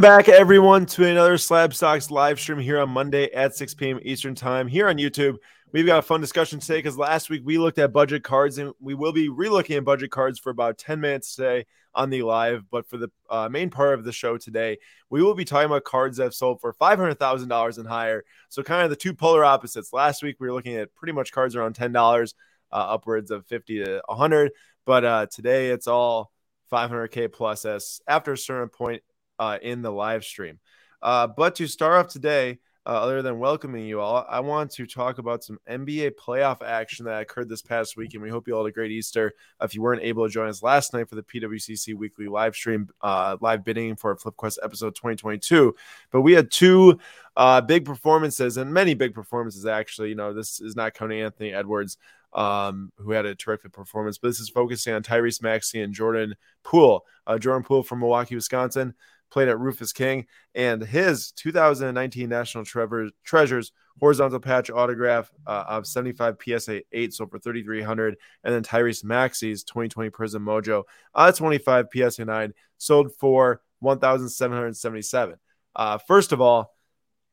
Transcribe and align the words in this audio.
back 0.00 0.28
everyone 0.28 0.84
to 0.84 1.06
another 1.06 1.38
slab 1.38 1.72
stocks 1.72 2.10
live 2.10 2.40
stream 2.40 2.58
here 2.58 2.80
on 2.80 2.90
monday 2.90 3.30
at 3.32 3.54
6 3.54 3.74
p.m 3.74 4.00
eastern 4.02 4.34
time 4.34 4.66
here 4.66 4.88
on 4.88 4.96
youtube. 4.96 5.36
We've 5.70 5.86
got 5.86 6.00
a 6.00 6.02
fun 6.02 6.20
discussion 6.20 6.58
today 6.58 6.78
because 6.78 6.98
last 6.98 7.30
week 7.30 7.42
we 7.44 7.58
looked 7.58 7.78
at 7.78 7.92
budget 7.92 8.24
cards 8.24 8.58
and 8.58 8.72
we 8.80 8.94
will 8.94 9.12
be 9.12 9.28
relooking 9.28 9.76
at 9.76 9.84
budget 9.84 10.10
cards 10.10 10.38
for 10.40 10.50
about 10.50 10.78
10 10.78 11.00
minutes 11.00 11.36
today 11.36 11.66
on 11.94 12.10
the 12.10 12.22
live. 12.22 12.62
But 12.70 12.88
for 12.88 12.96
the 12.96 13.08
uh, 13.30 13.48
main 13.48 13.70
part 13.70 13.94
of 13.94 14.04
the 14.04 14.12
show 14.12 14.36
today 14.36 14.78
we 15.10 15.22
will 15.22 15.34
be 15.34 15.44
talking 15.44 15.66
about 15.66 15.84
cards 15.84 16.16
that 16.16 16.24
have 16.24 16.34
sold 16.34 16.60
for 16.60 16.74
$500000 16.74 17.78
and 17.78 17.88
higher. 17.88 18.24
So 18.48 18.62
kind 18.62 18.82
of 18.82 18.90
the 18.90 18.96
two 18.96 19.14
polar 19.14 19.44
opposites. 19.44 19.92
Last 19.92 20.24
week 20.24 20.36
we 20.40 20.48
were 20.48 20.54
looking 20.54 20.76
at 20.76 20.94
pretty 20.94 21.12
much 21.12 21.32
cards 21.32 21.54
around 21.54 21.76
$10 21.76 22.34
uh, 22.72 22.74
upwards 22.74 23.30
of 23.30 23.46
50 23.46 23.84
to 23.84 24.02
100 24.06 24.50
but 24.86 25.04
uh, 25.04 25.26
today 25.30 25.70
it's 25.70 25.86
all 25.86 26.32
500k 26.72 27.32
plus 27.32 27.64
as 27.64 28.00
after 28.08 28.32
a 28.32 28.38
certain 28.38 28.68
point 28.68 29.02
uh, 29.38 29.58
in 29.62 29.82
the 29.82 29.90
live 29.90 30.24
stream. 30.24 30.58
Uh, 31.02 31.26
but 31.26 31.54
to 31.56 31.66
start 31.66 31.94
off 31.94 32.12
today, 32.12 32.58
uh, 32.86 32.90
other 32.90 33.22
than 33.22 33.38
welcoming 33.38 33.86
you 33.86 33.98
all, 34.00 34.26
I 34.28 34.40
want 34.40 34.70
to 34.72 34.86
talk 34.86 35.16
about 35.18 35.42
some 35.42 35.58
NBA 35.68 36.12
playoff 36.16 36.62
action 36.62 37.06
that 37.06 37.22
occurred 37.22 37.48
this 37.48 37.62
past 37.62 37.96
week, 37.96 38.12
and 38.12 38.22
we 38.22 38.28
hope 38.28 38.46
you 38.46 38.54
all 38.54 38.64
had 38.64 38.70
a 38.70 38.74
great 38.74 38.90
Easter. 38.90 39.32
If 39.62 39.74
you 39.74 39.80
weren't 39.80 40.02
able 40.02 40.26
to 40.26 40.32
join 40.32 40.48
us 40.48 40.62
last 40.62 40.92
night 40.92 41.08
for 41.08 41.14
the 41.14 41.22
PWCC 41.22 41.94
weekly 41.94 42.26
live 42.26 42.54
stream, 42.54 42.88
uh, 43.00 43.38
live 43.40 43.64
bidding 43.64 43.96
for 43.96 44.14
FlipQuest 44.16 44.58
episode 44.62 44.94
2022, 44.94 45.74
but 46.10 46.20
we 46.20 46.34
had 46.34 46.50
two 46.50 46.98
uh, 47.36 47.62
big 47.62 47.86
performances 47.86 48.58
and 48.58 48.72
many 48.72 48.92
big 48.92 49.14
performances 49.14 49.64
actually. 49.64 50.10
You 50.10 50.16
know, 50.16 50.34
this 50.34 50.60
is 50.60 50.76
not 50.76 50.92
counting 50.94 51.20
Anthony 51.22 51.52
Edwards. 51.52 51.96
Um, 52.34 52.90
who 52.96 53.12
had 53.12 53.26
a 53.26 53.36
terrific 53.36 53.72
performance, 53.72 54.18
but 54.18 54.26
this 54.26 54.40
is 54.40 54.48
focusing 54.48 54.92
on 54.92 55.04
Tyrese 55.04 55.40
Maxey 55.40 55.80
and 55.80 55.94
Jordan 55.94 56.34
Poole. 56.64 57.06
Uh, 57.28 57.38
Jordan 57.38 57.62
Poole 57.62 57.84
from 57.84 58.00
Milwaukee, 58.00 58.34
Wisconsin, 58.34 58.92
played 59.34 59.48
at 59.48 59.58
Rufus 59.58 59.92
King, 59.92 60.26
and 60.54 60.80
his 60.80 61.32
2019 61.32 62.28
National 62.28 62.64
Trevor, 62.64 63.10
Treasures 63.24 63.72
horizontal 63.98 64.38
patch 64.38 64.70
autograph 64.70 65.30
uh, 65.46 65.64
of 65.68 65.86
75 65.86 66.36
PSA 66.40 66.82
8 66.92 67.14
so 67.14 67.26
for 67.26 67.38
3300 67.38 68.16
and 68.42 68.52
then 68.52 68.62
Tyrese 68.64 69.04
Maxey's 69.04 69.62
2020 69.62 70.10
Prism 70.10 70.44
Mojo 70.44 70.82
uh, 71.14 71.30
25 71.30 71.86
PSA 71.94 72.24
9 72.24 72.52
sold 72.76 73.14
for 73.14 73.62
1777 73.78 75.36
uh, 75.76 75.98
first 75.98 76.32
of 76.32 76.40
all 76.40 76.74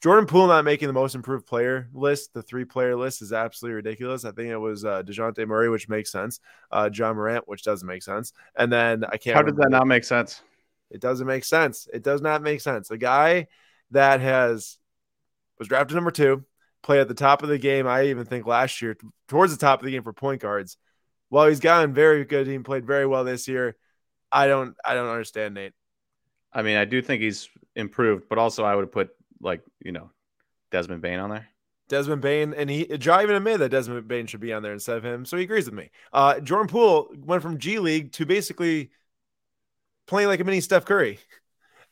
Jordan 0.03 0.27
Poole 0.27 0.47
not 0.47 0.65
making 0.65 0.87
the 0.87 0.93
most 0.93 1.13
improved 1.13 1.45
player 1.45 1.87
list, 1.93 2.33
the 2.33 2.41
three 2.41 2.65
player 2.65 2.95
list 2.95 3.21
is 3.21 3.31
absolutely 3.31 3.75
ridiculous. 3.75 4.25
I 4.25 4.31
think 4.31 4.49
it 4.49 4.57
was 4.57 4.83
uh, 4.83 5.03
DeJounte 5.03 5.47
Murray, 5.47 5.69
which 5.69 5.89
makes 5.89 6.11
sense, 6.11 6.39
uh, 6.71 6.89
Ja 6.91 7.13
Morant, 7.13 7.47
which 7.47 7.61
doesn't 7.61 7.87
make 7.87 8.01
sense. 8.01 8.33
And 8.55 8.73
then 8.73 9.03
I 9.03 9.17
can't. 9.17 9.35
How 9.35 9.43
did 9.43 9.57
that 9.57 9.69
not 9.69 9.85
make 9.85 10.03
sense? 10.03 10.41
It 10.91 11.01
doesn't 11.01 11.27
make 11.27 11.43
sense. 11.43 11.87
It 11.91 12.03
does 12.03 12.21
not 12.21 12.41
make 12.41 12.61
sense. 12.61 12.91
A 12.91 12.97
guy 12.97 13.47
that 13.91 14.21
has 14.21 14.77
was 15.57 15.67
drafted 15.67 15.95
number 15.95 16.11
two, 16.11 16.43
played 16.83 16.99
at 16.99 17.07
the 17.07 17.13
top 17.13 17.43
of 17.43 17.49
the 17.49 17.57
game. 17.57 17.87
I 17.87 18.05
even 18.07 18.25
think 18.25 18.45
last 18.45 18.81
year 18.81 18.97
towards 19.27 19.55
the 19.55 19.59
top 19.59 19.79
of 19.79 19.85
the 19.85 19.91
game 19.91 20.03
for 20.03 20.13
point 20.13 20.41
guards. 20.41 20.77
Well, 21.29 21.47
he's 21.47 21.59
gotten 21.59 21.93
very 21.93 22.25
good. 22.25 22.47
He 22.47 22.57
played 22.59 22.85
very 22.85 23.05
well 23.05 23.23
this 23.23 23.47
year. 23.47 23.77
I 24.31 24.47
don't. 24.47 24.75
I 24.83 24.93
don't 24.93 25.09
understand 25.09 25.53
Nate. 25.53 25.73
I 26.53 26.61
mean, 26.61 26.77
I 26.77 26.85
do 26.85 27.01
think 27.01 27.21
he's 27.21 27.49
improved, 27.75 28.27
but 28.27 28.37
also 28.37 28.63
I 28.63 28.75
would 28.75 28.83
have 28.83 28.91
put 28.91 29.11
like 29.41 29.61
you 29.79 29.91
know 29.91 30.09
Desmond 30.71 31.01
Bane 31.01 31.19
on 31.19 31.29
there. 31.29 31.47
Desmond 31.87 32.21
Bane, 32.21 32.53
and 32.53 32.69
he 32.69 32.85
Jai 32.97 33.23
even 33.23 33.35
admitted 33.35 33.61
that 33.61 33.69
Desmond 33.69 34.07
Bane 34.07 34.25
should 34.25 34.39
be 34.39 34.53
on 34.53 34.63
there 34.63 34.73
instead 34.73 34.97
of 34.97 35.05
him, 35.05 35.25
so 35.25 35.37
he 35.37 35.43
agrees 35.43 35.65
with 35.65 35.73
me. 35.73 35.91
Uh, 36.13 36.39
Jordan 36.39 36.67
Poole 36.67 37.09
went 37.17 37.41
from 37.41 37.57
G 37.57 37.79
League 37.79 38.13
to 38.13 38.25
basically 38.25 38.91
playing 40.11 40.27
like 40.27 40.41
a 40.41 40.43
mini 40.43 40.59
Steph 40.59 40.83
Curry. 40.83 41.19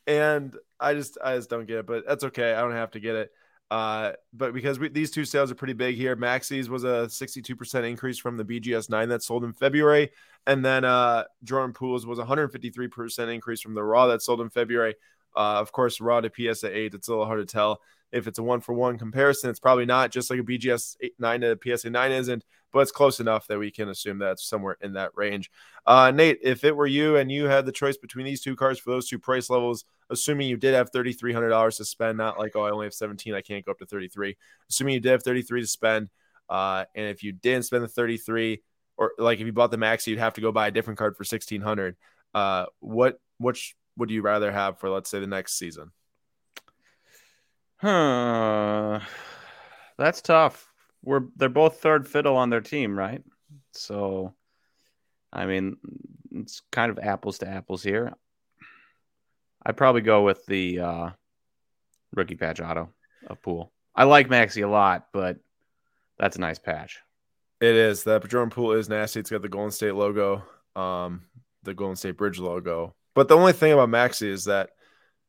And 0.06 0.54
I 0.78 0.92
just 0.92 1.16
I 1.24 1.36
just 1.36 1.48
don't 1.48 1.66
get 1.66 1.78
it, 1.78 1.86
but 1.86 2.04
that's 2.06 2.22
okay. 2.24 2.52
I 2.52 2.60
don't 2.60 2.72
have 2.72 2.90
to 2.92 3.00
get 3.00 3.16
it. 3.16 3.30
Uh, 3.70 4.12
but 4.34 4.52
because 4.52 4.78
we, 4.78 4.88
these 4.88 5.10
two 5.10 5.24
sales 5.24 5.50
are 5.50 5.54
pretty 5.54 5.72
big 5.72 5.96
here, 5.96 6.16
Maxey's 6.16 6.68
was 6.68 6.84
a 6.84 7.06
62% 7.08 7.88
increase 7.88 8.18
from 8.18 8.36
the 8.36 8.44
BGS 8.44 8.90
9 8.90 9.08
that 9.08 9.22
sold 9.22 9.44
in 9.44 9.52
February. 9.52 10.10
And 10.46 10.62
then 10.64 10.84
uh, 10.84 11.24
Jordan 11.44 11.72
Poole's 11.72 12.04
was 12.04 12.18
153% 12.18 13.34
increase 13.34 13.60
from 13.60 13.74
the 13.74 13.82
Raw 13.82 14.08
that 14.08 14.22
sold 14.22 14.40
in 14.40 14.50
February. 14.50 14.96
Uh, 15.36 15.58
of 15.60 15.72
course, 15.72 16.00
Raw 16.00 16.20
to 16.20 16.30
PSA 16.30 16.76
8, 16.76 16.94
it's 16.94 17.08
a 17.08 17.10
little 17.10 17.26
hard 17.26 17.40
to 17.40 17.52
tell 17.52 17.80
if 18.12 18.26
it's 18.26 18.38
a 18.38 18.42
one 18.42 18.60
for 18.60 18.72
one 18.72 18.98
comparison. 18.98 19.50
It's 19.50 19.60
probably 19.60 19.86
not 19.86 20.10
just 20.10 20.30
like 20.30 20.40
a 20.40 20.42
BGS 20.42 20.96
9 21.18 21.40
to 21.42 21.58
PSA 21.62 21.90
9 21.90 22.12
isn't, 22.12 22.44
but 22.72 22.80
it's 22.80 22.92
close 22.92 23.20
enough 23.20 23.46
that 23.46 23.58
we 23.58 23.70
can 23.70 23.88
assume 23.88 24.18
that's 24.18 24.44
somewhere 24.44 24.76
in 24.80 24.94
that 24.94 25.10
range. 25.14 25.50
Uh, 25.86 26.10
Nate, 26.10 26.38
if 26.42 26.64
it 26.64 26.76
were 26.76 26.86
you 26.86 27.16
and 27.16 27.30
you 27.30 27.44
had 27.44 27.66
the 27.66 27.72
choice 27.72 27.96
between 27.96 28.26
these 28.26 28.42
two 28.42 28.56
cards 28.56 28.78
for 28.78 28.90
those 28.90 29.08
two 29.08 29.18
price 29.18 29.50
levels, 29.50 29.84
assuming 30.10 30.48
you 30.48 30.56
did 30.56 30.74
have 30.74 30.90
$3,300 30.90 31.76
to 31.76 31.84
spend, 31.84 32.18
not 32.18 32.38
like, 32.38 32.52
oh, 32.56 32.62
I 32.62 32.70
only 32.70 32.86
have 32.86 32.94
17, 32.94 33.34
I 33.34 33.40
can't 33.40 33.64
go 33.64 33.72
up 33.72 33.78
to 33.78 33.86
33. 33.86 34.36
Assuming 34.68 34.94
you 34.94 35.00
did 35.00 35.10
have 35.10 35.22
33 35.22 35.60
to 35.60 35.66
spend, 35.66 36.10
uh, 36.48 36.84
and 36.94 37.06
if 37.06 37.22
you 37.22 37.32
didn't 37.32 37.64
spend 37.64 37.84
the 37.84 37.88
33, 37.88 38.60
or 38.96 39.12
like 39.18 39.40
if 39.40 39.46
you 39.46 39.52
bought 39.52 39.70
the 39.70 39.78
max, 39.78 40.06
you'd 40.06 40.18
have 40.18 40.34
to 40.34 40.40
go 40.40 40.52
buy 40.52 40.68
a 40.68 40.70
different 40.70 40.98
card 40.98 41.16
for 41.16 41.22
1600. 41.22 41.96
Uh, 42.34 42.66
what 42.80 43.18
which 43.38 43.74
would 44.00 44.10
you 44.10 44.22
rather 44.22 44.50
have 44.50 44.78
for 44.78 44.90
let's 44.90 45.08
say 45.08 45.20
the 45.20 45.26
next 45.26 45.56
season? 45.56 45.92
Huh. 47.76 49.00
That's 49.96 50.20
tough 50.20 50.70
we're 51.02 51.24
they're 51.36 51.48
both 51.48 51.80
third 51.80 52.06
fiddle 52.06 52.36
on 52.36 52.50
their 52.50 52.60
team, 52.60 52.98
right? 52.98 53.22
So, 53.72 54.34
I 55.32 55.46
mean, 55.46 55.76
it's 56.32 56.62
kind 56.70 56.90
of 56.90 56.98
apples 56.98 57.38
to 57.38 57.48
apples 57.48 57.82
here. 57.82 58.12
I'd 59.64 59.76
probably 59.76 60.00
go 60.00 60.22
with 60.22 60.44
the 60.46 60.80
uh, 60.80 61.10
rookie 62.14 62.36
patch 62.36 62.60
auto 62.60 62.90
of 63.26 63.42
Poole. 63.42 63.72
I 63.94 64.04
like 64.04 64.30
Maxey 64.30 64.62
a 64.62 64.68
lot, 64.68 65.08
but 65.12 65.38
that's 66.18 66.36
a 66.36 66.40
nice 66.40 66.58
patch. 66.58 67.00
It 67.60 67.74
is. 67.74 68.04
That 68.04 68.26
Jordan 68.28 68.50
Poole 68.50 68.72
is 68.72 68.88
nasty. 68.88 69.20
It's 69.20 69.30
got 69.30 69.42
the 69.42 69.48
Golden 69.48 69.70
State 69.70 69.94
logo, 69.94 70.42
um, 70.76 71.22
the 71.62 71.74
Golden 71.74 71.96
State 71.96 72.16
Bridge 72.16 72.38
logo. 72.38 72.94
But 73.14 73.28
the 73.28 73.36
only 73.36 73.52
thing 73.52 73.72
about 73.72 73.88
Maxey 73.88 74.30
is 74.30 74.44
that 74.44 74.70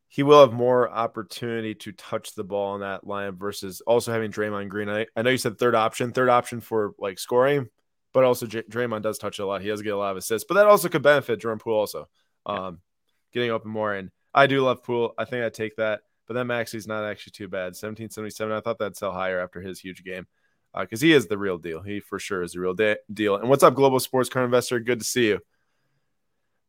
he 0.07 0.23
will 0.23 0.41
have 0.41 0.51
more 0.51 0.89
opportunity 0.89 1.73
to 1.73 1.93
touch 1.93 2.35
the 2.35 2.43
ball 2.43 2.75
in 2.75 2.81
that 2.81 3.07
line 3.07 3.37
versus 3.37 3.81
also 3.87 4.11
having 4.11 4.29
Draymond 4.29 4.67
Green. 4.67 4.89
I, 4.89 5.07
I 5.15 5.21
know 5.21 5.29
you 5.29 5.37
said 5.37 5.57
third 5.57 5.73
option, 5.73 6.11
third 6.11 6.27
option 6.27 6.59
for 6.59 6.93
like 6.99 7.17
scoring, 7.17 7.69
but 8.13 8.25
also 8.25 8.45
J- 8.45 8.63
Draymond 8.63 9.03
does 9.03 9.17
touch 9.17 9.39
a 9.39 9.45
lot. 9.45 9.61
He 9.61 9.69
does 9.69 9.81
get 9.81 9.93
a 9.93 9.97
lot 9.97 10.11
of 10.11 10.17
assists, 10.17 10.45
but 10.47 10.55
that 10.55 10.67
also 10.67 10.89
could 10.89 11.01
benefit 11.01 11.39
Jordan 11.39 11.59
Poole 11.59 11.79
also, 11.79 12.09
um, 12.45 12.79
getting 13.31 13.51
open 13.51 13.71
more. 13.71 13.93
And 13.93 14.11
I 14.33 14.47
do 14.47 14.61
love 14.61 14.83
Poole. 14.83 15.13
I 15.17 15.23
think 15.23 15.45
I 15.45 15.49
take 15.49 15.77
that, 15.77 16.01
but 16.27 16.33
then 16.33 16.47
Maxey's 16.47 16.87
not 16.87 17.05
actually 17.05 17.31
too 17.31 17.47
bad. 17.47 17.67
1777. 17.67 18.51
I 18.51 18.59
thought 18.59 18.79
that'd 18.79 18.97
sell 18.97 19.13
higher 19.13 19.39
after 19.39 19.61
his 19.61 19.79
huge 19.79 20.03
game 20.03 20.27
because 20.77 21.01
uh, 21.01 21.05
he 21.05 21.13
is 21.13 21.27
the 21.27 21.37
real 21.37 21.57
deal. 21.57 21.81
He 21.81 22.01
for 22.01 22.19
sure 22.19 22.43
is 22.43 22.51
the 22.51 22.59
real 22.59 22.73
de- 22.73 22.97
deal. 23.13 23.37
And 23.37 23.49
what's 23.49 23.63
up, 23.63 23.75
Global 23.75 24.01
Sports 24.01 24.27
Car 24.29 24.43
Investor? 24.43 24.81
Good 24.81 24.99
to 24.99 25.05
see 25.05 25.27
you. 25.27 25.39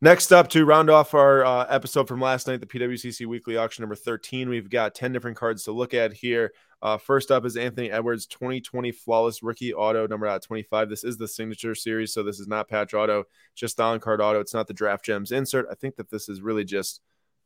Next 0.05 0.33
up, 0.33 0.49
to 0.49 0.65
round 0.65 0.91
off 0.91 1.15
our 1.15 1.45
uh, 1.45 1.65
episode 1.69 2.09
from 2.09 2.21
last 2.21 2.49
night, 2.49 2.59
the 2.59 2.67
PWCC 2.67 3.25
Weekly 3.25 3.57
Auction 3.57 3.83
number 3.83 3.95
13, 3.95 4.49
we've 4.49 4.69
got 4.69 4.97
10 4.97 5.13
different 5.13 5.37
cards 5.37 5.63
to 5.63 5.71
look 5.71 5.95
at 5.95 6.13
here. 6.13 6.53
Uh, 6.83 6.99
first 6.99 7.31
up 7.31 7.45
is 7.45 7.57
Anthony 7.57 7.89
Edwards 7.89 8.27
2020 8.27 8.91
Flawless 8.91 9.45
Rookie 9.45 9.73
Auto, 9.73 10.09
number 10.09 10.27
out 10.27 10.43
25. 10.43 10.89
This 10.89 11.05
is 11.05 11.19
the 11.19 11.29
signature 11.29 11.77
series, 11.77 12.13
so 12.13 12.25
this 12.25 12.41
is 12.41 12.49
not 12.49 12.69
patch 12.69 12.95
auto, 12.95 13.23
just 13.55 13.79
on 13.79 14.01
card 14.01 14.21
auto. 14.21 14.41
It's 14.41 14.55
not 14.55 14.67
the 14.67 14.75
draft 14.75 15.05
gems 15.05 15.31
insert. 15.31 15.69
I 15.71 15.77
think 15.77 15.95
that 15.95 16.11
this 16.11 16.29
is 16.29 16.41
really 16.41 16.65
just 16.65 17.01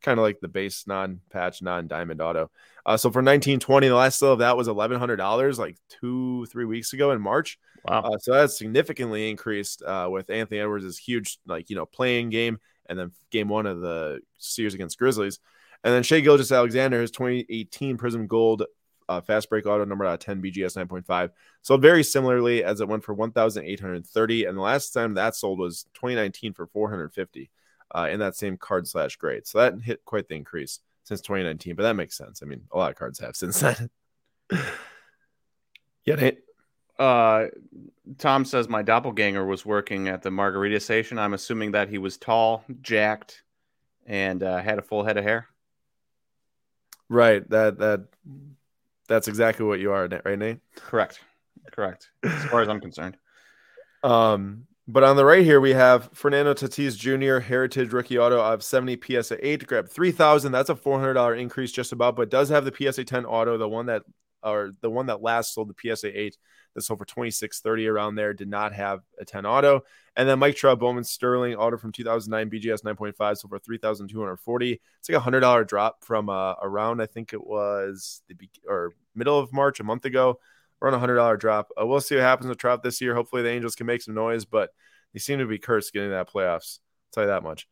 kind 0.06 0.18
of 0.18 0.22
like 0.22 0.40
the 0.40 0.48
base 0.48 0.86
non-patch, 0.86 1.60
non-diamond 1.60 2.22
auto. 2.22 2.50
Uh, 2.86 2.96
so 2.96 3.10
for 3.10 3.18
1920, 3.18 3.88
the 3.88 3.94
last 3.94 4.18
sale 4.18 4.32
of 4.32 4.38
that 4.38 4.56
was 4.56 4.68
$1,100 4.68 5.58
like 5.58 5.76
two, 5.88 6.46
three 6.46 6.64
weeks 6.64 6.92
ago 6.92 7.10
in 7.10 7.20
March. 7.20 7.58
Wow. 7.84 8.02
Uh, 8.02 8.18
so 8.18 8.32
that's 8.32 8.56
significantly 8.56 9.28
increased 9.28 9.82
uh, 9.82 10.08
with 10.10 10.30
Anthony 10.30 10.60
Edwards' 10.60 10.96
huge, 10.96 11.38
like, 11.46 11.68
you 11.68 11.76
know, 11.76 11.84
playing 11.84 12.30
game 12.30 12.58
and 12.88 12.98
then 12.98 13.10
game 13.30 13.48
one 13.48 13.66
of 13.66 13.80
the 13.80 14.20
series 14.38 14.74
against 14.74 14.98
Grizzlies. 14.98 15.40
And 15.82 15.92
then 15.92 16.04
Shai 16.04 16.20
Gilgeous-Alexander, 16.20 17.00
his 17.00 17.10
2018 17.10 17.96
Prism 17.98 18.26
Gold 18.28 18.64
uh, 19.08 19.20
fast 19.20 19.48
break 19.48 19.66
auto 19.66 19.84
number 19.84 20.04
out 20.04 20.20
10 20.20 20.42
BGS 20.42 20.76
9.5. 20.86 21.30
So 21.62 21.76
very 21.76 22.02
similarly 22.02 22.64
as 22.64 22.80
it 22.80 22.88
went 22.88 23.04
for 23.04 23.14
1,830. 23.14 24.44
And 24.44 24.56
the 24.56 24.62
last 24.62 24.90
time 24.90 25.14
that 25.14 25.36
sold 25.36 25.58
was 25.58 25.84
2019 25.94 26.54
for 26.54 26.66
450 26.66 27.50
uh, 27.96 28.08
in 28.10 28.20
that 28.20 28.36
same 28.36 28.56
card 28.58 28.86
slash 28.86 29.16
grade. 29.16 29.46
So 29.46 29.58
that 29.58 29.80
hit 29.82 30.04
quite 30.04 30.28
the 30.28 30.34
increase 30.34 30.80
since 31.04 31.20
2019, 31.22 31.74
but 31.76 31.84
that 31.84 31.94
makes 31.94 32.16
sense. 32.16 32.42
I 32.42 32.46
mean, 32.46 32.62
a 32.70 32.76
lot 32.76 32.90
of 32.90 32.96
cards 32.96 33.18
have 33.20 33.34
since 33.34 33.60
then. 33.60 33.88
yeah, 36.04 36.14
Nate. 36.16 36.40
Uh, 36.98 37.46
Tom 38.18 38.44
says 38.44 38.68
my 38.68 38.82
doppelganger 38.82 39.44
was 39.44 39.64
working 39.66 40.08
at 40.08 40.22
the 40.22 40.30
margarita 40.30 40.80
station. 40.80 41.18
I'm 41.18 41.34
assuming 41.34 41.72
that 41.72 41.88
he 41.88 41.98
was 41.98 42.16
tall, 42.16 42.64
jacked, 42.82 43.42
and 44.06 44.42
uh, 44.42 44.58
had 44.58 44.78
a 44.78 44.82
full 44.82 45.04
head 45.04 45.16
of 45.16 45.24
hair. 45.24 45.48
Right. 47.08 47.48
That 47.50 47.78
that 47.78 48.06
that's 49.08 49.28
exactly 49.28 49.64
what 49.64 49.78
you 49.78 49.92
are, 49.92 50.08
right, 50.24 50.38
Nate? 50.38 50.58
Correct. 50.74 51.20
Correct. 51.70 52.10
As 52.22 52.44
far 52.46 52.62
as 52.62 52.68
I'm 52.68 52.80
concerned. 52.80 53.16
Um, 54.02 54.66
But 54.88 55.02
on 55.02 55.16
the 55.16 55.24
right 55.24 55.42
here, 55.42 55.60
we 55.60 55.72
have 55.72 56.10
Fernando 56.12 56.54
Tatis 56.54 56.96
Jr. 56.96 57.40
Heritage 57.40 57.92
Rookie 57.92 58.18
Auto 58.18 58.40
of 58.40 58.62
70 58.62 59.00
PSA 59.04 59.44
8 59.44 59.66
grab 59.66 59.88
3000 59.88 60.52
That's 60.52 60.70
a 60.70 60.76
$400 60.76 61.40
increase 61.40 61.72
just 61.72 61.90
about, 61.90 62.14
but 62.14 62.30
does 62.30 62.50
have 62.50 62.64
the 62.64 62.72
PSA 62.72 63.04
10 63.04 63.24
Auto, 63.24 63.58
the 63.58 63.68
one 63.68 63.86
that 63.86 64.02
or 64.44 64.70
the 64.80 64.90
one 64.90 65.06
that 65.06 65.22
last 65.22 65.54
sold 65.54 65.68
the 65.74 65.96
PSA 65.96 66.16
8 66.16 66.36
that 66.74 66.82
sold 66.82 67.00
for 67.00 67.04
2630 67.04 67.88
around 67.88 68.14
there 68.14 68.32
did 68.32 68.48
not 68.48 68.72
have 68.72 69.00
a 69.18 69.24
10 69.24 69.44
auto. 69.44 69.80
And 70.14 70.28
then 70.28 70.38
Mike 70.38 70.54
Trout 70.54 70.78
Bowman 70.78 71.02
Sterling 71.02 71.56
auto 71.56 71.76
from 71.78 71.90
2009 71.90 72.48
BGS 72.48 72.84
9.5 72.84 73.36
sold 73.38 73.50
for 73.50 73.58
3240 73.58 74.80
It's 75.00 75.08
like 75.08 75.18
a 75.18 75.30
$100 75.30 75.66
drop 75.66 76.04
from 76.04 76.28
uh, 76.28 76.54
around, 76.62 77.02
I 77.02 77.06
think 77.06 77.32
it 77.32 77.44
was 77.44 78.22
the 78.28 78.36
or 78.68 78.92
middle 79.16 79.38
of 79.38 79.52
March, 79.52 79.80
a 79.80 79.84
month 79.84 80.04
ago 80.04 80.38
run 80.80 80.94
a 80.94 80.98
hundred 80.98 81.16
dollar 81.16 81.36
drop. 81.36 81.70
Uh, 81.80 81.86
we'll 81.86 82.00
see 82.00 82.14
what 82.14 82.22
happens 82.22 82.48
with 82.48 82.58
Trout 82.58 82.82
this 82.82 83.00
year. 83.00 83.14
Hopefully 83.14 83.42
the 83.42 83.50
Angels 83.50 83.74
can 83.74 83.86
make 83.86 84.02
some 84.02 84.14
noise, 84.14 84.44
but 84.44 84.70
they 85.12 85.18
seem 85.18 85.38
to 85.38 85.46
be 85.46 85.58
cursed 85.58 85.92
getting 85.92 86.10
that 86.10 86.30
playoffs. 86.30 86.78
I'll 86.78 87.12
tell 87.12 87.22
you 87.24 87.28
that 87.28 87.42
much. 87.42 87.66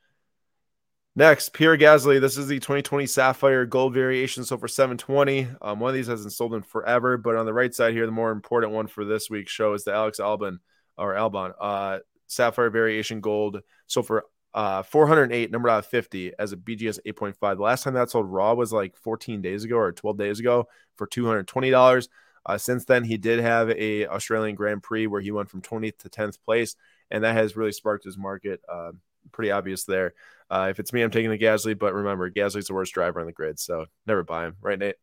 Next, 1.17 1.53
Pierre 1.53 1.79
Gasly. 1.79 2.21
This 2.21 2.37
is 2.37 2.49
the 2.49 2.59
2020 2.59 3.06
Sapphire 3.06 3.67
Gold 3.67 3.95
variation. 3.95 4.45
So 4.45 4.59
for 4.59 4.67
720, 4.67 5.47
um, 5.62 5.79
one 5.79 5.91
of 5.91 5.95
these 5.95 6.09
hasn't 6.09 6.33
sold 6.33 6.55
in 6.55 6.62
forever. 6.62 7.17
But 7.17 7.37
on 7.37 7.47
the 7.47 7.53
right 7.53 7.73
side 7.73 7.95
here, 7.95 8.06
the 8.06 8.12
more 8.12 8.33
important 8.33 8.73
one 8.73 8.89
for 8.89 9.05
this 9.05 9.31
week's 9.31 9.53
show 9.53 9.75
is 9.75 9.85
the 9.85 9.93
Alex 9.93 10.19
Albon 10.19 10.59
or 10.99 11.15
Albon 11.15 11.53
uh, 11.61 12.01
Sapphire 12.27 12.71
Variation 12.71 13.21
Gold. 13.21 13.61
So 13.87 14.03
for 14.03 14.25
uh, 14.55 14.83
408, 14.83 15.53
number 15.53 15.69
out 15.69 15.81
of 15.81 15.87
50 15.87 16.33
as 16.37 16.53
a 16.53 16.56
BGS 16.56 16.99
8.5. 17.06 17.56
The 17.56 17.62
last 17.62 17.85
time 17.85 17.95
that 17.95 18.11
sold 18.11 18.27
raw 18.27 18.55
was 18.55 18.73
like 18.73 18.97
14 18.97 19.41
days 19.41 19.62
ago 19.62 19.77
or 19.77 19.93
12 19.93 20.19
days 20.19 20.41
ago 20.41 20.67
for 20.97 21.06
$220. 21.06 22.09
Uh, 22.46 22.58
since 22.58 22.85
then, 22.85 23.05
he 23.05 23.17
did 23.17 23.41
have 23.41 23.70
a 23.70 24.06
Australian 24.06 24.55
Grand 24.55 24.82
Prix 24.82 25.06
where 25.06 25.20
he 25.20 25.31
went 25.31 25.50
from 25.50 25.62
20th 25.62 25.99
to 25.99 26.08
10th 26.08 26.38
place, 26.44 26.76
and 27.11 27.25
that 27.25 27.37
has 27.37 27.56
really 27.56 27.73
sparked 27.73 28.05
his 28.05 28.19
market. 28.19 28.61
Uh, 28.69 28.93
pretty 29.32 29.50
obvious 29.50 29.85
there. 29.85 30.14
Uh, 30.50 30.69
if 30.70 30.79
it's 30.79 30.93
me, 30.93 31.02
I'm 31.02 31.11
taking 31.11 31.31
the 31.31 31.38
Gasly, 31.38 31.79
but 31.79 31.94
remember, 31.94 32.31
Gasly's 32.31 32.67
the 32.67 32.75
worst 32.75 32.93
driver 32.93 33.20
on 33.20 33.26
the 33.26 33.32
grid, 33.32 33.58
so 33.58 33.87
never 34.06 34.23
buy 34.23 34.46
him, 34.46 34.56
right, 34.61 34.79
Nate? 34.79 34.96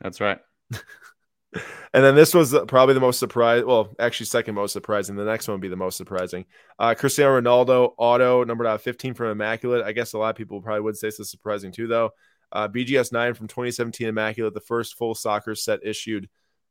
That's 0.00 0.20
right. 0.20 0.38
and 0.72 2.04
then 2.04 2.14
this 2.14 2.34
was 2.34 2.54
probably 2.68 2.94
the 2.94 3.00
most 3.00 3.18
surprising. 3.18 3.66
Well, 3.66 3.94
actually, 3.98 4.26
second 4.26 4.54
most 4.54 4.72
surprising. 4.72 5.16
The 5.16 5.24
next 5.24 5.48
one 5.48 5.54
would 5.54 5.62
be 5.62 5.68
the 5.68 5.76
most 5.76 5.96
surprising. 5.96 6.44
Uh, 6.78 6.94
Cristiano 6.94 7.40
Ronaldo 7.40 7.94
auto 7.96 8.44
numbered 8.44 8.66
out 8.66 8.82
15 8.82 9.14
from 9.14 9.28
Immaculate. 9.28 9.84
I 9.84 9.92
guess 9.92 10.12
a 10.12 10.18
lot 10.18 10.30
of 10.30 10.36
people 10.36 10.60
probably 10.60 10.82
would 10.82 10.96
say 10.96 11.08
this 11.08 11.20
is 11.20 11.30
surprising 11.30 11.72
too, 11.72 11.86
though. 11.86 12.10
Uh, 12.52 12.68
BGS 12.68 13.12
9 13.12 13.34
from 13.34 13.48
2017 13.48 14.08
Immaculate, 14.08 14.54
the 14.54 14.60
first 14.60 14.96
full 14.96 15.14
soccer 15.14 15.54
set 15.54 15.80
issued 15.84 16.28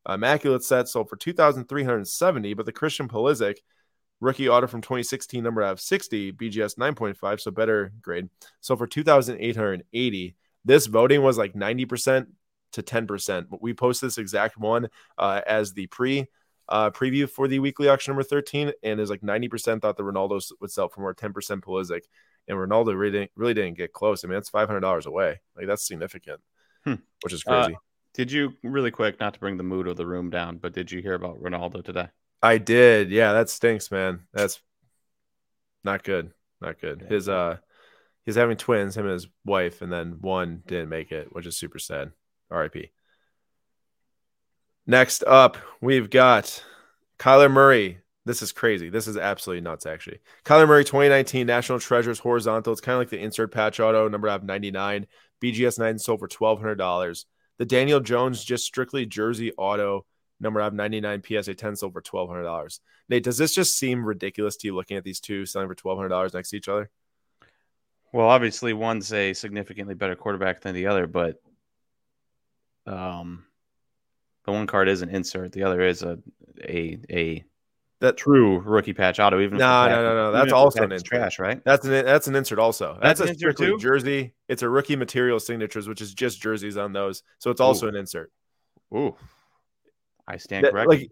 Immaculate 0.08 0.64
set 0.64 0.88
sold 0.88 1.10
for 1.10 1.18
2,370, 1.18 2.54
but 2.54 2.66
the 2.66 2.72
Christian 2.72 3.08
Pulisic 3.08 3.58
rookie 4.22 4.50
auto 4.50 4.68
from 4.68 4.82
2016, 4.82 5.44
number 5.44 5.62
out 5.62 5.74
of 5.74 5.82
60, 5.82 6.34
BGS 6.34 6.78
9.5, 6.78 7.40
so 7.40 7.52
better 7.52 7.92
grade. 8.02 8.30
So 8.62 8.76
for 8.76 8.88
2,880, 8.88 10.36
this 10.66 10.88
voting 10.88 11.22
was 11.22 11.38
like 11.38 11.54
90% 11.54 12.28
to 12.74 12.84
10%. 12.84 13.50
But 13.50 13.62
we 13.62 13.74
post 13.74 14.02
this 14.02 14.18
exact 14.18 14.58
one 14.58 14.90
uh, 15.18 15.42
as 15.48 15.74
the 15.74 15.88
pre 15.88 16.28
uh, 16.68 16.92
preview 16.92 17.28
for 17.28 17.48
the 17.48 17.60
weekly 17.60 17.88
auction 17.88 18.12
number 18.12 18.24
13, 18.24 18.72
and 18.84 19.00
is 19.00 19.10
like 19.10 19.22
90% 19.22 19.82
thought 19.82 19.98
the 19.98 20.04
Ronaldo 20.04 20.42
would 20.62 20.72
sell 20.72 20.88
for 20.88 21.02
more 21.02 21.16
10% 21.16 21.34
Pulisic, 21.62 22.02
and 22.48 22.58
Ronaldo 22.58 22.98
really 22.98 23.12
didn't, 23.12 23.32
really 23.36 23.54
didn't 23.54 23.78
get 23.78 23.94
close. 23.94 24.24
I 24.24 24.28
mean, 24.28 24.36
that's 24.36 24.52
$500 24.52 25.06
away. 25.06 25.40
Like 25.56 25.68
that's 25.68 25.88
significant, 25.88 26.42
hmm. 26.84 26.96
which 27.24 27.34
is 27.34 27.44
crazy. 27.44 27.74
Uh, 27.74 27.80
did 28.14 28.32
you 28.32 28.54
really 28.64 28.92
quick, 28.92 29.20
not 29.20 29.34
to 29.36 29.40
bring 29.40 29.58
the 29.58 29.64
mood 29.64 29.88
of 29.88 29.98
the 29.98 30.06
room 30.06 30.30
down, 30.30 30.58
but 30.58 30.74
did 30.74 30.92
you 30.92 31.02
hear 31.02 31.14
about 31.14 31.42
Ronaldo 31.42 31.84
today? 31.84 32.08
I 32.42 32.58
did. 32.58 33.12
Yeah, 33.12 33.34
that 33.34 33.50
stinks, 33.50 33.92
man. 33.92 34.22
That's 34.34 34.60
not 35.84 36.04
good. 36.04 36.32
Not 36.62 36.80
good. 36.80 37.06
His 37.10 37.30
uh 37.30 37.58
he's 38.26 38.36
having 38.36 38.58
twins, 38.58 38.96
him 38.96 39.06
and 39.06 39.14
his 39.14 39.28
wife, 39.46 39.82
and 39.82 39.92
then 39.92 40.18
one 40.22 40.64
didn't 40.68 40.90
make 40.90 41.12
it, 41.12 41.34
which 41.34 41.46
is 41.46 41.58
super 41.58 41.80
sad. 41.80 42.12
RIP. 42.50 42.92
Next 44.88 45.24
up, 45.26 45.58
we've 45.82 46.10
got 46.10 46.64
Kyler 47.20 47.52
Murray. 47.52 48.00
This 48.26 48.42
is 48.42 48.52
crazy. 48.52 48.90
This 48.90 49.08
is 49.08 49.18
absolutely 49.18 49.62
nuts, 49.62 49.86
actually. 49.86 50.20
Kyler 50.46 50.68
Murray 50.68 50.84
2019 50.84 51.46
National 51.46 51.80
Treasures 51.80 52.20
Horizontal. 52.20 52.74
It's 52.74 52.82
kind 52.82 52.96
of 52.96 53.00
like 53.00 53.10
the 53.10 53.20
insert 53.20 53.52
patch 53.52 53.80
auto, 53.80 54.08
number 54.08 54.28
of 54.28 54.44
99. 54.44 55.06
BGS 55.42 55.80
9 55.80 56.00
sold 56.00 56.20
for 56.20 56.28
$1,200. 56.28 57.26
The 57.60 57.66
Daniel 57.66 58.00
Jones 58.00 58.44
just 58.44 58.66
strictly 58.66 59.06
jersey 59.06 59.52
auto 59.58 60.06
number 60.40 60.62
of 60.62 60.74
99 60.74 61.22
PSA 61.24 61.54
10 61.54 61.76
sold 61.76 61.94
for 61.94 62.02
$1,200. 62.02 62.80
Nate, 63.10 63.24
does 63.24 63.38
this 63.38 63.54
just 63.54 63.78
seem 63.78 64.06
ridiculous 64.06 64.56
to 64.58 64.68
you 64.68 64.76
looking 64.76 64.98
at 64.98 65.04
these 65.04 65.20
two 65.20 65.46
selling 65.46 65.68
for 65.68 65.76
$1,200 65.76 66.34
next 66.34 66.50
to 66.50 66.58
each 66.58 66.70
other? 66.70 66.90
Well, 68.14 68.28
obviously, 68.28 68.74
one's 68.74 69.14
a 69.14 69.34
significantly 69.34 69.94
better 69.94 70.16
quarterback 70.16 70.62
than 70.62 70.74
the 70.74 70.88
other, 70.88 71.06
but 71.06 71.42
um, 72.88 73.46
the 74.46 74.52
one 74.52 74.66
card 74.66 74.88
is 74.90 75.02
an 75.02 75.10
insert, 75.10 75.52
the 75.52 75.64
other 75.64 75.82
is 75.82 76.02
a 76.02 76.18
a 76.64 76.98
a 77.10 77.44
that 78.00 78.18
true 78.18 78.60
rookie 78.60 78.94
patch 78.94 79.20
auto. 79.20 79.40
Even 79.40 79.58
no, 79.58 79.88
no, 79.88 80.04
no, 80.04 80.14
no, 80.16 80.32
that's 80.32 80.54
also 80.54 80.84
an 80.84 80.92
insert. 80.92 81.06
trash, 81.06 81.40
right? 81.40 81.62
That's 81.66 81.86
an 81.86 81.92
that's 82.06 82.28
an 82.28 82.36
insert 82.36 82.60
also. 82.60 82.98
That's, 83.02 83.20
that's 83.20 83.32
a 83.32 83.36
strictly 83.36 83.76
jersey. 83.78 84.34
It's 84.48 84.64
a 84.64 84.70
rookie 84.70 84.96
material 84.96 85.40
signatures, 85.40 85.88
which 85.88 86.02
is 86.02 86.14
just 86.14 86.42
jerseys 86.42 86.78
on 86.78 86.94
those. 86.94 87.24
So 87.40 87.52
it's 87.52 87.62
also 87.62 87.86
Ooh. 87.86 87.90
an 87.90 87.96
insert. 87.96 88.32
Ooh, 88.96 89.16
I 90.28 90.38
stand 90.38 90.66
that, 90.66 90.72
corrected. 90.72 91.02
Like, 91.02 91.12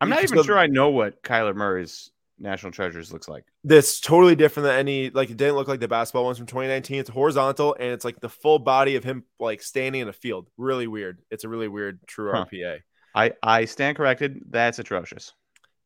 I'm 0.00 0.08
not 0.08 0.22
even 0.22 0.38
so, 0.38 0.42
sure 0.44 0.58
I 0.58 0.66
know 0.66 0.90
what 0.90 1.22
Kyler 1.22 1.54
Murray's 1.54 2.10
National 2.38 2.72
Treasures 2.72 3.12
looks 3.12 3.28
like. 3.28 3.44
This 3.64 4.00
totally 4.00 4.36
different 4.36 4.66
than 4.66 4.78
any 4.78 5.10
like 5.10 5.30
it 5.30 5.36
didn't 5.36 5.56
look 5.56 5.68
like 5.68 5.80
the 5.80 5.88
basketball 5.88 6.24
ones 6.24 6.38
from 6.38 6.46
2019. 6.46 7.00
It's 7.00 7.10
horizontal 7.10 7.74
and 7.78 7.90
it's 7.90 8.04
like 8.04 8.20
the 8.20 8.28
full 8.28 8.58
body 8.58 8.96
of 8.96 9.04
him 9.04 9.24
like 9.40 9.62
standing 9.62 10.02
in 10.02 10.08
a 10.08 10.12
field. 10.12 10.48
Really 10.56 10.86
weird. 10.86 11.22
It's 11.30 11.44
a 11.44 11.48
really 11.48 11.68
weird 11.68 12.06
true 12.06 12.30
huh. 12.32 12.44
RPA. 12.44 12.80
I 13.14 13.32
I 13.42 13.64
stand 13.64 13.96
corrected. 13.96 14.42
That's 14.48 14.78
atrocious. 14.78 15.32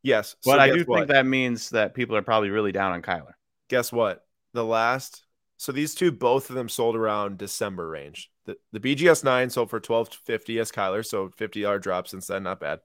Yes. 0.03 0.37
But 0.45 0.57
so 0.57 0.59
I 0.59 0.71
do 0.71 0.85
what? 0.85 0.99
think 0.99 1.09
that 1.11 1.27
means 1.27 1.71
that 1.71 1.95
people 1.95 2.17
are 2.17 2.23
probably 2.23 2.51
really 2.51 2.73
down 2.73 2.93
on 2.93 3.03
Kyler. 3.03 3.35
Guess 3.69 3.93
what? 3.93 4.25
The 4.53 4.65
last 4.65 5.25
so 5.63 5.71
these 5.71 5.95
two, 5.95 6.11
both 6.11 6.51
of 6.51 6.57
them 6.57 6.69
sold 6.69 6.97
around 6.97 7.39
December 7.39 7.89
range. 7.89 8.33
The, 8.47 8.57
the 8.73 8.81
BGS 8.81 9.23
9 9.23 9.49
sold 9.49 9.71
for 9.71 9.77
1250 9.77 10.59
as 10.59 10.73
Kyler, 10.73 11.07
so 11.07 11.29
$50 11.29 11.81
drop 11.81 12.09
since 12.09 12.27
then, 12.27 12.43
not 12.43 12.59
bad. 12.59 12.81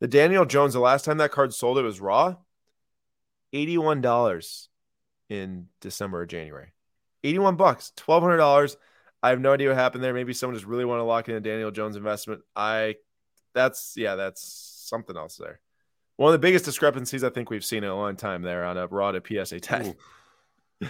The 0.00 0.08
Daniel 0.08 0.44
Jones, 0.44 0.74
the 0.74 0.80
last 0.80 1.04
time 1.04 1.18
that 1.18 1.30
card 1.30 1.54
sold, 1.54 1.78
it 1.78 1.82
was 1.82 2.00
raw, 2.00 2.34
$81 3.54 4.66
in 5.28 5.68
December 5.80 6.22
or 6.22 6.26
January. 6.26 6.72
81 7.22 7.54
bucks, 7.54 7.92
$1,200. 7.96 8.74
I 9.22 9.28
have 9.28 9.40
no 9.40 9.52
idea 9.52 9.68
what 9.68 9.76
happened 9.76 10.02
there. 10.02 10.12
Maybe 10.12 10.32
someone 10.32 10.56
just 10.56 10.66
really 10.66 10.84
want 10.84 10.98
to 10.98 11.04
lock 11.04 11.28
in 11.28 11.36
a 11.36 11.40
Daniel 11.40 11.70
Jones 11.70 11.94
investment. 11.94 12.40
I, 12.56 12.96
that's, 13.54 13.94
yeah, 13.96 14.16
that's 14.16 14.42
something 14.88 15.16
else 15.16 15.36
there. 15.36 15.60
One 16.20 16.34
of 16.34 16.38
the 16.38 16.46
biggest 16.46 16.66
discrepancies 16.66 17.24
I 17.24 17.30
think 17.30 17.48
we've 17.48 17.64
seen 17.64 17.82
in 17.82 17.88
a 17.88 17.96
long 17.96 18.14
time 18.14 18.42
there 18.42 18.66
on 18.66 18.76
a 18.76 18.86
raw 18.86 19.10
to 19.10 19.22
PSA 19.26 19.58
10. 19.58 19.94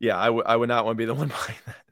yeah, 0.00 0.18
I, 0.18 0.24
w- 0.28 0.42
I 0.46 0.56
would 0.56 0.70
not 0.70 0.86
want 0.86 0.96
to 0.96 0.98
be 0.98 1.04
the 1.04 1.12
one 1.12 1.28
buying 1.46 1.58
that. 1.66 1.84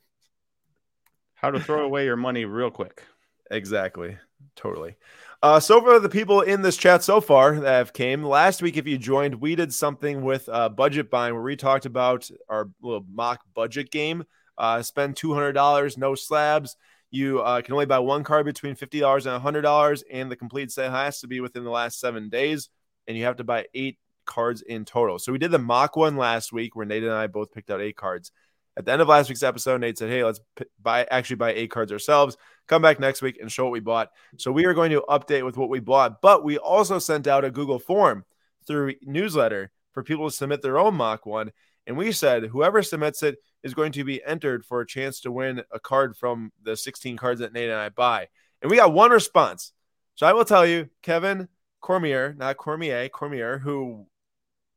How 1.35 1.51
to 1.51 1.61
throw 1.61 1.85
away 1.85 2.07
your 2.07 2.17
money 2.17 2.47
real 2.47 2.71
quick. 2.71 3.03
Exactly. 3.51 4.17
Totally. 4.57 4.97
Uh, 5.43 5.61
so 5.61 5.83
for 5.83 6.01
the 6.01 6.09
people 6.09 6.41
in 6.41 6.63
this 6.63 6.79
chat 6.79 7.05
so 7.05 7.21
far 7.21 7.57
that 7.57 7.71
have 7.71 7.93
came 7.93 8.25
last 8.25 8.63
week, 8.63 8.79
if 8.79 8.87
you 8.87 8.97
joined, 8.97 9.35
we 9.35 9.55
did 9.55 9.75
something 9.75 10.23
with 10.23 10.49
uh, 10.49 10.71
budget 10.71 11.11
buying 11.11 11.35
where 11.35 11.43
we 11.43 11.55
talked 11.55 11.85
about 11.85 12.31
our 12.49 12.71
little 12.81 13.05
mock 13.13 13.43
budget 13.53 13.91
game. 13.91 14.25
Uh, 14.57 14.81
spend 14.81 15.17
two 15.17 15.35
hundred 15.35 15.53
dollars, 15.53 15.99
no 15.99 16.15
slabs. 16.15 16.77
You 17.13 17.41
uh, 17.41 17.61
can 17.61 17.75
only 17.75 17.87
buy 17.87 17.99
one 17.99 18.25
card 18.25 18.47
between 18.47 18.75
$50 18.75 19.27
and 19.27 19.45
$100, 19.45 20.03
and 20.11 20.31
the 20.31 20.37
complete 20.37 20.73
set 20.73 20.91
has 20.91 21.21
to 21.21 21.29
be 21.29 21.41
within 21.41 21.63
the 21.63 21.71
last 21.71 22.01
seven 22.01 22.31
days. 22.31 22.71
And 23.07 23.17
you 23.17 23.25
have 23.25 23.37
to 23.37 23.45
buy 23.45 23.67
eight 23.75 23.99
cards 24.25 24.63
in 24.63 24.85
total. 24.85 25.19
So 25.19 25.31
we 25.31 25.39
did 25.39 25.51
the 25.51 25.59
mock 25.59 25.95
one 25.95 26.17
last 26.17 26.53
week 26.53 26.75
where 26.75 26.87
Nate 26.87 27.03
and 27.03 27.13
I 27.13 27.27
both 27.27 27.53
picked 27.53 27.71
out 27.71 27.83
eight 27.83 27.97
cards. 27.97 28.33
At 28.77 28.87
the 28.87 28.93
end 28.93 29.03
of 29.03 29.09
last 29.09 29.29
week's 29.29 29.43
episode, 29.43 29.83
Nate 29.83 29.99
said, 29.99 30.09
Hey, 30.09 30.25
let's 30.25 30.41
p- 30.57 30.65
buy 30.81 31.07
actually 31.11 31.37
buy 31.37 31.53
eight 31.53 31.71
cards 31.71 31.93
ourselves. 31.93 32.39
Come 32.67 32.81
back 32.81 32.99
next 32.99 33.21
week 33.21 33.39
and 33.39 33.53
show 33.53 33.65
what 33.65 33.73
we 33.73 33.81
bought. 33.81 34.11
So 34.39 34.51
we 34.51 34.65
are 34.65 34.73
going 34.73 34.93
to 34.93 35.05
update 35.09 35.45
with 35.45 35.59
what 35.59 35.69
we 35.69 35.81
bought, 35.81 36.23
but 36.23 36.43
we 36.43 36.57
also 36.57 36.99
sent 36.99 37.27
out 37.27 37.45
a 37.45 37.51
Google 37.51 37.79
form 37.79 38.25
through 38.67 38.95
newsletter 39.03 39.71
for 39.93 40.03
people 40.03 40.31
to 40.31 40.35
submit 40.35 40.63
their 40.63 40.79
own 40.79 40.95
mock 40.95 41.27
one. 41.27 41.53
And 41.87 41.97
we 41.97 42.13
said 42.13 42.45
whoever 42.45 42.83
submits 42.83 43.23
it 43.23 43.39
is 43.63 43.75
going 43.75 43.93
to 43.93 44.05
be 44.05 44.23
entered 44.25 44.65
for 44.65 44.81
a 44.81 44.87
chance 44.87 45.21
to 45.21 45.33
win 45.33 45.63
a 45.73 45.81
card 45.81 46.17
from 46.17 46.53
the 46.63 46.77
16 46.77 47.17
cards 47.17 47.41
that 47.41 47.53
Nate 47.53 47.71
and 47.71 47.79
I 47.79 47.89
buy. 47.89 48.29
And 48.61 48.71
we 48.71 48.77
got 48.77 48.93
one 48.93 49.11
response. 49.11 49.73
So 50.15 50.27
I 50.27 50.33
will 50.33 50.45
tell 50.45 50.67
you, 50.67 50.89
Kevin 51.03 51.49
Cormier, 51.81 52.35
not 52.37 52.57
Cormier, 52.57 53.09
Cormier, 53.09 53.59
who 53.59 54.07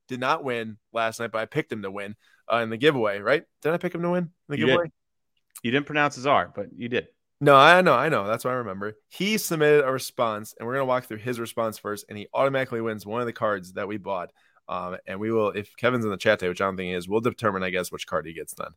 did 0.07 0.19
not 0.19 0.43
win 0.43 0.77
last 0.93 1.19
night, 1.19 1.31
but 1.31 1.39
I 1.39 1.45
picked 1.45 1.71
him 1.71 1.83
to 1.83 1.91
win 1.91 2.15
uh, 2.51 2.57
in 2.57 2.69
the 2.69 2.77
giveaway, 2.77 3.19
right? 3.19 3.43
Did 3.61 3.73
I 3.73 3.77
pick 3.77 3.93
him 3.93 4.01
to 4.01 4.09
win 4.11 4.23
in 4.23 4.31
the 4.49 4.59
you 4.59 4.65
giveaway? 4.65 4.85
Did. 4.85 4.91
You 5.63 5.71
didn't 5.71 5.85
pronounce 5.87 6.15
his 6.15 6.27
R, 6.27 6.51
but 6.55 6.67
you 6.75 6.89
did. 6.89 7.07
No, 7.41 7.55
I 7.55 7.81
know, 7.81 7.93
I 7.93 8.09
know. 8.09 8.27
That's 8.27 8.45
what 8.45 8.51
I 8.51 8.57
remember. 8.57 8.93
He 9.09 9.37
submitted 9.37 9.83
a 9.83 9.91
response, 9.91 10.53
and 10.57 10.65
we're 10.65 10.73
gonna 10.73 10.85
walk 10.85 11.05
through 11.05 11.17
his 11.17 11.39
response 11.39 11.77
first, 11.77 12.05
and 12.07 12.17
he 12.17 12.27
automatically 12.33 12.81
wins 12.81 13.05
one 13.05 13.19
of 13.19 13.27
the 13.27 13.33
cards 13.33 13.73
that 13.73 13.87
we 13.87 13.97
bought 13.97 14.31
Um, 14.67 14.97
and 15.05 15.19
we 15.19 15.31
will, 15.31 15.49
if 15.49 15.75
Kevin's 15.77 16.05
in 16.05 16.11
the 16.11 16.17
chat 16.17 16.39
today, 16.39 16.49
which 16.49 16.61
I 16.61 16.65
don't 16.65 16.77
think 16.77 16.87
he 16.87 16.93
is, 16.93 17.07
we'll 17.07 17.21
determine, 17.21 17.63
I 17.63 17.69
guess, 17.69 17.91
which 17.91 18.07
card 18.07 18.25
he 18.25 18.33
gets 18.33 18.53
then. 18.53 18.69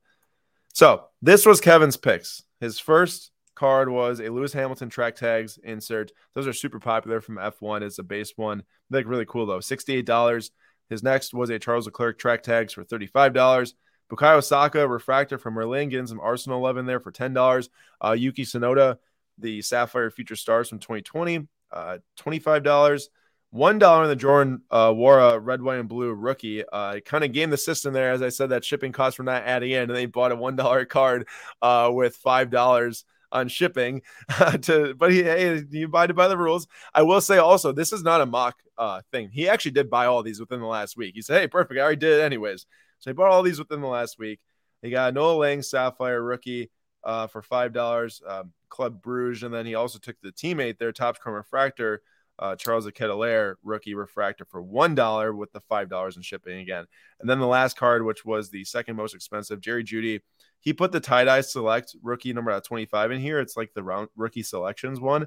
So 0.75 1.05
this 1.23 1.47
was 1.47 1.61
Kevin's 1.61 1.97
picks. 1.97 2.43
His 2.61 2.79
first 2.79 3.31
card 3.55 3.89
was 3.89 4.21
a 4.21 4.29
Lewis 4.29 4.53
Hamilton 4.53 4.89
track 4.89 5.17
tags 5.17 5.59
insert. 5.65 6.13
Those 6.35 6.47
are 6.47 6.53
super 6.53 6.79
popular 6.79 7.21
from 7.21 7.37
F1. 7.37 7.83
It's 7.83 7.99
a 7.99 8.03
base 8.03 8.33
one. 8.37 8.63
They 8.91 8.99
look 8.99 9.09
really 9.09 9.27
cool 9.27 9.47
though. 9.47 9.59
$68. 9.59 10.51
His 10.89 11.03
next 11.03 11.35
was 11.35 11.51
a 11.51 11.59
Charles 11.59 11.87
Leclerc 11.87 12.19
track 12.19 12.43
tags 12.43 12.73
for 12.73 12.85
$35. 12.85 13.73
Bukayo 14.11 14.43
Saka 14.43 14.89
refractor 14.89 15.37
from 15.37 15.55
Merlin, 15.55 15.91
getting 15.91 16.07
some 16.07 16.21
Arsenal 16.21 16.59
11 16.61 16.87
there 16.87 17.01
for 17.01 17.13
$10. 17.13 17.69
Uh, 18.03 18.13
Yuki 18.13 18.45
Tsunoda, 18.45 18.99
the 19.37 19.61
Sapphire 19.61 20.11
Future 20.11 20.37
Stars 20.37 20.69
from 20.69 20.79
2020, 20.79 21.47
uh, 21.73 21.99
$25. 22.19 23.09
One 23.51 23.79
dollar 23.79 24.03
in 24.03 24.11
the 24.11 24.17
Jordan 24.17 24.63
uh, 24.71 24.93
a 24.95 25.41
red, 25.41 25.63
white, 25.63 25.79
and 25.79 25.89
blue 25.89 26.13
rookie. 26.13 26.65
Uh, 26.71 27.01
kind 27.01 27.25
of 27.25 27.33
game 27.33 27.49
the 27.49 27.57
system 27.57 27.95
there, 27.95 28.13
as 28.13 28.21
I 28.21 28.29
said. 28.29 28.51
That 28.51 28.65
shipping 28.65 28.93
costs 28.93 29.19
were 29.19 29.25
not 29.25 29.45
adding 29.45 29.71
in, 29.71 29.85
and 29.85 29.97
they 29.97 30.05
bought 30.05 30.33
a 30.33 30.37
one 30.37 30.55
dollar 30.55 30.85
card 30.87 31.27
uh, 31.63 31.91
with 31.93 32.17
five 32.17 32.51
dollars 32.51 33.05
on 33.33 33.49
shipping. 33.49 34.03
to 34.63 34.95
but 34.95 35.13
he, 35.13 35.23
hey, 35.23 35.63
you 35.71 35.87
abided 35.87 36.15
by 36.15 36.29
the 36.29 36.37
rules. 36.37 36.67
I 36.95 37.03
will 37.03 37.23
say 37.23 37.39
also, 37.39 37.73
this 37.73 37.93
is 37.93 38.03
not 38.03 38.21
a 38.21 38.27
mock 38.27 38.57
uh, 38.77 39.01
thing. 39.13 39.31
He 39.33 39.49
actually 39.49 39.71
did 39.71 39.89
buy 39.89 40.05
all 40.05 40.23
these 40.23 40.41
within 40.41 40.61
the 40.61 40.67
last 40.67 40.99
week. 40.99 41.15
He 41.15 41.23
said, 41.23 41.41
"Hey, 41.41 41.47
perfect, 41.47 41.79
I 41.79 41.83
already 41.83 41.97
did 41.97 42.21
it 42.21 42.23
anyways." 42.25 42.67
So 42.99 43.11
he 43.11 43.15
bought 43.15 43.31
all 43.31 43.43
these 43.43 43.59
within 43.59 43.81
the 43.81 43.87
last 43.87 44.19
week. 44.19 44.41
He 44.83 44.91
got 44.91 45.15
Noa 45.15 45.33
Lang 45.33 45.63
Sapphire 45.63 46.23
rookie 46.23 46.71
uh, 47.03 47.29
for 47.29 47.41
five 47.41 47.73
dollars, 47.73 48.21
um, 48.29 48.53
Club 48.69 49.01
Bruges, 49.01 49.43
and 49.43 49.55
then 49.55 49.65
he 49.65 49.75
also 49.75 49.99
took 49.99 50.17
the 50.23 50.33
teammate 50.33 50.77
there, 50.79 50.93
Topps 50.93 51.19
Chrome 51.19 51.37
Refractor 51.37 52.03
uh, 52.39 52.57
Charles 52.57 52.87
Ketelaere 52.87 53.55
rookie 53.63 53.95
refractor 53.95 54.45
for 54.45 54.63
one 54.63 54.95
dollar 54.95 55.35
with 55.35 55.53
the 55.53 55.61
five 55.61 55.89
dollars 55.89 56.17
in 56.17 56.23
shipping 56.23 56.59
again. 56.59 56.85
And 57.21 57.29
then 57.29 57.39
the 57.39 57.47
last 57.47 57.77
card, 57.77 58.05
which 58.05 58.25
was 58.25 58.51
the 58.51 58.65
second 58.65 58.97
most 58.97 59.15
expensive, 59.15 59.61
Jerry 59.61 59.85
Jeudy. 59.85 60.21
He 60.61 60.73
put 60.73 60.93
the 60.93 61.01
tie 61.01 61.25
dye 61.25 61.41
select 61.41 61.95
rookie 62.03 62.33
number 62.33 62.51
at 62.51 62.65
25 62.65 63.13
in 63.13 63.21
here. 63.21 63.41
It's 63.41 63.57
like 63.57 63.73
the 63.75 63.83
round 63.83 64.09
rookie 64.17 64.43
selections 64.43 65.01
one. 65.01 65.27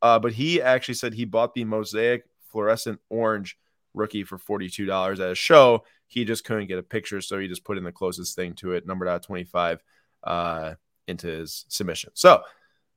Uh, 0.00 0.18
but 0.18 0.32
he 0.32 0.60
actually 0.60 0.94
said 0.94 1.14
he 1.14 1.24
bought 1.24 1.54
the 1.54 1.64
mosaic 1.64 2.24
fluorescent 2.50 3.00
orange 3.08 3.56
rookie 3.94 4.24
for 4.24 4.38
$42 4.38 5.20
at 5.20 5.30
a 5.30 5.34
show. 5.34 5.84
He 6.08 6.24
just 6.24 6.44
couldn't 6.44 6.66
get 6.66 6.78
a 6.78 6.82
picture, 6.82 7.20
so 7.20 7.38
he 7.38 7.48
just 7.48 7.64
put 7.64 7.78
in 7.78 7.84
the 7.84 7.92
closest 7.92 8.34
thing 8.36 8.54
to 8.54 8.72
it, 8.72 8.86
numbered 8.86 9.08
out 9.08 9.22
25, 9.22 9.82
uh, 10.24 10.74
into 11.06 11.28
his 11.28 11.64
submission. 11.68 12.10
So, 12.14 12.42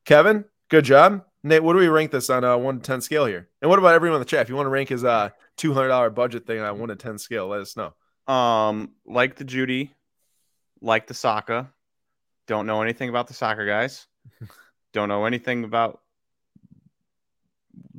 Kevin, 0.03 0.45
good 0.69 0.85
job. 0.85 1.23
Nate, 1.45 1.61
what 1.61 1.73
do 1.73 1.79
we 1.79 1.87
rank 1.87 2.09
this 2.09 2.31
on 2.31 2.43
a 2.43 2.57
one 2.57 2.79
to 2.79 2.81
ten 2.81 3.01
scale 3.01 3.25
here? 3.25 3.47
And 3.61 3.69
what 3.69 3.77
about 3.77 3.93
everyone 3.93 4.15
in 4.15 4.21
the 4.21 4.25
chat? 4.25 4.41
If 4.41 4.49
you 4.49 4.55
want 4.55 4.65
to 4.65 4.71
rank 4.71 4.89
his 4.89 5.03
uh 5.03 5.29
two 5.57 5.75
hundred 5.75 5.89
dollar 5.89 6.09
budget 6.09 6.47
thing 6.47 6.59
on 6.59 6.65
a 6.65 6.73
one 6.73 6.89
to 6.89 6.95
ten 6.95 7.19
scale, 7.19 7.47
let 7.47 7.61
us 7.61 7.77
know. 7.77 7.93
Um, 8.33 8.93
like 9.05 9.35
the 9.35 9.45
Jeudy, 9.45 9.91
like 10.81 11.05
the 11.05 11.13
Saka. 11.13 11.69
Don't 12.47 12.65
know 12.65 12.81
anything 12.81 13.09
about 13.09 13.27
the 13.27 13.35
soccer 13.35 13.67
guys. 13.67 14.07
Don't 14.93 15.07
know 15.07 15.25
anything 15.25 15.63
about 15.63 16.01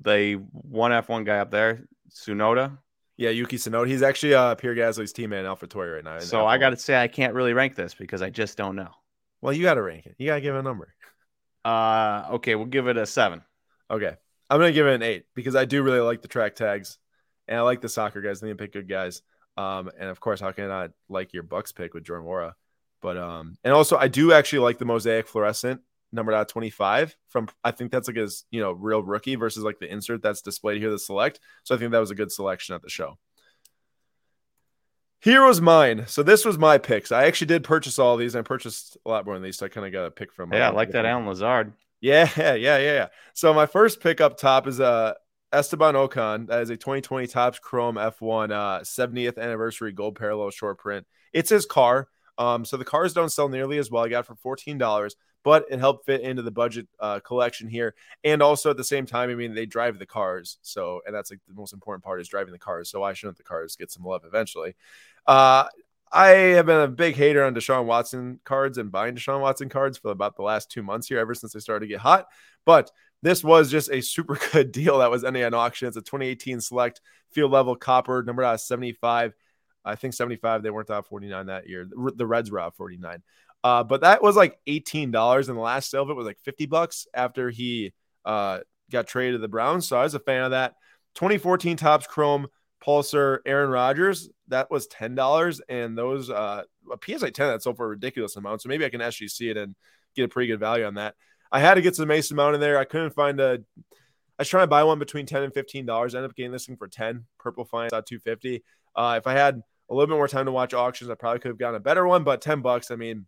the 0.03 0.35
one 0.51 0.93
F 0.93 1.09
one 1.09 1.23
guy 1.23 1.39
up 1.39 1.53
there, 1.53 1.85
Tsunoda. 2.11 2.77
Yeah, 3.17 3.31
Yuki 3.31 3.59
Tsunoda. 3.59 3.87
He's 3.87 4.03
actually 4.03 4.35
uh 4.35 4.57
Pierre 4.57 4.75
Gasly's 4.75 5.13
teammate 5.13 5.41
in 5.41 5.47
AlphaTauri 5.47 5.95
right 5.95 6.05
now. 6.05 6.19
So 6.19 6.47
I 6.47 6.59
got 6.59 6.71
to 6.71 6.77
say 6.77 7.01
I 7.01 7.07
can't 7.07 7.33
really 7.33 7.53
rank 7.53 7.77
this 7.77 7.95
because 7.95 8.23
I 8.23 8.31
just 8.31 8.59
don't 8.59 8.75
know. 8.75 8.91
Well, 9.41 9.53
you 9.53 9.63
got 9.63 9.75
to 9.75 9.83
rank 9.83 10.07
it. 10.07 10.17
You 10.19 10.27
got 10.27 10.37
to 10.37 10.41
give 10.41 10.57
a 10.57 10.63
number. 10.65 10.93
Uh, 11.67 12.29
okay, 12.35 12.55
we'll 12.55 12.67
give 12.67 12.87
it 12.87 12.97
a 12.97 13.05
seven. 13.05 13.43
Okay, 13.91 14.15
I'm 14.49 14.61
gonna 14.61 14.71
give 14.71 14.87
it 14.87 14.95
an 14.95 15.03
eight 15.03 15.25
because 15.35 15.57
I 15.57 15.65
do 15.65 15.83
really 15.83 15.99
like 15.99 16.23
the 16.23 16.29
track 16.29 16.55
tags, 16.55 16.99
and 17.49 17.59
I 17.59 17.63
like 17.63 17.81
the 17.81 17.89
soccer 17.89 18.21
guys. 18.21 18.41
They 18.41 18.55
pick 18.55 18.73
good 18.73 18.89
guys. 18.89 19.23
Um, 19.57 19.91
and 19.99 20.09
of 20.09 20.21
course, 20.21 20.41
how 20.41 20.53
can 20.53 20.67
I 20.67 20.69
not 20.69 20.91
like 21.09 21.33
your 21.33 21.43
Bucks 21.43 21.73
pick 21.73 21.93
with 21.93 22.05
Jordan 22.05 22.25
Nwora? 22.25 22.53
But 23.03 23.17
um, 23.17 23.57
and 23.65 23.75
also 23.75 23.97
I 23.97 24.07
do 24.07 24.33
actually 24.33 24.61
like 24.61 24.79
the 24.79 24.85
mosaic 24.85 25.27
fluorescent 25.27 25.81
number 26.13 26.33
out 26.33 26.49
25 26.49 27.17
from 27.27 27.49
I 27.65 27.73
think 27.73 27.91
that's 27.91 28.07
like 28.07 28.17
his 28.17 28.45
you 28.53 28.61
know 28.61 28.71
real 28.71 29.03
rookie 29.03 29.35
versus 29.35 29.65
like 29.65 29.81
the 29.81 29.93
insert 29.93 30.23
that's 30.23 30.43
displayed 30.43 30.81
here 30.81 30.93
the 30.93 31.01
select. 31.01 31.41
So 31.65 31.75
I 31.75 31.79
think 31.79 31.91
that 31.91 31.99
was 31.99 32.13
a 32.13 32.15
good 32.15 32.31
selection 32.31 32.77
at 32.77 32.83
the 32.83 32.91
show. 32.91 33.19
Here 35.21 35.45
was 35.45 35.61
mine. 35.61 36.05
So 36.07 36.23
this 36.23 36.45
was 36.45 36.59
my 36.59 36.79
picks. 36.79 37.11
I 37.11 37.25
actually 37.27 37.49
did 37.49 37.65
purchase 37.65 37.99
all 37.99 38.17
these. 38.17 38.37
I 38.37 38.43
purchased 38.43 38.97
a 39.05 39.09
lot 39.09 39.25
more 39.25 39.35
than 39.35 39.43
these. 39.43 39.59
So 39.59 39.67
I 39.67 39.69
kind 39.69 39.87
of 39.87 39.93
got 39.93 40.05
a 40.05 40.11
pick 40.11 40.33
from. 40.33 40.53
Yeah, 40.53 40.69
I 40.69 40.73
like 40.73 40.93
that 40.93 41.07
Allen 41.07 41.27
Lazard. 41.27 41.73
Yeah, 42.01 42.29
yeah, 42.37 42.55
yeah, 42.55 42.79
yeah. 42.79 43.09
So 43.35 43.53
my 43.55 43.67
first 43.67 44.01
pick 44.01 44.21
up 44.21 44.37
top 44.37 44.67
is 44.67 44.81
a 44.81 44.85
uh, 44.85 45.15
Esteban 45.53 45.95
Ocon. 45.95 46.49
That 46.49 46.63
is 46.63 46.71
a 46.71 46.77
2020 46.77 47.27
Topps 47.27 47.59
Chrome 47.59 47.97
F1 47.97 48.53
uh, 48.53 48.81
70th 48.81 49.39
anniversary 49.39 49.93
gold 49.93 50.17
parallel 50.19 50.51
short 50.51 50.79
print. 50.79 51.07
It's 51.33 51.51
his 51.51 51.67
car. 51.67 52.09
Um, 52.39 52.65
so 52.65 52.77
the 52.77 52.85
cars 52.85 53.15
don't 53.15 53.31
sell 53.33 53.49
nearly 53.49 53.79
as 53.79 53.91
well. 53.91 54.05
I 54.05 54.09
got 54.09 54.27
for 54.27 54.35
fourteen 54.35 54.79
dollars, 54.79 55.17
but 55.47 55.65
it 55.71 55.79
helped 55.79 56.05
fit 56.05 56.23
into 56.23 56.43
the 56.43 56.51
budget 56.51 56.89
uh, 56.99 57.21
collection 57.21 57.69
here. 57.69 57.95
And 58.25 58.43
also 58.43 58.71
at 58.71 58.77
the 58.77 58.83
same 58.83 59.07
time, 59.07 59.31
I 59.31 59.37
mean, 59.37 59.55
they 59.55 59.65
drive 59.65 60.01
the 60.01 60.05
cars. 60.05 60.59
So, 60.63 61.03
and 61.07 61.15
that's 61.15 61.31
like 61.31 61.39
the 61.47 61.55
most 61.55 61.73
important 61.73 62.03
part 62.03 62.21
is 62.21 62.27
driving 62.27 62.51
the 62.51 62.59
cars. 62.59 62.91
So 62.91 62.99
why 62.99 63.13
shouldn't 63.13 63.37
the 63.37 63.45
cars 63.45 63.77
get 63.77 63.93
some 63.93 64.03
love 64.03 64.23
eventually? 64.27 64.75
Uh, 65.25 65.67
I 66.11 66.27
have 66.31 66.67
been 66.67 66.81
a 66.81 66.89
big 66.89 67.15
hater 67.15 67.45
on 67.45 67.55
Deshaun 67.55 67.85
Watson 67.85 68.41
cards 68.43 68.77
and 68.77 68.91
buying 68.91 69.15
Deshaun 69.15 69.41
Watson 69.41 69.69
cards 69.69 69.99
for 69.99 70.11
about 70.11 70.35
the 70.35 70.43
last 70.43 70.69
two 70.69 70.83
months 70.83 71.07
here, 71.07 71.21
ever 71.21 71.33
since 71.33 71.53
they 71.53 71.61
started 71.61 71.87
to 71.87 71.93
get 71.93 72.01
hot. 72.01 72.27
But 72.65 72.91
this 73.23 73.45
was 73.45 73.71
just 73.71 73.89
a 73.93 74.01
super 74.01 74.37
good 74.53 74.73
deal 74.73 74.99
that 74.99 75.13
was 75.13 75.23
ending 75.23 75.45
on 75.45 75.55
auction. 75.55 75.87
It's 75.87 75.97
a 75.97 76.03
2018 76.03 76.61
select 76.61 77.01
field 77.31 77.53
level 77.53 77.77
copper, 77.77 78.25
number 78.25 78.43
out 78.43 78.61
75. 78.61 79.33
I 79.85 79.95
think 79.95 80.13
75. 80.13 80.65
They 80.65 80.71
weren't 80.71 80.91
out 80.91 81.07
49 81.07 81.47
that 81.47 81.69
year. 81.69 81.89
The 81.89 82.27
Reds 82.27 82.51
were 82.51 82.59
out 82.59 82.75
49. 82.75 83.23
Uh, 83.67 83.83
but 83.83 84.03
that 84.03 84.23
was 84.23 84.37
like 84.37 84.61
$18. 84.69 85.49
And 85.49 85.57
the 85.57 85.61
last 85.61 85.91
sale 85.91 86.05
of 86.05 86.11
it 86.11 86.15
was 86.15 86.25
like 86.25 86.39
50 86.45 86.67
bucks 86.67 87.09
after 87.13 87.51
he 87.51 87.93
uh, 88.25 88.61
got 88.93 89.09
traded 89.09 89.35
to 89.35 89.39
the 89.39 89.49
Browns. 89.49 89.89
So 89.89 89.99
I 89.99 90.05
was 90.05 90.15
a 90.15 90.21
fan 90.21 90.45
of 90.45 90.53
that. 90.53 90.75
2014 91.17 91.77
Topps 91.77 92.07
Chrome 92.07 92.47
Pulsar 92.81 93.39
Aaron 93.45 93.71
Rodgers 93.71 94.29
that 94.49 94.71
was 94.71 94.87
ten 94.87 95.17
dollars, 95.17 95.61
and 95.69 95.99
those 95.99 96.31
uh, 96.31 96.63
a 96.93 96.99
PSA 97.05 97.33
ten 97.33 97.49
that 97.49 97.63
sold 97.63 97.79
for 97.79 97.87
a 97.87 97.89
ridiculous 97.89 98.37
amount. 98.37 98.63
So 98.63 98.69
maybe 98.69 98.85
I 98.85 98.91
can 98.91 99.01
actually 99.01 99.29
see 99.29 99.49
it 99.49 99.57
and 99.57 99.75
get 100.15 100.27
a 100.27 100.29
pretty 100.29 100.47
good 100.47 100.61
value 100.61 100.85
on 100.85 100.95
that. 100.95 101.15
I 101.51 101.59
had 101.59 101.75
to 101.75 101.83
get 101.83 101.97
some 101.97 102.07
Mason 102.07 102.37
Mount 102.37 102.55
in 102.55 102.61
there. 102.61 102.79
I 102.79 102.85
couldn't 102.85 103.15
find 103.15 103.41
a. 103.41 103.59
I 104.39 104.43
was 104.43 104.49
trying 104.49 104.65
to 104.65 104.69
buy 104.69 104.85
one 104.85 105.01
between 105.01 105.27
ten 105.27 105.43
and 105.43 105.53
fifteen 105.53 105.87
dollars. 105.87 106.15
I 106.15 106.19
ended 106.19 106.31
up 106.31 106.37
getting 106.37 106.53
this 106.53 106.67
thing 106.67 106.77
for 106.77 106.87
ten. 106.87 107.25
Purple 107.41 107.65
Finance 107.65 107.95
at 107.95 108.07
two 108.07 108.21
fifty. 108.21 108.63
Uh, 108.95 109.17
if 109.19 109.27
I 109.27 109.33
had 109.33 109.63
a 109.91 109.95
little 109.95 110.07
bit 110.07 110.19
more 110.19 110.29
time 110.29 110.45
to 110.45 110.53
watch 110.53 110.75
auctions, 110.75 111.11
I 111.11 111.15
probably 111.15 111.41
could 111.41 111.49
have 111.49 111.59
gotten 111.59 111.77
a 111.77 111.81
better 111.81 112.07
one. 112.07 112.23
But 112.23 112.43
ten 112.43 112.61
bucks, 112.61 112.91
I 112.91 112.97
mean, 112.97 113.27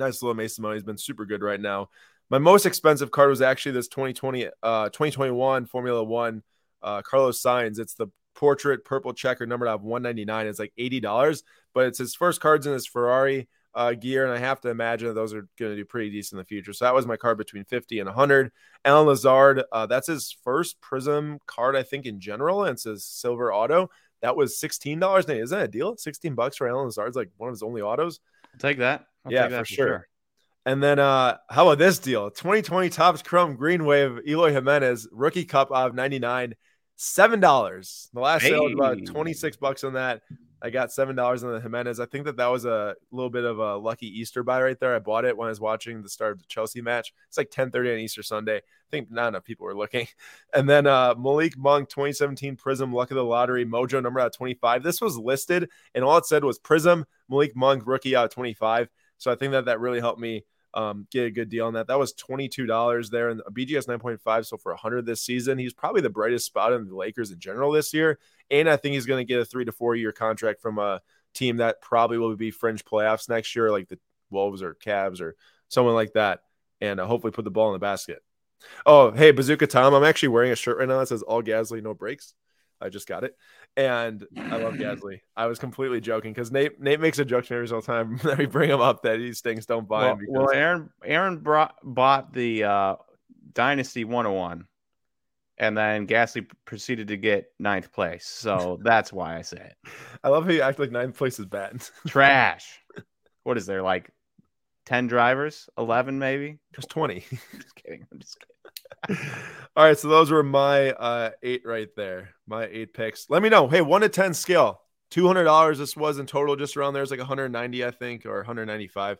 nice 0.00 0.22
little 0.22 0.34
Mason 0.34 0.62
Mount. 0.62 0.74
He's 0.74 0.82
been 0.82 0.98
super 0.98 1.24
good 1.24 1.42
right 1.42 1.60
now. 1.60 1.90
My 2.28 2.38
most 2.38 2.66
expensive 2.66 3.10
card 3.10 3.30
was 3.30 3.42
actually 3.42 3.72
this 3.72 3.88
2020, 3.88 4.48
uh, 4.62 4.88
2021 4.88 5.66
Formula 5.66 6.02
One 6.02 6.42
uh, 6.82 7.02
Carlos 7.02 7.40
Sainz. 7.42 7.78
It's 7.78 7.94
the 7.94 8.08
portrait 8.34 8.84
purple 8.84 9.12
checker 9.12 9.46
numbered 9.46 9.68
out 9.68 9.82
199 9.82 10.46
it's 10.46 10.58
like 10.58 10.72
$80 10.78 11.42
but 11.74 11.86
it's 11.86 11.98
his 11.98 12.14
first 12.14 12.40
cards 12.40 12.66
in 12.66 12.72
his 12.72 12.86
ferrari 12.86 13.48
uh, 13.74 13.92
gear 13.92 14.24
and 14.24 14.32
i 14.32 14.38
have 14.38 14.60
to 14.60 14.68
imagine 14.68 15.08
that 15.08 15.14
those 15.14 15.34
are 15.34 15.46
going 15.58 15.72
to 15.72 15.76
do 15.76 15.84
pretty 15.84 16.10
decent 16.10 16.38
in 16.38 16.42
the 16.42 16.46
future. 16.46 16.72
So 16.72 16.84
that 16.84 16.94
was 16.94 17.06
my 17.06 17.16
card 17.16 17.38
between 17.38 17.64
50 17.64 18.00
and 18.00 18.06
100 18.06 18.50
Allen 18.84 19.06
Lazard 19.06 19.62
uh, 19.72 19.86
that's 19.86 20.06
his 20.06 20.34
first 20.42 20.80
prism 20.80 21.38
card 21.46 21.76
i 21.76 21.82
think 21.82 22.06
in 22.06 22.18
general 22.18 22.64
and 22.64 22.74
it's 22.74 22.84
his 22.84 23.04
silver 23.04 23.52
auto. 23.52 23.90
That 24.22 24.36
was 24.36 24.58
$16 24.58 25.28
Nate, 25.28 25.40
is 25.40 25.50
that 25.50 25.64
a 25.64 25.68
deal? 25.68 25.96
16 25.96 26.34
bucks 26.34 26.56
for 26.56 26.68
Allen 26.68 26.86
Lazard's 26.86 27.16
like 27.16 27.30
one 27.36 27.48
of 27.48 27.54
his 27.54 27.62
only 27.62 27.82
autos? 27.82 28.20
I'll 28.52 28.60
take 28.60 28.78
that 28.78 29.06
I'll 29.24 29.32
yeah 29.32 29.48
for, 29.48 29.64
sure. 29.64 29.86
sure. 29.86 30.08
And 30.66 30.82
then 30.82 30.98
uh 30.98 31.38
how 31.48 31.68
about 31.68 31.78
this 31.78 31.98
deal? 31.98 32.30
2020 32.30 32.90
Topps 32.90 33.22
Chrome 33.22 33.56
Green 33.56 33.84
Wave 33.84 34.20
Eloy 34.26 34.52
Jimenez 34.52 35.08
rookie 35.12 35.44
cup 35.44 35.70
of 35.70 35.94
99 35.94 36.54
seven 37.02 37.40
dollars. 37.40 38.10
The 38.12 38.20
last 38.20 38.42
hey. 38.42 38.50
sale 38.50 38.64
was 38.64 38.74
about 38.74 39.04
twenty 39.06 39.32
six 39.32 39.56
bucks 39.56 39.84
on 39.84 39.94
that. 39.94 40.20
I 40.62 40.68
got 40.68 40.92
seven 40.92 41.16
dollars 41.16 41.42
on 41.42 41.54
the 41.54 41.60
Jimenez. 41.60 41.98
I 41.98 42.04
think 42.04 42.26
that 42.26 42.36
that 42.36 42.48
was 42.48 42.66
a 42.66 42.94
little 43.10 43.30
bit 43.30 43.44
of 43.44 43.58
a 43.58 43.76
lucky 43.76 44.06
Easter 44.06 44.42
buy 44.42 44.60
right 44.62 44.78
there. 44.78 44.94
I 44.94 44.98
bought 44.98 45.24
it 45.24 45.34
when 45.34 45.46
I 45.46 45.48
was 45.48 45.60
watching 45.60 46.02
the 46.02 46.10
start 46.10 46.32
of 46.32 46.40
the 46.40 46.44
Chelsea 46.46 46.82
match. 46.82 47.14
It's 47.28 47.38
like 47.38 47.50
ten 47.50 47.70
thirty 47.70 47.90
on 47.90 47.98
Easter 47.98 48.22
Sunday. 48.22 48.58
I 48.58 48.90
think 48.90 49.10
not 49.10 49.28
enough 49.28 49.44
people 49.44 49.64
were 49.64 49.76
looking. 49.76 50.06
And 50.52 50.68
then 50.68 50.88
uh, 50.88 51.14
Malik 51.16 51.56
Monk 51.56 51.88
2017 51.88 52.56
Prism 52.56 52.92
Luck 52.92 53.12
of 53.12 53.14
the 53.14 53.24
Lottery 53.24 53.64
Mojo 53.64 54.02
number 54.02 54.18
out 54.18 54.32
25. 54.32 54.82
This 54.82 55.00
was 55.00 55.16
listed 55.16 55.70
and 55.94 56.04
all 56.04 56.18
it 56.18 56.26
said 56.26 56.42
was 56.42 56.58
Prism 56.58 57.06
Malik 57.28 57.54
Monk 57.54 57.84
rookie 57.86 58.16
out 58.16 58.32
25. 58.32 58.90
So 59.20 59.30
I 59.30 59.34
think 59.34 59.52
that 59.52 59.66
that 59.66 59.80
really 59.80 60.00
helped 60.00 60.18
me 60.18 60.44
um, 60.72 61.06
get 61.10 61.26
a 61.26 61.30
good 61.30 61.50
deal 61.50 61.66
on 61.66 61.74
that. 61.74 61.88
That 61.88 61.98
was 61.98 62.14
$22 62.14 63.10
there, 63.10 63.28
and 63.28 63.42
BGS 63.52 63.86
9.5. 63.86 64.46
So 64.46 64.56
for 64.56 64.72
100 64.72 65.04
this 65.04 65.22
season, 65.22 65.58
he's 65.58 65.74
probably 65.74 66.00
the 66.00 66.10
brightest 66.10 66.46
spot 66.46 66.72
in 66.72 66.88
the 66.88 66.96
Lakers 66.96 67.30
in 67.30 67.38
general 67.38 67.70
this 67.70 67.92
year. 67.92 68.18
And 68.50 68.68
I 68.68 68.76
think 68.76 68.94
he's 68.94 69.06
going 69.06 69.24
to 69.24 69.30
get 69.30 69.40
a 69.40 69.44
three 69.44 69.66
to 69.66 69.72
four 69.72 69.94
year 69.94 70.10
contract 70.10 70.62
from 70.62 70.78
a 70.78 71.02
team 71.34 71.58
that 71.58 71.82
probably 71.82 72.18
will 72.18 72.34
be 72.34 72.50
fringe 72.50 72.84
playoffs 72.84 73.28
next 73.28 73.54
year, 73.54 73.70
like 73.70 73.88
the 73.88 73.98
Wolves 74.30 74.62
or 74.62 74.74
Cavs 74.74 75.20
or 75.20 75.36
someone 75.68 75.94
like 75.94 76.14
that, 76.14 76.40
and 76.80 76.98
uh, 76.98 77.06
hopefully 77.06 77.32
put 77.32 77.44
the 77.44 77.50
ball 77.50 77.68
in 77.68 77.74
the 77.74 77.78
basket. 77.78 78.22
Oh, 78.86 79.10
hey, 79.10 79.32
Bazooka 79.32 79.66
Tom, 79.66 79.94
I'm 79.94 80.04
actually 80.04 80.28
wearing 80.28 80.52
a 80.52 80.56
shirt 80.56 80.78
right 80.78 80.88
now 80.88 80.98
that 80.98 81.08
says 81.08 81.22
"All 81.22 81.42
Gasly, 81.42 81.82
No 81.82 81.94
Breaks." 81.94 82.34
I 82.80 82.88
just 82.88 83.06
got 83.06 83.24
it, 83.24 83.36
and 83.76 84.26
I 84.36 84.56
love 84.56 84.74
Gasly. 84.76 85.20
I 85.36 85.46
was 85.46 85.58
completely 85.58 86.00
joking 86.00 86.32
because 86.32 86.50
Nate 86.50 86.80
Nate 86.80 87.00
makes 87.00 87.18
a 87.18 87.24
joke 87.24 87.44
to 87.46 87.54
me 87.54 87.60
every 87.60 87.82
time 87.82 88.16
that 88.24 88.38
we 88.38 88.46
bring 88.46 88.70
him 88.70 88.80
up 88.80 89.02
that 89.02 89.18
these 89.18 89.40
things 89.40 89.66
don't 89.66 89.86
buy 89.88 90.04
well, 90.04 90.12
him. 90.12 90.18
Because... 90.18 90.32
Well, 90.32 90.50
Aaron 90.52 90.90
Aaron 91.04 91.38
brought, 91.38 91.74
bought 91.82 92.32
the 92.32 92.64
uh, 92.64 92.96
Dynasty 93.52 94.04
101, 94.04 94.66
and 95.58 95.76
then 95.76 96.06
Gasly 96.06 96.48
proceeded 96.64 97.08
to 97.08 97.16
get 97.16 97.52
ninth 97.58 97.92
place. 97.92 98.26
So 98.26 98.78
that's 98.84 99.12
why 99.12 99.36
I 99.36 99.42
say 99.42 99.58
it. 99.58 99.92
I 100.24 100.28
love 100.28 100.44
how 100.44 100.52
you 100.52 100.62
act 100.62 100.78
like 100.78 100.90
ninth 100.90 101.16
place 101.16 101.38
is 101.38 101.46
bad. 101.46 101.82
Trash. 102.06 102.80
what 103.42 103.58
is 103.58 103.66
there 103.66 103.82
like 103.82 104.10
10 104.86 105.06
drivers, 105.06 105.68
11 105.78 106.18
maybe? 106.18 106.58
Just 106.74 106.88
20. 106.88 107.20
just 107.30 107.74
kidding. 107.76 108.06
I'm 108.10 108.18
just 108.18 108.38
kidding. 108.40 108.50
All 109.76 109.84
right, 109.84 109.98
so 109.98 110.08
those 110.08 110.30
were 110.30 110.42
my 110.42 110.90
uh, 110.92 111.30
eight 111.42 111.62
right 111.64 111.88
there. 111.96 112.30
My 112.46 112.66
eight 112.66 112.92
picks. 112.92 113.30
Let 113.30 113.42
me 113.42 113.48
know. 113.48 113.68
Hey, 113.68 113.80
one 113.80 114.00
to 114.00 114.08
ten 114.08 114.34
scale. 114.34 114.80
Two 115.10 115.26
hundred 115.26 115.44
dollars. 115.44 115.78
This 115.78 115.96
was 115.96 116.18
in 116.18 116.26
total, 116.26 116.56
just 116.56 116.76
around 116.76 116.94
there. 116.94 117.02
It's 117.02 117.10
like 117.10 117.20
190, 117.20 117.84
I 117.84 117.90
think, 117.90 118.26
or 118.26 118.36
195. 118.36 119.18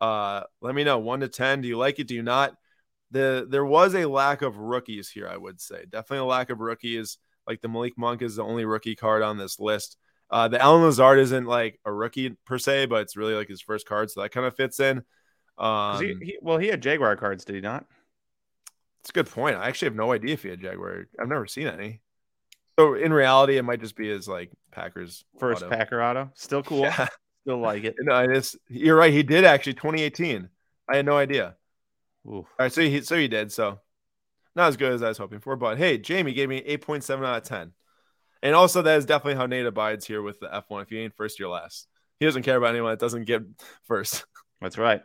Uh, 0.00 0.42
let 0.60 0.74
me 0.74 0.84
know. 0.84 0.98
One 0.98 1.20
to 1.20 1.28
ten. 1.28 1.60
Do 1.60 1.68
you 1.68 1.78
like 1.78 1.98
it? 1.98 2.08
Do 2.08 2.14
you 2.14 2.22
not? 2.22 2.54
The 3.10 3.46
there 3.48 3.64
was 3.64 3.94
a 3.94 4.06
lack 4.06 4.42
of 4.42 4.56
rookies 4.56 5.08
here. 5.08 5.28
I 5.28 5.36
would 5.36 5.60
say 5.60 5.84
definitely 5.88 6.18
a 6.18 6.24
lack 6.24 6.50
of 6.50 6.60
rookies. 6.60 7.18
Like 7.46 7.60
the 7.60 7.68
Malik 7.68 7.96
Monk 7.96 8.22
is 8.22 8.36
the 8.36 8.44
only 8.44 8.64
rookie 8.64 8.96
card 8.96 9.22
on 9.22 9.38
this 9.38 9.60
list. 9.60 9.96
Uh, 10.30 10.48
the 10.48 10.60
Allen 10.60 10.82
Lazard 10.82 11.18
isn't 11.18 11.44
like 11.44 11.78
a 11.84 11.92
rookie 11.92 12.30
per 12.46 12.58
se, 12.58 12.86
but 12.86 13.02
it's 13.02 13.16
really 13.16 13.34
like 13.34 13.48
his 13.48 13.60
first 13.60 13.86
card, 13.86 14.10
so 14.10 14.22
that 14.22 14.30
kind 14.30 14.46
of 14.46 14.56
fits 14.56 14.80
in. 14.80 15.02
Um, 15.58 16.02
he, 16.02 16.14
he, 16.20 16.38
well, 16.40 16.58
he 16.58 16.68
had 16.68 16.82
Jaguar 16.82 17.16
cards, 17.16 17.44
did 17.44 17.54
he 17.54 17.60
not? 17.60 17.84
It's 19.04 19.10
a 19.10 19.12
good 19.12 19.28
point. 19.28 19.56
I 19.56 19.68
actually 19.68 19.88
have 19.88 19.96
no 19.96 20.12
idea 20.12 20.32
if 20.32 20.44
he 20.44 20.48
had 20.48 20.62
Jaguar. 20.62 21.08
I've 21.20 21.28
never 21.28 21.46
seen 21.46 21.66
any. 21.66 22.00
So 22.78 22.94
in 22.94 23.12
reality, 23.12 23.58
it 23.58 23.62
might 23.62 23.80
just 23.80 23.96
be 23.96 24.08
his 24.08 24.26
like 24.26 24.50
Packers 24.72 25.26
first 25.38 25.62
auto. 25.62 25.76
Packer 25.76 26.02
auto. 26.02 26.30
Still 26.32 26.62
cool. 26.62 26.80
Yeah. 26.80 27.08
Still 27.42 27.58
like 27.58 27.84
it. 27.84 27.96
No, 28.00 28.20
it's 28.20 28.56
you're 28.66 28.96
right. 28.96 29.12
He 29.12 29.22
did 29.22 29.44
actually 29.44 29.74
2018. 29.74 30.48
I 30.88 30.96
had 30.96 31.04
no 31.04 31.18
idea. 31.18 31.54
Ooh. 32.26 32.36
All 32.36 32.46
right, 32.58 32.72
so 32.72 32.80
he 32.80 33.02
so 33.02 33.18
he 33.18 33.28
did. 33.28 33.52
So 33.52 33.78
not 34.56 34.68
as 34.68 34.78
good 34.78 34.94
as 34.94 35.02
I 35.02 35.08
was 35.08 35.18
hoping 35.18 35.40
for, 35.40 35.54
but 35.54 35.76
hey, 35.76 35.98
Jamie 35.98 36.32
gave 36.32 36.48
me 36.48 36.62
8.7 36.62 37.26
out 37.26 37.42
of 37.42 37.42
10. 37.42 37.72
And 38.42 38.54
also 38.54 38.80
that 38.80 38.96
is 38.96 39.04
definitely 39.04 39.34
how 39.34 39.44
Nate 39.44 39.66
abides 39.66 40.06
here 40.06 40.22
with 40.22 40.40
the 40.40 40.46
F1. 40.46 40.80
If 40.80 40.90
you 40.90 41.00
ain't 41.00 41.14
first, 41.14 41.38
you're 41.38 41.50
last. 41.50 41.88
He 42.20 42.24
doesn't 42.24 42.44
care 42.44 42.56
about 42.56 42.70
anyone 42.70 42.92
that 42.92 43.00
doesn't 43.00 43.24
get 43.24 43.42
first. 43.82 44.24
That's 44.62 44.78
right. 44.78 45.02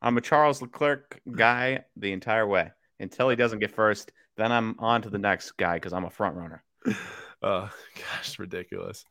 I'm 0.00 0.16
a 0.16 0.22
Charles 0.22 0.62
Leclerc 0.62 1.20
guy 1.30 1.84
the 1.96 2.12
entire 2.12 2.46
way 2.46 2.70
until 3.02 3.28
he 3.28 3.36
doesn't 3.36 3.58
get 3.58 3.70
first. 3.70 4.12
Then 4.36 4.52
I'm 4.52 4.76
on 4.78 5.02
to 5.02 5.10
the 5.10 5.18
next 5.18 5.52
guy 5.52 5.74
because 5.74 5.92
I'm 5.92 6.04
a 6.04 6.10
front 6.10 6.36
runner. 6.36 6.64
oh 6.86 6.94
gosh, 7.96 8.38
ridiculous. 8.38 9.04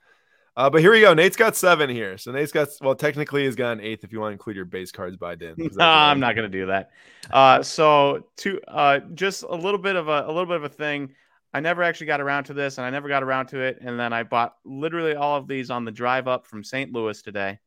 Uh, 0.58 0.70
but 0.70 0.82
here 0.82 0.92
we 0.92 1.00
go. 1.00 1.14
Nate's 1.14 1.38
got 1.38 1.56
seven 1.56 1.90
here. 1.90 2.18
So 2.18 2.32
Nate's 2.32 2.52
got 2.52 2.68
well, 2.82 2.96
technically 2.96 3.46
he's 3.46 3.56
got 3.56 3.74
an 3.74 3.82
eighth 3.82 4.04
if 4.04 4.12
you 4.12 4.20
want 4.20 4.32
to 4.32 4.34
include 4.34 4.56
your 4.56 4.66
base 4.66 4.92
cards 4.92 5.16
by 5.16 5.36
then. 5.36 5.56
No, 5.58 5.86
I'm 5.86 6.20
not 6.20 6.36
going 6.36 6.52
to 6.52 6.58
do 6.58 6.66
that. 6.68 6.92
Uh, 7.30 7.64
so 7.64 8.28
to 8.38 8.60
uh, 8.68 9.00
just 9.14 9.44
a 9.44 9.56
little 9.56 9.80
bit 9.80 9.96
of 9.96 10.08
a, 10.08 10.26
a 10.26 10.28
little 10.28 10.48
bit 10.48 10.58
of 10.58 10.64
a 10.64 10.70
thing. 10.70 11.14
I 11.54 11.60
never 11.60 11.84
actually 11.84 12.08
got 12.08 12.22
around 12.22 12.46
to 12.46 12.54
this, 12.54 12.78
and 12.78 12.86
I 12.86 12.92
never 12.92 13.10
got 13.10 13.24
around 13.24 13.48
to 13.48 13.60
it. 13.60 13.80
And 13.82 14.00
then 14.00 14.14
I 14.14 14.24
bought 14.24 14.56
literally 14.64 15.16
all 15.16 15.36
of 15.36 15.50
these 15.50 15.70
on 15.70 15.84
the 15.84 15.92
drive 15.92 16.30
up 16.30 16.48
from 16.48 16.64
St. 16.64 16.94
Louis 16.94 17.22
today. 17.22 17.60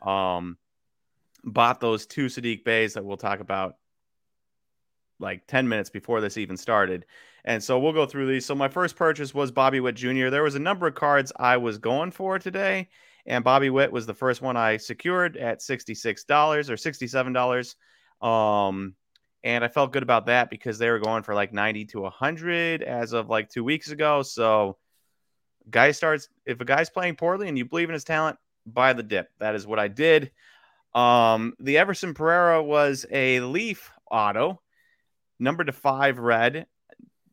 Um, 0.00 0.56
bought 1.42 1.80
those 1.80 2.06
two 2.06 2.26
Saddiq 2.26 2.64
Beys 2.64 2.94
that 2.94 3.04
we'll 3.04 3.16
talk 3.16 3.40
about 3.40 3.74
like 5.18 5.46
10 5.46 5.68
minutes 5.68 5.90
before 5.90 6.20
this 6.20 6.36
even 6.36 6.56
started. 6.56 7.06
And 7.44 7.62
so 7.62 7.78
we'll 7.78 7.92
go 7.92 8.06
through 8.06 8.26
these. 8.26 8.46
So 8.46 8.54
my 8.54 8.68
first 8.68 8.96
purchase 8.96 9.34
was 9.34 9.50
Bobby 9.50 9.80
Witt 9.80 9.96
Jr. 9.96 10.30
There 10.30 10.42
was 10.42 10.54
a 10.54 10.60
number 10.60 10.86
of 10.86 10.94
cards 10.94 11.32
I 11.36 11.58
was 11.58 11.78
going 11.78 12.10
for 12.10 12.38
today, 12.38 12.88
and 13.26 13.44
Bobby 13.44 13.70
Witt 13.70 13.92
was 13.92 14.06
the 14.06 14.14
first 14.14 14.42
one 14.42 14.56
I 14.56 14.78
secured 14.78 15.36
at 15.36 15.60
$66 15.60 16.70
or 16.70 16.76
$67. 16.76 18.26
Um, 18.26 18.94
and 19.42 19.62
I 19.62 19.68
felt 19.68 19.92
good 19.92 20.02
about 20.02 20.26
that 20.26 20.48
because 20.48 20.78
they 20.78 20.90
were 20.90 20.98
going 20.98 21.22
for 21.22 21.34
like 21.34 21.52
90 21.52 21.84
to 21.86 22.00
100 22.00 22.82
as 22.82 23.12
of 23.12 23.28
like 23.28 23.50
2 23.50 23.62
weeks 23.62 23.90
ago. 23.90 24.22
So 24.22 24.78
guy 25.68 25.90
starts 25.90 26.28
if 26.46 26.60
a 26.60 26.64
guy's 26.64 26.90
playing 26.90 27.16
poorly 27.16 27.48
and 27.48 27.58
you 27.58 27.66
believe 27.66 27.90
in 27.90 27.94
his 27.94 28.04
talent, 28.04 28.38
buy 28.66 28.94
the 28.94 29.02
dip. 29.02 29.28
That 29.38 29.54
is 29.54 29.66
what 29.66 29.78
I 29.78 29.88
did. 29.88 30.30
Um, 30.94 31.54
the 31.58 31.76
Everson 31.76 32.14
Pereira 32.14 32.62
was 32.62 33.04
a 33.10 33.40
Leaf 33.40 33.90
auto 34.10 34.62
Number 35.44 35.62
to 35.62 35.72
five, 35.72 36.18
red. 36.18 36.66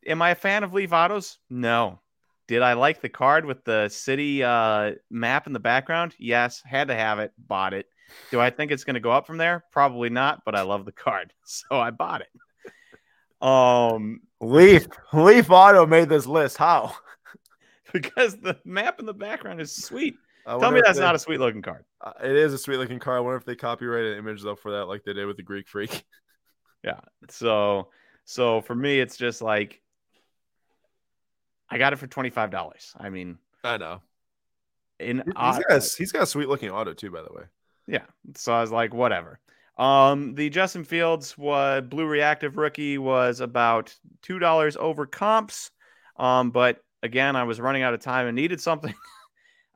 Am 0.05 0.21
I 0.21 0.31
a 0.31 0.35
fan 0.35 0.65
of 0.65 0.73
Leaf 0.73 0.91
Autos? 0.91 1.37
No. 1.49 2.01
Did 2.45 2.61
I 2.61 2.73
like 2.73 2.99
the 2.99 3.07
card 3.07 3.45
with 3.45 3.63
the 3.63 3.87
city 3.87 4.43
uh, 4.43 4.95
map 5.09 5.47
in 5.47 5.53
the 5.53 5.61
background? 5.61 6.13
Yes. 6.19 6.61
Had 6.65 6.89
to 6.89 6.93
have 6.93 7.19
it. 7.19 7.31
Bought 7.37 7.73
it. 7.73 7.85
Do 8.29 8.41
I 8.41 8.49
think 8.49 8.73
it's 8.73 8.83
going 8.83 8.95
to 8.95 8.99
go 8.99 9.11
up 9.11 9.25
from 9.25 9.37
there? 9.37 9.63
Probably 9.71 10.09
not, 10.09 10.43
but 10.43 10.55
I 10.55 10.63
love 10.63 10.83
the 10.83 10.91
card. 10.91 11.31
So 11.45 11.79
I 11.79 11.91
bought 11.91 12.21
it. 12.21 12.27
Um, 13.41 14.19
Leaf 14.41 14.87
Leaf 15.13 15.49
Auto 15.49 15.85
made 15.85 16.09
this 16.09 16.25
list. 16.25 16.57
How? 16.57 16.93
because 17.93 18.35
the 18.35 18.57
map 18.65 18.99
in 18.99 19.05
the 19.05 19.13
background 19.13 19.61
is 19.61 19.73
sweet. 19.73 20.15
Tell 20.45 20.71
me 20.71 20.81
that's 20.83 20.97
they, 20.97 21.03
not 21.03 21.15
a 21.15 21.19
sweet 21.19 21.39
looking 21.39 21.61
card. 21.61 21.85
Uh, 22.01 22.11
it 22.21 22.35
is 22.35 22.53
a 22.53 22.57
sweet 22.57 22.77
looking 22.77 22.99
card. 22.99 23.17
I 23.17 23.21
wonder 23.21 23.37
if 23.37 23.45
they 23.45 23.55
copyrighted 23.55 24.13
an 24.13 24.19
image 24.19 24.43
though 24.43 24.55
for 24.55 24.71
that, 24.71 24.85
like 24.87 25.03
they 25.05 25.13
did 25.13 25.27
with 25.27 25.37
the 25.37 25.43
Greek 25.43 25.69
Freak. 25.69 26.03
Yeah. 26.83 26.99
So 27.29 27.89
so 28.25 28.61
for 28.61 28.75
me, 28.75 28.99
it's 28.99 29.17
just 29.17 29.41
like 29.41 29.81
I 31.69 31.77
got 31.77 31.93
it 31.93 31.97
for 31.97 32.07
twenty 32.07 32.29
five 32.29 32.51
dollars. 32.51 32.93
I 32.97 33.09
mean, 33.09 33.37
I 33.63 33.77
know. 33.77 34.01
In 34.99 35.23
he's, 35.25 35.33
got 35.33 35.71
a, 35.71 35.79
he's 35.97 36.11
got 36.11 36.23
a 36.23 36.27
sweet 36.27 36.47
looking 36.47 36.69
auto 36.69 36.93
too, 36.93 37.09
by 37.09 37.21
the 37.21 37.33
way. 37.33 37.43
Yeah. 37.87 38.03
So 38.35 38.53
I 38.53 38.61
was 38.61 38.71
like, 38.71 38.93
whatever. 38.93 39.39
Um, 39.77 40.35
the 40.35 40.49
Justin 40.49 40.83
Fields 40.83 41.37
was 41.37 41.83
blue 41.87 42.05
reactive 42.05 42.57
rookie 42.57 42.97
was 42.97 43.39
about 43.39 43.95
two 44.21 44.37
dollars 44.37 44.77
over 44.77 45.05
comps. 45.05 45.71
Um, 46.17 46.51
but 46.51 46.83
again, 47.01 47.35
I 47.35 47.43
was 47.43 47.59
running 47.59 47.81
out 47.81 47.93
of 47.93 47.99
time 47.99 48.27
and 48.27 48.35
needed 48.35 48.61
something. 48.61 48.93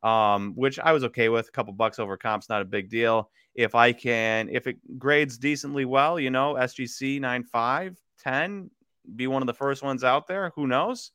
um, 0.05 0.53
which 0.55 0.79
I 0.79 0.91
was 0.91 1.03
okay 1.05 1.29
with. 1.29 1.47
A 1.47 1.51
couple 1.51 1.73
bucks 1.73 1.97
over 1.97 2.15
comps, 2.15 2.47
not 2.47 2.61
a 2.61 2.65
big 2.65 2.89
deal. 2.89 3.31
If 3.55 3.73
I 3.73 3.91
can, 3.91 4.49
if 4.49 4.67
it 4.67 4.77
grades 4.99 5.37
decently 5.37 5.85
well, 5.85 6.19
you 6.19 6.29
know, 6.29 6.53
SGC 6.53 7.19
9.5, 7.19 7.95
10, 8.25 8.71
be 9.15 9.27
one 9.27 9.43
of 9.43 9.47
the 9.47 9.53
first 9.53 9.83
ones 9.83 10.03
out 10.03 10.27
there. 10.27 10.51
Who 10.55 10.67
knows 10.67 11.11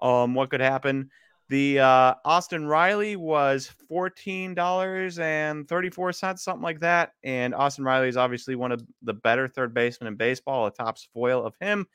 um, 0.00 0.34
what 0.34 0.50
could 0.50 0.60
happen? 0.60 1.10
The 1.48 1.80
uh, 1.80 2.14
Austin 2.24 2.66
Riley 2.66 3.16
was 3.16 3.72
$14.34, 3.90 6.38
something 6.38 6.62
like 6.62 6.80
that. 6.80 7.12
And 7.22 7.54
Austin 7.54 7.84
Riley 7.84 8.08
is 8.08 8.18
obviously 8.18 8.54
one 8.54 8.72
of 8.72 8.82
the 9.02 9.14
better 9.14 9.48
third 9.48 9.72
basemen 9.72 10.08
in 10.08 10.16
baseball, 10.16 10.66
a 10.66 10.70
top 10.70 10.98
foil 11.14 11.46
of 11.46 11.54
him 11.60 11.86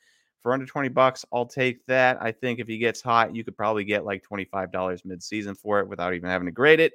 for 0.44 0.52
under 0.52 0.66
20 0.66 0.90
bucks, 0.90 1.24
I'll 1.32 1.46
take 1.46 1.86
that. 1.86 2.18
I 2.20 2.30
think 2.30 2.60
if 2.60 2.68
he 2.68 2.76
gets 2.76 3.00
hot, 3.00 3.34
you 3.34 3.42
could 3.42 3.56
probably 3.56 3.82
get 3.82 4.04
like 4.04 4.22
$25 4.30 5.02
mid-season 5.06 5.54
for 5.54 5.80
it 5.80 5.88
without 5.88 6.12
even 6.12 6.28
having 6.28 6.44
to 6.44 6.52
grade 6.52 6.80
it. 6.80 6.92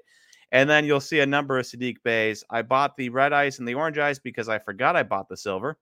And 0.52 0.70
then 0.70 0.86
you'll 0.86 1.02
see 1.02 1.20
a 1.20 1.26
number 1.26 1.58
of 1.58 1.66
Saddiq 1.66 1.98
Beys. 2.04 2.44
I 2.52 2.62
bought 2.62 2.96
the 2.96 3.10
red 3.10 3.34
ice 3.34 3.58
and 3.58 3.68
the 3.68 3.74
orange 3.74 3.98
ice 3.98 4.20
because 4.20 4.50
I 4.50 4.60
forgot 4.60 4.96
I 4.96 5.02
bought 5.02 5.30
the 5.30 5.36
silver. 5.36 5.80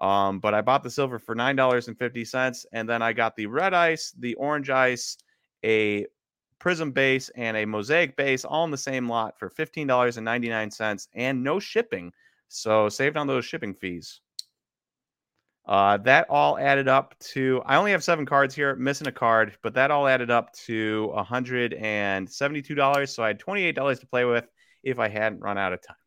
Um, 0.00 0.40
but 0.40 0.54
I 0.54 0.62
bought 0.62 0.82
the 0.82 0.90
silver 0.90 1.18
for 1.18 1.34
$9.50. 1.34 2.66
And 2.72 2.88
then 2.88 3.02
I 3.02 3.12
got 3.12 3.36
the 3.36 3.46
red 3.46 3.74
ice, 3.74 4.14
the 4.18 4.34
orange 4.34 4.70
ice, 4.70 5.18
a 5.64 6.06
prism 6.58 6.92
base, 6.92 7.30
and 7.36 7.56
a 7.56 7.64
mosaic 7.64 8.16
base 8.16 8.44
all 8.44 8.64
in 8.64 8.70
the 8.70 8.78
same 8.78 9.08
lot 9.08 9.38
for 9.38 9.50
$15.99 9.50 11.08
and 11.14 11.44
no 11.44 11.58
shipping. 11.58 12.12
So 12.48 12.88
saved 12.88 13.16
on 13.16 13.26
those 13.26 13.44
shipping 13.44 13.74
fees. 13.74 14.20
Uh, 15.66 15.98
that 15.98 16.26
all 16.30 16.58
added 16.58 16.88
up 16.88 17.14
to 17.20 17.62
I 17.64 17.76
only 17.76 17.92
have 17.92 18.02
seven 18.02 18.26
cards 18.26 18.54
here, 18.54 18.74
missing 18.74 19.06
a 19.06 19.12
card, 19.12 19.56
but 19.62 19.74
that 19.74 19.90
all 19.92 20.08
added 20.08 20.30
up 20.30 20.52
to 20.64 21.12
$172. 21.14 23.08
So 23.08 23.22
I 23.22 23.28
had 23.28 23.38
$28 23.38 24.00
to 24.00 24.06
play 24.06 24.24
with 24.24 24.48
if 24.82 24.98
I 24.98 25.08
hadn't 25.08 25.40
run 25.40 25.58
out 25.58 25.72
of 25.72 25.80
time. 25.86 25.99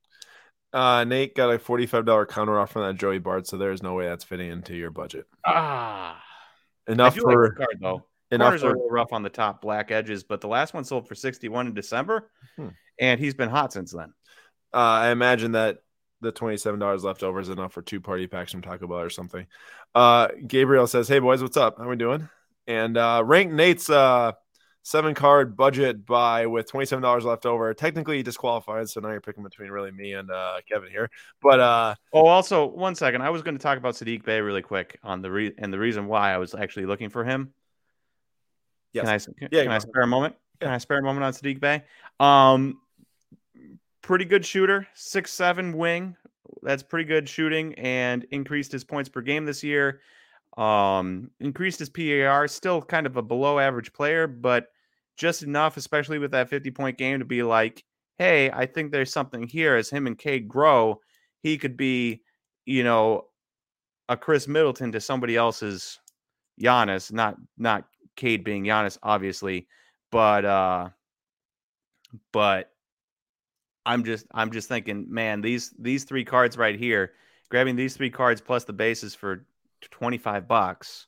Uh, 0.74 1.04
Nate 1.04 1.36
got 1.36 1.54
a 1.54 1.60
$45 1.60 2.28
counter 2.28 2.60
off 2.60 2.72
from 2.72 2.82
that 2.82 2.96
Joey 2.96 3.20
Bart, 3.20 3.46
so 3.48 3.58
there's 3.58 3.84
no 3.84 3.94
way 3.94 4.06
that's 4.06 4.24
fitting 4.24 4.50
into 4.50 4.76
your 4.76 4.90
budget. 4.90 5.26
Ah, 5.46 6.22
enough 6.88 7.16
for 7.16 7.48
like 7.50 7.56
card 7.58 7.78
though. 7.80 8.06
Enough 8.32 8.60
for, 8.60 8.70
are 8.70 8.90
rough 8.90 9.14
on 9.14 9.22
the 9.22 9.30
top 9.30 9.62
black 9.62 9.92
edges, 9.92 10.24
but 10.24 10.42
the 10.42 10.48
last 10.48 10.74
one 10.74 10.84
sold 10.84 11.08
for 11.08 11.14
61 11.14 11.68
in 11.68 11.74
December, 11.76 12.32
hmm. 12.56 12.70
and 13.00 13.20
he's 13.20 13.36
been 13.36 13.50
hot 13.50 13.72
since 13.72 13.92
then. 13.92 14.14
Uh, 14.74 14.78
I 14.78 15.10
imagine 15.12 15.52
that 15.52 15.78
the 16.22 16.32
$27 16.32 17.04
left 17.04 17.22
over 17.22 17.40
is 17.40 17.50
enough 17.50 17.74
for 17.74 17.84
two 17.84 18.02
party 18.02 18.26
packs 18.26 18.52
from 18.52 18.64
Taco 18.64 18.88
Bell 18.88 19.02
or 19.02 19.12
something. 19.12 19.46
Uh, 19.94 20.30
Gabriel 20.48 20.88
says, 20.88 21.08
Hey 21.08 21.20
boys, 21.20 21.44
what's 21.44 21.58
up? 21.58 21.78
How 21.78 21.88
we 21.88 21.96
doing? 21.96 22.28
And 22.66 22.98
uh, 22.98 23.22
rank 23.24 23.52
Nate's 23.52 23.90
uh, 23.90 24.32
seven 24.84 25.14
card 25.14 25.56
budget 25.56 26.06
buy 26.06 26.46
with 26.46 26.72
$27 26.72 27.24
left 27.24 27.46
over. 27.46 27.74
Technically 27.74 28.22
disqualified, 28.22 28.90
so 28.90 29.00
now 29.00 29.10
you're 29.10 29.22
picking 29.22 29.44
between 29.44 29.70
really 29.70 29.92
me 29.92 30.14
and 30.14 30.30
uh, 30.30 30.58
Kevin 30.70 30.92
here. 30.92 31.10
But 31.42 31.60
uh, 31.60 31.96
oh, 32.12 32.28
also 32.28 32.68
one 32.68 32.94
second, 32.94 33.22
I 33.22 33.30
was 33.30 33.42
going 33.42 33.58
to 33.58 33.64
talk 33.64 33.78
about 33.78 33.96
Saddiq 33.96 34.24
Bey 34.24 34.42
really 34.42 34.62
quick 34.62 35.00
on 35.04 35.22
the 35.22 35.32
re- 35.32 35.56
and 35.58 35.74
the 35.74 35.80
reason 35.80 36.08
why 36.08 36.34
I 36.34 36.38
was 36.38 36.54
actually 36.54 36.86
looking 36.86 37.10
for 37.10 37.24
him. 37.24 37.54
Yes. 38.92 39.06
Can 39.06 39.10
I, 39.10 39.40
can, 39.40 39.50
yeah, 39.52 39.64
can 39.64 39.72
I 39.72 39.80
spare 39.80 40.04
a 40.04 40.08
moment? 40.08 40.36
Can 40.60 40.70
I 40.70 40.78
spare 40.78 41.00
a 41.00 41.04
moment 41.04 41.24
on 41.24 41.34
Saddiq 41.34 41.60
Bey? 41.60 41.84
Um, 42.20 42.80
pretty 44.02 44.26
good 44.26 44.46
shooter, 44.46 44.88
six 44.94 45.34
seven 45.34 45.76
wing. 45.78 46.16
That's 46.62 46.84
pretty 46.84 47.06
good 47.06 47.28
shooting, 47.28 47.74
and 47.76 48.26
increased 48.32 48.72
his 48.72 48.84
points 48.84 49.10
per 49.10 49.22
game 49.22 49.46
this 49.46 49.64
year. 49.64 50.02
Um, 50.58 51.32
increased 51.40 51.80
his 51.80 51.90
PAR. 51.90 52.48
Still 52.48 52.82
kind 52.82 53.08
of 53.08 53.18
a 53.18 53.22
below 53.22 53.58
average 53.58 53.92
player, 53.92 54.28
but 54.28 54.73
just 55.18 55.44
enough, 55.44 55.78
especially 55.78 56.20
with 56.20 56.32
that 56.32 56.50
fifty 56.50 56.72
point 56.72 56.98
game, 56.98 57.20
to 57.20 57.26
be 57.26 57.44
like, 57.44 57.84
hey, 58.18 58.52
I 58.52 58.66
think 58.66 58.92
there's 58.92 59.12
something 59.12 59.48
here. 59.48 59.76
As 59.76 59.90
him 59.90 60.08
and 60.08 60.18
Cade 60.18 60.48
grow, 60.48 61.00
he 61.42 61.58
could 61.58 61.78
be, 61.78 62.22
you 62.66 62.84
know, 62.84 63.26
a 64.10 64.18
Khris 64.18 64.48
Middleton 64.48 64.92
to 64.92 65.02
somebody 65.02 65.36
else's 65.36 66.00
Giannis. 66.62 67.12
Not 67.12 67.38
not 67.58 67.86
Cade 68.16 68.44
being 68.44 68.64
Giannis, 68.64 68.98
obviously, 69.04 69.68
but 70.12 70.46
uh, 70.46 70.90
but 72.32 72.72
I'm 73.86 74.04
just 74.04 74.26
I'm 74.34 74.52
just 74.52 74.70
thinking, 74.70 75.08
man, 75.10 75.42
these 75.42 75.74
these 75.80 76.04
three 76.04 76.26
cards 76.26 76.58
right 76.58 76.78
here, 76.78 77.14
grabbing 77.50 77.76
these 77.76 77.96
three 77.96 78.10
cards 78.10 78.42
plus 78.42 78.64
the 78.64 78.74
bases 78.74 79.16
for 79.16 79.46
25 79.92 80.48
bucks 80.48 81.08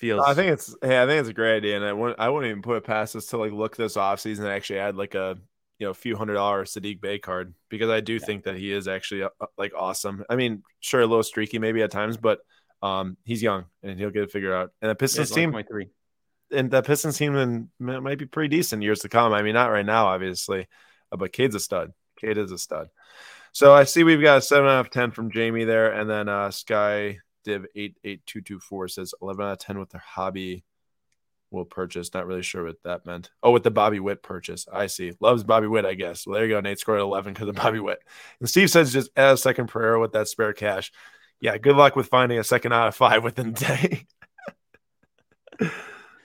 feels 0.00 0.24
I 0.26 0.34
think 0.34 0.52
it's 0.52 0.74
hey, 0.82 1.02
I 1.02 1.06
think 1.06 1.20
it's 1.20 1.28
a 1.28 1.34
great 1.34 1.56
idea. 1.56 1.76
And 1.76 1.84
I 1.84 1.92
wouldn't 1.92 2.18
I 2.18 2.28
wouldn't 2.28 2.50
even 2.50 2.62
put 2.62 2.76
it 2.76 2.84
past 2.84 3.14
us 3.14 3.26
to 3.26 3.36
like 3.36 3.52
look 3.52 3.76
this 3.76 3.96
off 3.96 4.20
season 4.20 4.46
and 4.46 4.54
actually 4.54 4.78
add 4.80 4.96
like 4.96 5.14
a 5.14 5.38
you 5.80 5.86
know, 5.86 5.90
a 5.90 5.94
few 5.94 6.14
hundred 6.14 6.34
dollar 6.34 6.64
Saddiq 6.64 7.00
Bey 7.00 7.18
card 7.18 7.54
because 7.70 7.88
I 7.88 8.00
do 8.00 8.14
yeah. 8.14 8.18
think 8.26 8.44
that 8.44 8.56
he 8.56 8.70
is 8.70 8.86
actually 8.86 9.22
uh, 9.22 9.30
uh, 9.40 9.46
like 9.56 9.72
awesome. 9.76 10.24
I 10.28 10.36
mean, 10.36 10.62
sure, 10.80 11.00
a 11.00 11.06
little 11.06 11.22
streaky 11.22 11.58
maybe 11.58 11.82
at 11.82 11.90
times, 11.90 12.18
but 12.18 12.40
um, 12.82 13.16
he's 13.24 13.42
young 13.42 13.64
and 13.82 13.98
he'll 13.98 14.10
get 14.10 14.24
it 14.24 14.30
figured 14.30 14.52
out. 14.52 14.72
And 14.82 14.90
the 14.90 14.94
Pistons 14.94 15.30
yeah, 15.30 15.46
team, 15.46 15.64
and 16.52 16.70
the 16.70 16.82
Pistons 16.82 17.16
team 17.16 17.70
might 17.78 18.18
be 18.18 18.26
pretty 18.26 18.54
decent 18.54 18.82
years 18.82 19.00
to 19.00 19.08
come. 19.08 19.32
I 19.32 19.40
mean, 19.40 19.54
not 19.54 19.70
right 19.70 19.84
now, 19.84 20.06
obviously, 20.06 20.68
uh, 21.10 21.16
but 21.16 21.32
Cade's 21.32 21.54
a 21.54 21.60
stud. 21.60 21.92
Cade 22.20 22.36
is 22.36 22.52
a 22.52 22.58
stud. 22.58 22.90
So 23.52 23.72
I 23.72 23.84
see 23.84 24.04
we've 24.04 24.22
got 24.22 24.38
a 24.38 24.42
seven 24.42 24.68
out 24.68 24.80
of 24.80 24.90
ten 24.90 25.12
from 25.12 25.30
Jamie 25.30 25.64
there, 25.64 25.92
and 25.92 26.08
then 26.10 26.28
uh, 26.28 26.50
Sky 26.50 27.20
Div 27.44 27.66
eight 27.74 27.96
eight 28.04 28.24
two 28.26 28.40
two 28.40 28.58
four 28.60 28.88
says 28.88 29.14
eleven 29.22 29.44
out 29.46 29.52
of 29.52 29.58
ten 29.58 29.78
with 29.78 29.90
their 29.90 30.02
hobby 30.04 30.64
will 31.50 31.64
purchase. 31.64 32.12
Not 32.14 32.26
really 32.26 32.42
sure 32.42 32.64
what 32.64 32.82
that 32.84 33.06
meant. 33.06 33.30
Oh, 33.42 33.50
with 33.50 33.64
the 33.64 33.70
Bobby 33.70 34.00
Witt 34.00 34.22
purchase. 34.22 34.66
I 34.72 34.86
see. 34.86 35.12
Loves 35.20 35.42
Bobby 35.44 35.66
Witt, 35.66 35.84
I 35.84 35.94
guess. 35.94 36.26
Well, 36.26 36.34
there 36.34 36.44
you 36.46 36.54
go. 36.54 36.60
Nate 36.60 36.78
scored 36.78 37.00
11 37.00 37.32
because 37.34 37.48
of 37.48 37.56
Bobby 37.56 37.80
Witt. 37.80 38.02
And 38.38 38.48
Steve 38.48 38.70
says 38.70 38.92
just 38.92 39.10
add 39.16 39.34
a 39.34 39.36
second 39.36 39.66
prayer 39.68 39.98
with 39.98 40.12
that 40.12 40.28
spare 40.28 40.52
cash. 40.52 40.92
Yeah, 41.40 41.56
good 41.58 41.74
luck 41.76 41.96
with 41.96 42.06
finding 42.06 42.38
a 42.38 42.44
second 42.44 42.72
out 42.72 42.88
of 42.88 42.94
five 42.94 43.24
within 43.24 43.48
a 43.48 43.52
day. 43.52 44.06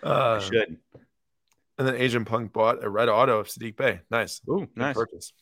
uh, 0.03 0.39
should. 0.39 0.77
And 1.77 1.87
then 1.87 1.95
Asian 1.95 2.25
Punk 2.25 2.53
bought 2.53 2.83
a 2.83 2.89
red 2.89 3.09
auto 3.09 3.39
of 3.39 3.47
Saddiq 3.47 3.75
Bey. 3.75 4.01
Nice. 4.09 4.41
Ooh, 4.49 4.67
nice. 4.75 4.95
Purchase. 4.95 5.33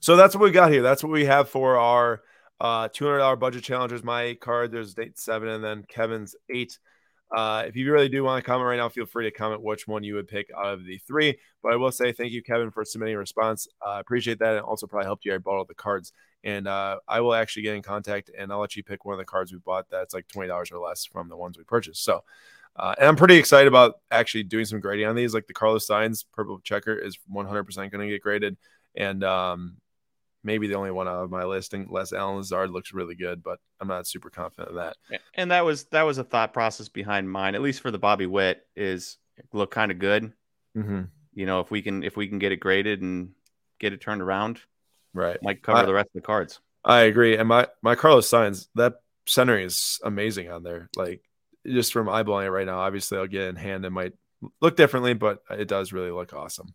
So 0.00 0.16
that's 0.16 0.34
what 0.34 0.42
we 0.44 0.50
got 0.50 0.70
here. 0.70 0.82
That's 0.82 1.02
what 1.02 1.12
we 1.12 1.24
have 1.24 1.48
for 1.48 1.78
our 1.78 2.22
uh, 2.60 2.88
$200 2.88 3.38
budget 3.38 3.64
challengers. 3.64 4.04
My 4.04 4.34
card, 4.40 4.72
there's 4.72 4.94
date 4.94 5.18
seven, 5.18 5.48
and 5.48 5.64
then 5.64 5.84
Kevin's 5.88 6.36
eight. 6.50 6.78
Uh, 7.34 7.64
if 7.66 7.74
you 7.74 7.90
really 7.92 8.08
do 8.08 8.22
want 8.22 8.42
to 8.42 8.46
comment 8.46 8.68
right 8.68 8.76
now, 8.76 8.88
feel 8.88 9.06
free 9.06 9.24
to 9.24 9.30
comment 9.30 9.62
which 9.62 9.88
one 9.88 10.04
you 10.04 10.14
would 10.14 10.28
pick 10.28 10.50
out 10.56 10.66
of 10.66 10.84
the 10.84 10.98
three. 10.98 11.36
But 11.62 11.72
I 11.72 11.76
will 11.76 11.90
say 11.90 12.12
thank 12.12 12.32
you, 12.32 12.42
Kevin, 12.42 12.70
for 12.70 12.84
submitting 12.84 13.16
a 13.16 13.18
response. 13.18 13.66
I 13.84 13.96
uh, 13.96 14.00
appreciate 14.00 14.38
that. 14.38 14.54
And 14.54 14.60
also 14.60 14.86
probably 14.86 15.06
helped 15.06 15.24
you. 15.24 15.34
I 15.34 15.38
bought 15.38 15.56
all 15.56 15.64
the 15.64 15.74
cards. 15.74 16.12
And 16.44 16.68
uh, 16.68 16.98
I 17.08 17.20
will 17.22 17.34
actually 17.34 17.62
get 17.62 17.74
in 17.74 17.82
contact 17.82 18.30
and 18.36 18.52
I'll 18.52 18.60
let 18.60 18.76
you 18.76 18.84
pick 18.84 19.04
one 19.04 19.14
of 19.14 19.18
the 19.18 19.24
cards 19.24 19.50
we 19.50 19.58
bought 19.58 19.86
that's 19.90 20.14
like 20.14 20.28
$20 20.28 20.72
or 20.72 20.78
less 20.78 21.06
from 21.06 21.28
the 21.28 21.36
ones 21.36 21.56
we 21.56 21.64
purchased. 21.64 22.04
So, 22.04 22.22
uh, 22.76 22.94
and 22.98 23.08
I'm 23.08 23.16
pretty 23.16 23.36
excited 23.36 23.66
about 23.66 23.94
actually 24.10 24.44
doing 24.44 24.66
some 24.66 24.78
grading 24.78 25.06
on 25.06 25.16
these. 25.16 25.32
Like 25.32 25.46
the 25.46 25.54
Carlos 25.54 25.88
Sainz 25.88 26.24
purple 26.32 26.60
checker 26.60 26.94
is 26.94 27.18
100% 27.32 27.76
going 27.76 28.06
to 28.06 28.08
get 28.08 28.22
graded. 28.22 28.58
And 28.94 29.24
um, 29.24 29.78
maybe 30.44 30.68
the 30.68 30.76
only 30.76 30.90
one 30.90 31.08
out 31.08 31.24
of 31.24 31.30
my 31.30 31.44
listing. 31.44 31.88
Les 31.90 32.12
Allen 32.12 32.36
Lazard 32.36 32.70
looks 32.70 32.92
really 32.92 33.14
good, 33.14 33.42
but 33.42 33.58
I'm 33.80 33.88
not 33.88 34.06
super 34.06 34.30
confident 34.30 34.68
of 34.68 34.74
that. 34.76 34.96
And 35.34 35.50
that 35.50 35.64
was 35.64 35.84
that 35.86 36.02
was 36.02 36.18
a 36.18 36.24
thought 36.24 36.52
process 36.52 36.88
behind 36.88 37.28
mine, 37.28 37.54
at 37.54 37.62
least 37.62 37.80
for 37.80 37.90
the 37.90 37.98
Bobby 37.98 38.26
Witt, 38.26 38.64
is 38.76 39.16
look 39.52 39.70
kind 39.70 39.90
of 39.90 39.98
good. 39.98 40.32
Mm-hmm. 40.76 41.02
You 41.32 41.46
know, 41.46 41.60
if 41.60 41.70
we 41.70 41.82
can 41.82 42.04
if 42.04 42.16
we 42.16 42.28
can 42.28 42.38
get 42.38 42.52
it 42.52 42.60
graded 42.60 43.02
and 43.02 43.30
get 43.80 43.92
it 43.92 44.00
turned 44.00 44.22
around, 44.22 44.60
right, 45.14 45.42
might 45.42 45.62
cover 45.62 45.78
I, 45.78 45.84
the 45.86 45.94
rest 45.94 46.08
of 46.14 46.22
the 46.22 46.26
cards. 46.26 46.60
I 46.84 47.00
agree, 47.00 47.36
and 47.36 47.48
my 47.48 47.66
my 47.82 47.94
Carlos 47.94 48.28
Sainz 48.28 48.68
that 48.74 48.94
centering 49.26 49.64
is 49.64 49.98
amazing 50.04 50.50
on 50.50 50.62
there. 50.62 50.88
Like 50.96 51.22
just 51.66 51.92
from 51.92 52.06
eyeballing 52.06 52.46
it 52.46 52.50
right 52.50 52.66
now, 52.66 52.78
obviously 52.78 53.18
I'll 53.18 53.26
get 53.26 53.48
in 53.48 53.56
hand. 53.56 53.84
It 53.84 53.90
might 53.90 54.12
look 54.60 54.76
differently, 54.76 55.14
but 55.14 55.42
it 55.50 55.66
does 55.66 55.92
really 55.92 56.10
look 56.10 56.32
awesome. 56.34 56.74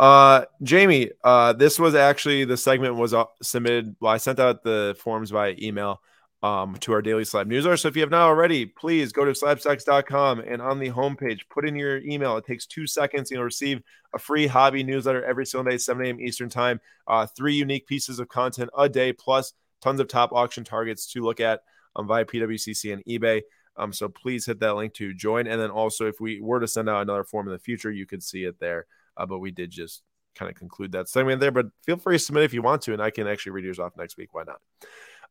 Uh, 0.00 0.46
Jamie, 0.62 1.10
uh, 1.24 1.52
this 1.52 1.78
was 1.78 1.94
actually 1.94 2.46
the 2.46 2.56
segment 2.56 2.94
was 2.94 3.12
uh, 3.12 3.26
submitted. 3.42 3.94
Well, 4.00 4.10
I 4.10 4.16
sent 4.16 4.40
out 4.40 4.62
the 4.62 4.96
forms 4.98 5.28
via 5.28 5.54
email 5.60 6.00
um, 6.42 6.74
to 6.76 6.94
our 6.94 7.02
daily 7.02 7.26
slab 7.26 7.48
newsletter. 7.48 7.76
So 7.76 7.88
if 7.88 7.96
you 7.96 8.00
have 8.00 8.10
not 8.10 8.22
already, 8.22 8.64
please 8.64 9.12
go 9.12 9.26
to 9.26 9.32
slabstocks.com 9.32 10.40
and 10.40 10.62
on 10.62 10.78
the 10.78 10.88
homepage, 10.88 11.40
put 11.50 11.68
in 11.68 11.76
your 11.76 11.98
email. 11.98 12.38
It 12.38 12.46
takes 12.46 12.64
two 12.64 12.86
seconds. 12.86 13.30
You'll 13.30 13.44
receive 13.44 13.82
a 14.14 14.18
free 14.18 14.46
hobby 14.46 14.82
newsletter 14.82 15.22
every 15.22 15.44
single 15.44 15.70
day, 15.70 15.76
7 15.76 16.02
a.m. 16.06 16.18
Eastern 16.18 16.48
time. 16.48 16.80
Uh, 17.06 17.26
three 17.26 17.54
unique 17.54 17.86
pieces 17.86 18.20
of 18.20 18.28
content 18.28 18.70
a 18.78 18.88
day, 18.88 19.12
plus 19.12 19.52
tons 19.82 20.00
of 20.00 20.08
top 20.08 20.32
auction 20.32 20.64
targets 20.64 21.12
to 21.12 21.22
look 21.22 21.40
at 21.40 21.60
um, 21.94 22.06
via 22.06 22.24
PWCC 22.24 22.94
and 22.94 23.04
eBay. 23.04 23.42
Um, 23.76 23.92
so 23.92 24.08
please 24.08 24.46
hit 24.46 24.60
that 24.60 24.76
link 24.76 24.94
to 24.94 25.12
join. 25.12 25.46
And 25.46 25.60
then 25.60 25.70
also, 25.70 26.06
if 26.06 26.22
we 26.22 26.40
were 26.40 26.60
to 26.60 26.66
send 26.66 26.88
out 26.88 27.02
another 27.02 27.24
form 27.24 27.48
in 27.48 27.52
the 27.52 27.58
future, 27.58 27.90
you 27.90 28.06
could 28.06 28.22
see 28.22 28.44
it 28.44 28.58
there. 28.60 28.86
Uh, 29.16 29.26
but 29.26 29.38
we 29.38 29.50
did 29.50 29.70
just 29.70 30.02
kind 30.34 30.50
of 30.50 30.56
conclude 30.56 30.92
that 30.92 31.08
segment 31.08 31.40
there. 31.40 31.50
But 31.50 31.66
feel 31.84 31.96
free 31.96 32.16
to 32.16 32.18
submit 32.18 32.44
if 32.44 32.54
you 32.54 32.62
want 32.62 32.82
to, 32.82 32.92
and 32.92 33.02
I 33.02 33.10
can 33.10 33.26
actually 33.26 33.52
read 33.52 33.64
yours 33.64 33.78
off 33.78 33.96
next 33.96 34.16
week. 34.16 34.32
Why 34.32 34.44
not? 34.44 34.60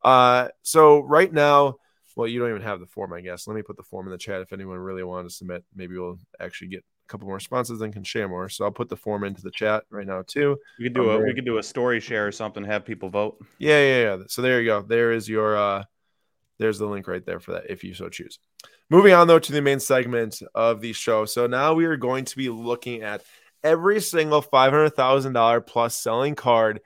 Uh, 0.03 0.49
so 0.61 0.99
right 0.99 1.31
now, 1.31 1.75
well, 2.15 2.27
you 2.27 2.39
don't 2.39 2.49
even 2.49 2.61
have 2.61 2.79
the 2.79 2.85
form, 2.85 3.13
I 3.13 3.21
guess. 3.21 3.47
Let 3.47 3.55
me 3.55 3.61
put 3.61 3.77
the 3.77 3.83
form 3.83 4.07
in 4.07 4.11
the 4.11 4.17
chat 4.17 4.41
if 4.41 4.53
anyone 4.53 4.77
really 4.77 5.03
wanted 5.03 5.29
to 5.29 5.33
submit. 5.33 5.63
Maybe 5.75 5.97
we'll 5.97 6.19
actually 6.39 6.67
get 6.67 6.79
a 6.79 7.07
couple 7.07 7.27
more 7.27 7.35
responses 7.35 7.81
and 7.81 7.93
can 7.93 8.03
share 8.03 8.27
more. 8.27 8.49
So 8.49 8.65
I'll 8.65 8.71
put 8.71 8.89
the 8.89 8.97
form 8.97 9.23
into 9.23 9.41
the 9.41 9.51
chat 9.51 9.83
right 9.89 10.07
now 10.07 10.23
too. 10.27 10.57
We 10.77 10.85
could 10.85 10.95
do 10.95 11.11
um, 11.11 11.21
a 11.21 11.25
we 11.25 11.33
could 11.33 11.45
do 11.45 11.59
a 11.59 11.63
story 11.63 11.99
share 11.99 12.27
or 12.27 12.31
something, 12.31 12.63
have 12.63 12.85
people 12.85 13.09
vote. 13.09 13.37
Yeah, 13.57 13.81
yeah, 13.81 14.01
yeah. 14.01 14.17
So 14.27 14.41
there 14.41 14.59
you 14.59 14.67
go. 14.67 14.81
There 14.81 15.11
is 15.11 15.29
your 15.29 15.57
uh 15.57 15.83
there's 16.57 16.77
the 16.77 16.87
link 16.87 17.07
right 17.07 17.25
there 17.25 17.39
for 17.39 17.53
that 17.53 17.69
if 17.69 17.83
you 17.83 17.93
so 17.93 18.09
choose. 18.09 18.37
Moving 18.89 19.13
on 19.13 19.27
though 19.27 19.39
to 19.39 19.51
the 19.51 19.61
main 19.61 19.79
segment 19.79 20.41
of 20.53 20.81
the 20.81 20.93
show. 20.93 21.25
So 21.25 21.47
now 21.47 21.73
we 21.73 21.85
are 21.85 21.95
going 21.95 22.25
to 22.25 22.35
be 22.35 22.49
looking 22.49 23.01
at 23.01 23.23
every 23.63 24.01
single 24.01 24.41
$500,000 24.41 25.65
plus 25.65 25.95
selling 25.95 26.35
card 26.35 26.81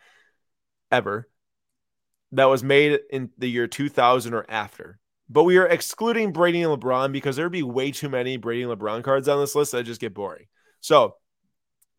ever 0.92 1.28
that 2.34 2.46
was 2.46 2.64
made 2.64 3.00
in 3.12 3.30
the 3.38 3.50
year 3.50 3.68
2000 3.68 4.34
or 4.34 4.46
after. 4.50 5.00
But 5.30 5.44
we 5.44 5.58
are 5.58 5.68
excluding 5.68 6.32
Brady 6.32 6.62
and 6.62 6.80
LeBron 6.80 7.12
because 7.12 7.36
there'd 7.36 7.52
be 7.52 7.64
way 7.64 7.92
too 7.92 8.10
many 8.10 8.38
Brady 8.38 8.64
and 8.64 8.72
LeBron 8.72 9.04
cards 9.04 9.28
on 9.28 9.40
this 9.40 9.56
list 9.56 9.72
that 9.72 9.84
just 9.84 10.02
get 10.02 10.14
boring. 10.14 10.46
So 10.82 11.16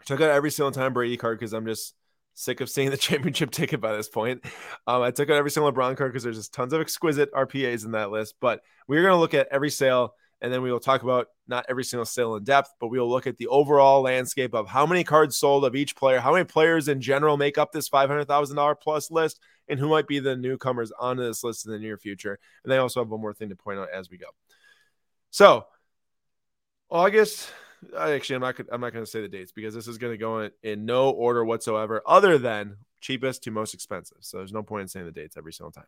I 0.01 0.05
took 0.05 0.21
out 0.21 0.31
every 0.31 0.51
single 0.51 0.73
time 0.73 0.93
Brady 0.93 1.17
card 1.17 1.39
because 1.39 1.53
I'm 1.53 1.67
just 1.67 1.95
sick 2.35 2.61
of 2.61 2.69
seeing 2.69 2.91
the 2.91 2.97
championship 2.99 3.51
ticket 3.51 3.81
by 3.81 3.97
this 3.97 4.09
point. 4.09 4.45
Um, 4.87 5.03
I 5.03 5.11
took 5.11 5.31
out 5.31 5.37
every 5.37 5.51
single 5.51 5.73
LeBron 5.73 5.97
card 5.97 6.13
because 6.13 6.25
there's 6.25 6.37
just 6.37 6.53
tons 6.53 6.73
of 6.73 6.81
exquisite 6.81 7.33
RPAs 7.33 7.85
in 7.85 7.93
that 7.93 8.11
list. 8.11 8.35
But 8.41 8.61
we're 8.87 9.03
going 9.03 9.15
to 9.15 9.21
look 9.21 9.35
at 9.35 9.49
every 9.51 9.71
sale 9.71 10.15
and 10.45 10.53
then 10.53 10.61
we 10.61 10.71
will 10.71 10.79
talk 10.79 11.03
about 11.03 11.29
not 11.49 11.65
every 11.71 11.85
single 11.85 12.05
sale 12.05 12.37
in 12.37 12.45
depth, 12.45 12.75
but 12.79 12.89
we 12.89 13.01
will 13.01 13.09
look 13.09 13.27
at 13.27 13.39
the 13.39 13.47
overall 13.47 14.03
landscape 14.03 14.55
of 14.55 14.69
how 14.69 14.85
many 14.85 15.03
cards 15.03 15.39
sold 15.39 15.65
of 15.65 15.75
each 15.75 15.97
player, 15.97 16.21
how 16.21 16.33
many 16.33 16.45
players 16.45 16.87
in 16.87 17.01
general 17.01 17.39
make 17.39 17.57
up 17.57 17.73
this 17.73 17.89
$500,000 17.89 18.75
plus 18.79 19.11
list, 19.11 19.41
and 19.69 19.81
who 19.81 19.89
might 19.89 20.07
be 20.07 20.19
the 20.19 20.37
newcomers 20.37 20.93
onto 21.01 21.23
this 21.23 21.43
list 21.43 21.65
in 21.65 21.73
the 21.73 21.79
near 21.79 21.97
future. 21.97 22.39
And 22.63 22.75
I 22.75 22.77
also 22.77 23.01
have 23.01 23.09
one 23.09 23.23
more 23.23 23.33
thing 23.33 23.49
to 23.49 23.57
point 23.57 23.79
out 23.79 23.89
as 23.89 24.11
we 24.11 24.19
go. 24.19 24.27
So, 25.31 25.65
August. 26.91 27.51
Actually, 27.99 28.37
I'm 28.37 28.43
not. 28.43 28.61
I'm 28.71 28.81
not 28.83 28.93
going 28.93 29.05
to 29.05 29.11
say 29.11 29.23
the 29.23 29.29
dates 29.29 29.53
because 29.53 29.75
this 29.75 29.89
is 29.89 29.97
going 29.97 30.13
to 30.13 30.19
go 30.19 30.41
in, 30.41 30.51
in 30.63 30.85
no 30.85 31.09
order 31.09 31.43
whatsoever, 31.43 32.03
other 32.07 32.37
than 32.37 32.77
cheapest 33.01 33.45
to 33.45 33.51
most 33.51 33.73
expensive. 33.73 34.19
So 34.21 34.39
there's 34.39 34.53
no 34.53 34.63
point 34.63 34.83
in 34.83 34.89
saying 34.89 35.07
the 35.07 35.13
dates 35.13 35.37
every 35.37 35.53
single 35.53 35.73
time. 35.73 35.85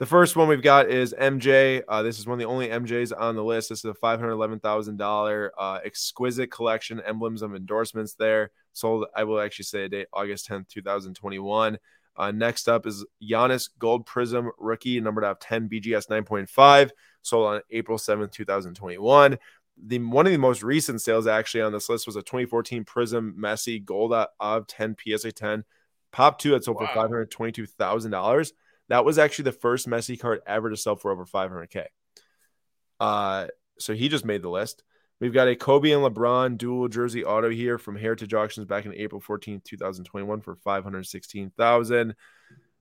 The 0.00 0.06
first 0.06 0.34
one 0.34 0.48
we've 0.48 0.60
got 0.60 0.90
is 0.90 1.14
MJ. 1.14 1.82
Uh, 1.86 2.02
this 2.02 2.18
is 2.18 2.26
one 2.26 2.34
of 2.34 2.40
the 2.40 2.52
only 2.52 2.66
MJs 2.66 3.12
on 3.16 3.36
the 3.36 3.44
list. 3.44 3.68
This 3.68 3.84
is 3.84 3.84
a 3.84 3.94
$511,000 3.94 5.50
uh, 5.56 5.78
exquisite 5.84 6.50
collection, 6.50 7.00
emblems 7.06 7.42
of 7.42 7.54
endorsements 7.54 8.14
there. 8.14 8.50
Sold, 8.72 9.06
I 9.14 9.22
will 9.22 9.40
actually 9.40 9.66
say 9.66 9.84
a 9.84 9.88
date, 9.88 10.08
August 10.12 10.48
10th, 10.48 10.68
2021. 10.68 11.78
Uh, 12.16 12.30
next 12.32 12.68
up 12.68 12.86
is 12.86 13.04
Giannis 13.22 13.70
Gold 13.78 14.04
Prism 14.04 14.50
rookie, 14.58 15.00
numbered 15.00 15.24
out 15.24 15.40
10 15.40 15.68
BGS 15.68 16.08
9.5, 16.08 16.90
sold 17.22 17.54
on 17.54 17.60
April 17.70 17.96
7th, 17.96 18.32
2021. 18.32 19.38
The 19.86 19.98
one 20.00 20.26
of 20.26 20.32
the 20.32 20.38
most 20.38 20.64
recent 20.64 21.02
sales 21.02 21.26
actually 21.28 21.62
on 21.62 21.72
this 21.72 21.88
list 21.88 22.06
was 22.06 22.16
a 22.16 22.22
2014 22.22 22.84
Prism 22.84 23.36
Messi 23.38 23.84
Gold 23.84 24.12
of 24.12 24.66
10 24.66 24.96
PSA 25.04 25.32
10 25.32 25.64
Pop 26.12 26.38
2 26.38 26.50
that 26.50 26.64
sold 26.64 26.80
wow. 26.80 26.88
for 26.92 27.08
$522,000. 27.08 28.52
That 28.88 29.04
was 29.04 29.18
actually 29.18 29.44
the 29.44 29.52
first 29.52 29.88
Messi 29.88 30.18
card 30.18 30.40
ever 30.46 30.70
to 30.70 30.76
sell 30.76 30.96
for 30.96 31.10
over 31.10 31.24
500k. 31.24 31.86
Uh, 33.00 33.46
so 33.78 33.94
he 33.94 34.08
just 34.08 34.24
made 34.24 34.42
the 34.42 34.50
list. 34.50 34.82
We've 35.20 35.32
got 35.32 35.48
a 35.48 35.56
Kobe 35.56 35.90
and 35.90 36.02
LeBron 36.02 36.58
dual 36.58 36.88
jersey 36.88 37.24
auto 37.24 37.48
here 37.48 37.78
from 37.78 37.96
Heritage 37.96 38.34
Auctions 38.34 38.66
back 38.66 38.84
in 38.84 38.94
April 38.94 39.20
14th, 39.20 39.64
2021 39.64 40.40
for 40.40 40.56
516,000. 40.56 42.14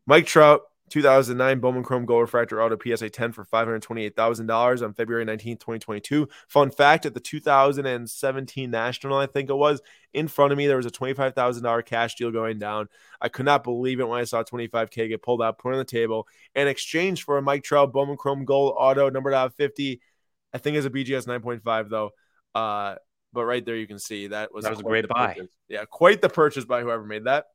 Mike 0.05 0.25
Trout 0.25 0.61
2009 0.89 1.59
Bowman 1.59 1.83
Chrome 1.83 2.05
Gold 2.05 2.21
Refractor 2.21 2.61
Auto 2.61 2.77
PSA 2.77 3.09
10 3.09 3.31
for 3.31 3.45
$528,000 3.45 4.83
on 4.83 4.93
February 4.93 5.25
19, 5.25 5.57
2022. 5.57 6.27
Fun 6.47 6.69
fact 6.71 7.05
at 7.05 7.13
the 7.13 7.19
2017 7.19 8.69
National, 8.69 9.17
I 9.17 9.25
think 9.25 9.49
it 9.49 9.55
was, 9.55 9.81
in 10.13 10.27
front 10.27 10.51
of 10.51 10.57
me, 10.57 10.67
there 10.67 10.77
was 10.77 10.85
a 10.85 10.91
$25,000 10.91 11.85
cash 11.85 12.15
deal 12.15 12.31
going 12.31 12.59
down. 12.59 12.89
I 13.19 13.29
could 13.29 13.45
not 13.45 13.63
believe 13.63 13.99
it 13.99 14.07
when 14.07 14.19
I 14.19 14.25
saw 14.25 14.43
25K 14.43 15.09
get 15.09 15.21
pulled 15.21 15.41
out, 15.41 15.57
put 15.57 15.71
on 15.71 15.79
the 15.79 15.85
table, 15.85 16.27
in 16.53 16.67
exchange 16.67 17.23
for 17.23 17.37
a 17.37 17.41
Mike 17.41 17.63
Trout 17.63 17.91
Bowman 17.91 18.17
Chrome 18.17 18.45
Gold 18.45 18.75
Auto 18.77 19.09
numbered 19.09 19.33
out 19.33 19.55
50. 19.55 20.01
I 20.53 20.57
think 20.57 20.77
it's 20.77 20.85
a 20.85 20.89
BGS 20.89 21.25
9.5, 21.25 21.89
though. 21.89 22.11
Uh, 22.53 22.95
but 23.33 23.45
right 23.45 23.65
there, 23.65 23.75
you 23.75 23.87
can 23.87 23.99
see 23.99 24.27
that 24.27 24.53
was, 24.53 24.63
that 24.63 24.71
was 24.71 24.79
a 24.79 24.83
great 24.83 25.07
buy. 25.07 25.33
Purchase. 25.33 25.51
Yeah, 25.67 25.85
quite 25.85 26.21
the 26.21 26.29
purchase 26.29 26.65
by 26.65 26.81
whoever 26.81 27.03
made 27.03 27.23
that. 27.23 27.45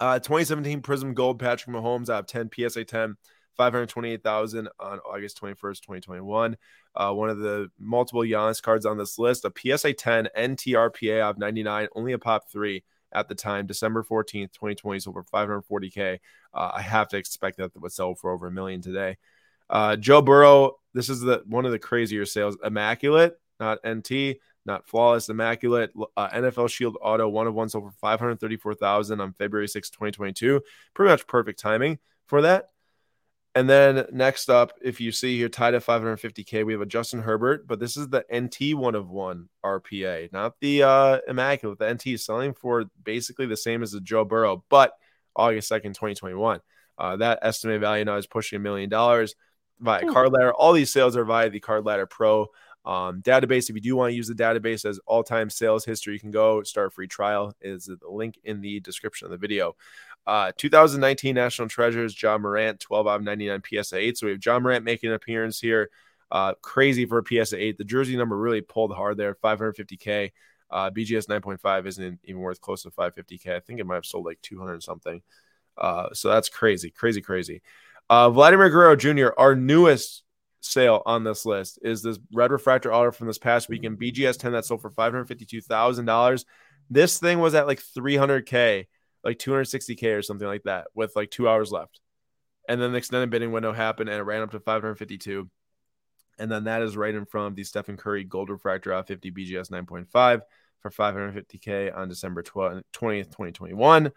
Uh, 0.00 0.18
2017 0.18 0.80
Prism 0.80 1.12
Gold 1.12 1.38
Patrick 1.38 1.76
Mahomes 1.76 2.08
out 2.08 2.20
of 2.20 2.26
10 2.26 2.50
PSA 2.56 2.84
10, 2.84 3.16
528,000 3.56 4.68
on 4.80 4.98
August 5.00 5.40
21st, 5.40 5.80
2021. 5.82 6.56
Uh, 6.94 7.12
one 7.12 7.28
of 7.28 7.38
the 7.38 7.68
multiple 7.78 8.22
Giannis 8.22 8.62
cards 8.62 8.86
on 8.86 8.96
this 8.96 9.18
list, 9.18 9.44
a 9.44 9.52
PSA 9.54 9.92
10 9.92 10.28
NTRPA 10.36 11.20
of 11.20 11.38
99, 11.38 11.88
only 11.94 12.12
a 12.12 12.18
pop 12.18 12.50
three 12.50 12.82
at 13.12 13.28
the 13.28 13.34
time, 13.34 13.66
December 13.66 14.02
14th, 14.02 14.52
2020, 14.52 15.00
so 15.00 15.10
over 15.10 15.22
540K. 15.22 16.18
Uh, 16.54 16.70
I 16.74 16.80
have 16.80 17.08
to 17.08 17.18
expect 17.18 17.58
that 17.58 17.78
would 17.78 17.92
sell 17.92 18.14
for 18.14 18.30
over 18.30 18.46
a 18.46 18.50
million 18.50 18.80
today. 18.80 19.18
Uh, 19.68 19.96
Joe 19.96 20.22
Burrow, 20.22 20.76
this 20.94 21.10
is 21.10 21.20
the 21.20 21.42
one 21.46 21.66
of 21.66 21.72
the 21.72 21.78
crazier 21.78 22.24
sales. 22.24 22.56
Immaculate, 22.64 23.34
not 23.58 23.78
NT 23.86 24.38
not 24.64 24.86
flawless, 24.86 25.28
immaculate. 25.28 25.92
Uh, 26.16 26.28
NFL 26.28 26.70
Shield 26.70 26.96
Auto, 27.00 27.28
one 27.28 27.46
of 27.46 27.54
one 27.54 27.68
sold 27.68 27.84
for 27.84 27.98
534000 28.00 29.20
on 29.20 29.32
February 29.34 29.68
6, 29.68 29.90
2022. 29.90 30.60
Pretty 30.94 31.10
much 31.10 31.26
perfect 31.26 31.58
timing 31.58 31.98
for 32.26 32.42
that. 32.42 32.70
And 33.54 33.68
then 33.68 34.06
next 34.12 34.48
up, 34.48 34.72
if 34.80 35.00
you 35.00 35.10
see 35.10 35.36
here, 35.36 35.48
tied 35.48 35.74
at 35.74 35.84
550K, 35.84 36.64
we 36.64 36.72
have 36.72 36.82
a 36.82 36.86
Justin 36.86 37.20
Herbert, 37.20 37.66
but 37.66 37.80
this 37.80 37.96
is 37.96 38.08
the 38.08 38.24
NT 38.32 38.76
one 38.78 38.94
of 38.94 39.10
one 39.10 39.48
RPA, 39.64 40.32
not 40.32 40.54
the 40.60 40.84
uh, 40.84 41.18
Immaculate. 41.26 41.80
The 41.80 41.92
NT 41.92 42.06
is 42.08 42.24
selling 42.24 42.54
for 42.54 42.84
basically 43.02 43.46
the 43.46 43.56
same 43.56 43.82
as 43.82 43.90
the 43.90 44.00
Joe 44.00 44.24
Burrow, 44.24 44.64
but 44.68 44.92
August 45.34 45.70
2nd, 45.70 45.94
2021. 45.94 46.60
Uh, 46.96 47.16
that 47.16 47.40
estimated 47.42 47.80
value 47.80 48.04
now 48.04 48.16
is 48.16 48.26
pushing 48.26 48.56
a 48.56 48.60
million 48.60 48.88
dollars 48.88 49.34
via 49.80 50.06
Card 50.06 50.32
Ladder. 50.32 50.52
All 50.52 50.72
these 50.72 50.92
sales 50.92 51.16
are 51.16 51.24
via 51.24 51.50
the 51.50 51.60
Card 51.60 51.84
Ladder 51.84 52.06
Pro 52.06 52.48
um, 52.84 53.22
database, 53.22 53.68
if 53.68 53.74
you 53.74 53.80
do 53.80 53.96
want 53.96 54.10
to 54.10 54.16
use 54.16 54.28
the 54.28 54.34
database 54.34 54.84
as 54.84 54.98
all 55.06 55.22
time 55.22 55.50
sales 55.50 55.84
history, 55.84 56.14
you 56.14 56.20
can 56.20 56.30
go 56.30 56.62
start 56.62 56.88
a 56.88 56.90
free 56.90 57.08
trial. 57.08 57.54
Is 57.60 57.86
the 57.86 57.98
link 58.08 58.38
in 58.44 58.60
the 58.60 58.80
description 58.80 59.26
of 59.26 59.30
the 59.30 59.38
video. 59.38 59.76
Uh, 60.26 60.52
2019 60.56 61.34
National 61.34 61.68
Treasures, 61.68 62.20
Ja 62.20 62.38
Morant, 62.38 62.80
12 62.80 63.06
out 63.06 63.16
of 63.16 63.22
99 63.22 63.62
PSA 63.68 63.96
8. 63.98 64.18
So 64.18 64.26
we 64.26 64.32
have 64.32 64.44
Ja 64.44 64.58
Morant 64.58 64.84
making 64.84 65.10
an 65.10 65.14
appearance 65.14 65.60
here. 65.60 65.90
Uh, 66.30 66.54
crazy 66.62 67.06
for 67.06 67.18
a 67.18 67.24
PSA 67.24 67.60
8. 67.60 67.78
The 67.78 67.84
jersey 67.84 68.16
number 68.16 68.36
really 68.36 68.60
pulled 68.60 68.94
hard 68.94 69.16
there, 69.16 69.34
550K. 69.34 70.30
Uh, 70.70 70.90
BGS 70.90 71.26
9.5 71.26 71.86
isn't 71.86 72.20
even 72.22 72.40
worth 72.40 72.60
close 72.60 72.84
to 72.84 72.90
550K. 72.90 73.56
I 73.56 73.60
think 73.60 73.80
it 73.80 73.86
might 73.86 73.96
have 73.96 74.06
sold 74.06 74.24
like 74.24 74.40
200 74.42 74.82
something. 74.82 75.20
Uh, 75.76 76.10
so 76.12 76.28
that's 76.28 76.48
crazy, 76.48 76.90
crazy, 76.90 77.20
crazy. 77.20 77.62
Uh, 78.08 78.30
Vladimir 78.30 78.70
Guerrero 78.70 78.96
Jr., 78.96 79.28
our 79.36 79.56
newest 79.56 80.22
sale 80.60 81.02
on 81.06 81.24
this 81.24 81.44
list 81.44 81.78
is 81.82 82.02
this 82.02 82.18
red 82.32 82.52
refractor 82.52 82.92
auto 82.92 83.10
from 83.10 83.26
this 83.26 83.38
past 83.38 83.64
mm-hmm. 83.64 83.72
weekend 83.72 84.00
BGS 84.00 84.38
10 84.38 84.52
that 84.52 84.64
sold 84.64 84.82
for 84.82 84.90
$552,000. 84.90 86.44
This 86.88 87.18
thing 87.18 87.38
was 87.38 87.54
at 87.54 87.66
like 87.66 87.82
300K, 87.82 88.86
like 89.24 89.38
260K 89.38 90.18
or 90.18 90.22
something 90.22 90.48
like 90.48 90.64
that 90.64 90.88
with 90.94 91.14
like 91.16 91.30
two 91.30 91.48
hours 91.48 91.70
left. 91.70 92.00
And 92.68 92.80
then 92.80 92.92
the 92.92 92.98
extended 92.98 93.30
bidding 93.30 93.52
window 93.52 93.72
happened 93.72 94.08
and 94.08 94.18
it 94.18 94.22
ran 94.22 94.42
up 94.42 94.52
to 94.52 94.60
552. 94.60 95.48
And 96.38 96.50
then 96.50 96.64
that 96.64 96.82
is 96.82 96.96
right 96.96 97.14
in 97.14 97.26
front 97.26 97.48
of 97.48 97.56
the 97.56 97.64
Stephen 97.64 97.96
Curry 97.96 98.24
gold 98.24 98.50
refractor 98.50 98.92
out 98.92 99.08
50 99.08 99.30
BGS 99.30 99.70
9.5 99.70 100.40
for 100.80 100.90
550K 100.90 101.96
on 101.96 102.08
December 102.08 102.42
20th, 102.42 102.84
2021. 102.92 104.10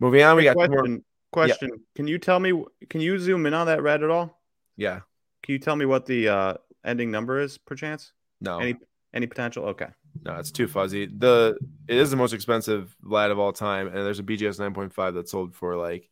Moving 0.00 0.22
on, 0.22 0.36
we 0.36 0.44
got 0.44 0.56
question. 0.56 0.90
More... 0.90 1.00
Question: 1.30 1.70
yeah. 1.72 1.82
Can 1.94 2.06
you 2.06 2.18
tell 2.18 2.40
me? 2.40 2.64
Can 2.88 3.00
you 3.00 3.18
zoom 3.18 3.44
in 3.44 3.52
on 3.52 3.66
that 3.66 3.82
red 3.82 4.02
at 4.02 4.10
all? 4.10 4.40
Yeah. 4.76 5.00
Can 5.42 5.52
you 5.52 5.58
tell 5.58 5.76
me 5.76 5.86
what 5.86 6.06
the 6.06 6.28
uh, 6.28 6.54
ending 6.84 7.10
number 7.10 7.40
is, 7.40 7.58
perchance? 7.58 8.12
No. 8.40 8.58
Any 8.58 8.76
any 9.14 9.26
potential? 9.26 9.64
Okay. 9.66 9.88
No, 10.24 10.36
it's 10.36 10.50
too 10.50 10.66
fuzzy. 10.66 11.06
The 11.06 11.56
it 11.86 11.96
is 11.96 12.10
the 12.10 12.16
most 12.16 12.32
expensive 12.32 12.94
lad 13.02 13.30
of 13.30 13.38
all 13.38 13.52
time, 13.52 13.86
and 13.86 13.96
there's 13.96 14.18
a 14.18 14.24
BGS 14.24 14.58
9.5 14.58 15.14
that 15.14 15.28
sold 15.28 15.54
for 15.54 15.76
like 15.76 16.08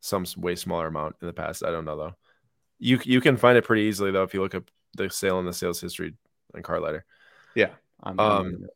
some 0.00 0.24
way 0.36 0.54
smaller 0.54 0.86
amount 0.86 1.16
in 1.20 1.26
the 1.26 1.32
past. 1.32 1.64
I 1.64 1.70
don't 1.70 1.84
know 1.84 1.96
though. 1.96 2.14
You 2.78 3.00
you 3.04 3.20
can 3.20 3.36
find 3.36 3.56
it 3.56 3.64
pretty 3.64 3.82
easily 3.82 4.10
though 4.10 4.22
if 4.22 4.34
you 4.34 4.42
look 4.42 4.54
up 4.54 4.70
the 4.96 5.10
sale 5.10 5.38
and 5.38 5.48
the 5.48 5.52
sales 5.52 5.80
history 5.80 6.14
on 6.54 6.62
Card 6.62 6.82
Ladder. 6.82 7.04
Yeah. 7.54 7.70
I'm, 8.02 8.20
um. 8.20 8.66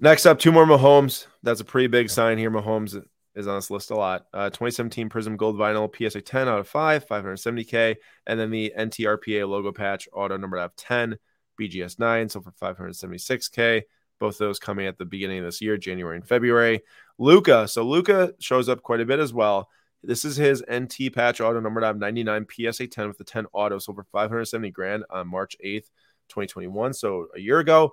next 0.00 0.26
up, 0.26 0.38
two 0.38 0.52
more 0.52 0.64
Mahomes. 0.64 1.26
That's 1.42 1.60
a 1.60 1.64
pretty 1.64 1.88
big 1.88 2.08
sign 2.08 2.38
here. 2.38 2.50
Mahomes 2.50 3.02
is 3.34 3.46
on 3.46 3.56
this 3.56 3.70
list 3.70 3.90
a 3.90 3.94
lot. 3.94 4.26
Uh, 4.32 4.50
2017 4.50 5.08
Prism 5.08 5.36
Gold 5.36 5.56
Vinyl 5.56 5.90
PSA 5.94 6.20
10 6.20 6.48
out 6.48 6.58
of 6.58 6.68
5, 6.68 7.06
570K. 7.06 7.96
And 8.26 8.38
then 8.38 8.50
the 8.50 8.72
NTRPA 8.78 9.48
logo 9.48 9.72
patch 9.72 10.08
auto 10.12 10.36
number 10.36 10.58
out 10.58 10.66
of 10.66 10.76
10, 10.76 11.16
BGS 11.60 11.98
9, 11.98 12.28
so 12.28 12.40
for 12.40 12.52
576K. 12.52 13.82
Both 14.18 14.38
those 14.38 14.58
coming 14.58 14.86
at 14.86 14.98
the 14.98 15.04
beginning 15.04 15.38
of 15.38 15.44
this 15.46 15.60
year, 15.60 15.76
January 15.76 16.16
and 16.16 16.26
February. 16.26 16.82
Luka. 17.18 17.66
So 17.66 17.82
Luka 17.82 18.34
shows 18.38 18.68
up 18.68 18.82
quite 18.82 19.00
a 19.00 19.06
bit 19.06 19.18
as 19.18 19.32
well. 19.32 19.68
This 20.04 20.24
is 20.24 20.36
his 20.36 20.64
NT 20.70 21.14
patch 21.14 21.40
auto 21.40 21.60
number 21.60 21.84
out 21.84 21.94
of 21.94 22.00
99 22.00 22.46
PSA 22.50 22.88
10 22.88 23.08
with 23.08 23.18
the 23.18 23.24
10 23.24 23.46
auto, 23.52 23.78
so 23.78 23.92
for 23.92 24.04
570 24.04 24.70
grand 24.70 25.04
on 25.10 25.28
March 25.28 25.56
8th, 25.64 25.86
2021. 26.28 26.92
So 26.94 27.28
a 27.34 27.40
year 27.40 27.58
ago. 27.58 27.92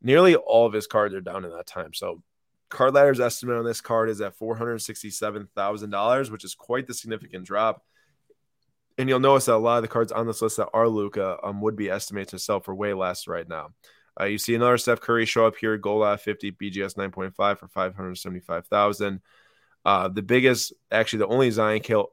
Nearly 0.00 0.36
all 0.36 0.64
of 0.64 0.72
his 0.72 0.86
cards 0.86 1.12
are 1.12 1.20
down 1.20 1.44
in 1.44 1.50
that 1.50 1.66
time. 1.66 1.92
So 1.92 2.22
Card 2.68 2.94
Ladder's 2.94 3.20
estimate 3.20 3.56
on 3.56 3.64
this 3.64 3.80
card 3.80 4.10
is 4.10 4.20
at 4.20 4.38
$467,000, 4.38 6.30
which 6.30 6.44
is 6.44 6.54
quite 6.54 6.86
the 6.86 6.94
significant 6.94 7.44
drop. 7.44 7.82
And 8.98 9.08
you'll 9.08 9.20
notice 9.20 9.46
that 9.46 9.54
a 9.54 9.56
lot 9.56 9.76
of 9.76 9.82
the 9.82 9.88
cards 9.88 10.12
on 10.12 10.26
this 10.26 10.42
list 10.42 10.56
that 10.56 10.68
are 10.74 10.88
Luka 10.88 11.38
um, 11.42 11.60
would 11.60 11.76
be 11.76 11.88
estimated 11.88 12.28
to 12.30 12.38
sell 12.38 12.60
for 12.60 12.74
way 12.74 12.92
less 12.92 13.28
right 13.28 13.48
now. 13.48 13.70
Uh, 14.20 14.24
you 14.24 14.38
see 14.38 14.54
another 14.54 14.76
Steph 14.76 15.00
Curry 15.00 15.24
show 15.24 15.46
up 15.46 15.56
here, 15.56 15.76
Gold 15.78 16.20
50, 16.20 16.52
BGS 16.52 16.96
9.5 16.96 17.58
for 17.58 17.68
575,000. 17.68 19.20
Uh, 19.84 20.08
the 20.08 20.22
biggest, 20.22 20.72
actually, 20.90 21.20
the 21.20 21.28
only 21.28 21.50
Zion 21.52 21.80
kill, 21.80 22.10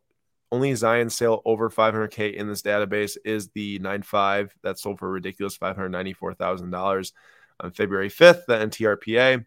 only 0.52 0.76
Zion 0.76 1.10
sale 1.10 1.42
over 1.44 1.72
500k 1.72 2.36
in 2.36 2.48
this 2.48 2.62
database 2.62 3.18
is 3.26 3.50
the 3.50 3.80
9.5 3.80 4.52
that 4.62 4.78
sold 4.78 5.00
for 5.00 5.10
ridiculous 5.10 5.58
$594,000 5.58 7.12
on 7.60 7.72
February 7.72 8.10
5th. 8.10 8.46
The 8.46 8.58
NTRPA 8.58 9.46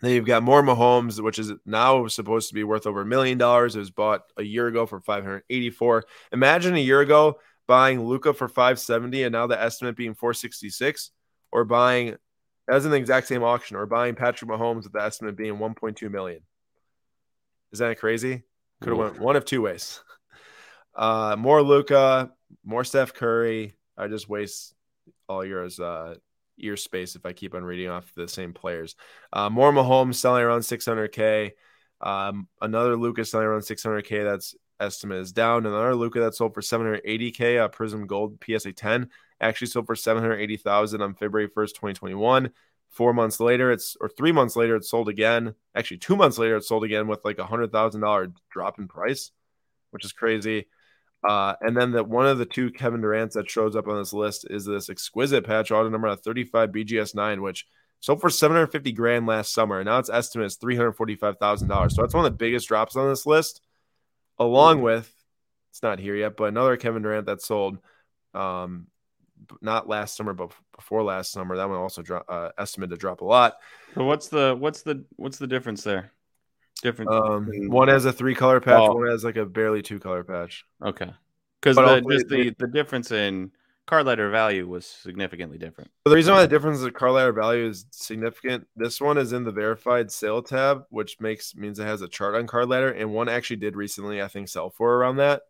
then 0.00 0.12
you've 0.12 0.26
got 0.26 0.42
more 0.42 0.62
Mahomes, 0.62 1.20
which 1.22 1.38
is 1.38 1.52
now 1.66 2.06
supposed 2.06 2.48
to 2.48 2.54
be 2.54 2.64
worth 2.64 2.86
over 2.86 3.02
a 3.02 3.06
million 3.06 3.38
dollars. 3.38 3.74
It 3.74 3.80
was 3.80 3.90
bought 3.90 4.22
a 4.36 4.42
year 4.42 4.66
ago 4.68 4.86
for 4.86 5.00
584. 5.00 6.04
Imagine 6.32 6.74
a 6.74 6.78
year 6.78 7.00
ago 7.00 7.38
buying 7.66 8.02
Luka 8.02 8.32
for 8.32 8.48
570 8.48 9.24
and 9.24 9.32
now 9.32 9.46
the 9.46 9.60
estimate 9.60 9.96
being 9.96 10.14
466, 10.14 11.10
or 11.52 11.64
buying 11.64 12.16
as 12.68 12.84
in 12.84 12.90
the 12.90 12.96
exact 12.96 13.26
same 13.26 13.42
auction, 13.42 13.76
or 13.76 13.86
buying 13.86 14.14
Patrick 14.14 14.50
Mahomes 14.50 14.84
with 14.84 14.92
the 14.92 15.02
estimate 15.02 15.36
being 15.36 15.56
1.2 15.56 16.10
million. 16.10 16.40
Is 17.72 17.78
that 17.78 17.98
crazy? 17.98 18.42
Could 18.80 18.90
have 18.90 18.98
went 18.98 19.20
one 19.20 19.36
of 19.36 19.44
two 19.44 19.62
ways. 19.62 20.00
Uh, 20.94 21.36
more 21.38 21.62
Luka, 21.62 22.32
more 22.64 22.82
Steph 22.82 23.14
Curry. 23.14 23.76
I 23.96 24.08
just 24.08 24.28
waste 24.28 24.74
all 25.28 25.44
yours 25.44 25.78
uh, 25.78 26.16
ear 26.58 26.76
space 26.76 27.16
if 27.16 27.26
I 27.26 27.32
keep 27.32 27.54
on 27.54 27.64
reading 27.64 27.88
off 27.88 28.12
the 28.14 28.28
same 28.28 28.52
players. 28.52 28.94
Uh, 29.32 29.50
more 29.50 29.72
Mahomes 29.72 30.16
selling 30.16 30.42
around 30.42 30.60
600K. 30.60 31.52
Um, 32.00 32.48
another 32.60 32.96
Luka's 32.96 33.30
selling 33.30 33.46
around 33.46 33.62
600K. 33.62 34.24
That's 34.24 34.54
estimate 34.80 35.18
is 35.18 35.32
down. 35.32 35.66
Another 35.66 35.94
Luka 35.94 36.20
that 36.20 36.34
sold 36.34 36.54
for 36.54 36.60
780K. 36.60 37.60
Uh, 37.60 37.68
Prism 37.68 38.06
Gold 38.06 38.42
PSA 38.44 38.72
10 38.72 39.08
actually 39.40 39.68
sold 39.68 39.86
for 39.86 39.96
780,000 39.96 41.02
on 41.02 41.14
February 41.14 41.48
1st, 41.48 41.68
2021. 41.68 42.50
Four 42.90 43.12
months 43.12 43.38
later, 43.38 43.70
it's 43.70 43.96
or 44.00 44.08
three 44.08 44.32
months 44.32 44.56
later, 44.56 44.74
it 44.74 44.84
sold 44.84 45.10
again. 45.10 45.54
Actually, 45.74 45.98
two 45.98 46.16
months 46.16 46.38
later, 46.38 46.56
it 46.56 46.64
sold 46.64 46.84
again 46.84 47.06
with 47.06 47.22
like 47.22 47.38
a 47.38 47.44
hundred 47.44 47.70
thousand 47.70 48.00
dollar 48.00 48.32
drop 48.50 48.78
in 48.78 48.88
price, 48.88 49.30
which 49.90 50.06
is 50.06 50.12
crazy. 50.12 50.68
Uh, 51.26 51.54
and 51.60 51.76
then 51.76 51.90
the 51.90 52.04
one 52.04 52.26
of 52.26 52.38
the 52.38 52.46
two 52.46 52.70
Kevin 52.70 53.00
Durant's 53.00 53.34
that 53.34 53.50
shows 53.50 53.74
up 53.74 53.88
on 53.88 53.98
this 53.98 54.12
list 54.12 54.46
is 54.50 54.64
this 54.64 54.88
exquisite 54.88 55.44
patch 55.44 55.70
auto 55.70 55.88
number 55.88 56.14
35 56.14 56.70
BGS 56.70 57.14
9, 57.14 57.42
which 57.42 57.66
sold 58.00 58.20
for 58.20 58.30
750 58.30 58.92
grand 58.92 59.26
last 59.26 59.52
summer. 59.52 59.80
And 59.80 59.86
now 59.86 59.98
its 59.98 60.10
estimate 60.10 60.46
is 60.46 60.58
$345,000. 60.58 61.92
So 61.92 62.02
that's 62.02 62.14
one 62.14 62.24
of 62.24 62.32
the 62.32 62.36
biggest 62.36 62.68
drops 62.68 62.94
on 62.94 63.08
this 63.08 63.26
list, 63.26 63.60
along 64.38 64.82
with 64.82 65.12
it's 65.70 65.82
not 65.82 65.98
here 65.98 66.14
yet, 66.14 66.36
but 66.36 66.44
another 66.44 66.76
Kevin 66.76 67.02
Durant 67.02 67.26
that 67.26 67.42
sold. 67.42 67.78
Um, 68.34 68.86
not 69.60 69.88
last 69.88 70.16
summer, 70.16 70.34
but 70.34 70.52
before 70.76 71.02
last 71.02 71.30
summer. 71.30 71.56
That 71.56 71.68
one 71.68 71.78
also 71.78 72.02
drop, 72.02 72.26
uh, 72.28 72.50
estimated 72.58 72.90
to 72.90 72.96
drop 72.96 73.20
a 73.20 73.24
lot. 73.24 73.56
So 73.94 74.04
what's 74.04 74.28
the 74.28 74.56
what's 74.58 74.82
the 74.82 75.04
what's 75.16 75.38
the 75.38 75.46
difference 75.46 75.82
there? 75.82 76.12
Different. 76.82 77.10
Um, 77.10 77.50
one 77.68 77.88
has 77.88 78.04
a 78.04 78.12
three 78.12 78.34
color 78.34 78.60
patch. 78.60 78.80
Oh. 78.80 78.94
One 78.94 79.08
has 79.08 79.24
like 79.24 79.36
a 79.36 79.44
barely 79.44 79.82
two 79.82 79.98
color 79.98 80.22
patch. 80.22 80.64
Okay, 80.84 81.10
because 81.60 81.76
the, 81.76 82.00
just 82.08 82.28
the 82.28 82.54
the 82.58 82.68
difference 82.68 83.10
in 83.10 83.50
Card 83.88 84.06
Ladder 84.06 84.30
value 84.30 84.68
was 84.68 84.86
significantly 84.86 85.56
different. 85.56 85.90
So 86.06 86.10
the 86.10 86.16
reason 86.16 86.34
why 86.34 86.42
the 86.42 86.48
difference 86.48 86.82
in 86.82 86.90
Card 86.90 87.12
Ladder 87.12 87.32
value 87.32 87.66
is 87.66 87.86
significant, 87.90 88.68
this 88.76 89.00
one 89.00 89.16
is 89.16 89.32
in 89.32 89.44
the 89.44 89.50
verified 89.50 90.12
sale 90.12 90.42
tab, 90.42 90.84
which 90.90 91.18
makes 91.20 91.56
means 91.56 91.78
it 91.78 91.84
has 91.84 92.02
a 92.02 92.08
chart 92.08 92.34
on 92.34 92.46
Card 92.46 92.68
Ladder, 92.68 92.90
and 92.90 93.14
one 93.14 93.30
actually 93.30 93.56
did 93.56 93.74
recently, 93.74 94.20
I 94.20 94.28
think, 94.28 94.48
sell 94.48 94.68
for 94.68 94.96
around 94.96 95.16
that. 95.16 95.42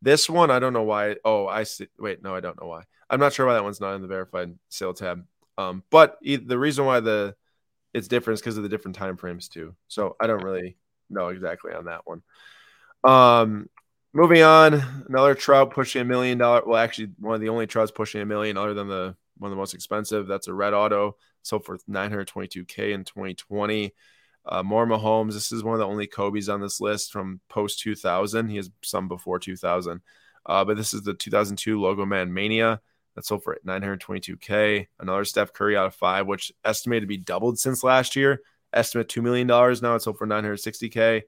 This 0.00 0.30
one, 0.30 0.52
I 0.52 0.60
don't 0.60 0.72
know 0.72 0.84
why. 0.84 1.16
Oh, 1.24 1.48
I 1.48 1.64
see. 1.64 1.88
Wait, 1.98 2.22
no, 2.22 2.34
I 2.34 2.40
don't 2.40 2.60
know 2.60 2.68
why. 2.68 2.84
I'm 3.10 3.18
not 3.18 3.32
sure 3.32 3.46
why 3.46 3.54
that 3.54 3.64
one's 3.64 3.80
not 3.80 3.94
in 3.94 4.02
the 4.02 4.08
verified 4.08 4.54
sale 4.68 4.94
tab. 4.94 5.24
Um, 5.58 5.82
but 5.90 6.18
the 6.22 6.58
reason 6.58 6.84
why 6.84 7.00
the 7.00 7.34
it's 7.96 8.08
different 8.08 8.38
because 8.38 8.58
of 8.58 8.62
the 8.62 8.68
different 8.68 8.94
time 8.94 9.16
frames 9.16 9.48
too. 9.48 9.74
So 9.88 10.16
I 10.20 10.26
don't 10.26 10.44
really 10.44 10.76
know 11.08 11.28
exactly 11.28 11.72
on 11.72 11.86
that 11.86 12.02
one. 12.04 12.22
Um, 13.02 13.70
moving 14.12 14.42
on, 14.42 14.74
another 15.08 15.34
trout 15.34 15.70
pushing 15.70 16.02
a 16.02 16.04
million 16.04 16.36
dollar. 16.36 16.62
Well, 16.66 16.76
actually, 16.76 17.12
one 17.18 17.34
of 17.34 17.40
the 17.40 17.48
only 17.48 17.66
trouts 17.66 17.90
pushing 17.90 18.20
a 18.20 18.26
million, 18.26 18.58
other 18.58 18.74
than 18.74 18.88
the 18.88 19.16
one 19.38 19.50
of 19.50 19.56
the 19.56 19.60
most 19.60 19.72
expensive. 19.72 20.26
That's 20.26 20.46
a 20.46 20.52
red 20.52 20.74
auto. 20.74 21.16
Sold 21.42 21.64
for 21.64 21.78
922k 21.88 22.92
in 22.92 23.04
2020. 23.04 23.94
Uh, 24.44 24.62
more 24.62 24.86
Mahomes. 24.86 25.32
This 25.32 25.50
is 25.50 25.64
one 25.64 25.74
of 25.74 25.80
the 25.80 25.86
only 25.86 26.06
Kobe's 26.06 26.50
on 26.50 26.60
this 26.60 26.82
list 26.82 27.12
from 27.12 27.40
post 27.48 27.80
2000. 27.80 28.48
He 28.48 28.56
has 28.56 28.70
some 28.82 29.08
before 29.08 29.38
2000. 29.38 30.02
Uh, 30.44 30.64
but 30.66 30.76
this 30.76 30.92
is 30.92 31.02
the 31.02 31.14
2002 31.14 31.80
Logo 31.80 32.04
Man 32.04 32.32
Mania 32.32 32.80
that 33.16 33.24
sold 33.24 33.42
for 33.42 33.58
922K. 33.66 34.86
Another 35.00 35.24
Steph 35.24 35.52
Curry 35.52 35.76
out 35.76 35.86
of 35.86 35.94
five, 35.94 36.26
which 36.26 36.52
estimated 36.64 37.02
to 37.02 37.06
be 37.08 37.16
doubled 37.16 37.58
since 37.58 37.82
last 37.82 38.14
year. 38.14 38.42
Estimate 38.72 39.08
$2 39.08 39.22
million 39.22 39.46
now. 39.46 39.94
It's 39.94 40.04
sold 40.04 40.18
for 40.18 40.26
960K. 40.26 41.22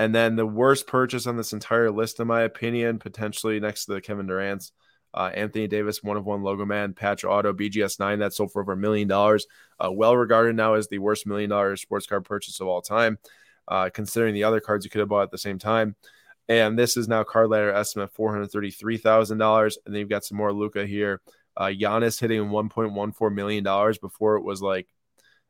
And 0.00 0.14
then 0.14 0.36
the 0.36 0.46
worst 0.46 0.86
purchase 0.86 1.26
on 1.26 1.36
this 1.36 1.52
entire 1.52 1.90
list, 1.90 2.20
in 2.20 2.26
my 2.26 2.42
opinion, 2.42 2.98
potentially 2.98 3.58
next 3.60 3.86
to 3.86 3.94
the 3.94 4.00
Kevin 4.00 4.26
Durant's, 4.26 4.72
uh, 5.14 5.30
Anthony 5.32 5.66
Davis, 5.66 6.02
one 6.02 6.16
of 6.16 6.26
one 6.26 6.42
logo 6.42 6.64
man, 6.64 6.94
patch 6.94 7.24
auto, 7.24 7.52
BGS 7.52 7.98
9, 7.98 8.18
that 8.18 8.34
sold 8.34 8.52
for 8.52 8.60
over 8.60 8.72
a 8.72 8.76
million 8.76 9.08
dollars. 9.08 9.46
Uh, 9.80 9.90
well 9.90 10.16
regarded 10.16 10.54
now 10.54 10.74
as 10.74 10.88
the 10.88 10.98
worst 10.98 11.26
million 11.26 11.50
dollar 11.50 11.76
sports 11.76 12.06
card 12.06 12.24
purchase 12.24 12.60
of 12.60 12.66
all 12.66 12.82
time, 12.82 13.18
uh, 13.68 13.88
considering 13.92 14.34
the 14.34 14.44
other 14.44 14.60
cards 14.60 14.84
you 14.84 14.90
could 14.90 15.00
have 15.00 15.08
bought 15.08 15.22
at 15.22 15.30
the 15.30 15.38
same 15.38 15.58
time. 15.58 15.96
And 16.48 16.78
this 16.78 16.96
is 16.96 17.08
now 17.08 17.24
Card 17.24 17.50
Ladder 17.50 17.72
estimate 17.72 18.14
$433,000. 18.14 19.76
And 19.84 19.94
then 19.94 20.00
you've 20.00 20.08
got 20.08 20.24
some 20.24 20.38
more 20.38 20.52
Luka 20.52 20.86
here. 20.86 21.20
Uh, 21.56 21.66
Giannis 21.66 22.20
hitting 22.20 22.44
$1.14 22.44 23.34
million 23.34 23.64
before 24.00 24.36
it 24.36 24.42
was 24.42 24.62
like, 24.62 24.88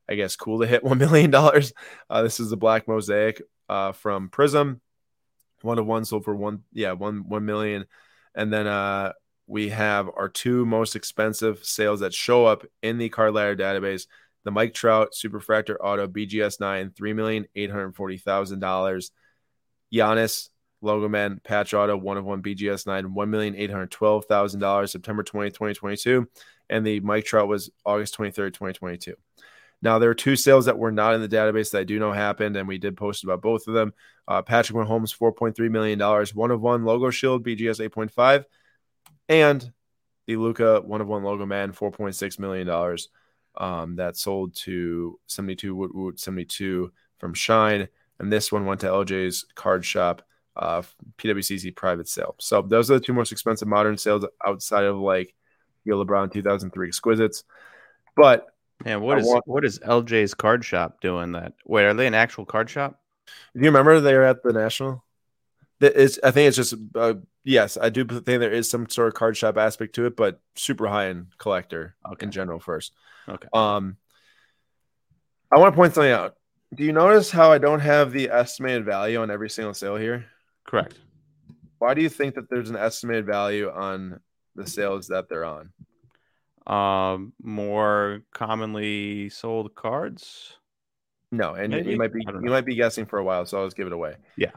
I 0.09 0.15
guess, 0.15 0.37
cool 0.37 0.61
to 0.61 0.67
hit 0.67 0.85
$1 0.85 0.99
million. 0.99 1.35
Uh, 1.35 2.23
this 2.23 2.41
is 2.41 2.51
the 2.51 2.57
Black 2.57 2.89
Mosaic 2.89 3.43
uh, 3.69 3.93
from 3.93 4.29
Prism. 4.29 4.81
One 5.63 5.79
of 5.79 5.87
one 5.87 6.05
sold 6.05 6.25
for 6.25 6.35
one, 6.35 6.65
yeah, 6.73 6.93
one, 6.93 7.29
1 7.29 7.45
million. 7.45 7.87
And 8.35 8.53
then 8.53 8.67
uh, 8.67 9.13
we 9.47 9.69
have 9.71 10.11
our 10.17 10.29
two 10.29 10.67
most 10.67 10.97
expensive 10.97 11.65
sales 11.65 12.01
that 12.01 12.15
show 12.15 12.47
up 12.47 12.65
in 12.83 12.99
the 12.99 13.09
card 13.09 13.35
ladder 13.35 13.57
database 13.57 14.07
the 14.45 14.53
Mike 14.53 14.73
Trout 14.73 15.09
Superfractor 15.13 15.75
Auto 15.81 16.07
BGS 16.07 16.61
9, 16.61 16.91
$3,840,000. 16.91 19.11
Giannis 19.93 20.49
Logo 20.81 21.09
Man 21.09 21.41
Patch 21.43 21.75
Auto, 21.75 21.97
one 21.97 22.17
of 22.17 22.25
one 22.25 22.43
BGS 22.43 22.87
9, 22.87 23.07
$1,812,000, 23.07 24.89
September 24.89 25.23
20, 25.23 25.51
2022. 25.51 26.29
And 26.71 26.87
the 26.87 27.01
Mike 27.01 27.25
Trout 27.25 27.49
was 27.49 27.71
August 27.85 28.17
23rd, 28.17 28.55
2022. 28.55 29.15
Now, 29.81 29.99
there 29.99 30.11
are 30.11 30.15
two 30.15 30.37
sales 30.37 30.67
that 30.67 30.79
were 30.79 30.91
not 30.91 31.15
in 31.15 31.21
the 31.21 31.29
database 31.29 31.71
that 31.71 31.81
I 31.81 31.85
do 31.85 31.99
know 31.99 32.13
happened, 32.13 32.57
and 32.57 32.67
we 32.67 32.79
did 32.79 32.97
post 32.97 33.23
about 33.23 33.43
both 33.43 33.69
of 33.69 33.75
them. 33.75 33.93
Uh, 34.27 34.43
Patrick 34.43 34.77
Mahomes, 34.77 35.15
four 35.15 35.33
point 35.33 35.55
three 35.55 35.69
million 35.69 35.99
dollars, 35.99 36.35
one 36.35 36.51
of 36.51 36.61
one 36.61 36.85
Logo 36.85 37.11
Shield, 37.11 37.45
BGS 37.45 37.89
8.5 37.89 38.45
and 39.29 39.73
the 40.27 40.37
Luka 40.37 40.81
one 40.81 41.01
of 41.01 41.07
one 41.07 41.23
logo 41.23 41.47
man, 41.47 41.73
four 41.73 41.91
point 41.91 42.15
six 42.15 42.39
million 42.39 42.67
dollars. 42.67 43.09
Um, 43.57 43.97
that 43.97 44.17
sold 44.17 44.55
to 44.57 45.19
72 45.27 45.75
Woot 45.75 45.95
Woot 45.95 46.21
72 46.21 46.93
from 47.19 47.35
Shine, 47.35 47.89
and 48.19 48.33
this 48.33 48.53
one 48.53 48.67
went 48.67 48.81
to 48.83 48.87
LJ's 48.87 49.47
card 49.55 49.85
shop, 49.85 50.23
uh, 50.59 50.83
PWCC 51.19 51.75
private 51.75 52.09
sale. 52.09 52.35
So 52.39 52.63
those 52.63 52.91
are 52.91 52.95
the 52.95 53.05
two 53.05 53.13
most 53.13 53.33
expensive 53.33 53.69
modern 53.69 53.97
sales 53.97 54.25
outside 54.45 54.85
of 54.85 54.97
like 54.97 55.35
your 55.85 56.05
LeBron 56.05 56.33
2003 56.33 56.89
exquisites. 56.89 57.45
But 58.17 58.47
man, 58.85 59.01
what 59.01 59.19
I 59.19 59.21
is 59.21 59.27
want- 59.27 59.47
what 59.47 59.65
is 59.65 59.79
LJ's 59.79 60.35
card 60.35 60.65
shop 60.65 61.01
doing? 61.01 61.33
That 61.33 61.55
wait, 61.65 61.85
are 61.85 61.95
they 61.95 62.07
an 62.07 62.15
actual 62.15 62.45
card 62.45 62.69
shop? 62.69 63.01
Do 63.55 63.61
you 63.61 63.67
remember 63.67 64.01
they 64.01 64.15
were 64.15 64.25
at 64.25 64.43
the 64.43 64.53
National? 64.53 65.05
It's, 65.81 66.19
I 66.25 66.33
think 66.33 66.49
it's 66.49 66.57
just 66.57 66.75
uh, 66.95 67.15
yes, 67.45 67.79
I 67.81 67.89
do 67.91 68.05
think 68.05 68.25
there 68.25 68.53
is 68.53 68.69
some 68.69 68.89
sort 68.89 69.09
of 69.09 69.15
card 69.15 69.37
shop 69.37 69.57
aspect 69.57 69.95
to 69.95 70.07
it, 70.07 70.17
but 70.17 70.41
super 70.57 70.89
high 70.89 71.09
end 71.09 71.29
collector 71.39 71.95
okay. 72.13 72.27
in 72.27 72.33
general 72.33 72.59
first. 72.59 72.93
Okay. 73.29 73.49
Um, 73.53 73.97
I 75.53 75.59
want 75.59 75.73
to 75.73 75.77
point 75.77 75.95
something 75.95 76.11
out. 76.11 76.37
Do 76.75 76.85
you 76.85 76.93
notice 76.93 77.31
how 77.31 77.53
I 77.53 77.59
don't 77.59 77.81
have 77.81 78.13
the 78.13 78.29
estimated 78.31 78.85
value 78.85 79.23
on 79.23 79.31
every 79.31 79.49
single 79.49 79.73
sale 79.73 79.97
here? 79.97 80.27
Correct. 80.69 80.99
Why 81.79 81.95
do 81.95 82.03
you 82.03 82.11
think 82.11 82.35
that 82.35 82.51
there's 82.51 82.69
an 82.69 82.77
estimated 82.77 83.25
value 83.25 83.71
on 83.71 84.21
the 84.55 84.67
sales 84.67 85.09
that 85.09 85.31
they're 85.31 85.47
on? 85.47 85.73
Um, 86.67 87.33
more 87.43 88.21
commonly 88.35 89.31
sold 89.31 89.75
cards. 89.75 90.59
No, 91.33 91.55
and 91.55 91.71
Maybe? 91.73 91.93
you 91.93 91.97
might 91.97 92.13
be 92.13 92.21
you 92.21 92.51
might 92.51 92.67
be 92.67 92.75
guessing 92.75 93.07
for 93.07 93.19
a 93.19 93.25
while, 93.25 93.47
so 93.47 93.59
I'll 93.59 93.67
just 93.67 93.79
give 93.79 93.87
it 93.87 93.95
away. 93.95 94.17
Yeah. 94.37 94.51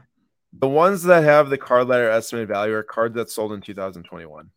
The 0.59 0.67
ones 0.67 1.03
that 1.03 1.23
have 1.23 1.49
the 1.49 1.57
Card 1.57 1.87
Ladder 1.87 2.09
estimated 2.09 2.49
value 2.49 2.73
are 2.73 2.83
cards 2.83 3.15
that 3.15 3.29
sold 3.29 3.53
in 3.53 3.61
2021. 3.61 4.49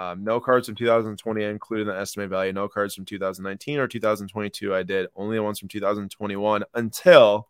Um, 0.00 0.22
no 0.22 0.38
cards 0.38 0.66
from 0.66 0.76
2020 0.76 1.42
included 1.42 1.88
in 1.88 1.88
the 1.88 2.00
estimated 2.00 2.30
value. 2.30 2.52
No 2.52 2.68
cards 2.68 2.94
from 2.94 3.06
2019 3.06 3.80
or 3.80 3.88
2022 3.88 4.72
I 4.72 4.84
did. 4.84 5.08
Only 5.16 5.36
the 5.36 5.42
ones 5.42 5.58
from 5.58 5.68
2021 5.68 6.62
until 6.74 7.48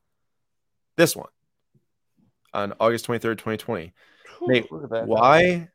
this 0.97 1.15
one 1.15 1.29
on 2.55 2.73
August 2.81 3.07
23rd, 3.07 3.39
2020. 3.39 3.93
Nate, 4.43 4.67
why? 4.71 5.69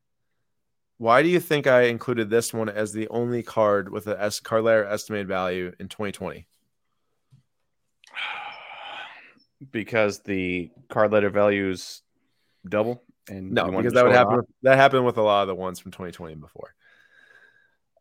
Why 0.98 1.22
do 1.22 1.30
you 1.30 1.40
think 1.40 1.68
I 1.68 1.84
included 1.84 2.30
this 2.30 2.54
one 2.54 2.70
as 2.70 2.92
the 2.92 3.08
only 3.10 3.44
card 3.44 3.92
with 3.92 4.08
a 4.08 4.22
S 4.22 4.40
Card 4.40 4.64
Ladder 4.64 4.86
estimated 4.86 5.28
value 5.28 5.74
in 5.80 5.88
2020? 5.88 6.48
Because 9.72 10.20
the 10.20 10.70
Card 10.88 11.12
Ladder 11.12 11.32
values 11.32 12.04
double? 12.70 13.02
And 13.28 13.54
no, 13.54 13.72
because 13.72 13.94
that 13.94 14.06
would 14.06 14.14
happen. 14.14 14.42
That 14.62 14.78
happened 14.78 15.04
with 15.04 15.18
a 15.18 15.24
lot 15.24 15.42
of 15.42 15.48
the 15.48 15.56
ones 15.56 15.80
from 15.80 15.92
2020 15.92 16.34
and 16.34 16.42
before. 16.42 16.76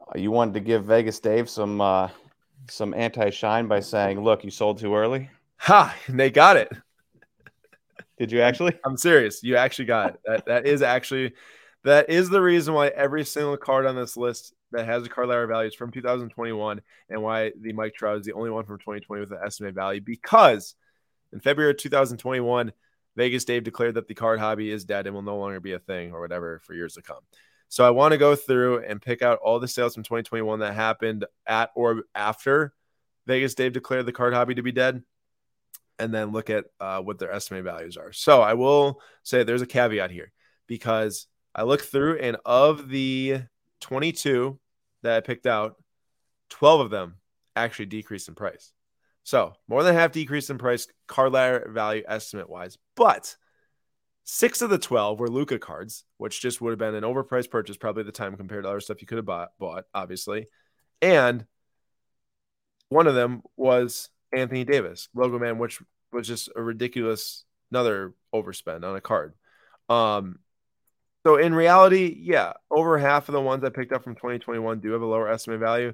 Uh, 0.01 0.19
you 0.19 0.31
wanted 0.31 0.53
to 0.55 0.61
give 0.61 0.85
Vegas 0.85 1.19
Dave 1.19 1.49
some 1.49 1.81
uh, 1.81 2.11
some 2.69 2.93
anti 2.93 3.31
shine 3.31 3.69
by 3.69 3.81
saying, 3.81 4.23
"Look, 4.23 4.45
you 4.45 4.51
sold 4.51 4.79
too 4.79 4.95
early." 4.95 5.31
Ha! 5.57 5.97
They 6.09 6.31
got 6.31 6.59
it. 6.59 6.71
Did 8.18 8.33
you 8.33 8.40
actually? 8.40 8.79
I'm 8.85 8.96
serious. 8.96 9.42
You 9.42 9.57
actually 9.57 9.87
got 9.87 10.14
it. 10.14 10.20
That 10.24 10.46
that 10.46 10.66
is 10.66 10.83
actually 10.83 11.35
that 11.85 12.11
is 12.11 12.29
the 12.29 12.42
reason 12.42 12.74
why 12.74 12.88
every 12.88 13.24
single 13.24 13.57
card 13.57 13.87
on 13.87 13.96
this 13.96 14.16
list 14.16 14.55
that 14.72 14.87
has 14.87 15.07
a 15.07 15.09
Card 15.09 15.29
Ladder 15.29 15.46
value 15.46 15.68
is 15.68 15.74
from 15.74 15.92
2021, 15.92 16.81
and 17.09 17.22
why 17.22 17.52
the 17.61 17.72
Mike 17.72 17.94
Trout 17.94 18.18
is 18.18 18.26
the 18.26 18.33
only 18.33 18.50
one 18.50 18.64
from 18.64 18.79
2020 18.79 19.20
with 19.20 19.31
an 19.33 19.38
estimated 19.44 19.74
value 19.74 20.00
because 20.00 20.74
in 21.33 21.40
February 21.40 21.74
2021 21.74 22.72
Vegas 23.16 23.44
Dave 23.44 23.64
declared 23.64 23.94
that 23.94 24.09
the 24.09 24.14
card 24.14 24.38
hobby 24.38 24.70
is 24.70 24.85
dead 24.85 25.07
and 25.07 25.14
will 25.14 25.22
no 25.22 25.38
longer 25.38 25.59
be 25.59 25.72
a 25.72 25.79
thing 25.79 26.12
or 26.12 26.20
whatever 26.20 26.61
for 26.64 26.74
years 26.74 26.94
to 26.94 27.02
come. 27.02 27.20
So 27.68 27.85
I 27.85 27.90
want 27.90 28.12
to 28.12 28.18
go 28.18 28.37
through 28.37 28.85
and 28.85 29.02
pick 29.02 29.22
out 29.22 29.38
all 29.42 29.59
the 29.59 29.66
sales 29.66 29.94
from 29.94 30.05
2021 30.05 30.61
that 30.61 30.74
happened 30.74 31.24
at 31.46 31.70
or 31.74 32.02
after 32.14 32.74
Vegas 33.26 33.55
Dave 33.55 33.72
declared 33.72 34.07
the 34.07 34.12
card 34.12 34.35
hobby 34.35 34.55
to 34.55 34.62
be 34.62 34.70
dead, 34.70 35.02
and 35.99 36.13
then 36.13 36.33
look 36.33 36.51
at 36.51 36.67
uh, 36.81 37.01
what 37.01 37.19
their 37.19 37.33
estimated 37.33 37.65
values 37.65 37.97
are. 37.97 38.13
So 38.13 38.42
I 38.42 38.55
will 38.55 39.01
say 39.23 39.42
there's 39.42 39.63
a 39.63 39.67
caveat 39.67 40.11
here 40.11 40.33
because 40.67 41.27
I 41.55 41.63
looked 41.63 41.87
through 41.87 42.19
and 42.19 42.37
of 42.44 42.88
the 42.88 43.42
22 43.81 44.59
that 45.03 45.17
I 45.17 45.21
picked 45.21 45.47
out, 45.47 45.77
12 46.51 46.81
of 46.81 46.90
them 46.90 47.17
actually 47.55 47.87
decreased 47.87 48.29
in 48.29 48.35
price. 48.35 48.73
So 49.25 49.55
more 49.67 49.83
than 49.83 49.94
half 49.94 50.13
decrease 50.13 50.51
in 50.51 50.59
price, 50.59 50.87
card 51.09 51.33
ladder 51.33 51.69
value 51.73 52.03
estimate 52.07 52.49
wise. 52.49 52.79
But 52.94 53.37
six 54.25 54.63
of 54.63 54.71
the 54.71 54.79
12 54.79 55.19
were 55.19 55.29
Luka 55.29 55.59
cards, 55.59 56.05
which 56.19 56.40
just 56.40 56.61
would 56.61 56.71
have 56.71 56.79
been 56.79 56.94
an 56.94 57.03
overpriced 57.03 57.51
purchase 57.51 57.77
probably 57.77 58.01
at 58.01 58.07
the 58.07 58.13
time 58.13 58.37
compared 58.37 58.65
to 58.65 58.71
other 58.71 58.81
stuff 58.81 59.01
you 59.01 59.07
could 59.07 59.19
have 59.19 59.25
bought, 59.25 59.51
bought 59.59 59.85
obviously. 59.94 60.47
And 61.03 61.44
one 62.88 63.07
of 63.07 63.15
them 63.15 63.42
was 63.57 64.11
Anthony 64.33 64.64
Davis, 64.64 65.08
Logo 65.14 65.38
Man, 65.38 65.58
which 65.58 65.81
was 66.12 66.27
just 66.27 66.48
a 66.56 66.62
ridiculous, 66.62 67.44
another 67.70 68.14
overspend 68.35 68.85
on 68.85 68.96
a 68.96 69.00
card. 69.00 69.35
Um, 69.88 70.38
So 71.24 71.37
in 71.37 71.54
reality, 71.54 72.16
yeah, 72.20 72.52
over 72.70 72.98
half 72.98 73.29
of 73.29 73.33
the 73.33 73.40
ones 73.40 73.64
I 73.64 73.70
picked 73.70 73.92
up 73.92 74.04
from 74.04 74.14
2021 74.14 74.81
do 74.81 74.92
have 74.92 75.02
a 75.02 75.06
lower 75.06 75.29
estimate 75.29 75.60
value. 75.60 75.92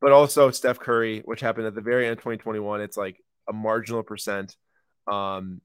But 0.00 0.12
also 0.12 0.50
Steph 0.50 0.78
Curry, 0.80 1.22
which 1.24 1.40
happened 1.40 1.66
at 1.66 1.74
the 1.74 1.80
very 1.80 2.06
end 2.06 2.12
of 2.14 2.18
2021, 2.18 2.80
it's 2.80 2.96
like 2.96 3.22
a 3.48 3.52
marginal 3.52 4.02
percent. 4.02 4.56
Um, 5.06 5.60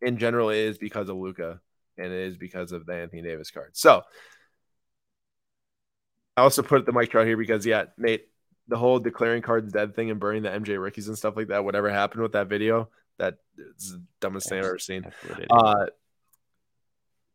in 0.00 0.18
general, 0.18 0.50
it 0.50 0.58
is 0.58 0.78
because 0.78 1.08
of 1.08 1.16
Luka 1.16 1.60
and 1.98 2.06
it 2.06 2.28
is 2.28 2.36
because 2.38 2.72
of 2.72 2.86
the 2.86 2.94
Anthony 2.94 3.22
Davis 3.22 3.50
card. 3.50 3.76
So 3.76 4.02
I 6.36 6.42
also 6.42 6.62
put 6.62 6.86
the 6.86 6.92
Mike 6.92 7.10
Trout 7.10 7.26
here 7.26 7.36
because 7.36 7.66
yeah, 7.66 7.84
Nate, 7.98 8.28
the 8.68 8.76
whole 8.76 8.98
declaring 8.98 9.42
cards 9.42 9.72
dead 9.72 9.94
thing 9.94 10.10
and 10.10 10.20
burning 10.20 10.42
the 10.42 10.50
MJ 10.50 10.80
rookies 10.80 11.08
and 11.08 11.18
stuff 11.18 11.36
like 11.36 11.48
that, 11.48 11.64
whatever 11.64 11.90
happened 11.90 12.22
with 12.22 12.32
that 12.32 12.48
video, 12.48 12.88
that 13.18 13.36
is 13.76 13.92
the 13.92 14.02
dumbest 14.20 14.48
thing 14.48 14.58
I've 14.58 14.64
ever 14.64 14.78
seen. 14.78 15.04
Uh, 15.50 15.86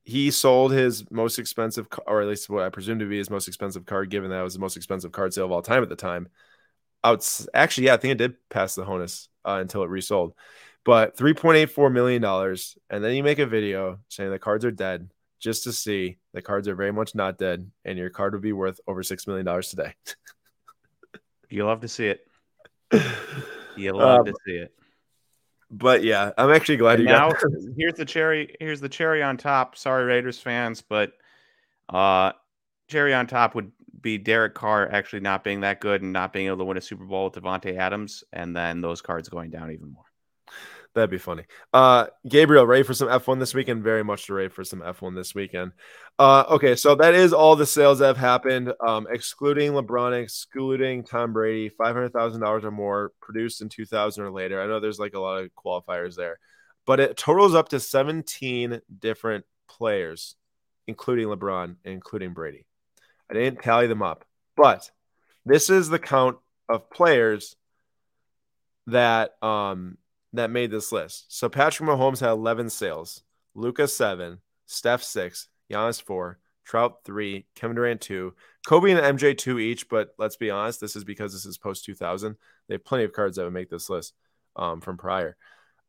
he 0.04 0.32
sold 0.32 0.72
his 0.72 1.10
most 1.12 1.38
expensive, 1.38 1.88
or 2.06 2.22
at 2.22 2.28
least 2.28 2.50
what 2.50 2.64
I 2.64 2.70
presume 2.70 3.00
to 3.00 3.06
be 3.06 3.18
his 3.18 3.30
most 3.30 3.48
expensive 3.48 3.86
card, 3.86 4.10
given 4.10 4.30
that 4.30 4.40
it 4.40 4.44
was 4.44 4.54
the 4.54 4.60
most 4.62 4.78
expensive 4.78 5.12
card 5.12 5.34
sale 5.34 5.46
of 5.46 5.52
all 5.52 5.62
time 5.62 5.84
at 5.84 5.90
the 5.90 5.98
time. 5.98 6.30
Out, 7.04 7.30
actually, 7.54 7.88
yeah, 7.88 7.94
I 7.94 7.98
think 7.98 8.14
it 8.14 8.18
did 8.18 8.36
pass 8.50 8.74
the 8.74 8.86
Honus 8.86 9.28
uh, 9.46 9.58
until 9.60 9.84
it 9.84 9.90
resold, 9.90 10.34
but 10.86 11.18
three 11.18 11.34
point 11.34 11.58
eight 11.58 11.72
four 11.72 11.90
million 11.90 12.22
dollars, 12.22 12.78
and 12.90 13.04
then 13.04 13.16
you 13.16 13.24
make 13.24 13.40
a 13.40 13.46
video 13.46 14.00
saying 14.08 14.32
the 14.32 14.40
cards 14.40 14.64
are 14.64 14.72
dead, 14.72 15.12
just 15.40 15.66
to 15.66 15.74
see 15.74 16.18
the 16.34 16.42
cards 16.42 16.70
are 16.70 16.76
very 16.76 16.94
much 16.94 17.14
not 17.14 17.38
dead, 17.38 17.70
and 17.84 17.98
your 17.98 18.10
card 18.10 18.32
would 18.32 18.42
be 18.42 18.54
worth 18.54 18.80
over 18.88 19.04
six 19.04 19.28
million 19.28 19.46
dollars 19.46 19.70
today. 19.70 19.94
You'll 21.50 21.68
love 21.68 21.82
to 21.82 21.88
see 21.88 22.08
it. 22.08 22.28
You'll 23.76 23.98
love 23.98 24.20
um, 24.20 24.26
to 24.26 24.34
see 24.46 24.54
it. 24.54 24.74
But 25.70 26.04
yeah, 26.04 26.32
I'm 26.38 26.52
actually 26.52 26.78
glad 26.78 27.00
and 27.00 27.08
you 27.08 27.14
now, 27.14 27.30
got. 27.32 27.42
here's 27.78 27.96
the 27.96 28.06
cherry. 28.06 28.56
Here's 28.60 28.80
the 28.80 28.90
cherry 28.90 29.22
on 29.22 29.38
top. 29.38 29.78
Sorry, 29.78 30.06
Raiders 30.06 30.40
fans, 30.40 30.82
but 30.82 31.12
uh, 31.90 32.32
cherry 32.88 33.14
on 33.14 33.28
top 33.28 33.56
would 33.56 33.72
be 34.02 34.18
Derek 34.18 34.56
Carr 34.56 34.90
actually 34.92 35.20
not 35.20 35.44
being 35.44 35.62
that 35.62 35.82
good 35.82 36.02
and 36.02 36.14
not 36.14 36.32
being 36.32 36.48
able 36.48 36.58
to 36.58 36.64
win 36.64 36.78
a 36.78 36.82
Super 36.82 37.04
Bowl 37.04 37.26
with 37.26 37.34
Davante 37.34 37.78
Adams, 37.78 38.24
and 38.32 38.56
then 38.56 38.82
those 38.82 39.02
cards 39.02 39.28
going 39.28 39.50
down 39.50 39.72
even 39.72 39.92
more. 39.92 40.07
That'd 40.98 41.12
be 41.12 41.20
funny. 41.20 41.44
Uh, 41.72 42.08
Gabriel, 42.28 42.66
ready 42.66 42.82
for 42.82 42.96
some 42.96 43.08
F1 43.08 43.38
this 43.38 43.54
weekend? 43.54 43.84
Very 43.84 44.04
much 44.04 44.28
ready 44.32 44.50
for 44.50 44.64
some 44.64 44.80
F1 44.80 45.14
this 45.14 45.36
weekend. 45.36 45.74
Uh, 46.18 46.44
okay, 46.50 46.76
so 46.76 46.96
that 46.96 47.14
is 47.14 47.34
all 47.34 47.56
the 47.56 47.68
sales 47.68 48.00
that 48.00 48.08
have 48.08 48.18
happened, 48.18 48.74
um, 48.80 49.06
excluding 49.08 49.74
LeBron, 49.74 50.20
excluding 50.20 51.04
Tom 51.04 51.34
Brady, 51.34 51.70
five 51.70 51.94
hundred 51.94 52.14
thousand 52.14 52.42
dollars 52.42 52.66
or 52.66 52.72
more 52.72 53.12
produced 53.22 53.62
in 53.62 53.70
two 53.70 53.86
thousand 53.86 54.24
or 54.24 54.32
later. 54.32 54.60
I 54.60 54.66
know 54.66 54.80
there's 54.80 54.98
like 54.98 55.14
a 55.14 55.20
lot 55.20 55.44
of 55.44 55.52
qualifiers 55.54 56.16
there, 56.16 56.40
but 56.88 57.00
it 57.00 57.16
totals 57.16 57.54
up 57.54 57.70
to 57.70 57.80
seventeen 57.80 58.82
different 59.00 59.46
players, 59.70 60.36
including 60.88 61.28
LeBron 61.28 61.76
including 61.86 62.34
Brady. 62.34 62.66
I 63.30 63.36
didn't 63.36 63.62
tally 63.62 63.86
them 63.86 64.02
up, 64.02 64.26
but 64.56 64.90
this 65.46 65.70
is 65.70 65.90
the 65.90 66.00
count 66.00 66.40
of 66.68 66.90
players 66.90 67.56
that 68.88 69.36
um 69.44 70.00
that 70.38 70.52
made 70.52 70.72
this 70.72 70.92
list. 70.92 71.26
So 71.30 71.50
Patrick 71.50 71.90
Mahomes 71.90 72.20
had 72.20 72.32
11 72.32 72.70
sales, 72.70 73.24
Luka 73.56 73.88
7, 73.88 74.40
Steph 74.66 75.04
6, 75.04 75.48
Giannis 75.72 76.02
4, 76.02 76.40
Trout 76.66 77.00
3, 77.06 77.46
Kevin 77.56 77.76
Durant 77.76 78.02
2, 78.02 78.34
Kobe 78.68 78.92
and 78.92 79.18
MJ 79.18 79.38
2 79.38 79.60
each. 79.60 79.88
But 79.90 80.14
let's 80.18 80.36
be 80.36 80.50
honest, 80.50 80.82
this 80.82 80.96
is 80.96 81.04
because 81.04 81.34
this 81.34 81.46
is 81.46 81.58
post 81.58 81.86
2000. 81.86 82.36
They 82.68 82.76
have 82.76 82.86
plenty 82.86 83.06
of 83.06 83.14
cards 83.14 83.38
that 83.38 83.44
would 83.44 83.54
make 83.54 83.70
this 83.70 83.90
list 83.90 84.14
um, 84.56 84.82
from 84.82 84.98
prior. 84.98 85.38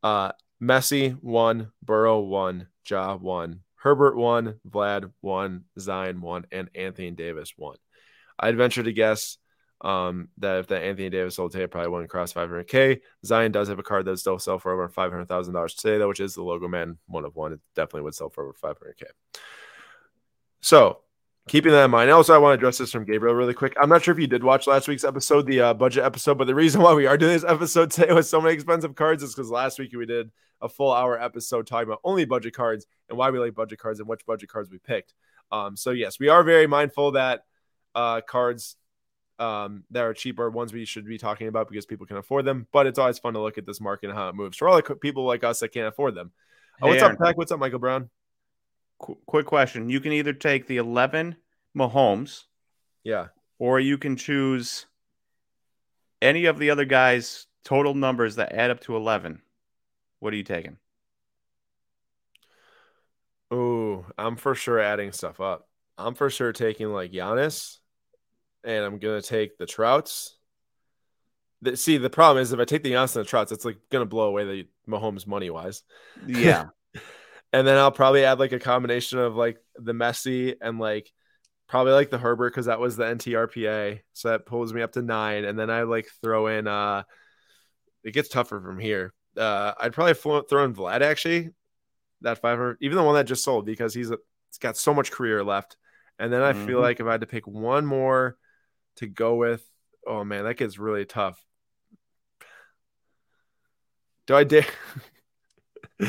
Uh, 0.02 0.32
Messi 0.62 1.12
1, 1.22 1.72
Burrow 1.82 2.20
1, 2.20 2.68
Ja 2.88 3.16
1, 3.16 3.60
Herbert 3.76 4.16
1, 4.16 4.60
Vlad 4.68 5.12
1, 5.20 5.64
Zion 5.78 6.20
1, 6.20 6.46
and 6.52 6.70
Anthony 6.74 7.10
Davis 7.10 7.52
1. 7.56 7.76
I'd 8.40 8.56
venture 8.56 8.82
to 8.82 8.92
guess 8.92 9.38
um, 9.80 10.28
that 10.38 10.58
if 10.58 10.66
that 10.68 10.82
Anthony 10.82 11.10
Davis 11.10 11.36
sold 11.36 11.52
today, 11.52 11.66
probably 11.66 11.90
wouldn't 11.90 12.10
cross 12.10 12.32
500k. 12.32 13.00
Zion 13.24 13.52
does 13.52 13.68
have 13.68 13.78
a 13.78 13.82
card 13.82 14.06
that 14.06 14.18
still 14.18 14.38
sell 14.38 14.58
for 14.58 14.72
over 14.72 14.88
five 14.88 15.12
hundred 15.12 15.28
thousand 15.28 15.54
dollars 15.54 15.74
today, 15.74 15.98
though, 15.98 16.08
which 16.08 16.20
is 16.20 16.34
the 16.34 16.42
Logo 16.42 16.68
Man 16.68 16.98
one 17.06 17.24
of 17.24 17.36
one. 17.36 17.52
It 17.52 17.60
definitely 17.74 18.02
would 18.02 18.14
sell 18.14 18.28
for 18.28 18.44
over 18.44 18.54
500k. 18.54 19.04
So, 20.60 20.98
keeping 21.48 21.70
that 21.70 21.84
in 21.84 21.90
mind, 21.92 22.10
also 22.10 22.34
I 22.34 22.38
want 22.38 22.52
to 22.52 22.58
address 22.58 22.78
this 22.78 22.90
from 22.90 23.04
Gabriel 23.04 23.34
really 23.34 23.54
quick. 23.54 23.74
I'm 23.80 23.88
not 23.88 24.02
sure 24.02 24.12
if 24.12 24.18
you 24.18 24.26
did 24.26 24.42
watch 24.42 24.66
last 24.66 24.88
week's 24.88 25.04
episode, 25.04 25.46
the 25.46 25.60
uh, 25.60 25.74
budget 25.74 26.04
episode, 26.04 26.38
but 26.38 26.48
the 26.48 26.54
reason 26.54 26.80
why 26.82 26.94
we 26.94 27.06
are 27.06 27.16
doing 27.16 27.32
this 27.32 27.44
episode 27.44 27.90
today 27.92 28.12
with 28.12 28.26
so 28.26 28.40
many 28.40 28.54
expensive 28.54 28.96
cards 28.96 29.22
is 29.22 29.34
because 29.34 29.50
last 29.50 29.78
week 29.78 29.92
we 29.96 30.06
did 30.06 30.30
a 30.60 30.68
full 30.68 30.92
hour 30.92 31.20
episode 31.20 31.68
talking 31.68 31.88
about 31.88 32.00
only 32.02 32.24
budget 32.24 32.52
cards 32.52 32.84
and 33.08 33.16
why 33.16 33.30
we 33.30 33.38
like 33.38 33.54
budget 33.54 33.78
cards 33.78 34.00
and 34.00 34.08
which 34.08 34.26
budget 34.26 34.48
cards 34.48 34.70
we 34.70 34.78
picked. 34.78 35.14
Um, 35.52 35.76
so 35.76 35.92
yes, 35.92 36.18
we 36.18 36.28
are 36.28 36.42
very 36.42 36.66
mindful 36.66 37.12
that 37.12 37.44
uh, 37.94 38.20
cards 38.20 38.76
um, 39.38 39.84
that 39.90 40.04
are 40.04 40.14
cheaper 40.14 40.50
ones 40.50 40.72
we 40.72 40.84
should 40.84 41.06
be 41.06 41.18
talking 41.18 41.48
about 41.48 41.68
because 41.68 41.86
people 41.86 42.06
can 42.06 42.16
afford 42.16 42.44
them. 42.44 42.66
But 42.72 42.86
it's 42.86 42.98
always 42.98 43.18
fun 43.18 43.34
to 43.34 43.40
look 43.40 43.58
at 43.58 43.66
this 43.66 43.80
market 43.80 44.10
and 44.10 44.18
how 44.18 44.28
it 44.28 44.34
moves 44.34 44.56
for 44.56 44.68
all 44.68 44.76
the 44.76 44.96
people 44.96 45.24
like 45.24 45.44
us 45.44 45.60
that 45.60 45.68
can't 45.68 45.88
afford 45.88 46.14
them. 46.14 46.32
Oh, 46.82 46.88
what's 46.88 47.02
Aaron. 47.02 47.16
up, 47.16 47.20
Pack? 47.20 47.36
What's 47.36 47.52
up, 47.52 47.60
Michael 47.60 47.78
Brown? 47.78 48.10
Qu- 48.98 49.18
quick 49.26 49.46
question: 49.46 49.88
You 49.88 50.00
can 50.00 50.12
either 50.12 50.32
take 50.32 50.66
the 50.66 50.76
eleven 50.76 51.36
Mahomes, 51.76 52.44
yeah, 53.04 53.28
or 53.58 53.80
you 53.80 53.98
can 53.98 54.16
choose 54.16 54.86
any 56.20 56.46
of 56.46 56.58
the 56.58 56.70
other 56.70 56.84
guys' 56.84 57.46
total 57.64 57.94
numbers 57.94 58.36
that 58.36 58.52
add 58.52 58.70
up 58.70 58.80
to 58.80 58.96
eleven. 58.96 59.42
What 60.20 60.32
are 60.32 60.36
you 60.36 60.44
taking? 60.44 60.78
Oh, 63.50 64.04
I'm 64.18 64.36
for 64.36 64.54
sure 64.54 64.78
adding 64.78 65.12
stuff 65.12 65.40
up. 65.40 65.68
I'm 65.96 66.14
for 66.14 66.28
sure 66.28 66.52
taking 66.52 66.92
like 66.92 67.12
Giannis 67.12 67.78
and 68.64 68.84
I'm 68.84 68.98
gonna 68.98 69.22
take 69.22 69.58
the 69.58 69.66
Trouts. 69.66 70.36
The, 71.60 71.76
see, 71.76 71.98
the 71.98 72.10
problem 72.10 72.42
is 72.42 72.52
if 72.52 72.60
I 72.60 72.64
take 72.64 72.82
the 72.82 72.92
Giannis 72.92 73.16
and 73.16 73.24
the 73.24 73.28
Trouts, 73.28 73.52
it's 73.52 73.64
like 73.64 73.78
gonna 73.90 74.06
blow 74.06 74.28
away 74.28 74.44
the 74.44 74.68
Mahomes 74.88 75.26
money 75.26 75.50
wise. 75.50 75.82
Yeah. 76.26 76.68
and 77.52 77.66
then 77.66 77.76
I'll 77.76 77.92
probably 77.92 78.24
add 78.24 78.38
like 78.38 78.52
a 78.52 78.58
combination 78.58 79.18
of 79.18 79.36
like 79.36 79.58
the 79.76 79.92
Messi 79.92 80.54
and 80.60 80.78
like 80.78 81.10
probably 81.68 81.92
like 81.92 82.10
the 82.10 82.18
Herbert 82.18 82.50
because 82.50 82.66
that 82.66 82.80
was 82.80 82.96
the 82.96 83.04
NTRPA, 83.04 84.00
so 84.12 84.30
that 84.30 84.46
pulls 84.46 84.72
me 84.72 84.82
up 84.82 84.92
to 84.92 85.02
nine. 85.02 85.44
And 85.44 85.58
then 85.58 85.70
I 85.70 85.82
like 85.82 86.08
throw 86.22 86.46
in 86.46 86.66
uh, 86.66 87.02
it 88.04 88.12
gets 88.12 88.28
tougher 88.28 88.60
from 88.60 88.78
here. 88.78 89.12
Uh, 89.36 89.72
I'd 89.78 89.92
probably 89.92 90.14
throw 90.14 90.64
in 90.64 90.74
Vlad 90.74 91.00
actually, 91.02 91.50
that 92.22 92.38
500, 92.38 92.78
even 92.80 92.96
the 92.96 93.04
one 93.04 93.14
that 93.14 93.24
just 93.24 93.44
sold 93.44 93.66
because 93.66 93.94
he's, 93.94 94.10
a, 94.10 94.18
he's 94.50 94.58
got 94.58 94.76
so 94.76 94.94
much 94.94 95.10
career 95.10 95.44
left. 95.44 95.76
And 96.18 96.32
then 96.32 96.42
I 96.42 96.52
mm-hmm. 96.52 96.66
feel 96.66 96.80
like 96.80 97.00
if 97.00 97.06
I 97.06 97.12
had 97.12 97.20
to 97.20 97.26
pick 97.26 97.46
one 97.46 97.86
more 97.86 98.36
to 98.98 99.06
go 99.06 99.34
with. 99.34 99.64
Oh 100.06 100.24
man, 100.24 100.44
that 100.44 100.54
gets 100.54 100.78
really 100.78 101.04
tough. 101.04 101.42
Do 104.26 104.34
I 104.34 104.44
dare? 104.44 104.66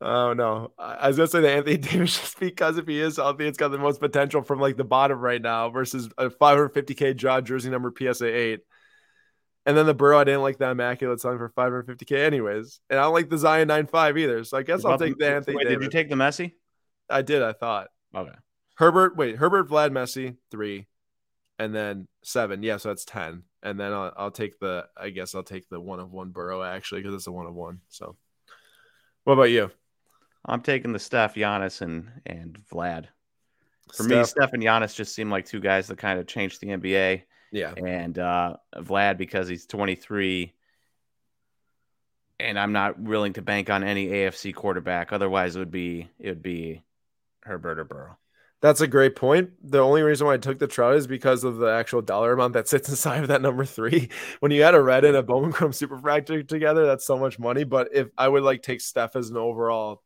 oh 0.00 0.32
no, 0.34 0.72
I 0.78 1.08
was 1.08 1.16
gonna 1.16 1.26
say 1.26 1.40
that 1.40 1.56
Anthony 1.56 1.76
Davis 1.78 2.20
just 2.20 2.38
because 2.38 2.78
if 2.78 2.86
he 2.86 3.00
is 3.00 3.16
healthy, 3.16 3.46
it's 3.46 3.58
got 3.58 3.68
the 3.68 3.78
most 3.78 4.00
potential 4.00 4.42
from 4.42 4.60
like 4.60 4.76
the 4.76 4.84
bottom 4.84 5.18
right 5.18 5.40
now 5.40 5.70
versus 5.70 6.08
a 6.18 6.28
550k 6.28 7.16
draw 7.16 7.40
jersey 7.40 7.70
number 7.70 7.92
PSA 7.96 8.26
eight. 8.26 8.60
And 9.66 9.74
then 9.74 9.86
the 9.86 9.94
Burrow, 9.94 10.18
I 10.18 10.24
didn't 10.24 10.42
like 10.42 10.58
that 10.58 10.72
immaculate 10.72 11.20
sign 11.20 11.38
for 11.38 11.48
550k 11.48 12.18
anyways, 12.18 12.80
and 12.90 12.98
I 12.98 13.04
don't 13.04 13.14
like 13.14 13.30
the 13.30 13.38
Zion 13.38 13.68
95 13.68 14.18
either. 14.18 14.44
So 14.44 14.58
I 14.58 14.62
guess 14.62 14.84
I'll 14.84 14.98
take 14.98 15.16
the 15.16 15.34
Anthony. 15.34 15.56
Wait, 15.56 15.64
Davis. 15.64 15.78
did 15.78 15.84
you 15.84 15.90
take 15.90 16.10
the 16.10 16.16
Messi? 16.16 16.52
I 17.08 17.22
did. 17.22 17.42
I 17.42 17.54
thought. 17.54 17.88
Okay. 18.14 18.34
Herbert, 18.76 19.16
wait, 19.16 19.36
Herbert, 19.36 19.68
Vlad, 19.68 19.90
Messi, 19.90 20.36
three 20.50 20.86
and 21.58 21.74
then 21.74 22.08
seven. 22.22 22.62
Yeah, 22.62 22.76
so 22.78 22.88
that's 22.88 23.04
ten. 23.04 23.42
And 23.62 23.78
then 23.78 23.92
I'll, 23.92 24.12
I'll 24.16 24.30
take 24.30 24.58
the. 24.58 24.86
I 24.96 25.10
guess 25.10 25.34
I'll 25.34 25.42
take 25.42 25.68
the 25.68 25.80
one 25.80 26.00
of 26.00 26.12
one 26.12 26.30
Burrow 26.30 26.62
actually 26.62 27.02
because 27.02 27.14
it's 27.14 27.26
a 27.26 27.32
one 27.32 27.46
of 27.46 27.54
one. 27.54 27.80
So, 27.88 28.16
what 29.24 29.34
about 29.34 29.50
you? 29.50 29.70
I'm 30.44 30.60
taking 30.60 30.92
the 30.92 30.98
Steph, 30.98 31.34
Giannis, 31.34 31.80
and 31.80 32.10
and 32.26 32.58
Vlad. 32.70 33.06
For 33.94 34.02
Steph. 34.02 34.18
me, 34.18 34.24
Steph 34.24 34.52
and 34.52 34.62
Giannis 34.62 34.94
just 34.94 35.14
seem 35.14 35.30
like 35.30 35.46
two 35.46 35.60
guys 35.60 35.86
that 35.88 35.98
kind 35.98 36.18
of 36.18 36.26
changed 36.26 36.60
the 36.60 36.68
NBA. 36.68 37.22
Yeah, 37.52 37.72
and 37.76 38.18
uh, 38.18 38.56
Vlad 38.76 39.16
because 39.16 39.46
he's 39.48 39.66
23, 39.66 40.52
and 42.40 42.58
I'm 42.58 42.72
not 42.72 42.98
willing 42.98 43.34
to 43.34 43.42
bank 43.42 43.70
on 43.70 43.84
any 43.84 44.08
AFC 44.08 44.54
quarterback. 44.54 45.12
Otherwise, 45.12 45.54
it 45.54 45.60
would 45.60 45.70
be 45.70 46.08
it 46.18 46.28
would 46.28 46.42
be 46.42 46.82
Herbert 47.42 47.78
or 47.78 47.84
Burrow. 47.84 48.18
That's 48.64 48.80
a 48.80 48.86
great 48.86 49.14
point. 49.14 49.50
The 49.62 49.80
only 49.80 50.00
reason 50.00 50.26
why 50.26 50.32
I 50.32 50.38
took 50.38 50.58
the 50.58 50.66
Trout 50.66 50.94
is 50.94 51.06
because 51.06 51.44
of 51.44 51.58
the 51.58 51.66
actual 51.66 52.00
dollar 52.00 52.32
amount 52.32 52.54
that 52.54 52.66
sits 52.66 52.88
inside 52.88 53.20
of 53.20 53.28
that 53.28 53.42
number 53.42 53.66
three. 53.66 54.08
When 54.40 54.52
you 54.52 54.62
add 54.62 54.74
a 54.74 54.80
red 54.80 55.04
and 55.04 55.14
a 55.14 55.22
Bowman 55.22 55.52
Chrome 55.52 55.74
Super 55.74 55.98
Superfractor 55.98 56.48
together, 56.48 56.86
that's 56.86 57.04
so 57.04 57.18
much 57.18 57.38
money. 57.38 57.64
But 57.64 57.90
if 57.92 58.08
I 58.16 58.26
would 58.26 58.42
like 58.42 58.62
take 58.62 58.80
Steph 58.80 59.16
as 59.16 59.28
an 59.28 59.36
overall 59.36 60.02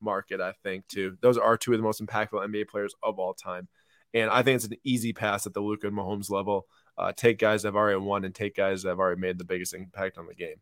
market, 0.00 0.40
I 0.40 0.52
think 0.62 0.86
too. 0.86 1.18
Those 1.20 1.36
are 1.36 1.56
two 1.56 1.72
of 1.72 1.80
the 1.80 1.82
most 1.82 2.00
impactful 2.00 2.46
NBA 2.46 2.68
players 2.68 2.94
of 3.02 3.18
all 3.18 3.34
time, 3.34 3.66
and 4.14 4.30
I 4.30 4.44
think 4.44 4.54
it's 4.54 4.66
an 4.66 4.76
easy 4.84 5.12
pass 5.12 5.44
at 5.48 5.52
the 5.52 5.60
Luka 5.60 5.88
and 5.88 5.96
Mahomes 5.96 6.30
level. 6.30 6.68
Uh, 6.96 7.10
take 7.10 7.40
guys 7.40 7.62
that 7.62 7.68
have 7.70 7.74
already 7.74 7.98
won 7.98 8.24
and 8.24 8.32
take 8.32 8.54
guys 8.54 8.84
that 8.84 8.90
have 8.90 9.00
already 9.00 9.20
made 9.20 9.36
the 9.36 9.44
biggest 9.44 9.74
impact 9.74 10.16
on 10.16 10.28
the 10.28 10.34
game. 10.36 10.60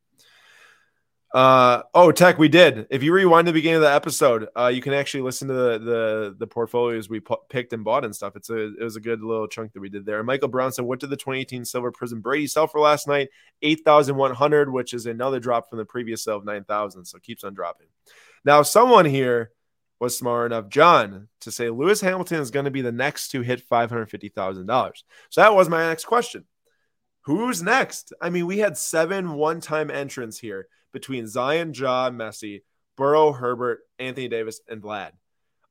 Uh 1.35 1.82
oh, 1.95 2.12
Tech, 2.12 2.39
we 2.39 2.49
did. 2.49 2.87
If 2.91 3.03
you 3.03 3.12
rewind 3.12 3.49
the 3.49 3.53
beginning 3.53 3.78
of 3.78 3.82
the 3.82 3.93
episode, 3.93 4.47
uh, 4.57 4.68
you 4.68 4.80
can 4.80 4.93
actually 4.93 5.22
listen 5.22 5.49
to 5.49 5.55
the 5.55 5.78
the 5.80 6.37
the 6.39 6.47
portfolios 6.47 7.09
we 7.09 7.20
picked 7.49 7.72
and 7.72 7.82
bought 7.82 8.05
and 8.05 8.14
stuff. 8.14 8.37
It's 8.37 8.51
a 8.51 8.72
it 8.76 8.85
was 8.85 8.95
a 8.95 9.01
good 9.01 9.20
little 9.20 9.49
chunk 9.49 9.72
that 9.72 9.80
we 9.80 9.89
did 9.89 10.07
there. 10.07 10.22
Michael 10.22 10.47
Brown 10.47 10.70
said, 10.70 10.85
"What 10.85 11.01
did 11.01 11.11
the 11.11 11.16
2018 11.16 11.64
Silver 11.64 11.91
Prism 11.91 12.20
Brady 12.20 12.47
sell 12.47 12.68
for 12.68 12.80
last 12.80 13.09
night? 13.09 13.30
Eight 13.62 13.80
thousand 13.85 14.14
one 14.14 14.32
hundred, 14.32 14.72
which 14.72 14.95
is 14.95 15.07
another 15.07 15.41
drop 15.41 15.68
from 15.68 15.78
the 15.78 15.85
previous 15.85 16.22
sale 16.22 16.37
of 16.37 16.45
nine 16.45 16.62
thousand. 16.62 17.05
So 17.07 17.18
keeps 17.18 17.43
on 17.43 17.53
dropping. 17.53 17.89
Now, 18.45 18.62
someone 18.62 19.05
here 19.05 19.51
was 19.99 20.16
smart 20.16 20.53
enough, 20.53 20.68
John, 20.68 21.26
to 21.41 21.51
say 21.51 21.68
Lewis 21.68 22.01
Hamilton 22.01 22.43
is 22.43 22.53
going 22.53 22.66
to 22.66 22.70
be 22.70 22.82
the 22.82 22.93
next 22.93 23.32
to 23.32 23.41
hit 23.41 23.61
five 23.61 23.91
hundred 23.91 24.09
fifty 24.09 24.28
thousand 24.28 24.66
dollars. 24.66 25.03
So 25.30 25.41
that 25.41 25.53
was 25.53 25.68
my 25.68 25.89
next 25.89 26.05
question. 26.05 26.45
Who's 27.22 27.61
next? 27.61 28.12
I 28.22 28.30
mean, 28.30 28.47
we 28.47 28.59
had 28.59 28.78
seven 28.78 29.32
one-time 29.32 29.91
entrants 29.91 30.39
here 30.39 30.68
between 30.95 31.26
Zion, 31.26 31.74
Ja, 31.74 32.09
Messi, 32.09 32.62
Burrow, 32.97 33.32
Herbert, 33.32 33.80
Anthony 33.99 34.28
Davis, 34.28 34.62
and 34.66 34.80
Vlad. 34.80 35.11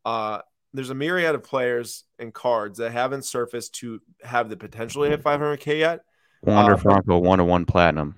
Uh, 0.05 0.41
there's 0.73 0.91
a 0.91 0.95
myriad 0.95 1.33
of 1.33 1.43
players 1.43 2.03
and 2.19 2.31
cards 2.31 2.77
that 2.77 2.91
haven't 2.91 3.25
surfaced 3.25 3.73
to 3.75 4.01
have 4.23 4.49
the 4.49 4.57
potential 4.57 5.03
to 5.03 5.09
hit 5.09 5.23
500k 5.23 5.79
yet. 5.79 6.01
Wander 6.43 6.73
uh, 6.73 6.77
Franco 6.77 7.17
one 7.17 7.39
to 7.39 7.45
one 7.45 7.65
platinum. 7.65 8.15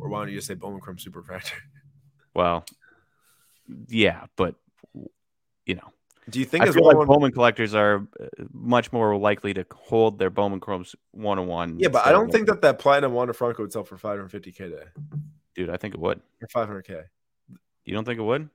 Or 0.00 0.08
why 0.08 0.20
don't 0.20 0.30
you 0.30 0.36
just 0.36 0.48
say 0.48 0.54
Bowman 0.54 0.80
Chrome 0.80 0.98
Super 0.98 1.22
Superfractor? 1.22 1.52
Well, 2.34 2.64
yeah, 3.88 4.26
but 4.36 4.54
you 5.66 5.74
know, 5.74 5.92
do 6.30 6.38
you 6.38 6.44
think 6.44 6.64
I 6.64 6.70
feel 6.70 6.84
like 6.84 7.04
Bowman 7.04 7.32
collectors 7.32 7.74
are 7.74 8.06
uh, 8.20 8.26
much 8.52 8.92
more 8.92 9.16
likely 9.16 9.54
to 9.54 9.66
hold 9.74 10.20
their 10.20 10.30
Bowman 10.30 10.60
Chromes 10.60 10.94
one 11.10 11.40
on 11.40 11.48
one? 11.48 11.80
Yeah, 11.80 11.88
but 11.88 12.06
I 12.06 12.12
don't 12.12 12.30
think 12.30 12.46
that 12.46 12.62
that 12.62 12.78
platinum 12.78 13.12
Wander 13.12 13.32
Franco 13.32 13.62
would 13.62 13.72
sell 13.72 13.82
for 13.82 13.96
550k 13.96 14.56
today. 14.56 14.84
Dude, 15.58 15.70
I 15.70 15.76
think 15.76 15.94
it 15.94 16.00
would. 16.00 16.20
Or 16.40 16.46
500k. 16.46 17.02
You 17.84 17.92
don't 17.92 18.04
think 18.04 18.20
it 18.20 18.22
would? 18.22 18.48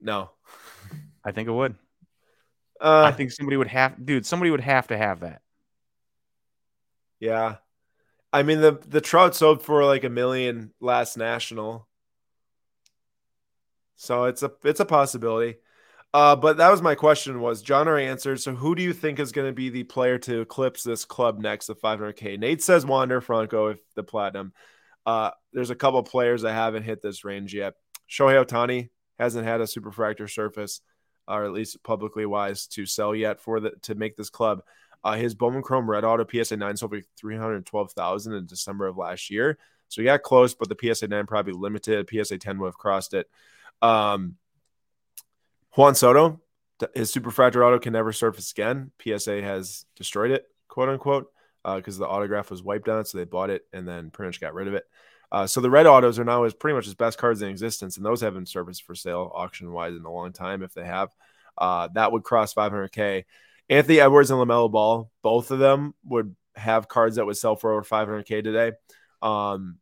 No. 0.00 0.30
I 1.24 1.32
think 1.32 1.48
it 1.48 1.52
would. 1.52 1.74
Uh, 2.80 3.02
I 3.02 3.10
think 3.10 3.32
somebody 3.32 3.56
would 3.56 3.66
have, 3.66 4.06
dude. 4.06 4.24
Somebody 4.24 4.52
would 4.52 4.60
have 4.60 4.86
to 4.86 4.96
have 4.96 5.20
that. 5.20 5.42
Yeah, 7.18 7.56
I 8.32 8.44
mean 8.44 8.60
the 8.60 8.80
the 8.86 9.00
trout 9.00 9.34
sold 9.34 9.64
for 9.64 9.84
like 9.84 10.04
a 10.04 10.08
million 10.08 10.72
last 10.80 11.16
national, 11.16 11.88
so 13.96 14.26
it's 14.26 14.44
a 14.44 14.52
it's 14.62 14.78
a 14.78 14.84
possibility. 14.84 15.56
Uh, 16.14 16.36
but 16.36 16.58
that 16.58 16.70
was 16.70 16.80
my 16.80 16.94
question 16.94 17.40
was 17.40 17.60
John 17.60 17.88
already 17.88 18.06
answered. 18.06 18.40
So 18.40 18.54
who 18.54 18.76
do 18.76 18.84
you 18.84 18.92
think 18.92 19.18
is 19.18 19.32
going 19.32 19.48
to 19.48 19.52
be 19.52 19.68
the 19.68 19.82
player 19.82 20.16
to 20.18 20.42
eclipse 20.42 20.84
this 20.84 21.04
club 21.04 21.40
next 21.40 21.68
of 21.68 21.80
500k? 21.80 22.38
Nate 22.38 22.62
says 22.62 22.86
Wander 22.86 23.20
Franco 23.20 23.70
if 23.70 23.80
the 23.96 24.04
platinum. 24.04 24.52
Uh, 25.06 25.30
there's 25.52 25.70
a 25.70 25.74
couple 25.74 26.02
players 26.02 26.42
that 26.42 26.52
haven't 26.52 26.82
hit 26.82 27.02
this 27.02 27.24
range 27.24 27.54
yet. 27.54 27.74
Shohei 28.08 28.44
Ohtani 28.44 28.90
hasn't 29.18 29.46
had 29.46 29.60
a 29.60 29.64
superfractor 29.64 30.30
surface, 30.30 30.80
or 31.26 31.44
at 31.44 31.52
least 31.52 31.82
publicly 31.82 32.26
wise, 32.26 32.66
to 32.68 32.86
sell 32.86 33.14
yet 33.14 33.40
for 33.40 33.60
the 33.60 33.72
to 33.82 33.94
make 33.94 34.16
this 34.16 34.30
club. 34.30 34.62
Uh, 35.04 35.14
his 35.14 35.34
Bowman 35.34 35.62
Chrome 35.62 35.88
Red 35.88 36.04
Auto 36.04 36.26
PSA 36.26 36.56
9 36.56 36.76
sold 36.76 36.92
for 36.92 37.00
312,000 37.16 38.34
in 38.34 38.46
December 38.46 38.86
of 38.86 38.96
last 38.96 39.30
year. 39.30 39.58
So 39.88 40.02
he 40.02 40.04
got 40.04 40.22
close, 40.22 40.54
but 40.54 40.68
the 40.68 40.94
PSA 40.94 41.08
9 41.08 41.26
probably 41.26 41.52
limited. 41.52 42.08
PSA 42.10 42.38
10 42.38 42.58
would 42.58 42.66
have 42.66 42.78
crossed 42.78 43.14
it. 43.14 43.28
Um, 43.80 44.36
Juan 45.76 45.94
Soto, 45.94 46.40
his 46.94 47.12
superfractor 47.12 47.64
auto 47.64 47.78
can 47.78 47.92
never 47.92 48.12
surface 48.12 48.50
again. 48.50 48.90
PSA 49.02 49.40
has 49.42 49.86
destroyed 49.96 50.32
it, 50.32 50.44
quote 50.68 50.88
unquote 50.88 51.32
because 51.64 52.00
uh, 52.00 52.04
the 52.04 52.08
autograph 52.08 52.50
was 52.50 52.62
wiped 52.62 52.88
on 52.88 53.00
it. 53.00 53.08
So 53.08 53.18
they 53.18 53.24
bought 53.24 53.50
it 53.50 53.62
and 53.72 53.86
then 53.86 54.10
pretty 54.10 54.28
much 54.28 54.40
got 54.40 54.54
rid 54.54 54.68
of 54.68 54.74
it. 54.74 54.84
Uh, 55.30 55.46
so 55.46 55.60
the 55.60 55.70
red 55.70 55.86
autos 55.86 56.18
are 56.18 56.24
now 56.24 56.44
as 56.44 56.54
pretty 56.54 56.74
much 56.74 56.86
his 56.86 56.94
best 56.94 57.18
cards 57.18 57.42
in 57.42 57.50
existence, 57.50 57.96
and 57.96 58.06
those 58.06 58.22
haven't 58.22 58.48
surfaced 58.48 58.84
for 58.84 58.94
sale 58.94 59.30
auction 59.34 59.70
wise 59.72 59.94
in 59.94 60.04
a 60.04 60.12
long 60.12 60.32
time. 60.32 60.62
If 60.62 60.72
they 60.72 60.86
have, 60.86 61.14
uh, 61.58 61.88
that 61.94 62.12
would 62.12 62.22
cross 62.22 62.54
500k. 62.54 63.24
Anthony 63.68 64.00
Edwards 64.00 64.30
and 64.30 64.40
Lamelo 64.40 64.70
Ball, 64.70 65.10
both 65.22 65.50
of 65.50 65.58
them 65.58 65.94
would 66.04 66.34
have 66.56 66.88
cards 66.88 67.16
that 67.16 67.26
would 67.26 67.36
sell 67.36 67.56
for 67.56 67.72
over 67.72 67.82
500k 67.82 68.42
today. 68.42 68.72
Um, 69.20 69.78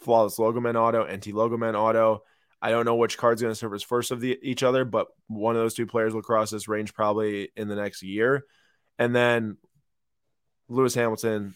flawless 0.00 0.38
Logoman 0.38 0.74
auto, 0.74 1.04
NT 1.04 1.28
logo 1.28 1.56
man 1.56 1.76
auto. 1.76 2.22
I 2.62 2.70
don't 2.70 2.84
know 2.84 2.96
which 2.96 3.16
card's 3.16 3.40
going 3.40 3.52
to 3.52 3.58
surface 3.58 3.82
first 3.82 4.10
of 4.10 4.20
the, 4.20 4.38
each 4.42 4.62
other, 4.62 4.84
but 4.84 5.06
one 5.28 5.54
of 5.56 5.62
those 5.62 5.74
two 5.74 5.86
players 5.86 6.12
will 6.12 6.22
cross 6.22 6.50
this 6.50 6.68
range 6.68 6.92
probably 6.92 7.50
in 7.56 7.68
the 7.68 7.76
next 7.76 8.02
year. 8.02 8.44
And 8.98 9.14
then 9.14 9.56
Lewis 10.70 10.94
Hamilton, 10.94 11.54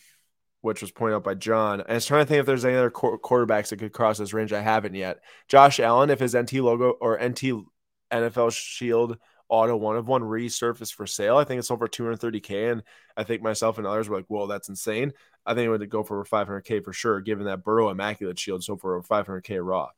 which 0.60 0.82
was 0.82 0.90
pointed 0.90 1.14
out 1.14 1.24
by 1.24 1.34
John. 1.34 1.82
I 1.88 1.94
was 1.94 2.06
trying 2.06 2.24
to 2.24 2.28
think 2.28 2.40
if 2.40 2.46
there's 2.46 2.64
any 2.64 2.74
other 2.74 2.90
qu- 2.90 3.18
quarterbacks 3.18 3.68
that 3.68 3.78
could 3.78 3.92
cross 3.92 4.18
this 4.18 4.34
range. 4.34 4.52
I 4.52 4.60
haven't 4.60 4.94
yet. 4.94 5.20
Josh 5.48 5.80
Allen, 5.80 6.10
if 6.10 6.20
his 6.20 6.36
NT 6.36 6.54
logo 6.54 6.90
or 7.00 7.16
NT 7.16 7.64
NFL 8.12 8.52
Shield 8.52 9.18
auto 9.48 9.76
one 9.76 9.96
of 9.96 10.08
one 10.08 10.22
resurfaced 10.22 10.94
for 10.94 11.06
sale, 11.06 11.36
I 11.36 11.44
think 11.44 11.58
it's 11.58 11.70
over 11.70 11.86
230k. 11.86 12.72
And 12.72 12.82
I 13.16 13.24
think 13.24 13.42
myself 13.42 13.78
and 13.78 13.86
others 13.86 14.08
were 14.08 14.16
like, 14.16 14.26
"Whoa, 14.26 14.46
that's 14.46 14.68
insane." 14.68 15.12
I 15.46 15.54
think 15.54 15.66
it 15.66 15.70
would 15.70 15.88
go 15.90 16.02
for 16.02 16.16
over 16.16 16.24
500k 16.24 16.82
for 16.82 16.92
sure, 16.92 17.20
given 17.20 17.46
that 17.46 17.62
Burrow 17.62 17.90
Immaculate 17.90 18.38
Shield 18.38 18.64
so 18.64 18.76
for 18.76 18.96
over 18.96 19.06
500k 19.06 19.60
raw. 19.62 19.90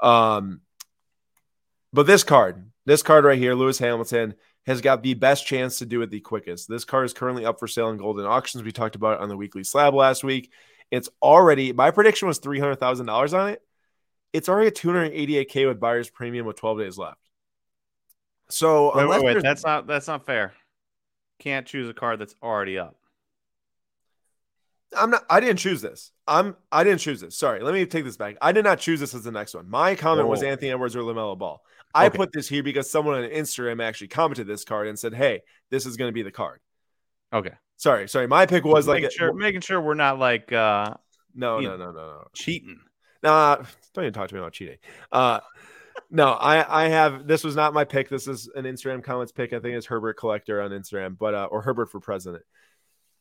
Um, 0.00 0.62
but 1.92 2.06
this 2.06 2.24
card, 2.24 2.70
this 2.86 3.02
card 3.02 3.24
right 3.24 3.38
here, 3.38 3.54
Lewis 3.54 3.78
Hamilton, 3.78 4.34
has 4.66 4.80
got 4.80 5.02
the 5.02 5.14
best 5.14 5.46
chance 5.46 5.78
to 5.78 5.86
do 5.86 6.02
it 6.02 6.10
the 6.10 6.20
quickest. 6.20 6.68
This 6.68 6.84
car 6.84 7.04
is 7.04 7.12
currently 7.12 7.44
up 7.44 7.58
for 7.58 7.68
sale 7.68 7.90
in 7.90 7.98
Goldin 7.98 8.28
Auctions. 8.28 8.64
We 8.64 8.72
talked 8.72 8.96
about 8.96 9.14
it 9.14 9.20
on 9.20 9.28
the 9.28 9.36
weekly 9.36 9.64
slab 9.64 9.94
last 9.94 10.24
week. 10.24 10.50
It's 10.90 11.08
already 11.22 11.72
my 11.72 11.90
prediction 11.90 12.28
was 12.28 12.38
three 12.38 12.60
hundred 12.60 12.76
thousand 12.76 13.06
dollars 13.06 13.34
on 13.34 13.50
it. 13.50 13.62
It's 14.32 14.48
already 14.48 14.68
at 14.68 14.74
two 14.74 14.88
hundred 14.88 15.12
eighty 15.12 15.36
eight 15.36 15.48
k 15.48 15.66
with 15.66 15.80
buyer's 15.80 16.10
premium 16.10 16.46
with 16.46 16.56
twelve 16.56 16.78
days 16.78 16.98
left. 16.98 17.20
So 18.48 18.94
wait, 18.96 19.08
wait, 19.08 19.24
wait. 19.24 19.42
that's 19.42 19.64
not 19.64 19.86
that's 19.86 20.06
not 20.06 20.26
fair. 20.26 20.52
Can't 21.38 21.66
choose 21.66 21.88
a 21.88 21.94
card 21.94 22.20
that's 22.20 22.34
already 22.42 22.78
up. 22.78 22.96
I'm 24.96 25.10
not. 25.10 25.24
I 25.28 25.40
didn't 25.40 25.58
choose 25.58 25.82
this. 25.82 26.12
I'm. 26.26 26.56
I 26.70 26.84
didn't 26.84 27.00
choose 27.00 27.20
this. 27.20 27.36
Sorry. 27.36 27.62
Let 27.62 27.74
me 27.74 27.84
take 27.86 28.04
this 28.04 28.16
back. 28.16 28.36
I 28.40 28.52
did 28.52 28.64
not 28.64 28.78
choose 28.78 29.00
this 29.00 29.14
as 29.14 29.24
the 29.24 29.32
next 29.32 29.54
one. 29.54 29.68
My 29.68 29.94
comment 29.94 30.28
was 30.28 30.42
Anthony 30.42 30.70
Edwards 30.70 30.96
or 30.96 31.00
Lamelo 31.00 31.38
Ball. 31.38 31.62
I 31.94 32.06
okay. 32.06 32.16
put 32.16 32.32
this 32.32 32.48
here 32.48 32.62
because 32.62 32.90
someone 32.90 33.22
on 33.22 33.30
Instagram 33.30 33.82
actually 33.82 34.08
commented 34.08 34.46
this 34.46 34.64
card 34.64 34.88
and 34.88 34.98
said, 34.98 35.14
"Hey, 35.14 35.42
this 35.70 35.86
is 35.86 35.96
going 35.96 36.08
to 36.08 36.12
be 36.12 36.22
the 36.22 36.32
card." 36.32 36.60
Okay. 37.32 37.52
Sorry. 37.76 38.08
Sorry. 38.08 38.26
My 38.26 38.46
pick 38.46 38.64
was 38.64 38.86
making 38.86 39.04
like 39.04 39.12
sure, 39.12 39.28
a, 39.30 39.34
making 39.34 39.60
sure 39.60 39.80
we're 39.80 39.94
not 39.94 40.18
like 40.18 40.52
uh 40.52 40.94
no 41.34 41.60
no 41.60 41.76
no 41.76 41.92
no 41.92 41.92
no 41.92 42.24
cheating. 42.34 42.78
Nah, 43.22 43.56
don't 43.94 44.04
even 44.04 44.12
talk 44.12 44.28
to 44.28 44.34
me 44.34 44.40
about 44.40 44.52
cheating. 44.52 44.76
Uh, 45.10 45.40
no, 46.10 46.28
I 46.32 46.84
I 46.84 46.88
have 46.88 47.26
this 47.26 47.42
was 47.42 47.56
not 47.56 47.74
my 47.74 47.84
pick. 47.84 48.08
This 48.08 48.28
is 48.28 48.48
an 48.54 48.64
Instagram 48.64 49.02
comments 49.02 49.32
pick. 49.32 49.52
I 49.52 49.60
think 49.60 49.76
it's 49.76 49.86
Herbert 49.86 50.18
Collector 50.18 50.60
on 50.60 50.70
Instagram, 50.70 51.16
but 51.18 51.34
uh, 51.34 51.48
or 51.50 51.62
Herbert 51.62 51.90
for 51.90 52.00
president. 52.00 52.44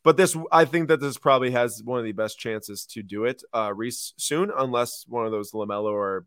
But 0.03 0.17
this, 0.17 0.35
I 0.51 0.65
think 0.65 0.89
that 0.89 0.99
this 0.99 1.17
probably 1.17 1.51
has 1.51 1.81
one 1.83 1.99
of 1.99 2.05
the 2.05 2.11
best 2.11 2.37
chances 2.37 2.85
to 2.87 3.01
do 3.01 3.25
it 3.25 3.41
uh, 3.53 3.73
soon, 4.17 4.51
unless 4.55 5.05
one 5.07 5.25
of 5.25 5.31
those 5.31 5.51
Lamelo 5.51 5.91
or 5.91 6.25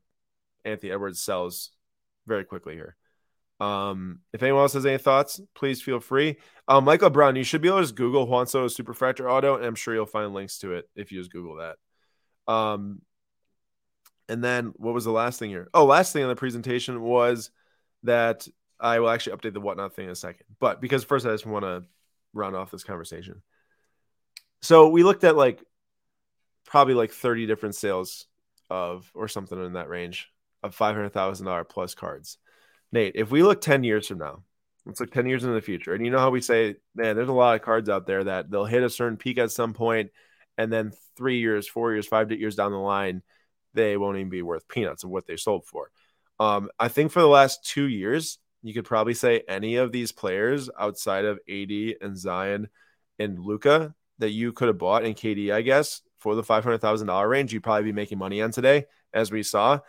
Anthony 0.65 0.93
Edwards 0.93 1.21
sells 1.21 1.71
very 2.27 2.45
quickly 2.45 2.75
here. 2.75 2.97
Um, 3.61 4.21
if 4.33 4.43
anyone 4.43 4.63
else 4.63 4.75
has 4.75 4.85
any 4.85 4.99
thoughts, 4.99 5.41
please 5.55 5.81
feel 5.81 6.01
free. 6.01 6.37
Um, 6.69 6.85
Michael 6.85 7.11
Brown, 7.11 7.37
you 7.37 7.45
should 7.45 7.63
be 7.63 7.69
able 7.69 7.79
to 7.79 7.85
just 7.85 7.95
Google 7.95 8.27
Juan 8.27 8.47
Soto 8.47 8.69
Superfractor 8.69 9.31
Auto, 9.31 9.57
and 9.57 9.65
I'm 9.65 9.75
sure 9.75 9.95
you'll 9.95 10.07
find 10.07 10.35
links 10.35 10.59
to 10.59 10.75
it 10.75 10.89
if 10.95 11.13
you 11.13 11.19
just 11.19 11.33
Google 11.33 11.57
that. 11.57 11.77
Um, 12.53 13.03
and 14.29 14.43
then 14.43 14.73
what 14.77 14.95
was 14.95 15.05
the 15.05 15.13
last 15.13 15.39
thing 15.39 15.51
here? 15.51 15.69
Oh, 15.73 15.85
last 15.85 16.13
thing 16.13 16.23
on 16.23 16.29
the 16.29 16.37
presentation 16.37 17.01
was 17.01 17.51
that 18.03 18.47
I 18.79 18.99
will 18.99 19.11
actually 19.11 19.37
update 19.37 19.55
the 19.55 19.61
whatnot 19.61 19.95
thing 19.95 20.07
in 20.07 20.11
a 20.11 20.17
second. 20.17 20.47
But 20.59 20.81
because 20.81 21.05
first 21.05 21.27
I 21.27 21.31
just 21.31 21.47
want 21.47 21.65
to 21.65 21.85
round 22.35 22.57
off 22.57 22.71
this 22.71 22.85
conversation. 22.85 23.43
So 24.63 24.89
we 24.89 25.03
looked 25.03 25.25
at 25.25 25.37
like 25.37 25.63
probably 26.65 26.95
like 26.95 27.13
30 27.13 27.47
different 27.47 27.75
sales 27.75 28.27
of 28.69 29.11
or 29.15 29.29
something 29.29 29.65
in 29.65 29.75
that 29.75 29.89
range 29.89 30.31
of 30.63 30.77
$500,000 30.77 31.69
plus 31.69 31.95
cards. 31.95 32.39
Nate, 32.93 33.13
if 33.15 33.31
we 33.31 33.43
look 33.43 33.61
10 33.61 33.85
years 33.85 34.09
from 34.09 34.19
now, 34.19 34.43
let's 34.85 35.01
look 35.01 35.13
10 35.13 35.27
years 35.27 35.45
into 35.45 35.55
the 35.55 35.61
future. 35.61 35.95
And 35.95 36.05
you 36.05 36.11
know 36.11 36.19
how 36.19 36.31
we 36.31 36.41
say, 36.41 36.77
man, 36.95 37.17
there's 37.17 37.29
a 37.29 37.33
lot 37.33 37.57
of 37.57 37.63
cards 37.63 37.89
out 37.89 38.07
there 38.07 38.25
that 38.25 38.51
they'll 38.51 38.65
hit 38.65 38.83
a 38.83 38.91
certain 38.91 39.17
peak 39.17 39.39
at 39.39 39.51
some 39.51 39.75
point, 39.75 40.11
and 40.59 40.73
then 40.73 40.93
three 41.17 41.41
years, 41.41 41.69
four 41.69 41.93
years, 41.93 42.07
five 42.07 42.31
years 42.33 42.57
down 42.57 42.73
the 42.73 42.79
line, 42.79 43.23
they 43.75 43.97
won't 43.97 44.17
even 44.17 44.31
be 44.31 44.43
worth 44.43 44.69
peanuts 44.69 45.05
of 45.05 45.11
what 45.11 45.27
they 45.27 45.37
sold 45.37 45.67
for. 45.67 45.91
Um, 46.39 46.71
I 46.79 46.89
think 46.89 47.13
for 47.13 47.21
the 47.21 47.29
last 47.29 47.65
two 47.65 47.87
years, 47.87 48.39
you 48.63 48.75
could 48.75 48.85
probably 48.85 49.15
say 49.15 49.43
any 49.49 49.77
of 49.77 49.93
these 49.93 50.13
players 50.13 50.71
outside 50.79 51.25
of 51.25 51.39
AD 51.49 51.97
and 52.01 52.17
Zion 52.17 52.69
and 53.19 53.39
Luka 53.39 53.95
that 54.19 54.31
you 54.31 54.53
could 54.53 54.69
have 54.69 54.79
bought 54.79 55.05
in 55.05 55.15
KD, 55.15 55.53
I 55.53 55.63
guess, 55.63 56.03
for 56.19 56.35
the 56.35 56.43
$500,000 56.43 57.29
range, 57.29 57.53
you'd 57.53 57.63
probably 57.63 57.85
be 57.85 57.93
making 57.93 58.19
money 58.19 58.43
on 58.43 58.51
today, 58.51 58.87
as 59.13 59.31
we 59.31 59.43
saw. 59.43 59.81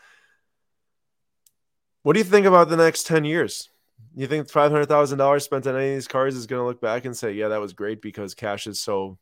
What 2.03 2.13
do 2.13 2.19
you 2.19 2.25
think 2.25 2.45
about 2.45 2.69
the 2.69 2.77
next 2.77 3.07
10 3.07 3.25
years? 3.25 3.69
You 4.15 4.27
think 4.27 4.47
$500,000 4.47 5.41
spent 5.41 5.67
on 5.67 5.75
any 5.75 5.89
of 5.89 5.95
these 5.95 6.07
cars 6.07 6.35
is 6.35 6.47
going 6.47 6.61
to 6.61 6.65
look 6.65 6.81
back 6.81 7.05
and 7.05 7.15
say, 7.15 7.33
yeah, 7.33 7.49
that 7.49 7.61
was 7.61 7.73
great 7.73 8.01
because 8.01 8.33
cash 8.33 8.67
is 8.67 8.79
so 8.79 9.17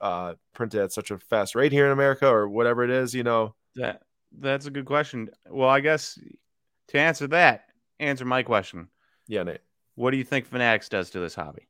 uh, 0.00 0.34
printed 0.52 0.80
at 0.80 0.92
such 0.92 1.10
a 1.10 1.18
fast 1.18 1.54
rate 1.54 1.72
here 1.72 1.86
in 1.86 1.92
America 1.92 2.28
or 2.28 2.48
whatever 2.48 2.84
it 2.84 2.90
is, 2.90 3.14
you 3.14 3.22
know? 3.22 3.54
That 3.76 4.02
That's 4.38 4.66
a 4.66 4.70
good 4.70 4.86
question. 4.86 5.30
Well, 5.48 5.68
I 5.68 5.80
guess 5.80 6.18
to 6.88 6.98
answer 6.98 7.26
that, 7.28 7.66
answer 7.98 8.24
my 8.24 8.42
question. 8.42 8.88
Yeah, 9.26 9.42
Nate. 9.42 9.60
What 9.94 10.10
do 10.10 10.16
you 10.16 10.24
think 10.24 10.46
Fanatics 10.46 10.88
does 10.88 11.10
to 11.10 11.20
this 11.20 11.34
hobby? 11.34 11.68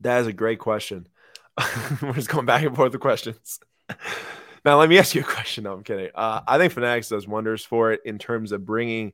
That 0.00 0.20
is 0.20 0.26
a 0.26 0.32
great 0.32 0.58
question. 0.58 1.06
We're 2.02 2.12
just 2.12 2.28
going 2.28 2.46
back 2.46 2.64
and 2.64 2.74
forth 2.74 2.92
with 2.92 3.00
questions. 3.00 3.60
now, 4.64 4.78
let 4.78 4.88
me 4.88 4.98
ask 4.98 5.14
you 5.14 5.22
a 5.22 5.24
question. 5.24 5.64
No, 5.64 5.72
I'm 5.72 5.82
kidding. 5.82 6.10
Uh, 6.14 6.40
I 6.46 6.58
think 6.58 6.72
Fanatics 6.72 7.08
does 7.08 7.26
wonders 7.26 7.64
for 7.64 7.92
it 7.92 8.00
in 8.04 8.18
terms 8.18 8.52
of 8.52 8.64
bringing 8.64 9.12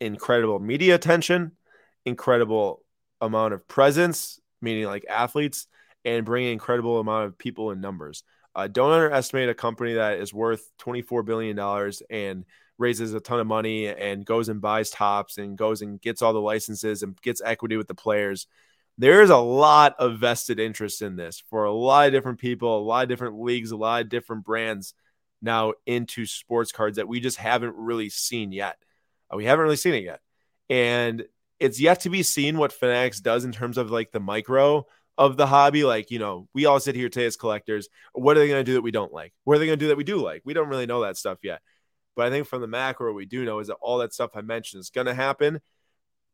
incredible 0.00 0.58
media 0.58 0.94
attention, 0.94 1.52
incredible 2.04 2.82
amount 3.20 3.54
of 3.54 3.66
presence, 3.66 4.40
meaning 4.60 4.84
like 4.84 5.04
athletes, 5.08 5.66
and 6.04 6.24
bringing 6.24 6.52
incredible 6.52 7.00
amount 7.00 7.26
of 7.26 7.38
people 7.38 7.70
in 7.70 7.80
numbers. 7.80 8.22
Uh, 8.54 8.68
don't 8.68 8.92
underestimate 8.92 9.48
a 9.48 9.54
company 9.54 9.94
that 9.94 10.18
is 10.20 10.32
worth 10.32 10.70
$24 10.78 11.24
billion 11.24 11.58
and 12.10 12.44
raises 12.78 13.14
a 13.14 13.20
ton 13.20 13.40
of 13.40 13.46
money 13.46 13.86
and 13.86 14.24
goes 14.24 14.48
and 14.48 14.60
buys 14.60 14.90
Topps 14.90 15.38
and 15.38 15.56
goes 15.56 15.82
and 15.82 16.00
gets 16.00 16.22
all 16.22 16.32
the 16.32 16.40
licenses 16.40 17.02
and 17.02 17.20
gets 17.22 17.42
equity 17.44 17.76
with 17.76 17.88
the 17.88 17.94
players. 17.94 18.46
There 18.96 19.22
is 19.22 19.30
a 19.30 19.36
lot 19.36 19.96
of 19.98 20.18
vested 20.18 20.60
interest 20.60 21.02
in 21.02 21.16
this 21.16 21.42
for 21.50 21.64
a 21.64 21.72
lot 21.72 22.06
of 22.06 22.12
different 22.12 22.38
people, 22.38 22.78
a 22.78 22.80
lot 22.80 23.02
of 23.02 23.08
different 23.08 23.40
leagues, 23.40 23.72
a 23.72 23.76
lot 23.76 24.02
of 24.02 24.08
different 24.08 24.44
brands 24.44 24.94
now 25.42 25.74
into 25.84 26.26
sports 26.26 26.72
cards 26.72 26.96
that 26.96 27.08
we 27.08 27.20
just 27.20 27.36
haven't 27.36 27.74
really 27.76 28.08
seen 28.08 28.52
yet. 28.52 28.76
Uh, 29.32 29.36
we 29.36 29.44
haven't 29.44 29.64
really 29.64 29.76
seen 29.76 29.94
it 29.94 30.04
yet. 30.04 30.20
And 30.70 31.24
it's 31.60 31.80
yet 31.80 32.00
to 32.00 32.10
be 32.10 32.22
seen 32.22 32.56
what 32.56 32.72
Fanatics 32.72 33.20
does 33.20 33.44
in 33.44 33.52
terms 33.52 33.78
of 33.78 33.90
like 33.90 34.12
the 34.12 34.20
micro 34.20 34.86
of 35.18 35.36
the 35.36 35.46
hobby. 35.46 35.84
Like, 35.84 36.10
you 36.10 36.18
know, 36.18 36.48
we 36.54 36.66
all 36.66 36.80
sit 36.80 36.94
here 36.94 37.08
today 37.08 37.26
as 37.26 37.36
collectors. 37.36 37.88
What 38.12 38.36
are 38.36 38.40
they 38.40 38.48
going 38.48 38.64
to 38.64 38.70
do 38.70 38.74
that 38.74 38.82
we 38.82 38.90
don't 38.90 39.12
like? 39.12 39.32
What 39.44 39.56
are 39.56 39.58
they 39.58 39.66
going 39.66 39.78
to 39.78 39.84
do 39.84 39.88
that 39.88 39.96
we 39.96 40.04
do 40.04 40.22
like? 40.22 40.42
We 40.44 40.54
don't 40.54 40.68
really 40.68 40.86
know 40.86 41.02
that 41.02 41.16
stuff 41.16 41.38
yet. 41.42 41.60
But 42.16 42.26
I 42.26 42.30
think 42.30 42.46
from 42.46 42.60
the 42.60 42.68
macro, 42.68 43.08
what 43.08 43.16
we 43.16 43.26
do 43.26 43.44
know 43.44 43.58
is 43.58 43.68
that 43.68 43.78
all 43.80 43.98
that 43.98 44.14
stuff 44.14 44.30
I 44.34 44.40
mentioned 44.40 44.80
is 44.80 44.90
going 44.90 45.06
to 45.08 45.14
happen. 45.14 45.60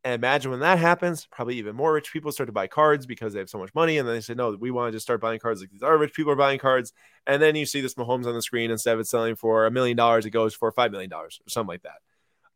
And 0.03 0.15
imagine 0.15 0.51
when 0.51 0.61
that 0.61 0.79
happens, 0.79 1.27
probably 1.27 1.57
even 1.57 1.77
more 1.77 1.93
rich 1.93 2.11
people 2.11 2.33
start 2.33 2.49
to 2.49 2.53
buy 2.53 2.67
cards 2.67 3.05
because 3.05 3.35
they 3.35 3.39
have 3.39 3.51
so 3.51 3.59
much 3.59 3.75
money. 3.75 3.99
And 3.99 4.09
then 4.09 4.15
they 4.15 4.23
say, 4.23 4.33
no, 4.33 4.57
we 4.59 4.71
want 4.71 4.89
to 4.89 4.97
just 4.97 5.05
start 5.05 5.21
buying 5.21 5.39
cards 5.39 5.61
like 5.61 5.71
these 5.71 5.83
other 5.83 5.99
rich 5.99 6.15
people 6.15 6.33
are 6.33 6.37
buying 6.37 6.59
cards. 6.59 6.93
And 7.27 7.43
then 7.43 7.55
you 7.55 7.67
see 7.67 7.83
this 7.83 7.95
Mahomes 7.95 8.27
on 8.27 8.33
the 8.35 8.41
screen. 8.41 8.71
Instead 8.71 8.95
of 8.95 9.01
it 9.01 9.09
selling 9.09 9.37
for 9.37 9.67
a 9.67 9.71
million 9.71 9.99
dollars, 9.99 10.25
it 10.25 10.31
goes 10.31 10.55
for 10.55 10.73
$5 10.73 10.91
million 10.91 11.13
or 11.13 11.29
something 11.49 11.69
like 11.69 11.83
that. 11.83 11.99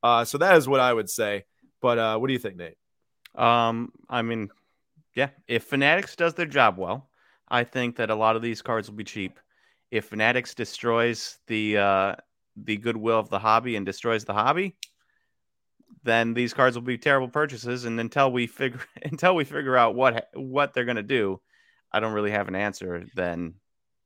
Uh, 0.02 0.24
so 0.24 0.38
that 0.38 0.56
is 0.56 0.66
what 0.66 0.80
I 0.80 0.92
would 0.92 1.10
say. 1.10 1.44
But 1.82 1.98
uh, 1.98 2.18
what 2.18 2.28
do 2.28 2.32
you 2.32 2.38
think, 2.38 2.56
Nate? 2.56 2.78
Um, 3.34 3.92
I 4.08 4.22
mean, 4.22 4.48
yeah, 5.14 5.30
if 5.46 5.64
Fanatics 5.64 6.16
does 6.16 6.34
their 6.34 6.46
job 6.46 6.78
well, 6.78 7.10
I 7.48 7.64
think 7.64 7.96
that 7.96 8.10
a 8.10 8.14
lot 8.14 8.36
of 8.36 8.42
these 8.42 8.62
cards 8.62 8.88
will 8.88 8.96
be 8.96 9.04
cheap. 9.04 9.38
If 9.90 10.06
Fanatics 10.06 10.54
destroys 10.54 11.38
the 11.46 11.78
uh, 11.78 12.14
the 12.56 12.76
goodwill 12.76 13.18
of 13.18 13.28
the 13.28 13.38
hobby 13.38 13.76
and 13.76 13.84
destroys 13.84 14.24
the 14.24 14.32
hobby, 14.32 14.76
then 16.04 16.34
these 16.34 16.52
cards 16.52 16.76
will 16.76 16.84
be 16.84 16.98
terrible 16.98 17.28
purchases. 17.28 17.84
And 17.84 17.98
until 17.98 18.30
we 18.30 18.46
figure 18.46 18.80
until 19.02 19.34
we 19.34 19.44
figure 19.44 19.76
out 19.76 19.94
what 19.94 20.28
what 20.34 20.74
they're 20.74 20.84
going 20.84 20.96
to 20.96 21.02
do, 21.02 21.40
I 21.90 22.00
don't 22.00 22.12
really 22.12 22.30
have 22.30 22.48
an 22.48 22.54
answer. 22.54 23.04
Then 23.14 23.54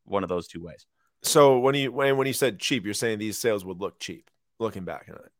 one 0.04 0.22
of 0.22 0.28
those 0.28 0.48
two 0.48 0.62
ways. 0.62 0.86
So 1.22 1.58
when 1.58 1.74
you 1.74 1.92
when 1.92 2.16
when 2.16 2.26
you 2.26 2.32
said 2.32 2.58
cheap, 2.58 2.84
you're 2.84 2.94
saying 2.94 3.18
these 3.18 3.38
sales 3.38 3.64
would 3.64 3.80
look 3.80 3.98
cheap 3.98 4.30
looking 4.58 4.84
back 4.84 5.06
on 5.08 5.16
it. 5.16 5.32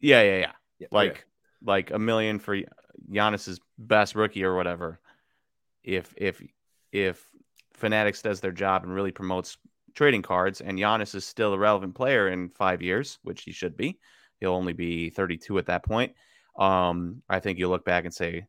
Yeah, 0.00 0.22
yeah, 0.22 0.38
yeah. 0.38 0.52
yeah 0.78 0.88
like 0.90 1.10
okay. 1.10 1.20
like 1.64 1.90
a 1.90 1.98
million 1.98 2.38
for 2.38 2.58
Giannis's 3.10 3.60
best 3.78 4.14
rookie 4.14 4.44
or 4.44 4.56
whatever. 4.56 5.00
If 5.84 6.12
if 6.16 6.42
if 6.92 7.24
Fanatics 7.74 8.22
does 8.22 8.40
their 8.40 8.52
job 8.52 8.84
and 8.84 8.92
really 8.92 9.12
promotes 9.12 9.56
trading 9.94 10.22
cards, 10.22 10.60
and 10.60 10.78
Giannis 10.78 11.14
is 11.14 11.24
still 11.24 11.52
a 11.52 11.58
relevant 11.58 11.94
player 11.94 12.28
in 12.28 12.50
five 12.50 12.82
years, 12.82 13.18
which 13.22 13.42
he 13.42 13.52
should 13.52 13.76
be. 13.76 13.98
He'll 14.40 14.54
only 14.54 14.72
be 14.72 15.10
32 15.10 15.58
at 15.58 15.66
that 15.66 15.84
point. 15.84 16.14
Um, 16.58 17.22
I 17.28 17.40
think 17.40 17.58
you 17.58 17.68
look 17.68 17.84
back 17.84 18.04
and 18.04 18.12
say, 18.12 18.46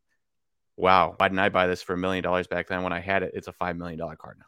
"Wow, 0.77 1.15
why 1.17 1.27
didn't 1.27 1.39
I 1.39 1.49
buy 1.49 1.67
this 1.67 1.81
for 1.81 1.93
a 1.93 1.97
million 1.97 2.23
dollars 2.23 2.47
back 2.47 2.67
then? 2.67 2.83
When 2.83 2.93
I 2.93 2.99
had 2.99 3.23
it, 3.23 3.31
it's 3.35 3.47
a 3.47 3.53
five 3.53 3.75
million 3.77 3.99
dollar 3.99 4.15
card 4.15 4.37
now." 4.39 4.45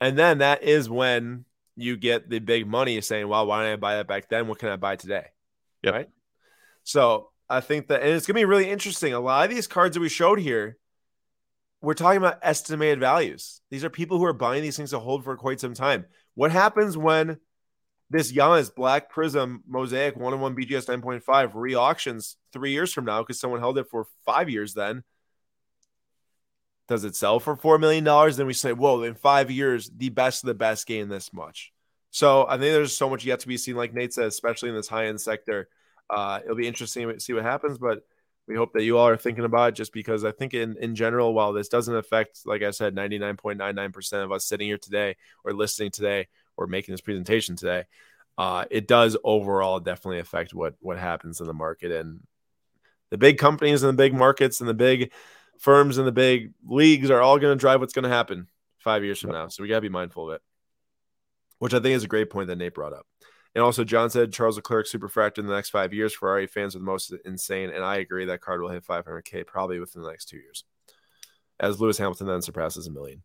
And 0.00 0.18
then 0.18 0.38
that 0.38 0.62
is 0.62 0.88
when 0.88 1.44
you 1.76 1.96
get 1.96 2.28
the 2.28 2.38
big 2.38 2.66
money 2.66 3.00
saying, 3.00 3.28
"Well, 3.28 3.46
why 3.46 3.62
didn't 3.62 3.74
I 3.74 3.76
buy 3.76 3.96
that 3.96 4.08
back 4.08 4.28
then? 4.28 4.48
What 4.48 4.58
can 4.58 4.68
I 4.68 4.76
buy 4.76 4.96
today?" 4.96 5.26
Yep. 5.82 5.94
Right. 5.94 6.08
So 6.84 7.30
I 7.48 7.60
think 7.60 7.88
that, 7.88 8.02
and 8.02 8.10
it's 8.10 8.26
gonna 8.26 8.38
be 8.38 8.44
really 8.44 8.70
interesting. 8.70 9.14
A 9.14 9.20
lot 9.20 9.48
of 9.48 9.54
these 9.54 9.66
cards 9.66 9.94
that 9.94 10.00
we 10.00 10.08
showed 10.08 10.38
here 10.38 10.76
we're 11.82 11.94
talking 11.94 12.18
about 12.18 12.38
estimated 12.42 13.00
values. 13.00 13.60
These 13.70 13.84
are 13.84 13.90
people 13.90 14.18
who 14.18 14.24
are 14.24 14.32
buying 14.32 14.62
these 14.62 14.76
things 14.76 14.90
to 14.90 14.98
hold 14.98 15.24
for 15.24 15.36
quite 15.36 15.60
some 15.60 15.74
time. 15.74 16.06
What 16.34 16.52
happens 16.52 16.96
when 16.96 17.38
this 18.10 18.32
Giannis 18.32 18.74
Black 18.74 19.08
Prism 19.08 19.62
Mosaic 19.66 20.16
one 20.16 20.34
on 20.34 20.40
one 20.40 20.56
BGS 20.56 20.86
9.5 21.00 21.52
re 21.54 21.74
auctions 21.74 22.36
three 22.52 22.72
years 22.72 22.92
from 22.92 23.04
now 23.04 23.22
because 23.22 23.38
someone 23.38 23.60
held 23.60 23.78
it 23.78 23.88
for 23.88 24.06
five 24.26 24.50
years 24.50 24.74
then? 24.74 25.04
Does 26.88 27.04
it 27.04 27.14
sell 27.14 27.38
for 27.38 27.56
$4 27.56 27.78
million? 27.78 28.04
Then 28.04 28.46
we 28.48 28.52
say, 28.52 28.72
whoa, 28.72 29.04
in 29.04 29.14
five 29.14 29.48
years, 29.48 29.88
the 29.96 30.08
best 30.08 30.42
of 30.42 30.48
the 30.48 30.54
best 30.54 30.88
gain 30.88 31.08
this 31.08 31.32
much. 31.32 31.72
So 32.10 32.44
I 32.48 32.58
think 32.58 32.72
there's 32.72 32.96
so 32.96 33.08
much 33.08 33.24
yet 33.24 33.38
to 33.40 33.48
be 33.48 33.56
seen, 33.56 33.76
like 33.76 33.94
Nate 33.94 34.12
said, 34.12 34.26
especially 34.26 34.70
in 34.70 34.74
this 34.74 34.88
high 34.88 35.06
end 35.06 35.20
sector. 35.20 35.68
Uh, 36.08 36.40
it'll 36.42 36.56
be 36.56 36.66
interesting 36.66 37.08
to 37.08 37.20
see 37.20 37.32
what 37.32 37.44
happens, 37.44 37.78
but 37.78 38.00
we 38.48 38.56
hope 38.56 38.72
that 38.72 38.82
you 38.82 38.98
all 38.98 39.06
are 39.06 39.16
thinking 39.16 39.44
about 39.44 39.68
it 39.68 39.74
just 39.76 39.92
because 39.92 40.24
I 40.24 40.32
think 40.32 40.52
in, 40.52 40.76
in 40.78 40.96
general, 40.96 41.32
while 41.32 41.52
this 41.52 41.68
doesn't 41.68 41.94
affect, 41.94 42.40
like 42.44 42.64
I 42.64 42.72
said, 42.72 42.96
99.99% 42.96 44.24
of 44.24 44.32
us 44.32 44.44
sitting 44.44 44.66
here 44.66 44.78
today 44.78 45.14
or 45.44 45.52
listening 45.52 45.92
today 45.92 46.26
or 46.60 46.66
making 46.66 46.92
this 46.92 47.00
presentation 47.00 47.56
today, 47.56 47.84
uh, 48.38 48.64
it 48.70 48.86
does 48.86 49.16
overall 49.24 49.80
definitely 49.80 50.20
affect 50.20 50.54
what 50.54 50.74
what 50.80 50.98
happens 50.98 51.40
in 51.40 51.46
the 51.46 51.54
market 51.54 51.90
and 51.90 52.20
the 53.10 53.18
big 53.18 53.38
companies 53.38 53.82
and 53.82 53.88
the 53.88 54.02
big 54.02 54.14
markets 54.14 54.60
and 54.60 54.68
the 54.68 54.74
big 54.74 55.12
firms 55.58 55.98
and 55.98 56.06
the 56.06 56.12
big 56.12 56.52
leagues 56.64 57.10
are 57.10 57.20
all 57.20 57.38
going 57.38 57.56
to 57.56 57.60
drive 57.60 57.80
what's 57.80 57.92
going 57.92 58.04
to 58.04 58.08
happen 58.08 58.46
five 58.78 59.02
years 59.02 59.20
from 59.20 59.32
now. 59.32 59.48
So 59.48 59.62
we 59.62 59.68
got 59.68 59.76
to 59.76 59.80
be 59.80 59.88
mindful 59.88 60.30
of 60.30 60.36
it, 60.36 60.42
which 61.58 61.74
I 61.74 61.80
think 61.80 61.96
is 61.96 62.04
a 62.04 62.08
great 62.08 62.30
point 62.30 62.48
that 62.48 62.56
Nate 62.56 62.74
brought 62.74 62.92
up. 62.92 63.06
And 63.54 63.64
also, 63.64 63.82
John 63.82 64.10
said 64.10 64.32
Charles 64.32 64.56
Leclerc 64.56 64.86
superfractor 64.86 65.38
in 65.38 65.46
the 65.46 65.54
next 65.54 65.70
five 65.70 65.92
years. 65.92 66.14
Ferrari 66.14 66.46
fans 66.46 66.76
are 66.76 66.78
the 66.78 66.84
most 66.84 67.12
insane, 67.24 67.70
and 67.70 67.84
I 67.84 67.96
agree 67.96 68.26
that 68.26 68.40
card 68.40 68.62
will 68.62 68.68
hit 68.68 68.86
500k 68.86 69.44
probably 69.44 69.80
within 69.80 70.02
the 70.02 70.08
next 70.08 70.26
two 70.26 70.36
years, 70.36 70.64
as 71.58 71.80
Lewis 71.80 71.98
Hamilton 71.98 72.28
then 72.28 72.42
surpasses 72.42 72.86
a 72.86 72.92
million. 72.92 73.24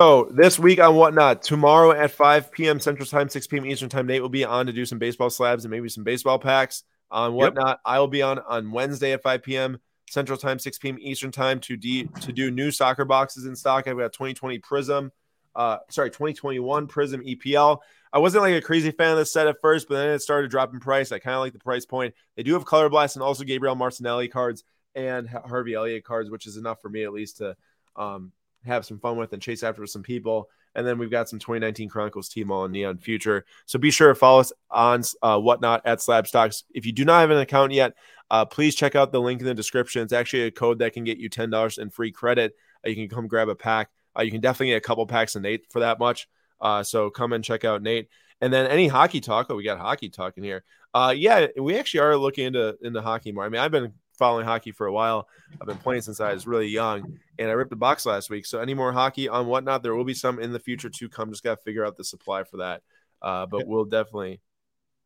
So 0.00 0.30
this 0.32 0.60
week 0.60 0.78
on 0.78 0.94
whatnot, 0.94 1.42
tomorrow 1.42 1.90
at 1.90 2.12
5 2.12 2.52
p.m. 2.52 2.78
Central 2.78 3.04
Time, 3.04 3.28
6 3.28 3.48
p.m. 3.48 3.66
Eastern 3.66 3.88
Time, 3.88 4.06
Nate 4.06 4.22
will 4.22 4.28
be 4.28 4.44
on 4.44 4.66
to 4.66 4.72
do 4.72 4.86
some 4.86 5.00
baseball 5.00 5.28
slabs 5.28 5.64
and 5.64 5.72
maybe 5.72 5.88
some 5.88 6.04
baseball 6.04 6.38
packs 6.38 6.84
on 7.10 7.32
whatnot. 7.32 7.66
Yep. 7.66 7.80
I 7.84 7.98
will 7.98 8.06
be 8.06 8.22
on 8.22 8.38
on 8.38 8.70
Wednesday 8.70 9.10
at 9.10 9.24
5 9.24 9.42
p.m. 9.42 9.80
Central 10.08 10.38
Time, 10.38 10.60
6 10.60 10.78
p.m. 10.78 10.98
Eastern 11.00 11.32
Time 11.32 11.58
to 11.58 11.76
de- 11.76 12.04
to 12.20 12.32
do 12.32 12.52
new 12.52 12.70
soccer 12.70 13.04
boxes 13.04 13.46
in 13.46 13.56
stock. 13.56 13.88
I've 13.88 13.98
got 13.98 14.12
2020 14.12 14.60
Prism, 14.60 15.10
uh, 15.56 15.78
sorry, 15.90 16.10
2021 16.10 16.86
Prism 16.86 17.20
EPL. 17.22 17.78
I 18.12 18.18
wasn't 18.20 18.44
like 18.44 18.54
a 18.54 18.62
crazy 18.62 18.92
fan 18.92 19.10
of 19.10 19.18
this 19.18 19.32
set 19.32 19.48
at 19.48 19.60
first, 19.60 19.88
but 19.88 19.96
then 19.96 20.10
it 20.10 20.22
started 20.22 20.48
dropping 20.48 20.78
price. 20.78 21.10
I 21.10 21.18
kind 21.18 21.34
of 21.34 21.40
like 21.40 21.54
the 21.54 21.58
price 21.58 21.86
point. 21.86 22.14
They 22.36 22.44
do 22.44 22.52
have 22.52 22.64
Color 22.64 22.88
Blast 22.88 23.16
and 23.16 23.22
also 23.24 23.42
Gabriel 23.42 23.74
Martinelli 23.74 24.28
cards 24.28 24.62
and 24.94 25.28
Harvey 25.28 25.74
Elliott 25.74 26.04
cards, 26.04 26.30
which 26.30 26.46
is 26.46 26.56
enough 26.56 26.80
for 26.80 26.88
me 26.88 27.02
at 27.02 27.12
least 27.12 27.38
to 27.38 27.56
um, 27.96 28.30
have 28.64 28.84
some 28.84 28.98
fun 28.98 29.16
with 29.16 29.32
and 29.32 29.42
chase 29.42 29.62
after 29.62 29.86
some 29.86 30.02
people. 30.02 30.48
And 30.74 30.86
then 30.86 30.98
we've 30.98 31.10
got 31.10 31.28
some 31.28 31.38
2019 31.38 31.88
Chronicles 31.88 32.28
Team 32.28 32.50
All 32.50 32.64
and 32.64 32.72
Neon 32.72 32.98
Future. 32.98 33.44
So 33.66 33.78
be 33.78 33.90
sure 33.90 34.08
to 34.08 34.14
follow 34.14 34.40
us 34.40 34.52
on 34.70 35.02
uh, 35.22 35.38
whatnot 35.38 35.82
at 35.84 36.00
Slab 36.00 36.26
Stocks. 36.26 36.64
If 36.74 36.86
you 36.86 36.92
do 36.92 37.04
not 37.04 37.20
have 37.20 37.30
an 37.30 37.38
account 37.38 37.72
yet, 37.72 37.94
uh, 38.30 38.44
please 38.44 38.74
check 38.74 38.94
out 38.94 39.10
the 39.10 39.20
link 39.20 39.40
in 39.40 39.46
the 39.46 39.54
description. 39.54 40.02
It's 40.02 40.12
actually 40.12 40.42
a 40.42 40.50
code 40.50 40.78
that 40.80 40.92
can 40.92 41.04
get 41.04 41.18
you 41.18 41.30
$10 41.30 41.78
in 41.78 41.90
free 41.90 42.12
credit. 42.12 42.54
Uh, 42.84 42.90
you 42.90 42.96
can 42.96 43.08
come 43.08 43.26
grab 43.26 43.48
a 43.48 43.54
pack. 43.54 43.90
Uh, 44.16 44.22
you 44.22 44.30
can 44.30 44.40
definitely 44.40 44.68
get 44.68 44.76
a 44.76 44.80
couple 44.80 45.06
packs 45.06 45.34
of 45.36 45.42
Nate 45.42 45.70
for 45.70 45.80
that 45.80 45.98
much. 45.98 46.28
Uh, 46.60 46.82
so 46.82 47.10
come 47.10 47.32
and 47.32 47.42
check 47.42 47.64
out 47.64 47.82
Nate. 47.82 48.08
And 48.40 48.52
then 48.52 48.66
any 48.66 48.88
hockey 48.88 49.20
talk. 49.20 49.46
Oh, 49.50 49.56
we 49.56 49.64
got 49.64 49.78
hockey 49.78 50.08
talk 50.08 50.36
in 50.36 50.44
here. 50.44 50.64
Uh, 50.94 51.12
yeah, 51.16 51.46
we 51.58 51.76
actually 51.76 52.00
are 52.00 52.16
looking 52.16 52.46
into 52.46 52.76
into 52.82 53.02
hockey 53.02 53.32
more. 53.32 53.44
I 53.44 53.48
mean, 53.48 53.60
I've 53.60 53.70
been 53.70 53.92
following 54.18 54.44
hockey 54.44 54.72
for 54.72 54.86
a 54.86 54.92
while. 54.92 55.28
I've 55.60 55.66
been 55.66 55.78
playing 55.78 56.02
since 56.02 56.20
I 56.20 56.32
was 56.32 56.46
really 56.46 56.68
young, 56.68 57.18
and 57.38 57.48
I 57.48 57.52
ripped 57.52 57.70
the 57.70 57.76
box 57.76 58.04
last 58.04 58.28
week. 58.28 58.44
So 58.44 58.60
any 58.60 58.74
more 58.74 58.92
hockey 58.92 59.28
on 59.28 59.46
whatnot, 59.46 59.82
there 59.82 59.94
will 59.94 60.04
be 60.04 60.14
some 60.14 60.38
in 60.38 60.52
the 60.52 60.58
future 60.58 60.90
to 60.90 61.08
come. 61.08 61.30
Just 61.30 61.44
got 61.44 61.56
to 61.56 61.62
figure 61.62 61.86
out 61.86 61.96
the 61.96 62.04
supply 62.04 62.44
for 62.44 62.58
that. 62.58 62.82
Uh, 63.22 63.46
but 63.46 63.66
we'll 63.66 63.84
definitely, 63.84 64.40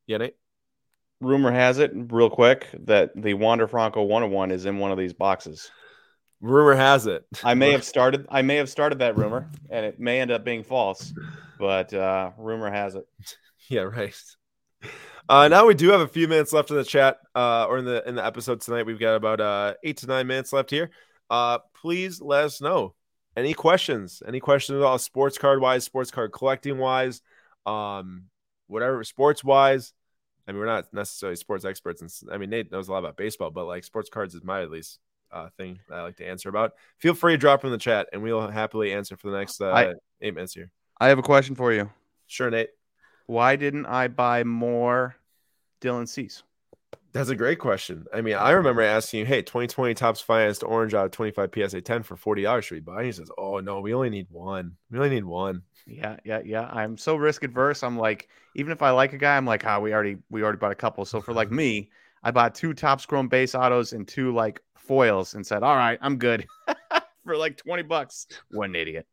yeah, 0.06 0.18
Nate. 0.18 0.36
Rumor 1.20 1.52
has 1.52 1.78
it, 1.78 1.92
real 1.94 2.30
quick, 2.30 2.66
that 2.86 3.12
the 3.14 3.34
Wander 3.34 3.68
Franco 3.68 4.02
101 4.02 4.50
is 4.50 4.66
in 4.66 4.78
one 4.78 4.90
of 4.90 4.98
these 4.98 5.12
boxes. 5.12 5.70
Rumor 6.40 6.74
has 6.74 7.06
it. 7.06 7.24
I 7.44 7.54
may 7.54 7.70
have 7.70 7.84
started. 7.92 8.26
I 8.28 8.42
may 8.42 8.56
have 8.56 8.68
started 8.68 8.98
that 8.98 9.16
rumor, 9.16 9.48
and 9.70 9.86
it 9.86 10.00
may 10.00 10.20
end 10.20 10.32
up 10.32 10.44
being 10.44 10.64
false. 10.64 11.14
But 11.58 11.94
uh, 11.94 12.32
rumor 12.36 12.70
has 12.70 12.96
it. 12.96 13.06
Yeah, 13.68 13.82
right. 13.82 14.14
Uh, 15.32 15.48
now 15.48 15.64
we 15.64 15.72
do 15.72 15.88
have 15.88 16.02
a 16.02 16.06
few 16.06 16.28
minutes 16.28 16.52
left 16.52 16.70
in 16.70 16.76
the 16.76 16.84
chat, 16.84 17.16
uh, 17.34 17.64
or 17.64 17.78
in 17.78 17.86
the 17.86 18.06
in 18.06 18.14
the 18.14 18.22
episode 18.22 18.60
tonight. 18.60 18.84
We've 18.84 19.00
got 19.00 19.14
about 19.14 19.40
uh, 19.40 19.72
eight 19.82 19.96
to 19.98 20.06
nine 20.06 20.26
minutes 20.26 20.52
left 20.52 20.68
here. 20.68 20.90
Uh, 21.30 21.60
please 21.80 22.20
let 22.20 22.44
us 22.44 22.60
know 22.60 22.94
any 23.34 23.54
questions, 23.54 24.22
any 24.28 24.40
questions 24.40 24.76
about 24.76 25.00
sports 25.00 25.38
card 25.38 25.58
wise, 25.62 25.84
sports 25.84 26.10
card 26.10 26.32
collecting 26.32 26.76
wise, 26.76 27.22
um, 27.64 28.24
whatever 28.66 29.02
sports 29.04 29.42
wise. 29.42 29.94
I 30.46 30.52
mean, 30.52 30.58
we're 30.58 30.66
not 30.66 30.92
necessarily 30.92 31.36
sports 31.36 31.64
experts, 31.64 32.02
and 32.02 32.30
I 32.30 32.36
mean 32.36 32.50
Nate 32.50 32.70
knows 32.70 32.88
a 32.88 32.92
lot 32.92 32.98
about 32.98 33.16
baseball, 33.16 33.50
but 33.50 33.64
like 33.64 33.84
sports 33.84 34.10
cards 34.10 34.34
is 34.34 34.44
my 34.44 34.60
at 34.60 34.70
least 34.70 34.98
uh, 35.30 35.48
thing 35.56 35.80
that 35.88 35.94
I 35.94 36.02
like 36.02 36.16
to 36.16 36.28
answer 36.28 36.50
about. 36.50 36.72
Feel 36.98 37.14
free 37.14 37.32
to 37.32 37.38
drop 37.38 37.64
in 37.64 37.70
the 37.70 37.78
chat, 37.78 38.06
and 38.12 38.22
we'll 38.22 38.48
happily 38.48 38.92
answer 38.92 39.16
for 39.16 39.30
the 39.30 39.38
next 39.38 39.62
uh, 39.62 39.72
I, 39.72 39.92
eight 40.20 40.34
minutes 40.34 40.52
here. 40.52 40.70
I 41.00 41.08
have 41.08 41.18
a 41.18 41.22
question 41.22 41.54
for 41.54 41.72
you. 41.72 41.88
Sure, 42.26 42.50
Nate. 42.50 42.68
Why 43.24 43.56
didn't 43.56 43.86
I 43.86 44.08
buy 44.08 44.44
more 44.44 45.16
Dylan 45.82 46.08
Cease? 46.08 46.42
That's 47.12 47.28
a 47.28 47.36
great 47.36 47.58
question. 47.58 48.06
I 48.14 48.22
mean, 48.22 48.36
I 48.36 48.52
remember 48.52 48.80
asking 48.80 49.20
you, 49.20 49.26
"Hey, 49.26 49.42
2020 49.42 49.92
Topps 49.92 50.22
Finest 50.22 50.64
orange 50.64 50.94
out 50.94 51.04
of 51.04 51.10
25 51.12 51.50
PSA 51.52 51.82
10 51.82 52.02
for 52.02 52.16
forty 52.16 52.42
dollars. 52.42 52.64
Should 52.64 52.76
we 52.76 52.80
buy?" 52.80 52.98
And 52.98 53.06
he 53.06 53.12
says, 53.12 53.30
"Oh 53.36 53.60
no, 53.60 53.80
we 53.80 53.92
only 53.92 54.08
need 54.08 54.28
one. 54.30 54.76
We 54.90 54.98
only 54.98 55.10
need 55.10 55.24
one." 55.24 55.62
Yeah, 55.86 56.16
yeah, 56.24 56.40
yeah. 56.44 56.70
I'm 56.72 56.96
so 56.96 57.16
risk 57.16 57.42
adverse. 57.44 57.82
I'm 57.82 57.98
like, 57.98 58.28
even 58.54 58.72
if 58.72 58.80
I 58.80 58.90
like 58.90 59.12
a 59.12 59.18
guy, 59.18 59.36
I'm 59.36 59.44
like, 59.44 59.66
ah, 59.66 59.76
oh, 59.76 59.80
we 59.80 59.92
already 59.92 60.16
we 60.30 60.42
already 60.42 60.58
bought 60.58 60.72
a 60.72 60.76
couple. 60.76 61.04
So 61.04 61.20
for 61.20 61.34
like 61.34 61.50
me, 61.62 61.90
I 62.22 62.30
bought 62.30 62.54
two 62.54 62.72
Topps 62.72 63.04
Chrome 63.04 63.28
base 63.28 63.54
autos 63.54 63.92
and 63.92 64.08
two 64.08 64.32
like 64.32 64.62
foils, 64.76 65.34
and 65.34 65.46
said, 65.46 65.62
"All 65.62 65.76
right, 65.76 65.98
I'm 66.00 66.16
good." 66.16 66.46
for 67.24 67.36
like 67.36 67.56
20 67.56 67.82
bucks. 67.82 68.26
What 68.50 68.70
an 68.70 68.76
idiot. 68.76 69.06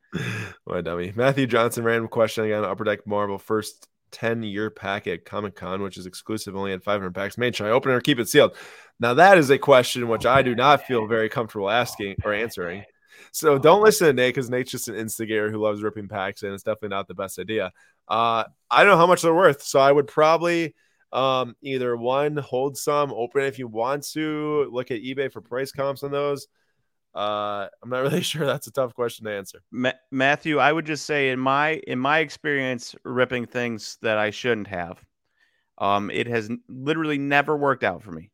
what 0.64 0.78
a 0.78 0.82
dummy. 0.82 1.14
Matthew 1.16 1.48
Johnson, 1.48 1.84
random 1.84 2.08
question 2.08 2.46
again. 2.46 2.64
Upper 2.64 2.84
Deck 2.84 3.06
Marble, 3.06 3.38
first 3.38 3.88
10 4.12 4.44
year 4.44 4.70
packet 4.70 5.26
Comic 5.26 5.56
Con, 5.56 5.82
which 5.82 5.98
is 5.98 6.06
exclusive, 6.06 6.56
only 6.56 6.72
had 6.72 6.84
500 6.84 7.14
packs 7.14 7.38
made. 7.38 7.56
Should 7.56 7.68
I 7.68 7.72
open 7.72 7.92
it 7.92 7.96
or 7.96 8.02
keep 8.02 8.20
it 8.20 8.30
sealed? 8.30 8.56
Now, 9.00 9.14
that 9.14 9.38
is 9.38 9.50
a 9.50 9.58
question 9.58 10.08
which 10.08 10.26
I 10.26 10.42
do 10.42 10.56
not 10.56 10.84
feel 10.84 11.08
very 11.08 11.30
comfortable 11.30 11.70
asking 11.70 12.18
or 12.24 12.34
answering. 12.34 12.84
So 13.32 13.58
don't 13.58 13.84
listen 13.84 14.08
to 14.08 14.14
Nate 14.14 14.34
because 14.34 14.50
Nate's 14.50 14.72
just 14.72 14.88
an 14.88 14.96
instigator 14.96 15.52
who 15.52 15.62
loves 15.62 15.84
ripping 15.84 16.08
packs, 16.08 16.44
and 16.44 16.54
it's 16.54 16.64
definitely 16.64 16.90
not 16.90 17.08
the 17.08 17.14
best 17.14 17.40
idea. 17.40 17.72
Uh, 18.08 18.44
I 18.70 18.84
don't 18.84 18.92
know 18.92 18.98
how 18.98 19.08
much 19.08 19.22
they're 19.22 19.34
worth, 19.34 19.62
so 19.62 19.80
I 19.80 19.92
would 19.92 20.08
probably 20.08 20.74
um, 21.12 21.56
either 21.62 21.96
one 21.96 22.38
hold 22.38 22.78
some, 22.78 23.12
open 23.12 23.44
if 23.44 23.60
you 23.60 23.68
want 23.68 24.04
to, 24.12 24.70
look 24.72 24.92
at 24.92 25.02
eBay 25.02 25.32
for 25.32 25.42
price 25.42 25.72
comps 25.72 26.04
on 26.04 26.12
those. 26.12 26.48
Uh, 27.16 27.68
I'm 27.82 27.90
not 27.90 28.02
really 28.02 28.22
sure. 28.24 28.46
That's 28.46 28.68
a 28.68 28.72
tough 28.72 28.94
question 28.94 29.26
to 29.26 29.32
answer. 29.32 29.62
Ma- 29.72 29.92
Matthew, 30.12 30.60
I 30.60 30.72
would 30.72 30.86
just 30.86 31.06
say 31.06 31.30
in 31.30 31.40
my 31.40 31.82
in 31.88 32.00
my 32.00 32.20
experience 32.20 32.96
ripping 33.04 33.46
things 33.46 33.98
that 34.02 34.18
I 34.18 34.30
shouldn't 34.30 34.68
have, 34.68 35.04
um, 35.78 36.10
it 36.12 36.28
has 36.28 36.50
literally 36.68 37.18
never 37.18 37.58
worked 37.58 37.84
out 37.84 38.04
for 38.04 38.12
me, 38.12 38.32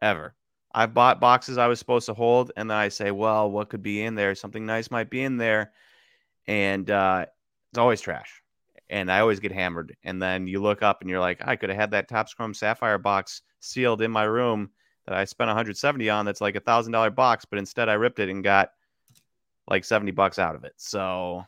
ever. 0.00 0.34
I've 0.76 0.94
bought 0.94 1.20
boxes 1.20 1.56
I 1.56 1.68
was 1.68 1.78
supposed 1.78 2.06
to 2.06 2.14
hold, 2.14 2.50
and 2.56 2.68
then 2.68 2.76
I 2.76 2.88
say, 2.88 3.12
well, 3.12 3.50
what 3.50 3.68
could 3.68 3.82
be 3.82 4.02
in 4.02 4.16
there? 4.16 4.34
Something 4.34 4.66
nice 4.66 4.90
might 4.90 5.08
be 5.08 5.22
in 5.22 5.36
there, 5.36 5.72
and 6.48 6.90
uh, 6.90 7.26
it's 7.70 7.78
always 7.78 8.00
trash. 8.00 8.42
And 8.90 9.10
I 9.10 9.20
always 9.20 9.40
get 9.40 9.52
hammered. 9.52 9.96
And 10.04 10.20
then 10.20 10.46
you 10.46 10.60
look 10.60 10.82
up 10.82 11.00
and 11.00 11.08
you're 11.08 11.20
like, 11.20 11.40
I 11.44 11.56
could 11.56 11.70
have 11.70 11.78
had 11.78 11.90
that 11.92 12.08
Topps 12.08 12.34
Chrome 12.34 12.52
Sapphire 12.52 12.98
box 12.98 13.42
sealed 13.60 14.02
in 14.02 14.10
my 14.10 14.24
room 14.24 14.70
that 15.06 15.14
I 15.14 15.24
spent 15.24 15.48
170 15.48 16.08
on 16.10 16.26
that's 16.26 16.40
like 16.40 16.56
a 16.56 16.60
thousand 16.60 16.92
dollar 16.92 17.10
box, 17.10 17.44
but 17.44 17.58
instead 17.58 17.88
I 17.88 17.94
ripped 17.94 18.18
it 18.18 18.28
and 18.28 18.42
got 18.42 18.70
like 19.68 19.84
70 19.84 20.12
bucks 20.12 20.38
out 20.38 20.54
of 20.54 20.64
it. 20.64 20.74
So 20.76 21.44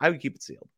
I 0.00 0.10
would 0.10 0.20
keep 0.20 0.34
it 0.34 0.42
sealed. 0.42 0.68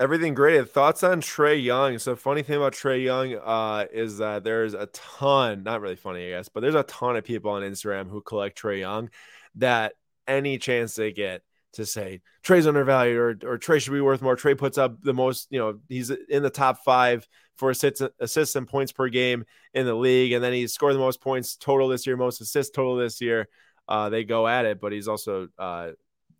Everything 0.00 0.34
great. 0.34 0.70
Thoughts 0.70 1.02
on 1.02 1.20
Trae 1.20 1.62
Young? 1.62 1.98
So 1.98 2.14
funny 2.14 2.42
thing 2.42 2.56
about 2.56 2.72
Trae 2.72 3.02
Young 3.02 3.34
uh, 3.34 3.86
is 3.92 4.18
that 4.18 4.44
there's 4.44 4.74
a 4.74 4.86
ton, 4.86 5.64
not 5.64 5.80
really 5.80 5.96
funny, 5.96 6.26
I 6.26 6.30
guess, 6.30 6.48
but 6.48 6.60
there's 6.60 6.76
a 6.76 6.84
ton 6.84 7.16
of 7.16 7.24
people 7.24 7.50
on 7.50 7.62
Instagram 7.62 8.08
who 8.08 8.20
collect 8.20 8.60
Trae 8.60 8.78
Young 8.78 9.10
that 9.56 9.94
any 10.28 10.58
chance 10.58 10.94
they 10.94 11.10
get 11.10 11.42
to 11.72 11.84
say 11.84 12.20
Trae's 12.44 12.66
undervalued 12.66 13.42
or 13.44 13.54
or 13.54 13.58
Trae 13.58 13.80
should 13.80 13.92
be 13.92 14.00
worth 14.00 14.22
more. 14.22 14.36
Trae 14.36 14.56
puts 14.56 14.78
up 14.78 15.02
the 15.02 15.14
most, 15.14 15.48
you 15.50 15.58
know, 15.58 15.80
he's 15.88 16.10
in 16.10 16.42
the 16.42 16.50
top 16.50 16.84
five 16.84 17.28
for 17.58 17.70
assists, 17.70 18.02
assists 18.20 18.56
and 18.56 18.66
points 18.66 18.92
per 18.92 19.08
game 19.08 19.44
in 19.74 19.84
the 19.84 19.94
league, 19.94 20.32
and 20.32 20.42
then 20.42 20.52
he 20.52 20.66
scored 20.66 20.94
the 20.94 21.00
most 21.00 21.20
points 21.20 21.56
total 21.56 21.88
this 21.88 22.06
year, 22.06 22.16
most 22.16 22.40
assists 22.40 22.74
total 22.74 22.96
this 22.96 23.20
year. 23.20 23.48
Uh, 23.86 24.08
they 24.08 24.24
go 24.24 24.46
at 24.46 24.64
it, 24.64 24.80
but 24.80 24.92
he's 24.92 25.08
also 25.08 25.48
uh, 25.58 25.90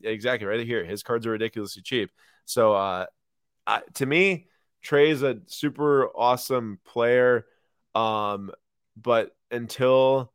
exactly 0.02 0.46
right 0.46 0.64
here. 0.64 0.84
His 0.84 1.02
cards 1.02 1.26
are 1.26 1.30
ridiculously 1.30 1.82
cheap. 1.82 2.10
So 2.44 2.72
uh, 2.74 3.06
to 3.94 4.06
me, 4.06 4.46
Trae 4.84 5.08
is 5.08 5.22
a 5.22 5.38
super 5.46 6.06
awesome 6.08 6.78
player, 6.84 7.46
um, 7.94 8.50
but 8.96 9.34
until 9.50 10.32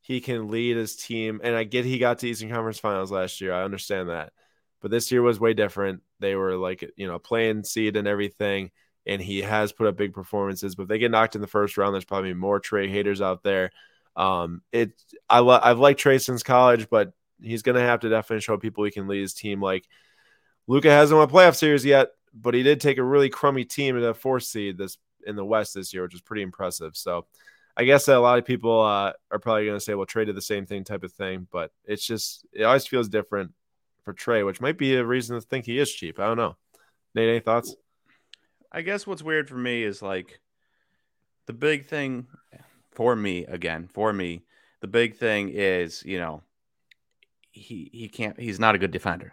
he 0.00 0.20
can 0.20 0.50
lead 0.50 0.76
his 0.76 0.96
team. 0.96 1.40
And 1.42 1.56
I 1.56 1.64
get 1.64 1.84
he 1.84 1.98
got 1.98 2.18
to 2.18 2.28
Eastern 2.28 2.50
Conference 2.50 2.78
Finals 2.78 3.10
last 3.10 3.40
year. 3.40 3.52
I 3.52 3.64
understand 3.64 4.10
that. 4.10 4.32
But 4.80 4.90
this 4.90 5.10
year 5.10 5.22
was 5.22 5.40
way 5.40 5.54
different. 5.54 6.02
They 6.20 6.34
were 6.34 6.56
like, 6.56 6.84
you 6.96 7.06
know, 7.06 7.18
playing 7.18 7.64
seed 7.64 7.96
and 7.96 8.06
everything. 8.06 8.70
And 9.06 9.20
he 9.20 9.42
has 9.42 9.72
put 9.72 9.86
up 9.86 9.96
big 9.96 10.14
performances. 10.14 10.74
But 10.74 10.84
if 10.84 10.88
they 10.88 10.98
get 10.98 11.10
knocked 11.10 11.34
in 11.34 11.40
the 11.40 11.46
first 11.46 11.76
round, 11.76 11.94
there's 11.94 12.04
probably 12.04 12.34
more 12.34 12.60
Trae 12.60 12.88
haters 12.88 13.20
out 13.20 13.42
there. 13.42 13.70
Um, 14.16 14.62
it 14.72 14.92
I 15.28 15.40
lo- 15.40 15.60
I've 15.62 15.78
liked 15.78 16.00
Trae 16.02 16.22
since 16.22 16.42
college, 16.42 16.88
but 16.88 17.12
he's 17.42 17.62
gonna 17.62 17.80
have 17.80 18.00
to 18.00 18.08
definitely 18.08 18.40
show 18.40 18.56
people 18.56 18.84
he 18.84 18.90
can 18.90 19.08
lead 19.08 19.20
his 19.20 19.34
team. 19.34 19.60
Like 19.60 19.86
Luka 20.66 20.90
hasn't 20.90 21.18
won 21.18 21.28
a 21.28 21.30
playoff 21.30 21.56
series 21.56 21.84
yet, 21.84 22.10
but 22.32 22.54
he 22.54 22.62
did 22.62 22.80
take 22.80 22.98
a 22.98 23.02
really 23.02 23.28
crummy 23.28 23.64
team 23.64 23.96
in 23.96 24.04
a 24.04 24.14
fourth 24.14 24.44
seed 24.44 24.78
this 24.78 24.98
in 25.26 25.36
the 25.36 25.44
West 25.44 25.74
this 25.74 25.92
year, 25.92 26.02
which 26.02 26.12
was 26.12 26.22
pretty 26.22 26.42
impressive. 26.42 26.96
So 26.96 27.26
I 27.76 27.84
guess 27.84 28.08
a 28.08 28.18
lot 28.18 28.38
of 28.38 28.44
people 28.44 28.80
uh, 28.80 29.12
are 29.30 29.38
probably 29.38 29.66
going 29.66 29.76
to 29.76 29.84
say, 29.84 29.94
well, 29.94 30.06
Trae 30.06 30.26
did 30.26 30.36
the 30.36 30.42
same 30.42 30.66
thing 30.66 30.84
type 30.84 31.02
of 31.02 31.12
thing, 31.12 31.48
but 31.50 31.72
it's 31.84 32.06
just, 32.06 32.46
it 32.52 32.62
always 32.62 32.86
feels 32.86 33.08
different 33.08 33.52
for 34.04 34.14
Trae, 34.14 34.46
which 34.46 34.60
might 34.60 34.78
be 34.78 34.94
a 34.94 35.04
reason 35.04 35.34
to 35.34 35.40
think 35.40 35.64
he 35.64 35.78
is 35.78 35.92
cheap. 35.92 36.20
I 36.20 36.26
don't 36.26 36.36
know. 36.36 36.56
Nate, 37.14 37.28
any 37.28 37.40
thoughts? 37.40 37.74
I 38.74 38.82
guess 38.82 39.06
what's 39.06 39.22
weird 39.22 39.48
for 39.48 39.54
me 39.54 39.84
is 39.84 40.02
like 40.02 40.40
the 41.46 41.52
big 41.52 41.86
thing 41.86 42.26
for 42.90 43.14
me, 43.14 43.44
again, 43.44 43.86
for 43.86 44.12
me, 44.12 44.42
the 44.80 44.88
big 44.88 45.16
thing 45.16 45.48
is, 45.48 46.02
you 46.04 46.18
know, 46.18 46.42
he, 47.52 47.88
he 47.92 48.08
can't, 48.08 48.38
he's 48.38 48.58
not 48.58 48.74
a 48.74 48.78
good 48.78 48.90
defender. 48.90 49.32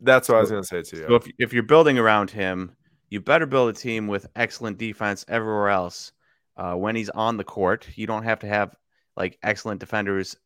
That's 0.00 0.28
what 0.28 0.34
so, 0.34 0.38
I 0.38 0.40
was 0.40 0.50
going 0.50 0.62
to 0.62 0.68
say 0.68 0.82
too. 0.82 1.04
So 1.08 1.14
if, 1.16 1.26
if 1.38 1.52
you're 1.52 1.64
building 1.64 1.98
around 1.98 2.30
him, 2.30 2.76
you 3.08 3.20
better 3.20 3.44
build 3.44 3.70
a 3.70 3.72
team 3.72 4.06
with 4.06 4.28
excellent 4.36 4.78
defense 4.78 5.24
everywhere 5.28 5.70
else 5.70 6.12
uh, 6.56 6.74
when 6.74 6.94
he's 6.94 7.10
on 7.10 7.36
the 7.36 7.44
court. 7.44 7.88
You 7.96 8.06
don't 8.06 8.22
have 8.22 8.38
to 8.38 8.46
have 8.46 8.76
like 9.16 9.36
excellent 9.42 9.80
defenders 9.80 10.36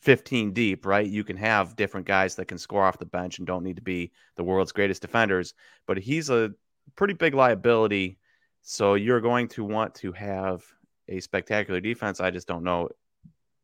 15 0.00 0.52
deep, 0.52 0.84
right? 0.84 1.06
You 1.06 1.22
can 1.22 1.36
have 1.36 1.76
different 1.76 2.08
guys 2.08 2.34
that 2.34 2.46
can 2.46 2.58
score 2.58 2.82
off 2.82 2.98
the 2.98 3.06
bench 3.06 3.38
and 3.38 3.46
don't 3.46 3.62
need 3.62 3.76
to 3.76 3.82
be 3.82 4.10
the 4.34 4.42
world's 4.42 4.72
greatest 4.72 5.00
defenders, 5.00 5.54
but 5.86 5.96
he's 5.96 6.28
a 6.28 6.52
pretty 6.94 7.14
big 7.14 7.34
liability. 7.34 8.18
So 8.62 8.94
you're 8.94 9.20
going 9.20 9.48
to 9.48 9.64
want 9.64 9.94
to 9.96 10.12
have 10.12 10.64
a 11.08 11.20
spectacular 11.20 11.80
defense. 11.80 12.20
I 12.20 12.30
just 12.30 12.48
don't 12.48 12.64
know, 12.64 12.88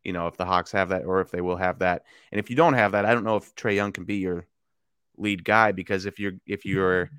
you 0.02 0.12
know, 0.12 0.26
if 0.26 0.36
the 0.36 0.44
Hawks 0.44 0.72
have 0.72 0.90
that 0.90 1.04
or 1.04 1.20
if 1.20 1.30
they 1.30 1.40
will 1.40 1.56
have 1.56 1.80
that. 1.80 2.04
And 2.30 2.38
if 2.38 2.50
you 2.50 2.56
don't 2.56 2.74
have 2.74 2.92
that, 2.92 3.04
I 3.04 3.14
don't 3.14 3.24
know 3.24 3.36
if 3.36 3.54
Trae 3.54 3.74
Young 3.74 3.92
can 3.92 4.04
be 4.04 4.16
your 4.16 4.46
lead 5.16 5.44
guy 5.44 5.72
because 5.72 6.06
if 6.06 6.18
you're 6.18 6.32
if 6.46 6.64
you're 6.64 7.10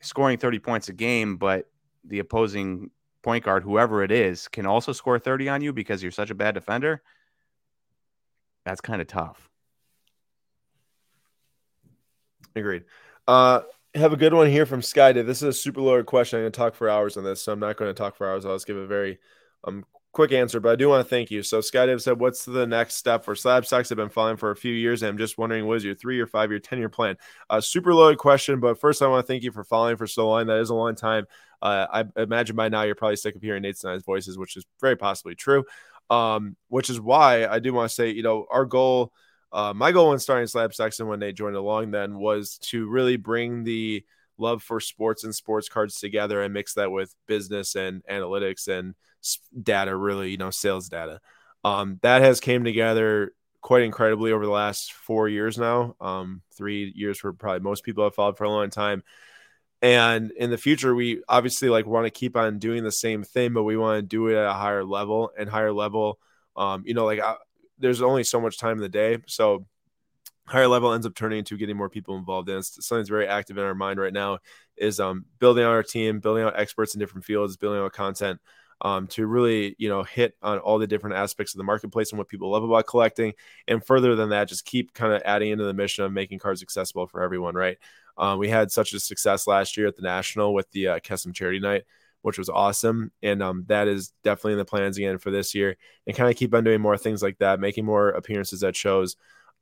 scoring 0.00 0.38
30 0.38 0.58
points 0.58 0.88
a 0.88 0.92
game, 0.92 1.36
but 1.36 1.70
the 2.04 2.18
opposing 2.18 2.90
point 3.22 3.44
guard, 3.44 3.62
whoever 3.62 4.02
it 4.02 4.10
is, 4.10 4.48
can 4.48 4.66
also 4.66 4.92
score 4.92 5.18
30 5.18 5.48
on 5.48 5.62
you 5.62 5.72
because 5.72 6.02
you're 6.02 6.12
such 6.12 6.30
a 6.30 6.34
bad 6.34 6.54
defender, 6.54 7.02
that's 8.64 8.80
kind 8.80 9.00
of 9.00 9.06
tough. 9.06 9.48
Agreed. 12.54 12.84
Uh, 13.26 13.60
have 13.94 14.12
a 14.12 14.16
good 14.16 14.34
one 14.34 14.48
here 14.48 14.66
from 14.66 14.80
Skydiv. 14.80 15.26
This 15.26 15.42
is 15.42 15.48
a 15.48 15.52
super 15.52 15.80
loaded 15.80 16.06
question. 16.06 16.38
I'm 16.38 16.44
going 16.44 16.52
to 16.52 16.56
talk 16.56 16.74
for 16.74 16.88
hours 16.88 17.16
on 17.16 17.24
this, 17.24 17.42
so 17.42 17.52
I'm 17.52 17.60
not 17.60 17.76
going 17.76 17.90
to 17.90 17.94
talk 17.94 18.16
for 18.16 18.28
hours. 18.30 18.46
I'll 18.46 18.54
just 18.54 18.66
give 18.66 18.76
a 18.76 18.86
very 18.86 19.18
um, 19.64 19.84
quick 20.12 20.32
answer, 20.32 20.60
but 20.60 20.72
I 20.72 20.76
do 20.76 20.88
want 20.88 21.04
to 21.04 21.08
thank 21.08 21.30
you. 21.30 21.42
So 21.42 21.60
Skydiv 21.60 22.00
said, 22.00 22.18
"What's 22.18 22.44
the 22.44 22.66
next 22.66 22.96
step 22.96 23.24
for 23.24 23.34
slab 23.34 23.66
stocks? 23.66 23.92
I've 23.92 23.96
been 23.96 24.08
following 24.08 24.36
for 24.36 24.50
a 24.50 24.56
few 24.56 24.72
years, 24.72 25.02
and 25.02 25.10
I'm 25.10 25.18
just 25.18 25.36
wondering 25.36 25.66
what 25.66 25.76
is 25.76 25.84
your 25.84 25.94
three 25.94 26.20
or 26.20 26.26
five 26.26 26.50
year, 26.50 26.58
ten 26.58 26.78
year 26.78 26.88
plan?" 26.88 27.16
Uh, 27.50 27.60
super 27.60 27.94
loaded 27.94 28.18
question, 28.18 28.60
but 28.60 28.80
first 28.80 29.02
I 29.02 29.08
want 29.08 29.26
to 29.26 29.30
thank 29.30 29.42
you 29.42 29.52
for 29.52 29.64
following 29.64 29.96
for 29.96 30.06
so 30.06 30.28
long. 30.28 30.46
That 30.46 30.60
is 30.60 30.70
a 30.70 30.74
long 30.74 30.94
time. 30.94 31.26
Uh, 31.60 31.86
I 31.92 32.20
imagine 32.20 32.56
by 32.56 32.68
now 32.70 32.82
you're 32.82 32.94
probably 32.94 33.16
sick 33.16 33.36
of 33.36 33.42
hearing 33.42 33.62
Nate's 33.62 33.84
and 33.84 33.92
I's 33.92 34.02
voices, 34.02 34.38
which 34.38 34.56
is 34.56 34.64
very 34.80 34.96
possibly 34.96 35.34
true. 35.34 35.64
Um, 36.10 36.56
which 36.68 36.90
is 36.90 37.00
why 37.00 37.46
I 37.46 37.58
do 37.58 37.72
want 37.72 37.88
to 37.88 37.94
say, 37.94 38.10
you 38.10 38.22
know, 38.22 38.46
our 38.50 38.66
goal, 38.66 39.12
uh, 39.52 39.72
my 39.74 39.92
goal 39.92 40.12
in 40.12 40.18
starting 40.18 40.46
Slab 40.46 40.72
and 40.78 41.08
when 41.08 41.20
they 41.20 41.32
joined 41.32 41.56
along 41.56 41.90
then 41.90 42.18
was 42.18 42.58
to 42.58 42.88
really 42.88 43.16
bring 43.16 43.64
the 43.64 44.04
love 44.38 44.62
for 44.62 44.80
sports 44.80 45.24
and 45.24 45.34
sports 45.34 45.68
cards 45.68 46.00
together 46.00 46.42
and 46.42 46.54
mix 46.54 46.74
that 46.74 46.90
with 46.90 47.14
business 47.26 47.74
and 47.74 48.02
analytics 48.10 48.68
and 48.68 48.94
data, 49.62 49.94
really, 49.94 50.30
you 50.30 50.38
know, 50.38 50.50
sales 50.50 50.88
data. 50.88 51.20
Um, 51.64 51.98
that 52.02 52.22
has 52.22 52.40
came 52.40 52.64
together 52.64 53.34
quite 53.60 53.82
incredibly 53.82 54.32
over 54.32 54.44
the 54.44 54.50
last 54.50 54.92
four 54.92 55.28
years 55.28 55.58
now. 55.58 55.94
Um, 56.00 56.42
three 56.56 56.92
years 56.96 57.18
for 57.18 57.32
probably 57.32 57.60
most 57.60 57.84
people 57.84 58.04
have 58.04 58.14
followed 58.14 58.36
for 58.36 58.44
a 58.44 58.50
long 58.50 58.70
time. 58.70 59.04
And 59.80 60.30
in 60.32 60.50
the 60.50 60.58
future, 60.58 60.94
we 60.94 61.22
obviously 61.28 61.68
like 61.68 61.86
want 61.86 62.06
to 62.06 62.10
keep 62.10 62.36
on 62.36 62.58
doing 62.58 62.84
the 62.84 62.92
same 62.92 63.22
thing, 63.22 63.52
but 63.52 63.64
we 63.64 63.76
want 63.76 63.98
to 63.98 64.02
do 64.02 64.28
it 64.28 64.36
at 64.36 64.46
a 64.46 64.52
higher 64.52 64.84
level 64.84 65.32
and 65.36 65.48
higher 65.48 65.72
level. 65.72 66.18
Um, 66.56 66.84
you 66.86 66.94
know, 66.94 67.04
like 67.04 67.20
I, 67.20 67.36
there's 67.82 68.00
only 68.00 68.24
so 68.24 68.40
much 68.40 68.58
time 68.58 68.78
in 68.78 68.82
the 68.82 68.88
day, 68.88 69.18
so 69.26 69.66
higher 70.46 70.68
level 70.68 70.92
ends 70.92 71.06
up 71.06 71.14
turning 71.14 71.40
into 71.40 71.56
getting 71.56 71.76
more 71.76 71.90
people 71.90 72.16
involved 72.16 72.48
in. 72.48 72.62
Something 72.62 72.98
that's 72.98 73.08
very 73.08 73.26
active 73.26 73.58
in 73.58 73.64
our 73.64 73.74
mind 73.74 74.00
right 74.00 74.12
now 74.12 74.38
is 74.76 75.00
um, 75.00 75.26
building 75.38 75.64
out 75.64 75.70
our 75.70 75.82
team, 75.82 76.20
building 76.20 76.44
out 76.44 76.58
experts 76.58 76.94
in 76.94 77.00
different 77.00 77.24
fields, 77.24 77.56
building 77.56 77.80
out 77.82 77.92
content 77.92 78.40
um, 78.80 79.06
to 79.08 79.26
really, 79.26 79.76
you 79.78 79.88
know, 79.88 80.02
hit 80.02 80.34
on 80.42 80.58
all 80.58 80.78
the 80.78 80.86
different 80.86 81.16
aspects 81.16 81.54
of 81.54 81.58
the 81.58 81.64
marketplace 81.64 82.10
and 82.10 82.18
what 82.18 82.28
people 82.28 82.50
love 82.50 82.64
about 82.64 82.86
collecting. 82.86 83.32
And 83.68 83.84
further 83.84 84.16
than 84.16 84.30
that, 84.30 84.48
just 84.48 84.64
keep 84.64 84.92
kind 84.92 85.12
of 85.12 85.22
adding 85.24 85.50
into 85.50 85.64
the 85.64 85.74
mission 85.74 86.04
of 86.04 86.12
making 86.12 86.40
cards 86.40 86.62
accessible 86.62 87.06
for 87.06 87.22
everyone, 87.22 87.54
right? 87.54 87.78
Um, 88.18 88.38
we 88.38 88.48
had 88.48 88.70
such 88.70 88.92
a 88.92 89.00
success 89.00 89.46
last 89.46 89.76
year 89.76 89.86
at 89.86 89.96
the 89.96 90.02
National 90.02 90.52
with 90.52 90.70
the 90.72 90.88
uh, 90.88 90.98
Charity 91.00 91.60
Night 91.60 91.84
which 92.22 92.38
was 92.38 92.48
awesome. 92.48 93.12
And 93.22 93.42
um, 93.42 93.64
that 93.68 93.88
is 93.88 94.12
definitely 94.24 94.52
in 94.52 94.58
the 94.58 94.64
plans 94.64 94.96
again 94.96 95.18
for 95.18 95.30
this 95.30 95.54
year. 95.54 95.76
And 96.06 96.16
kind 96.16 96.30
of 96.30 96.36
keep 96.36 96.54
on 96.54 96.64
doing 96.64 96.80
more 96.80 96.96
things 96.96 97.22
like 97.22 97.38
that, 97.38 97.60
making 97.60 97.84
more 97.84 98.08
appearances 98.10 98.64
at 98.64 98.76
shows, 98.76 99.16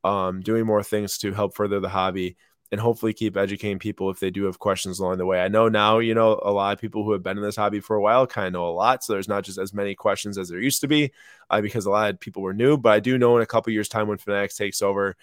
um, 0.05 0.41
doing 0.41 0.67
more 0.67 0.83
things 0.83 1.19
to 1.19 1.33
help 1.33 1.55
further 1.55 1.81
the 1.81 1.89
hobby 1.89 2.37
and 2.73 2.81
hopefully 2.81 3.13
keep 3.13 3.37
educating 3.37 3.79
people 3.79 4.11
if 4.11 4.21
they 4.21 4.31
do 4.31 4.45
have 4.45 4.59
questions 4.61 5.01
along 5.01 5.19
the 5.19 5.27
way. 5.27 5.41
I 5.41 5.49
know 5.49 5.69
now, 5.69 5.99
you 5.99 6.15
know, 6.15 6.41
a 6.43 6.53
lot 6.53 6.73
of 6.73 6.81
people 6.81 7.03
who 7.05 7.13
have 7.13 7.23
been 7.23 7.37
in 7.37 7.43
this 7.43 7.57
hobby 7.57 7.81
for 7.81 7.97
a 7.97 8.01
while 8.01 8.27
kind 8.27 8.47
of 8.47 8.53
know 8.53 8.69
a 8.69 8.71
lot. 8.71 9.03
So 9.03 9.13
there's 9.13 9.29
not 9.29 9.43
just 9.43 9.59
as 9.59 9.75
many 9.75 9.95
questions 9.97 10.39
as 10.39 10.49
there 10.49 10.61
used 10.61 10.81
to 10.83 10.89
be 10.89 11.11
uh, 11.51 11.61
because 11.61 11.87
a 11.87 11.91
lot 11.91 12.11
of 12.11 12.21
people 12.21 12.43
were 12.43 12.55
new. 12.55 12.77
But 12.77 12.93
I 12.93 13.01
do 13.01 13.19
know 13.19 13.37
in 13.37 13.43
a 13.43 13.47
couple 13.47 13.73
years' 13.73 13.89
time 13.89 14.07
when 14.07 14.19
Fanatics 14.19 14.57
takes 14.57 14.83
over, 14.83 15.17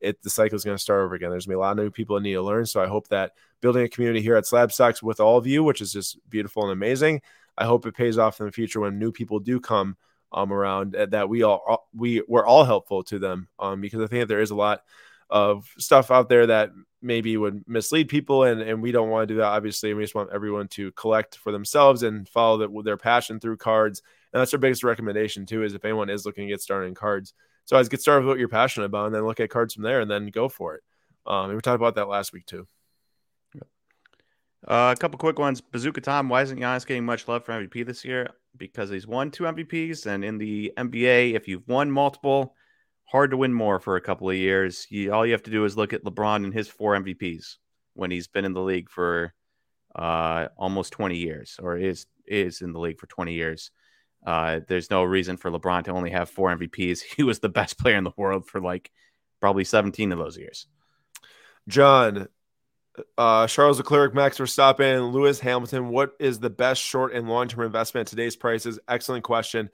it 0.00 0.22
the 0.22 0.30
cycle 0.30 0.56
is 0.56 0.64
going 0.64 0.76
to 0.76 0.82
start 0.82 1.02
over 1.02 1.14
again. 1.14 1.30
There's 1.30 1.46
going 1.46 1.54
to 1.54 1.58
be 1.58 1.62
a 1.62 1.66
lot 1.66 1.78
of 1.78 1.84
new 1.84 1.90
people 1.90 2.16
that 2.16 2.22
need 2.22 2.34
to 2.34 2.42
learn. 2.42 2.64
So 2.64 2.82
I 2.82 2.86
hope 2.86 3.08
that 3.08 3.32
building 3.64 3.82
a 3.82 3.88
community 3.88 4.20
here 4.20 4.36
at 4.36 4.44
Slab 4.44 4.70
Stocks 4.70 5.02
with 5.02 5.20
all 5.20 5.38
of 5.38 5.46
you, 5.46 5.64
which 5.64 5.80
is 5.80 5.90
just 5.90 6.18
beautiful 6.28 6.64
and 6.64 6.72
amazing, 6.72 7.22
I 7.56 7.64
hope 7.64 7.86
it 7.86 7.94
pays 7.94 8.18
off 8.18 8.38
in 8.38 8.44
the 8.44 8.52
future 8.52 8.78
when 8.78 8.98
new 8.98 9.10
people 9.10 9.40
do 9.40 9.58
come 9.58 9.96
um, 10.32 10.52
around 10.52 10.92
that 10.92 11.30
we 11.30 11.44
all 11.44 11.88
we 11.94 12.22
we're 12.28 12.44
all 12.44 12.64
helpful 12.64 13.02
to 13.04 13.18
them 13.18 13.48
um, 13.58 13.80
because 13.80 14.02
I 14.02 14.06
think 14.08 14.20
that 14.20 14.26
there 14.26 14.42
is 14.42 14.50
a 14.50 14.54
lot 14.54 14.82
of 15.30 15.66
stuff 15.78 16.10
out 16.10 16.28
there 16.28 16.46
that 16.48 16.72
maybe 17.00 17.38
would 17.38 17.64
mislead 17.66 18.08
people 18.08 18.44
and, 18.44 18.60
and 18.60 18.82
we 18.82 18.92
don't 18.92 19.08
want 19.08 19.26
to 19.26 19.34
do 19.34 19.38
that 19.38 19.46
obviously 19.46 19.94
we 19.94 20.02
just 20.02 20.14
want 20.14 20.30
everyone 20.32 20.68
to 20.68 20.90
collect 20.92 21.36
for 21.36 21.52
themselves 21.52 22.02
and 22.02 22.28
follow 22.28 22.58
the, 22.58 22.82
their 22.82 22.96
passion 22.96 23.38
through 23.38 23.56
cards 23.56 24.02
and 24.32 24.40
that's 24.40 24.52
our 24.52 24.58
biggest 24.58 24.82
recommendation 24.82 25.46
too 25.46 25.62
is 25.62 25.74
if 25.74 25.84
anyone 25.84 26.10
is 26.10 26.26
looking 26.26 26.46
to 26.46 26.52
get 26.52 26.60
started 26.60 26.86
in 26.88 26.94
cards 26.94 27.32
so 27.64 27.76
as 27.76 27.88
get 27.88 28.00
started 28.00 28.22
with 28.22 28.32
what 28.32 28.38
you're 28.38 28.48
passionate 28.48 28.86
about 28.86 29.06
and 29.06 29.14
then 29.14 29.24
look 29.24 29.40
at 29.40 29.50
cards 29.50 29.74
from 29.74 29.84
there 29.84 30.00
and 30.00 30.10
then 30.10 30.26
go 30.26 30.48
for 30.48 30.74
it. 30.74 30.82
Um, 31.26 31.46
and 31.46 31.54
we 31.54 31.60
talked 31.60 31.76
about 31.76 31.94
that 31.94 32.08
last 32.08 32.32
week 32.32 32.44
too 32.44 32.66
uh, 34.66 34.94
a 34.96 35.00
couple 35.00 35.18
quick 35.18 35.38
ones. 35.38 35.60
Bazooka 35.60 36.00
Tom, 36.00 36.28
why 36.28 36.42
isn't 36.42 36.58
Giannis 36.58 36.86
getting 36.86 37.04
much 37.04 37.28
love 37.28 37.44
for 37.44 37.52
MVP 37.52 37.86
this 37.86 38.04
year? 38.04 38.30
Because 38.56 38.90
he's 38.90 39.06
won 39.06 39.30
two 39.30 39.44
MVPs, 39.44 40.06
and 40.06 40.24
in 40.24 40.38
the 40.38 40.72
NBA, 40.76 41.34
if 41.34 41.48
you've 41.48 41.66
won 41.68 41.90
multiple, 41.90 42.54
hard 43.04 43.30
to 43.32 43.36
win 43.36 43.52
more 43.52 43.78
for 43.80 43.96
a 43.96 44.00
couple 44.00 44.30
of 44.30 44.36
years. 44.36 44.86
You, 44.90 45.12
all 45.12 45.26
you 45.26 45.32
have 45.32 45.42
to 45.44 45.50
do 45.50 45.64
is 45.64 45.76
look 45.76 45.92
at 45.92 46.04
LeBron 46.04 46.44
and 46.44 46.54
his 46.54 46.68
four 46.68 46.96
MVPs 46.96 47.56
when 47.94 48.10
he's 48.10 48.26
been 48.26 48.44
in 48.44 48.54
the 48.54 48.62
league 48.62 48.90
for 48.90 49.34
uh, 49.94 50.48
almost 50.56 50.92
20 50.92 51.16
years, 51.16 51.58
or 51.62 51.76
is 51.76 52.06
is 52.26 52.62
in 52.62 52.72
the 52.72 52.80
league 52.80 52.98
for 52.98 53.06
20 53.06 53.34
years. 53.34 53.70
Uh, 54.26 54.60
there's 54.66 54.90
no 54.90 55.04
reason 55.04 55.36
for 55.36 55.50
LeBron 55.50 55.84
to 55.84 55.90
only 55.90 56.10
have 56.10 56.30
four 56.30 56.56
MVPs. 56.56 57.02
He 57.16 57.22
was 57.22 57.40
the 57.40 57.48
best 57.48 57.78
player 57.78 57.96
in 57.96 58.04
the 58.04 58.12
world 58.16 58.46
for 58.46 58.60
like 58.60 58.90
probably 59.40 59.64
17 59.64 60.12
of 60.12 60.18
those 60.18 60.38
years. 60.38 60.66
John, 61.68 62.28
uh, 63.18 63.46
Charles 63.46 63.78
Leclerc, 63.78 64.14
Max 64.14 64.38
Verstappen, 64.38 65.12
Lewis 65.12 65.40
Hamilton. 65.40 65.88
What 65.88 66.12
is 66.18 66.38
the 66.38 66.50
best 66.50 66.80
short 66.80 67.12
and 67.12 67.28
long 67.28 67.48
term 67.48 67.64
investment 67.64 68.08
at 68.08 68.10
today's 68.10 68.36
prices? 68.36 68.78
Excellent 68.88 69.24
question. 69.24 69.70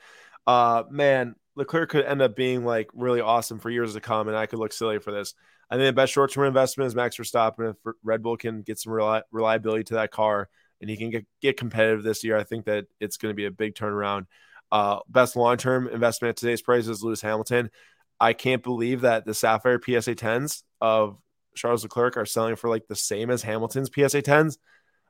Uh, 0.47 0.85
man, 0.91 1.35
Leclerc 1.57 1.91
could 1.91 2.05
end 2.05 2.23
up 2.23 2.35
being 2.35 2.65
like 2.65 2.89
really 2.95 3.21
awesome 3.21 3.59
for 3.59 3.71
years 3.71 3.95
to 3.95 4.01
come, 4.01 4.29
and 4.29 4.37
I 4.37 4.47
could 4.47 4.59
look 4.59 4.73
silly 4.73 4.99
for 4.99 5.13
this. 5.13 5.35
I 5.71 5.77
think 5.77 5.87
the 5.87 5.93
best 5.93 6.13
short 6.13 6.33
term 6.33 6.47
investment 6.47 6.89
is 6.89 6.95
Max 6.95 7.17
Verstappen. 7.17 7.71
If 7.71 7.95
Red 8.03 8.23
Bull 8.23 8.37
can 8.37 8.63
get 8.63 8.79
some 8.79 8.93
reliability 9.31 9.85
to 9.85 9.95
that 9.95 10.11
car 10.11 10.49
and 10.81 10.89
he 10.89 10.97
can 10.97 11.11
get, 11.11 11.27
get 11.41 11.57
competitive 11.57 12.03
this 12.03 12.25
year, 12.25 12.37
I 12.37 12.43
think 12.43 12.65
that 12.65 12.87
it's 12.99 13.19
going 13.19 13.31
to 13.31 13.37
be 13.37 13.47
a 13.47 13.51
big 13.51 13.75
turnaround. 13.75 14.27
Uh, 14.73 15.01
best 15.09 15.37
long 15.37 15.57
term 15.57 15.89
investment 15.89 16.31
at 16.31 16.37
today's 16.37 16.63
prices 16.63 16.89
is 16.89 17.03
Lewis 17.03 17.21
Hamilton. 17.21 17.71
I 18.19 18.33
can't 18.33 18.63
believe 18.63 19.03
that 19.03 19.25
the 19.25 19.35
Sapphire 19.35 19.81
PSA 19.83 20.15
10s 20.15 20.63
of 20.81 21.19
Charles 21.55 21.83
Leclerc 21.83 22.17
are 22.17 22.27
selling 22.27 22.57
for 22.57 22.69
like 22.69 22.87
the 22.87 22.97
same 22.97 23.31
as 23.31 23.43
Hamilton's 23.43 23.91
PSA 23.93 24.23
10s. 24.23 24.59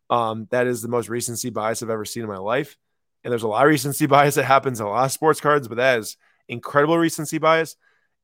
Um, 0.09 0.49
that 0.51 0.67
is 0.67 0.83
the 0.83 0.89
most 0.89 1.09
recency 1.09 1.51
bias 1.51 1.83
I've 1.83 1.91
ever 1.91 2.05
seen 2.05 2.25
in 2.25 2.29
my 2.29 2.39
life. 2.39 2.77
And 3.23 3.31
there's 3.31 3.43
a 3.43 3.49
lot 3.49 3.65
of 3.65 3.71
recency 3.71 4.07
bias 4.07 4.35
that 4.35 4.45
happens 4.45 4.81
in 4.81 4.87
a 4.87 4.91
lot 4.91 5.05
of 5.05 5.13
sports 5.13 5.41
cards, 5.41 5.69
but 5.69 5.77
that 5.77 5.99
is 5.99 6.17
incredible 6.49 6.99
recency 6.99 7.39
bias. 7.39 7.77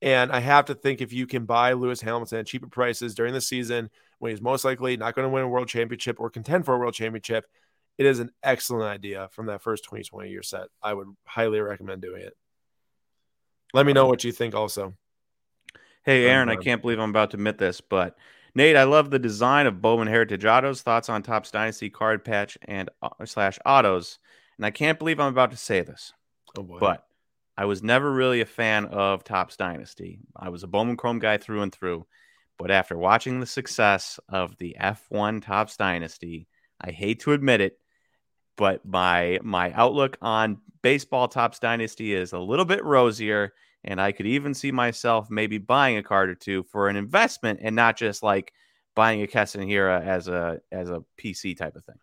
And 0.03 0.31
I 0.31 0.41
have 0.41 0.67
to 0.67 0.75
think 0.75 1.01
if 1.01 1.12
you 1.12 1.27
can 1.27 1.47
buy 1.47 1.73
Lewis 1.73 2.01
Hamilton 2.01 2.41
at 2.41 2.47
cheaper 2.47 2.69
prices 2.69 3.14
during 3.14 3.33
the 3.33 3.41
season 3.41 3.91
when 4.19 4.31
he's 4.31 4.43
most 4.43 4.64
likely 4.64 4.97
not 4.97 5.14
going 5.14 5.27
to 5.27 5.33
win 5.33 5.45
a 5.45 5.49
world 5.49 5.69
championship 5.69 6.21
or 6.21 6.29
contend 6.29 6.64
for 6.64 6.75
a 6.75 6.79
world 6.79 6.95
championship, 6.95 7.47
it 7.97 8.05
is 8.05 8.19
an 8.19 8.31
excellent 8.43 8.85
idea 8.85 9.29
from 9.33 9.47
that 9.47 9.62
first 9.62 9.85
2020 9.85 10.29
year 10.29 10.43
set. 10.43 10.69
I 10.83 10.93
would 10.93 11.09
highly 11.25 11.61
recommend 11.61 12.03
doing 12.03 12.23
it. 12.23 12.35
Let 13.73 13.87
me 13.87 13.93
know 13.93 14.07
what 14.07 14.25
you 14.25 14.33
think 14.33 14.55
also. 14.55 14.95
Hey, 16.07 16.26
Aaron, 16.26 16.48
I 16.48 16.54
can't 16.54 16.80
believe 16.80 17.00
I'm 17.00 17.11
about 17.11 17.32
to 17.32 17.36
admit 17.36 17.59
this, 17.59 17.80
but 17.80 18.16
Nate, 18.54 18.76
I 18.76 18.84
love 18.84 19.11
the 19.11 19.18
design 19.18 19.66
of 19.66 19.82
Bowman 19.82 20.07
Heritage 20.07 20.44
Autos. 20.44 20.80
Thoughts 20.80 21.09
on 21.09 21.24
Topps 21.24 21.50
Dynasty 21.50 21.90
card 21.90 22.24
patch 22.24 22.57
and 22.62 22.88
uh, 23.02 23.09
slash 23.24 23.59
autos? 23.66 24.20
And 24.57 24.64
I 24.64 24.70
can't 24.70 25.00
believe 25.00 25.18
I'm 25.18 25.32
about 25.32 25.50
to 25.50 25.57
say 25.57 25.80
this, 25.80 26.12
oh 26.57 26.62
but 26.62 27.04
I 27.59 27.64
was 27.64 27.82
never 27.82 28.09
really 28.09 28.40
a 28.40 28.46
fan 28.46 28.84
of 28.84 29.24
Topps 29.24 29.57
Dynasty. 29.57 30.20
I 30.36 30.50
was 30.50 30.62
a 30.62 30.68
Bowman 30.68 30.96
Chrome 30.96 31.18
guy 31.18 31.38
through 31.38 31.62
and 31.62 31.74
through. 31.74 32.07
But 32.57 32.70
after 32.70 32.96
watching 32.96 33.40
the 33.40 33.46
success 33.46 34.20
of 34.28 34.57
the 34.59 34.76
F1 34.80 35.44
Topps 35.44 35.76
Dynasty, 35.76 36.46
I 36.80 36.92
hate 36.92 37.18
to 37.22 37.32
admit 37.32 37.61
it, 37.61 37.80
but 38.57 38.86
my 38.86 39.40
my 39.42 39.72
outlook 39.72 40.18
on 40.22 40.59
baseball 40.82 41.26
Topps 41.26 41.59
Dynasty 41.59 42.14
is 42.14 42.32
a 42.32 42.38
little 42.38 42.64
bit 42.64 42.84
rosier 42.84 43.54
and 43.87 44.01
I 44.01 44.12
could 44.12 44.26
even 44.26 44.53
see 44.53 44.72
myself 44.72 45.30
maybe 45.30 45.59
buying 45.59 45.97
a 45.97 46.03
card 46.03 46.28
or 46.28 46.34
two 46.34 46.64
for 46.64 46.89
an 46.89 46.97
investment 46.97 47.61
and 47.62 47.76
not 47.76 47.97
just 47.97 48.22
like 48.22 48.53
buying 48.95 49.22
a 49.22 49.26
Keston 49.26 49.62
Hiura 49.62 50.05
as 50.05 50.28
a 50.28 50.61
as 50.72 50.91
a 50.91 51.05
PC 51.18 51.57
type 51.57 51.76
of 51.76 51.84
thing. 51.84 51.97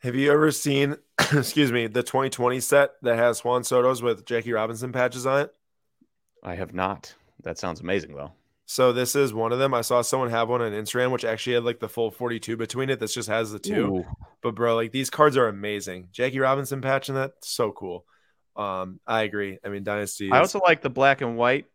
Have 0.00 0.14
you 0.14 0.30
ever 0.30 0.52
seen, 0.52 0.96
excuse 1.32 1.72
me, 1.72 1.88
the 1.88 2.02
2020 2.02 2.60
set 2.60 2.90
that 3.02 3.16
has 3.16 3.44
Juan 3.44 3.64
Soto's 3.64 4.00
with 4.02 4.24
Jackie 4.24 4.52
Robinson 4.52 4.92
patches 4.92 5.26
on 5.26 5.40
it? 5.40 5.54
I 6.42 6.54
have 6.54 6.72
not. 6.72 7.14
That 7.42 7.58
sounds 7.58 7.80
amazing 7.80 8.14
though. 8.14 8.32
So 8.66 8.92
this 8.92 9.16
is 9.16 9.32
one 9.32 9.52
of 9.52 9.58
them. 9.58 9.72
I 9.72 9.80
saw 9.80 10.02
someone 10.02 10.28
have 10.28 10.50
one 10.50 10.60
on 10.60 10.72
Instagram, 10.72 11.10
which 11.10 11.24
actually 11.24 11.54
had 11.54 11.64
like 11.64 11.80
the 11.80 11.88
full 11.88 12.10
42 12.10 12.56
between 12.58 12.90
it. 12.90 13.00
This 13.00 13.14
just 13.14 13.28
has 13.28 13.50
the 13.50 13.58
two. 13.58 13.96
Ooh. 13.96 14.04
But 14.42 14.54
bro, 14.54 14.76
like 14.76 14.92
these 14.92 15.08
cards 15.08 15.38
are 15.38 15.48
amazing. 15.48 16.08
Jackie 16.12 16.38
Robinson 16.38 16.82
patching 16.82 17.14
that, 17.14 17.32
so 17.40 17.72
cool. 17.72 18.04
Um, 18.58 19.00
I 19.06 19.22
agree. 19.22 19.58
I 19.64 19.68
mean, 19.68 19.84
Dynasty. 19.84 20.26
Is... 20.26 20.32
I 20.32 20.38
also 20.38 20.58
like 20.58 20.82
the 20.82 20.90
black 20.90 21.20
and 21.20 21.36
white. 21.36 21.66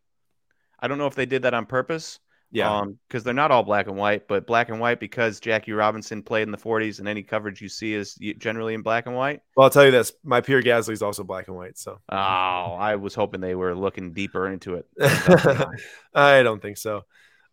I 0.80 0.88
don't 0.88 0.98
know 0.98 1.08
if 1.08 1.16
they 1.16 1.26
did 1.26 1.44
that 1.44 1.54
on 1.54 1.66
purpose. 1.66 2.20
Yeah. 2.52 2.84
Because 3.08 3.22
um, 3.22 3.24
they're 3.24 3.34
not 3.34 3.50
all 3.50 3.64
black 3.64 3.88
and 3.88 3.98
white, 3.98 4.28
but 4.28 4.46
black 4.46 4.70
and 4.70 4.80
white 4.80 5.00
because 5.00 5.40
Jackie 5.40 5.72
Robinson 5.72 6.22
played 6.22 6.44
in 6.44 6.52
the 6.52 6.58
40s 6.58 7.00
and 7.00 7.08
any 7.08 7.24
coverage 7.24 7.62
you 7.62 7.68
see 7.68 7.96
is 7.96 8.14
generally 8.38 8.76
in 8.76 8.84
black 8.84 9.08
and 9.08 9.16
white. 9.16 9.42
Well, 9.58 9.64
I'll 9.64 9.72
tell 9.72 9.86
you 9.86 9.92
this 9.92 10.14
my 10.24 10.42
Pierre 10.42 10.62
Gasly 10.62 10.92
is 10.92 11.02
also 11.02 11.24
black 11.24 11.48
and 11.48 11.58
white. 11.58 11.80
So. 11.80 12.00
Oh, 12.10 12.16
I 12.16 12.98
was 12.98 13.16
hoping 13.16 13.42
they 13.42 13.56
were 13.56 13.74
looking 13.74 14.14
deeper 14.14 14.48
into 14.48 14.76
it. 14.76 14.86
I 16.14 16.44
don't 16.44 16.62
think 16.62 16.78
so. 16.78 17.06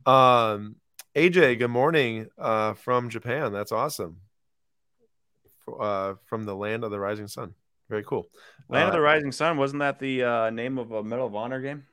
Um, 0.04 0.76
AJ, 1.16 1.58
good 1.58 1.68
morning 1.68 2.28
uh, 2.38 2.74
from 2.74 3.08
Japan. 3.08 3.52
That's 3.52 3.72
awesome. 3.72 4.18
Uh, 5.66 6.14
from 6.26 6.44
the 6.44 6.54
land 6.54 6.84
of 6.84 6.90
the 6.90 7.00
rising 7.00 7.28
sun. 7.28 7.54
Very 7.90 8.04
cool. 8.04 8.28
Land 8.68 8.84
uh, 8.84 8.86
of 8.86 8.92
the 8.92 9.00
Rising 9.00 9.32
Sun 9.32 9.56
wasn't 9.56 9.80
that 9.80 9.98
the 9.98 10.22
uh, 10.22 10.50
name 10.50 10.78
of 10.78 10.92
a 10.92 11.02
Medal 11.02 11.26
of 11.26 11.34
Honor 11.34 11.60
game? 11.60 11.86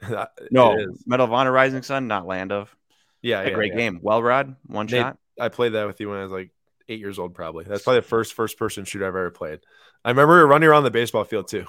no, 0.50 0.74
Medal 1.06 1.26
of 1.26 1.32
Honor 1.34 1.52
Rising 1.52 1.82
Sun, 1.82 2.08
not 2.08 2.26
Land 2.26 2.50
of. 2.50 2.74
Yeah, 3.20 3.42
a 3.42 3.48
yeah, 3.48 3.54
great 3.54 3.72
yeah. 3.72 3.78
game. 3.78 4.00
Well, 4.02 4.22
Rod, 4.22 4.56
one 4.66 4.86
Nate, 4.86 5.00
shot. 5.00 5.18
I 5.38 5.50
played 5.50 5.74
that 5.74 5.86
with 5.86 6.00
you 6.00 6.08
when 6.08 6.18
I 6.18 6.22
was 6.22 6.32
like 6.32 6.50
eight 6.88 6.98
years 6.98 7.18
old, 7.18 7.34
probably. 7.34 7.64
That's 7.64 7.82
probably 7.82 8.00
the 8.00 8.06
first 8.06 8.32
first 8.32 8.58
person 8.58 8.86
shooter 8.86 9.04
I've 9.04 9.10
ever 9.10 9.30
played. 9.30 9.60
I 10.02 10.10
remember 10.10 10.46
running 10.46 10.68
around 10.68 10.84
the 10.84 10.90
baseball 10.90 11.24
field 11.24 11.48
too. 11.48 11.66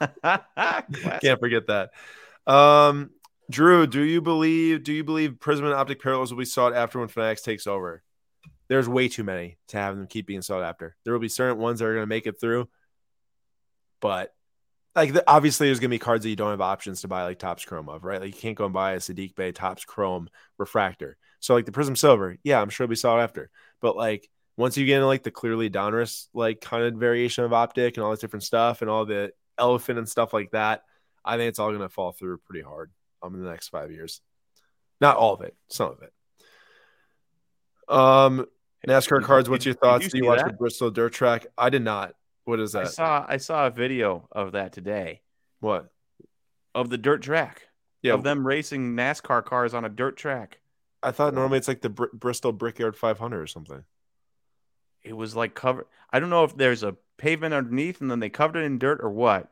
Can't 0.22 1.40
forget 1.40 1.66
that. 1.66 1.90
Um, 2.46 3.10
Drew, 3.50 3.88
do 3.88 4.02
you 4.02 4.20
believe 4.20 4.84
do 4.84 4.92
you 4.92 5.02
believe 5.02 5.40
Prism 5.40 5.64
and 5.64 5.74
Optic 5.74 6.00
Parallels 6.00 6.32
will 6.32 6.38
be 6.38 6.44
sought 6.44 6.74
after 6.74 7.00
when 7.00 7.08
Fanatics 7.08 7.42
takes 7.42 7.66
over? 7.66 8.04
There's 8.68 8.88
way 8.88 9.08
too 9.08 9.24
many 9.24 9.58
to 9.68 9.78
have 9.78 9.96
them 9.96 10.06
keep 10.06 10.26
being 10.26 10.42
sought 10.42 10.62
after. 10.62 10.96
There 11.02 11.12
will 11.12 11.20
be 11.20 11.28
certain 11.28 11.58
ones 11.58 11.80
that 11.80 11.86
are 11.86 11.94
going 11.94 12.04
to 12.04 12.06
make 12.06 12.28
it 12.28 12.40
through 12.40 12.68
but 14.00 14.32
like 14.94 15.12
the, 15.12 15.24
obviously 15.26 15.68
there's 15.68 15.80
gonna 15.80 15.90
be 15.90 15.98
cards 15.98 16.24
that 16.24 16.30
you 16.30 16.36
don't 16.36 16.50
have 16.50 16.60
options 16.60 17.02
to 17.02 17.08
buy 17.08 17.24
like 17.24 17.38
Topps 17.38 17.64
Chrome 17.64 17.88
of, 17.88 18.04
right? 18.04 18.20
Like 18.20 18.34
you 18.34 18.40
can't 18.40 18.56
go 18.56 18.64
and 18.64 18.74
buy 18.74 18.92
a 18.92 18.98
Saddiq 18.98 19.34
Bey 19.34 19.52
Topps 19.52 19.84
Chrome 19.84 20.28
refractor. 20.58 21.16
So 21.38 21.54
like 21.54 21.64
the 21.64 21.72
Prism 21.72 21.96
Silver, 21.96 22.36
yeah, 22.42 22.60
I'm 22.60 22.70
sure 22.70 22.84
it'll 22.84 22.90
be 22.90 22.96
sought 22.96 23.20
after. 23.20 23.50
But 23.80 23.96
like 23.96 24.28
once 24.56 24.76
you 24.76 24.86
get 24.86 24.96
into 24.96 25.06
like 25.06 25.22
the 25.22 25.30
clearly 25.30 25.70
Donruss 25.70 26.26
like 26.34 26.60
kind 26.60 26.84
of 26.84 26.94
variation 26.94 27.44
of 27.44 27.52
optic 27.52 27.96
and 27.96 28.04
all 28.04 28.10
this 28.10 28.20
different 28.20 28.42
stuff 28.42 28.82
and 28.82 28.90
all 28.90 29.06
the 29.06 29.32
elephant 29.58 29.98
and 29.98 30.08
stuff 30.08 30.32
like 30.32 30.50
that, 30.50 30.82
I 31.24 31.36
think 31.36 31.48
it's 31.48 31.58
all 31.58 31.72
gonna 31.72 31.88
fall 31.88 32.12
through 32.12 32.38
pretty 32.38 32.62
hard 32.62 32.90
um 33.22 33.34
in 33.34 33.42
the 33.42 33.50
next 33.50 33.68
five 33.68 33.90
years. 33.90 34.20
Not 35.00 35.16
all 35.16 35.34
of 35.34 35.40
it, 35.42 35.56
some 35.68 35.92
of 35.92 36.02
it. 36.02 36.12
Um, 37.90 38.46
NASCAR 38.86 39.22
cards. 39.22 39.48
What's 39.48 39.64
your 39.64 39.74
thoughts? 39.74 40.04
you 40.04 40.10
Do 40.10 40.18
you 40.18 40.26
watch 40.26 40.38
that? 40.38 40.48
the 40.48 40.56
Bristol 40.56 40.90
Dirt 40.90 41.12
Track? 41.12 41.46
I 41.58 41.70
did 41.70 41.82
not. 41.82 42.14
What 42.44 42.60
is 42.60 42.72
that? 42.72 42.82
I 42.82 42.84
saw 42.86 43.26
I 43.28 43.36
saw 43.36 43.66
a 43.66 43.70
video 43.70 44.28
of 44.32 44.52
that 44.52 44.72
today 44.72 45.20
What? 45.60 45.90
of 46.74 46.90
the 46.90 46.98
dirt 46.98 47.22
track 47.22 47.68
Yeah, 48.02 48.14
of 48.14 48.22
them 48.22 48.46
racing 48.46 48.96
NASCAR 48.96 49.44
cars 49.44 49.74
on 49.74 49.84
a 49.84 49.88
dirt 49.88 50.16
track. 50.16 50.58
I 51.02 51.12
thought 51.12 51.34
normally 51.34 51.58
it's 51.58 51.68
like 51.68 51.80
the 51.80 51.88
Br- 51.90 52.06
Bristol 52.12 52.52
Brickyard 52.52 52.96
500 52.96 53.40
or 53.40 53.46
something. 53.46 53.84
It 55.02 55.14
was 55.14 55.34
like 55.34 55.54
covered. 55.54 55.86
I 56.12 56.20
don't 56.20 56.30
know 56.30 56.44
if 56.44 56.56
there's 56.56 56.82
a 56.82 56.96
pavement 57.16 57.54
underneath 57.54 58.00
and 58.00 58.10
then 58.10 58.20
they 58.20 58.30
covered 58.30 58.58
it 58.60 58.64
in 58.64 58.78
dirt 58.78 59.00
or 59.02 59.10
what. 59.10 59.50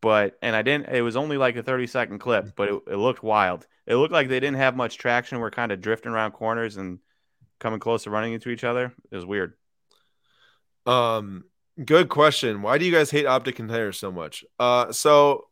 But 0.00 0.38
and 0.42 0.56
I 0.56 0.62
didn't. 0.62 0.88
It 0.90 1.02
was 1.02 1.16
only 1.16 1.36
like 1.38 1.56
a 1.56 1.62
30 1.62 1.86
second 1.86 2.18
clip, 2.20 2.54
but 2.56 2.68
it, 2.68 2.82
it 2.88 2.96
looked 2.96 3.22
wild. 3.22 3.66
It 3.86 3.96
looked 3.96 4.12
like 4.12 4.28
they 4.28 4.40
didn't 4.40 4.58
have 4.58 4.76
much 4.76 4.98
traction. 4.98 5.40
We're 5.40 5.50
kind 5.50 5.72
of 5.72 5.80
drifting 5.80 6.12
around 6.12 6.32
corners 6.32 6.76
and 6.76 7.00
coming 7.60 7.80
close 7.80 8.04
to 8.04 8.10
running 8.10 8.34
into 8.34 8.50
each 8.50 8.64
other. 8.64 8.94
It 9.10 9.16
was 9.16 9.26
weird. 9.26 9.54
Um, 10.86 11.44
good 11.84 12.08
question. 12.08 12.62
Why 12.62 12.78
do 12.78 12.84
you 12.84 12.92
guys 12.92 13.10
hate 13.10 13.26
optic 13.26 13.56
contenders 13.56 13.98
so 13.98 14.10
much? 14.10 14.44
Uh, 14.58 14.92
so 14.92 15.48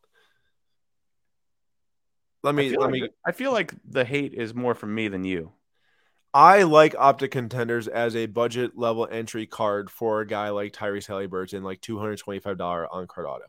let 2.42 2.54
me 2.54 2.70
let 2.70 2.80
like, 2.80 2.90
me. 2.90 3.08
I 3.24 3.32
feel 3.32 3.52
like 3.52 3.72
the 3.88 4.04
hate 4.04 4.34
is 4.34 4.54
more 4.54 4.74
from 4.74 4.94
me 4.94 5.08
than 5.08 5.24
you. 5.24 5.52
I 6.32 6.64
like 6.64 6.94
optic 6.98 7.30
contenders 7.30 7.88
as 7.88 8.14
a 8.14 8.26
budget 8.26 8.76
level 8.76 9.08
entry 9.10 9.46
card 9.46 9.90
for 9.90 10.20
a 10.20 10.26
guy 10.26 10.50
like 10.50 10.72
Tyrese 10.72 11.06
Halliburton, 11.06 11.62
like 11.62 11.80
two 11.80 11.98
hundred 11.98 12.18
twenty 12.18 12.40
five 12.40 12.58
dollar 12.58 12.86
on 12.92 13.06
card 13.06 13.26
auto. 13.26 13.46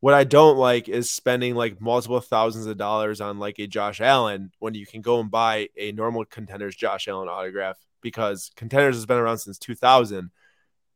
What 0.00 0.12
I 0.12 0.24
don't 0.24 0.58
like 0.58 0.88
is 0.88 1.10
spending 1.10 1.54
like 1.54 1.80
multiple 1.80 2.20
thousands 2.20 2.66
of 2.66 2.76
dollars 2.76 3.20
on 3.20 3.38
like 3.38 3.58
a 3.58 3.66
Josh 3.66 4.00
Allen 4.00 4.52
when 4.58 4.74
you 4.74 4.86
can 4.86 5.00
go 5.00 5.20
and 5.20 5.30
buy 5.30 5.68
a 5.76 5.92
normal 5.92 6.24
contenders 6.24 6.76
Josh 6.76 7.08
Allen 7.08 7.28
autograph 7.28 7.78
because 8.02 8.50
contenders 8.56 8.96
has 8.96 9.06
been 9.06 9.16
around 9.18 9.38
since 9.38 9.58
2000 9.58 10.30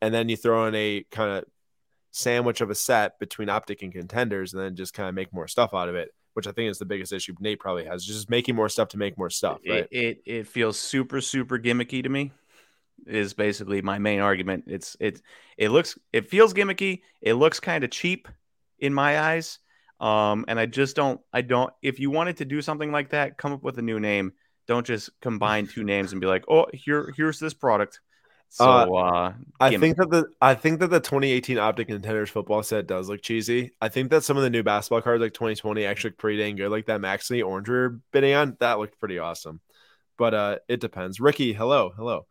and 0.00 0.12
then 0.14 0.28
you 0.28 0.36
throw 0.36 0.66
in 0.66 0.74
a 0.74 1.04
kind 1.10 1.30
of 1.32 1.44
sandwich 2.12 2.60
of 2.60 2.70
a 2.70 2.74
set 2.74 3.18
between 3.18 3.48
optic 3.48 3.82
and 3.82 3.92
contenders 3.92 4.52
and 4.52 4.62
then 4.62 4.74
just 4.74 4.94
kind 4.94 5.08
of 5.08 5.14
make 5.14 5.32
more 5.32 5.46
stuff 5.46 5.74
out 5.74 5.88
of 5.88 5.94
it 5.94 6.10
which 6.34 6.46
i 6.46 6.52
think 6.52 6.70
is 6.70 6.78
the 6.78 6.84
biggest 6.84 7.12
issue 7.12 7.34
nate 7.40 7.60
probably 7.60 7.84
has 7.84 8.04
just 8.04 8.28
making 8.28 8.54
more 8.56 8.68
stuff 8.68 8.88
to 8.88 8.98
make 8.98 9.16
more 9.16 9.30
stuff 9.30 9.60
right 9.68 9.86
It, 9.90 9.98
it 10.00 10.22
it 10.26 10.46
feels 10.48 10.78
super 10.78 11.20
super 11.20 11.58
gimmicky 11.58 12.02
to 12.02 12.08
me. 12.08 12.32
Is 13.06 13.32
basically 13.32 13.80
my 13.80 13.98
main 13.98 14.20
argument. 14.20 14.64
It's 14.66 14.94
it 15.00 15.22
it 15.56 15.70
looks 15.70 15.98
it 16.12 16.28
feels 16.28 16.52
gimmicky. 16.52 17.00
It 17.22 17.34
looks 17.34 17.58
kind 17.58 17.82
of 17.82 17.90
cheap 17.90 18.28
in 18.78 18.92
my 18.92 19.18
eyes. 19.18 19.58
Um, 20.00 20.44
and 20.48 20.60
I 20.60 20.66
just 20.66 20.96
don't 20.96 21.18
I 21.32 21.40
don't. 21.40 21.72
If 21.82 21.98
you 21.98 22.10
wanted 22.10 22.36
to 22.38 22.44
do 22.44 22.60
something 22.60 22.92
like 22.92 23.10
that, 23.10 23.38
come 23.38 23.52
up 23.54 23.62
with 23.62 23.78
a 23.78 23.82
new 23.82 24.00
name. 24.00 24.32
Don't 24.66 24.86
just 24.86 25.08
combine 25.22 25.66
two 25.66 25.82
names 25.82 26.12
and 26.12 26.20
be 26.20 26.26
like, 26.26 26.44
oh, 26.48 26.66
here 26.74 27.12
here's 27.16 27.38
this 27.38 27.54
product. 27.54 28.00
So 28.52 28.96
uh, 28.96 29.32
I 29.60 29.76
think 29.76 29.96
that 29.96 30.10
the 30.10 30.26
I 30.40 30.54
think 30.54 30.80
that 30.80 30.88
the 30.88 30.98
2018 30.98 31.56
Optic 31.56 31.86
Contenders 31.86 32.30
football 32.30 32.64
set 32.64 32.88
does 32.88 33.08
look 33.08 33.22
cheesy. 33.22 33.72
I 33.80 33.88
think 33.88 34.10
that 34.10 34.24
some 34.24 34.36
of 34.36 34.42
the 34.42 34.50
new 34.50 34.64
basketball 34.64 35.02
cards 35.02 35.22
like 35.22 35.34
2020 35.34 35.86
actually 35.86 36.10
look 36.10 36.18
pretty 36.18 36.38
dang 36.38 36.56
good. 36.56 36.70
Like 36.70 36.86
that 36.86 37.00
Maxey 37.00 37.42
orange 37.42 37.68
we 37.68 37.74
were 37.76 38.00
bidding 38.12 38.34
on, 38.34 38.56
that 38.58 38.80
looked 38.80 38.98
pretty 38.98 39.20
awesome. 39.20 39.60
But 40.18 40.34
uh 40.34 40.58
it 40.68 40.80
depends. 40.80 41.20
Ricky, 41.20 41.52
hello, 41.52 41.92
hello. 41.96 42.26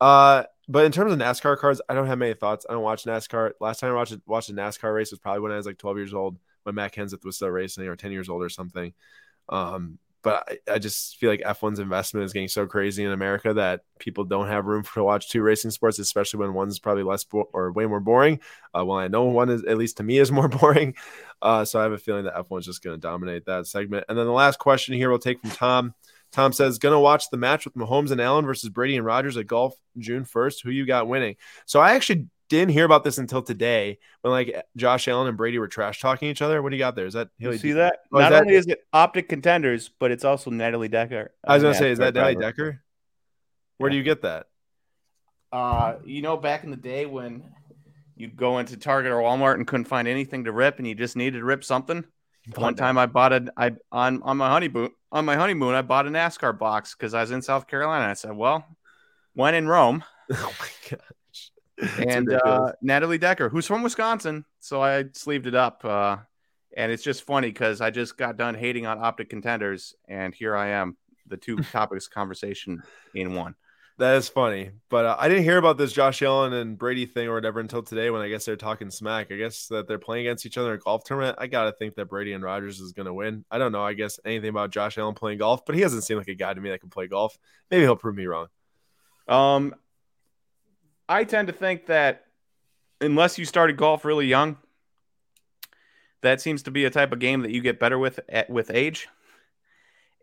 Uh 0.00 0.44
but 0.68 0.84
in 0.84 0.92
terms 0.92 1.12
of 1.12 1.18
NASCAR 1.18 1.56
cards, 1.58 1.80
I 1.88 1.94
don't 1.94 2.06
have 2.06 2.18
many 2.18 2.34
thoughts. 2.34 2.64
I 2.68 2.74
don't 2.74 2.82
watch 2.82 3.04
NASCAR. 3.04 3.52
Last 3.58 3.80
time 3.80 3.90
I 3.90 3.94
watched 3.94 4.16
watched 4.26 4.50
a 4.50 4.52
NASCAR 4.52 4.94
race 4.94 5.10
was 5.10 5.18
probably 5.18 5.40
when 5.40 5.50
I 5.50 5.56
was 5.56 5.66
like 5.66 5.78
12 5.78 5.96
years 5.96 6.14
old, 6.14 6.38
when 6.62 6.76
Matt 6.76 6.94
Kenseth 6.94 7.24
was 7.24 7.36
still 7.36 7.48
racing, 7.48 7.88
or 7.88 7.96
10 7.96 8.12
years 8.12 8.28
old 8.28 8.42
or 8.42 8.48
something. 8.48 8.92
Um, 9.48 9.98
but 10.22 10.58
I, 10.68 10.74
I 10.74 10.78
just 10.78 11.16
feel 11.16 11.30
like 11.30 11.40
F1's 11.40 11.78
investment 11.78 12.24
is 12.24 12.32
getting 12.32 12.48
so 12.48 12.66
crazy 12.66 13.04
in 13.04 13.12
America 13.12 13.54
that 13.54 13.82
people 13.98 14.24
don't 14.24 14.48
have 14.48 14.66
room 14.66 14.82
for 14.82 14.94
to 15.00 15.04
watch 15.04 15.28
two 15.28 15.42
racing 15.42 15.70
sports, 15.70 15.98
especially 15.98 16.40
when 16.40 16.54
one's 16.54 16.78
probably 16.78 17.02
less 17.02 17.24
bo- 17.24 17.48
or 17.52 17.72
way 17.72 17.86
more 17.86 18.00
boring. 18.00 18.40
Uh, 18.76 18.84
well, 18.84 18.98
I 18.98 19.08
know 19.08 19.24
one 19.24 19.48
is 19.48 19.64
at 19.64 19.78
least 19.78 19.98
to 19.98 20.02
me 20.02 20.18
is 20.18 20.32
more 20.32 20.48
boring. 20.48 20.94
Uh, 21.40 21.64
so 21.64 21.78
I 21.78 21.84
have 21.84 21.92
a 21.92 21.98
feeling 21.98 22.24
that 22.24 22.34
F1 22.34 22.60
is 22.60 22.66
just 22.66 22.82
going 22.82 22.96
to 22.96 23.00
dominate 23.00 23.46
that 23.46 23.66
segment. 23.66 24.06
And 24.08 24.18
then 24.18 24.26
the 24.26 24.32
last 24.32 24.58
question 24.58 24.94
here 24.94 25.08
we'll 25.10 25.18
take 25.18 25.40
from 25.40 25.50
Tom. 25.50 25.94
Tom 26.30 26.52
says, 26.52 26.78
"Gonna 26.78 27.00
watch 27.00 27.30
the 27.30 27.38
match 27.38 27.64
with 27.64 27.74
Mahomes 27.74 28.10
and 28.10 28.20
Allen 28.20 28.44
versus 28.44 28.68
Brady 28.68 28.96
and 28.96 29.06
Rodgers 29.06 29.38
at 29.38 29.46
golf 29.46 29.74
June 29.96 30.24
first. 30.24 30.62
Who 30.62 30.70
you 30.70 30.84
got 30.84 31.08
winning?" 31.08 31.36
So 31.64 31.80
I 31.80 31.94
actually 31.94 32.26
didn't 32.48 32.72
hear 32.72 32.84
about 32.84 33.04
this 33.04 33.18
until 33.18 33.42
today 33.42 33.98
when 34.22 34.32
like 34.32 34.64
Josh 34.76 35.06
Allen 35.08 35.28
and 35.28 35.36
Brady 35.36 35.58
were 35.58 35.68
trash 35.68 36.00
talking 36.00 36.28
each 36.28 36.42
other. 36.42 36.62
What 36.62 36.70
do 36.70 36.76
you 36.76 36.80
got 36.80 36.96
there? 36.96 37.06
Is 37.06 37.14
that 37.14 37.28
You 37.38 37.56
see 37.58 37.72
that? 37.72 38.00
Oh, 38.12 38.18
is 38.18 38.22
Not 38.22 38.30
that- 38.30 38.42
only 38.42 38.54
is 38.54 38.66
it 38.66 38.80
optic 38.92 39.28
contenders, 39.28 39.88
but 39.88 40.10
it's 40.10 40.24
also 40.24 40.50
Natalie 40.50 40.88
Decker. 40.88 41.32
I 41.46 41.54
was 41.54 41.62
uh, 41.62 41.66
gonna 41.66 41.78
say, 41.78 41.90
is 41.90 41.98
that 41.98 42.14
Natalie 42.14 42.34
driver. 42.34 42.52
Decker? 42.52 42.82
Where 43.78 43.90
do 43.90 43.96
you 43.96 44.02
get 44.02 44.22
that? 44.22 44.46
Uh, 45.52 45.96
you 46.04 46.20
know, 46.20 46.36
back 46.36 46.64
in 46.64 46.70
the 46.70 46.76
day 46.76 47.06
when 47.06 47.42
you 48.16 48.28
go 48.28 48.58
into 48.58 48.76
Target 48.76 49.12
or 49.12 49.22
Walmart 49.22 49.54
and 49.54 49.66
couldn't 49.66 49.86
find 49.86 50.08
anything 50.08 50.44
to 50.44 50.52
rip, 50.52 50.78
and 50.78 50.86
you 50.86 50.94
just 50.94 51.16
needed 51.16 51.38
to 51.38 51.44
rip 51.44 51.64
something. 51.64 52.04
One 52.56 52.74
time, 52.74 52.98
I 52.98 53.06
bought 53.06 53.32
a 53.32 53.52
I 53.56 53.72
on 53.92 54.22
on 54.22 54.36
my 54.36 54.48
honeymoon 54.48 54.90
on 55.12 55.24
my 55.24 55.36
honeymoon. 55.36 55.74
I 55.74 55.82
bought 55.82 56.06
a 56.06 56.10
NASCAR 56.10 56.58
box 56.58 56.94
because 56.94 57.14
I 57.14 57.20
was 57.20 57.30
in 57.30 57.42
South 57.42 57.66
Carolina. 57.66 58.06
I 58.06 58.14
said, 58.14 58.32
"Well, 58.32 58.64
when 59.34 59.54
in 59.54 59.68
Rome." 59.68 60.02
oh 60.32 60.54
my 60.58 60.68
gosh. 60.90 61.00
And 61.98 62.32
uh, 62.32 62.72
Natalie 62.82 63.18
Decker, 63.18 63.48
who's 63.48 63.66
from 63.66 63.82
Wisconsin, 63.82 64.44
so 64.58 64.82
I 64.82 65.04
sleeved 65.12 65.46
it 65.46 65.54
up. 65.54 65.84
Uh, 65.84 66.18
and 66.76 66.92
it's 66.92 67.02
just 67.02 67.24
funny 67.24 67.48
because 67.48 67.80
I 67.80 67.90
just 67.90 68.16
got 68.16 68.36
done 68.36 68.54
hating 68.54 68.86
on 68.86 68.98
optic 69.02 69.30
contenders, 69.30 69.94
and 70.08 70.34
here 70.34 70.56
I 70.56 70.68
am, 70.70 70.96
the 71.26 71.36
two 71.36 71.56
topics 71.72 72.08
conversation 72.08 72.82
in 73.14 73.34
one. 73.34 73.54
that 73.98 74.16
is 74.16 74.28
funny. 74.28 74.70
But 74.90 75.04
uh, 75.06 75.16
I 75.18 75.28
didn't 75.28 75.44
hear 75.44 75.56
about 75.56 75.78
this 75.78 75.92
Josh 75.92 76.22
Allen 76.22 76.52
and 76.52 76.78
Brady 76.78 77.06
thing 77.06 77.28
or 77.28 77.34
whatever 77.34 77.60
until 77.60 77.82
today 77.82 78.10
when 78.10 78.22
I 78.22 78.28
guess 78.28 78.44
they're 78.44 78.56
talking 78.56 78.90
smack. 78.90 79.32
I 79.32 79.36
guess 79.36 79.66
that 79.68 79.88
they're 79.88 79.98
playing 79.98 80.26
against 80.26 80.46
each 80.46 80.58
other 80.58 80.70
in 80.72 80.76
a 80.76 80.80
golf 80.80 81.04
tournament. 81.04 81.38
I 81.40 81.46
gotta 81.46 81.72
think 81.72 81.94
that 81.96 82.06
Brady 82.06 82.32
and 82.32 82.44
Rodgers 82.44 82.80
is 82.80 82.92
gonna 82.92 83.14
win. 83.14 83.44
I 83.50 83.58
don't 83.58 83.72
know. 83.72 83.82
I 83.82 83.94
guess 83.94 84.20
anything 84.24 84.50
about 84.50 84.70
Josh 84.70 84.98
Allen 84.98 85.14
playing 85.14 85.38
golf, 85.38 85.64
but 85.66 85.74
he 85.74 85.80
doesn't 85.80 86.02
seem 86.02 86.18
like 86.18 86.28
a 86.28 86.34
guy 86.34 86.54
to 86.54 86.60
me 86.60 86.70
that 86.70 86.80
can 86.80 86.90
play 86.90 87.06
golf. 87.08 87.36
Maybe 87.70 87.82
he'll 87.82 87.96
prove 87.96 88.14
me 88.16 88.26
wrong. 88.26 88.46
Um, 89.26 89.74
I 91.08 91.24
tend 91.24 91.48
to 91.48 91.54
think 91.54 91.86
that 91.86 92.26
unless 93.00 93.38
you 93.38 93.44
started 93.44 93.76
golf 93.76 94.04
really 94.04 94.26
young, 94.26 94.56
that 96.22 96.40
seems 96.40 96.64
to 96.64 96.70
be 96.70 96.84
a 96.84 96.90
type 96.90 97.12
of 97.12 97.18
game 97.18 97.42
that 97.42 97.52
you 97.52 97.60
get 97.60 97.78
better 97.78 97.98
with 97.98 98.20
at, 98.28 98.50
with 98.50 98.70
age. 98.70 99.08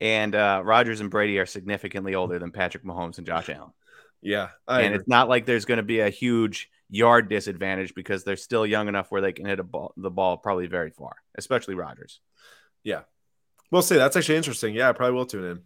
And 0.02 0.36
uh, 0.36 0.62
Rodgers 0.64 1.00
and 1.00 1.10
Brady 1.10 1.40
are 1.40 1.46
significantly 1.46 2.16
older 2.16 2.38
than 2.38 2.52
Patrick 2.52 2.84
Mahomes 2.84 3.18
and 3.18 3.26
Josh 3.26 3.50
Allen. 3.50 3.72
Yeah, 4.22 4.50
I 4.68 4.80
and 4.80 4.88
agree. 4.88 5.00
it's 5.00 5.08
not 5.08 5.30
like 5.30 5.46
there's 5.46 5.66
going 5.66 5.78
to 5.78 5.84
be 5.84 6.00
a 6.00 6.10
huge 6.10 6.70
yard 6.90 7.30
disadvantage 7.30 7.96
because 7.96 8.24
they're 8.24 8.36
still 8.36 8.66
young 8.66 8.88
enough 8.88 9.12
where 9.12 9.22
they 9.22 9.32
can 9.32 9.46
hit 9.46 9.60
a 9.60 9.64
ball, 9.64 9.94
the 9.98 10.12
ball 10.12 10.38
probably 10.38 10.68
very 10.68 10.90
far, 10.90 11.16
especially 11.36 11.76
Rodgers. 11.76 12.20
Yeah, 12.84 13.02
we'll 13.72 13.82
see. 13.82 13.96
That's 13.96 14.18
actually 14.18 14.38
interesting. 14.38 14.74
Yeah, 14.74 14.90
I 14.90 14.94
probably 14.94 15.16
will 15.16 15.26
tune 15.26 15.46
in. 15.46 15.62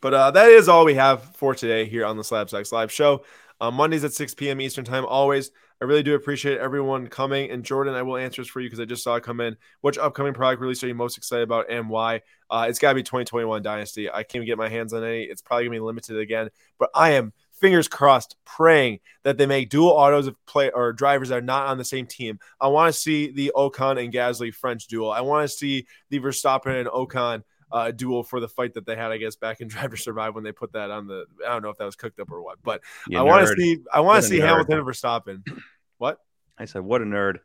But 0.00 0.14
uh, 0.14 0.30
that 0.32 0.48
is 0.48 0.68
all 0.68 0.84
we 0.84 0.94
have 0.94 1.22
for 1.36 1.54
today 1.54 1.84
here 1.84 2.06
on 2.06 2.16
the 2.16 2.24
Slab 2.24 2.48
Stacks 2.48 2.72
Live 2.72 2.92
Show. 2.92 3.24
Uh, 3.60 3.70
Mondays 3.70 4.04
at 4.04 4.12
6 4.12 4.34
p.m. 4.34 4.60
Eastern 4.60 4.84
Time. 4.84 5.04
Always, 5.04 5.50
I 5.80 5.84
really 5.84 6.02
do 6.02 6.14
appreciate 6.14 6.58
everyone 6.58 7.06
coming. 7.06 7.50
And 7.50 7.64
Jordan, 7.64 7.94
I 7.94 8.02
will 8.02 8.16
answer 8.16 8.42
this 8.42 8.48
for 8.48 8.60
you 8.60 8.66
because 8.66 8.80
I 8.80 8.84
just 8.84 9.02
saw 9.02 9.16
it 9.16 9.22
come 9.22 9.40
in. 9.40 9.56
Which 9.80 9.98
upcoming 9.98 10.34
product 10.34 10.60
release 10.60 10.82
are 10.82 10.88
you 10.88 10.94
most 10.94 11.16
excited 11.16 11.44
about 11.44 11.70
and 11.70 11.88
why? 11.88 12.22
Uh, 12.50 12.66
it's 12.68 12.78
got 12.78 12.90
to 12.90 12.94
be 12.94 13.02
2021 13.02 13.62
Dynasty. 13.62 14.10
I 14.10 14.22
can't 14.22 14.46
get 14.46 14.58
my 14.58 14.68
hands 14.68 14.92
on 14.92 15.04
any. 15.04 15.24
It's 15.24 15.42
probably 15.42 15.64
gonna 15.64 15.76
be 15.76 15.80
limited 15.80 16.18
again. 16.18 16.50
But 16.78 16.90
I 16.94 17.10
am 17.10 17.32
fingers 17.58 17.88
crossed, 17.88 18.36
praying 18.44 19.00
that 19.24 19.36
they 19.36 19.46
make 19.46 19.70
dual 19.70 19.90
autos 19.90 20.26
of 20.26 20.36
play 20.46 20.70
or 20.70 20.92
drivers 20.92 21.28
that 21.28 21.38
are 21.38 21.42
not 21.42 21.66
on 21.66 21.78
the 21.78 21.84
same 21.84 22.06
team. 22.06 22.38
I 22.60 22.68
want 22.68 22.92
to 22.92 22.98
see 22.98 23.30
the 23.32 23.52
Ocon 23.54 24.02
and 24.02 24.12
Gasly 24.12 24.54
French 24.54 24.86
duel. 24.86 25.10
I 25.10 25.20
want 25.20 25.48
to 25.48 25.56
see 25.56 25.86
the 26.10 26.20
Verstappen 26.20 26.80
and 26.80 26.88
Ocon 26.88 27.42
uh, 27.70 27.90
duel 27.90 28.22
for 28.22 28.40
the 28.40 28.48
fight 28.48 28.74
that 28.74 28.86
they 28.86 28.96
had, 28.96 29.10
I 29.12 29.16
guess, 29.18 29.36
back 29.36 29.60
in 29.60 29.68
Drive 29.68 29.90
to 29.90 29.96
Survive 29.96 30.34
when 30.34 30.44
they 30.44 30.52
put 30.52 30.72
that 30.72 30.90
on 30.90 31.06
the. 31.06 31.24
I 31.46 31.50
don't 31.50 31.62
know 31.62 31.70
if 31.70 31.78
that 31.78 31.84
was 31.84 31.96
cooked 31.96 32.20
up 32.20 32.30
or 32.30 32.42
what, 32.42 32.58
but 32.62 32.80
You 33.08 33.18
I 33.18 33.22
want 33.22 33.46
to 33.46 33.54
see. 33.54 33.78
I 33.92 34.00
want 34.00 34.22
to 34.22 34.28
see 34.28 34.38
nerd. 34.38 34.48
Hamilton 34.48 34.78
and 34.78 34.86
Verstappen. 34.86 35.42
What? 35.98 36.20
I 36.56 36.66
said, 36.66 36.82
what 36.82 37.02
a 37.02 37.04
nerd. 37.04 37.38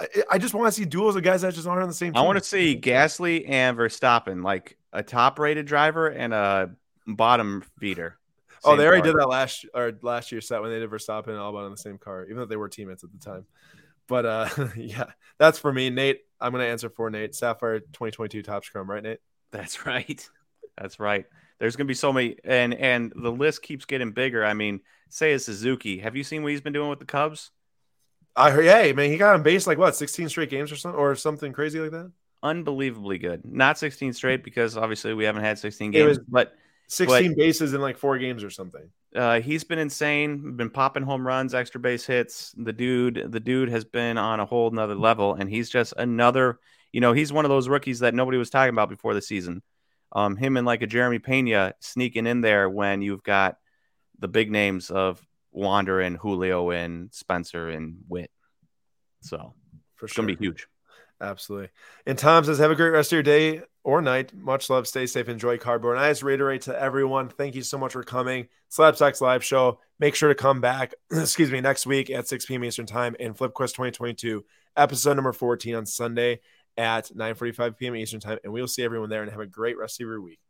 I, 0.00 0.06
I 0.30 0.38
just 0.38 0.54
want 0.54 0.66
to 0.68 0.72
see 0.72 0.86
duels 0.86 1.14
of 1.14 1.22
guys 1.22 1.42
that 1.42 1.52
just 1.52 1.66
aren't 1.66 1.82
on 1.82 1.88
the 1.88 1.94
same. 1.94 2.16
I 2.16 2.22
want 2.22 2.38
to 2.38 2.44
see 2.44 2.74
Gasly 2.80 3.46
and 3.46 3.76
Verstappen, 3.76 4.42
like 4.42 4.78
a 4.94 5.02
top 5.02 5.38
rated 5.38 5.66
driver 5.66 6.08
and 6.08 6.32
a 6.32 6.70
bottom 7.06 7.62
feeder. 7.78 8.18
Oh, 8.64 8.74
they 8.74 8.84
already 8.86 9.02
car. 9.02 9.12
did 9.12 9.20
that 9.20 9.28
last 9.28 9.66
or 9.74 9.92
last 10.02 10.32
year's 10.32 10.48
set 10.48 10.60
when 10.60 10.70
they 10.70 10.80
did 10.80 10.90
Verstappen 10.90 11.28
and 11.28 11.36
Albon 11.36 11.66
on 11.66 11.70
the 11.70 11.76
same 11.76 11.98
car, 11.98 12.24
even 12.24 12.38
though 12.38 12.46
they 12.46 12.56
were 12.56 12.68
teammates 12.68 13.04
at 13.04 13.12
the 13.12 13.18
time. 13.18 13.44
But 14.08 14.26
uh, 14.26 14.48
yeah, 14.76 15.04
that's 15.38 15.58
for 15.58 15.72
me, 15.72 15.90
Nate. 15.90 16.22
I'm 16.40 16.50
gonna 16.50 16.64
answer 16.64 16.88
for 16.88 17.08
Nate. 17.08 17.34
Sapphire 17.34 17.78
2022 17.78 18.42
Topps 18.42 18.68
Chrome, 18.68 18.90
right, 18.90 19.02
Nate? 19.02 19.20
That's 19.52 19.86
right. 19.86 20.28
That's 20.78 21.00
right. 21.00 21.24
There's 21.58 21.76
going 21.76 21.86
to 21.86 21.90
be 21.90 21.94
so 21.94 22.12
many, 22.12 22.36
and 22.44 22.74
and 22.74 23.12
the 23.16 23.32
list 23.32 23.62
keeps 23.62 23.86
getting 23.86 24.12
bigger. 24.12 24.44
I 24.44 24.52
mean, 24.52 24.80
Seiya 25.10 25.40
Suzuki. 25.40 25.98
Have 25.98 26.14
you 26.16 26.22
seen 26.24 26.42
what 26.42 26.52
he's 26.52 26.60
been 26.60 26.74
doing 26.74 26.90
with 26.90 26.98
the 26.98 27.06
Cubs? 27.06 27.50
I 28.34 28.50
heard, 28.50 28.66
hey 28.66 28.92
man, 28.92 29.10
he 29.10 29.16
got 29.16 29.34
on 29.34 29.42
base 29.42 29.66
like 29.66 29.78
what 29.78 29.96
16 29.96 30.28
straight 30.28 30.50
games 30.50 30.70
or 30.70 30.76
something, 30.76 30.98
or 31.00 31.14
something 31.14 31.54
crazy 31.54 31.80
like 31.80 31.92
that. 31.92 32.12
Unbelievably 32.42 33.16
good. 33.18 33.42
Not 33.46 33.78
16 33.78 34.12
straight 34.12 34.44
because 34.44 34.76
obviously 34.76 35.14
we 35.14 35.24
haven't 35.24 35.42
had 35.42 35.58
16 35.58 35.90
It 35.90 35.92
games, 35.92 36.18
was- 36.18 36.26
but 36.28 36.54
16 36.88 37.30
but, 37.30 37.38
bases 37.38 37.72
in 37.72 37.80
like 37.80 37.96
four 37.96 38.18
games 38.18 38.44
or 38.44 38.50
something. 38.50 38.90
Uh, 39.14 39.40
he's 39.40 39.64
been 39.64 39.78
insane. 39.78 40.56
Been 40.56 40.68
popping 40.68 41.02
home 41.02 41.26
runs, 41.26 41.54
extra 41.54 41.80
base 41.80 42.04
hits. 42.04 42.54
The 42.58 42.72
dude, 42.74 43.32
the 43.32 43.40
dude 43.40 43.70
has 43.70 43.84
been 43.84 44.18
on 44.18 44.40
a 44.40 44.44
whole 44.44 44.70
nother 44.70 44.94
level, 44.94 45.34
and 45.34 45.48
he's 45.48 45.70
just 45.70 45.94
another. 45.96 46.60
You 46.96 47.02
know, 47.02 47.12
he's 47.12 47.30
one 47.30 47.44
of 47.44 47.50
those 47.50 47.68
rookies 47.68 47.98
that 47.98 48.14
nobody 48.14 48.38
was 48.38 48.48
talking 48.48 48.72
about 48.72 48.88
before 48.88 49.12
the 49.12 49.20
season. 49.20 49.62
Um, 50.12 50.34
him 50.34 50.56
and 50.56 50.66
like 50.66 50.80
a 50.80 50.86
Jeremy 50.86 51.18
Pena 51.18 51.74
sneaking 51.78 52.26
in 52.26 52.40
there 52.40 52.70
when 52.70 53.02
you've 53.02 53.22
got 53.22 53.58
the 54.18 54.28
big 54.28 54.50
names 54.50 54.90
of 54.90 55.20
Wander 55.52 56.00
and 56.00 56.16
Julio 56.16 56.70
and 56.70 57.12
Spencer 57.12 57.68
and 57.68 57.98
Witt. 58.08 58.30
So 59.20 59.52
for 59.96 60.06
it's 60.06 60.14
sure. 60.14 60.24
gonna 60.24 60.38
be 60.38 60.42
huge. 60.42 60.68
Absolutely. 61.20 61.68
And 62.06 62.16
Tom 62.16 62.44
says, 62.44 62.56
have 62.60 62.70
a 62.70 62.74
great 62.74 62.88
rest 62.88 63.12
of 63.12 63.16
your 63.16 63.22
day 63.22 63.60
or 63.84 64.00
night. 64.00 64.34
Much 64.34 64.70
love. 64.70 64.88
Stay 64.88 65.04
safe. 65.04 65.28
Enjoy 65.28 65.58
cardboard. 65.58 65.98
And 65.98 66.06
I 66.06 66.10
just 66.10 66.22
reiterate 66.22 66.62
to 66.62 66.80
everyone, 66.80 67.28
thank 67.28 67.54
you 67.56 67.62
so 67.62 67.76
much 67.76 67.92
for 67.92 68.04
coming. 68.04 68.48
Slabstocks 68.70 69.20
live 69.20 69.44
show. 69.44 69.80
Make 69.98 70.14
sure 70.14 70.30
to 70.30 70.34
come 70.34 70.62
back, 70.62 70.94
excuse 71.10 71.50
me, 71.50 71.60
next 71.60 71.84
week 71.84 72.08
at 72.08 72.26
6 72.26 72.46
p.m. 72.46 72.64
Eastern 72.64 72.86
time 72.86 73.16
and 73.20 73.36
FlipQuest 73.36 73.74
2022, 73.74 74.46
episode 74.78 75.14
number 75.14 75.34
14 75.34 75.74
on 75.74 75.84
Sunday 75.84 76.40
at 76.76 77.10
9:45 77.14 77.76
p.m. 77.76 77.96
Eastern 77.96 78.20
time. 78.20 78.38
And 78.44 78.52
we'll 78.52 78.68
see 78.68 78.82
everyone 78.84 79.10
there 79.10 79.22
and 79.22 79.30
have 79.30 79.40
a 79.40 79.46
great 79.46 79.78
rest 79.78 80.00
of 80.00 80.06
your 80.06 80.20
week. 80.20 80.40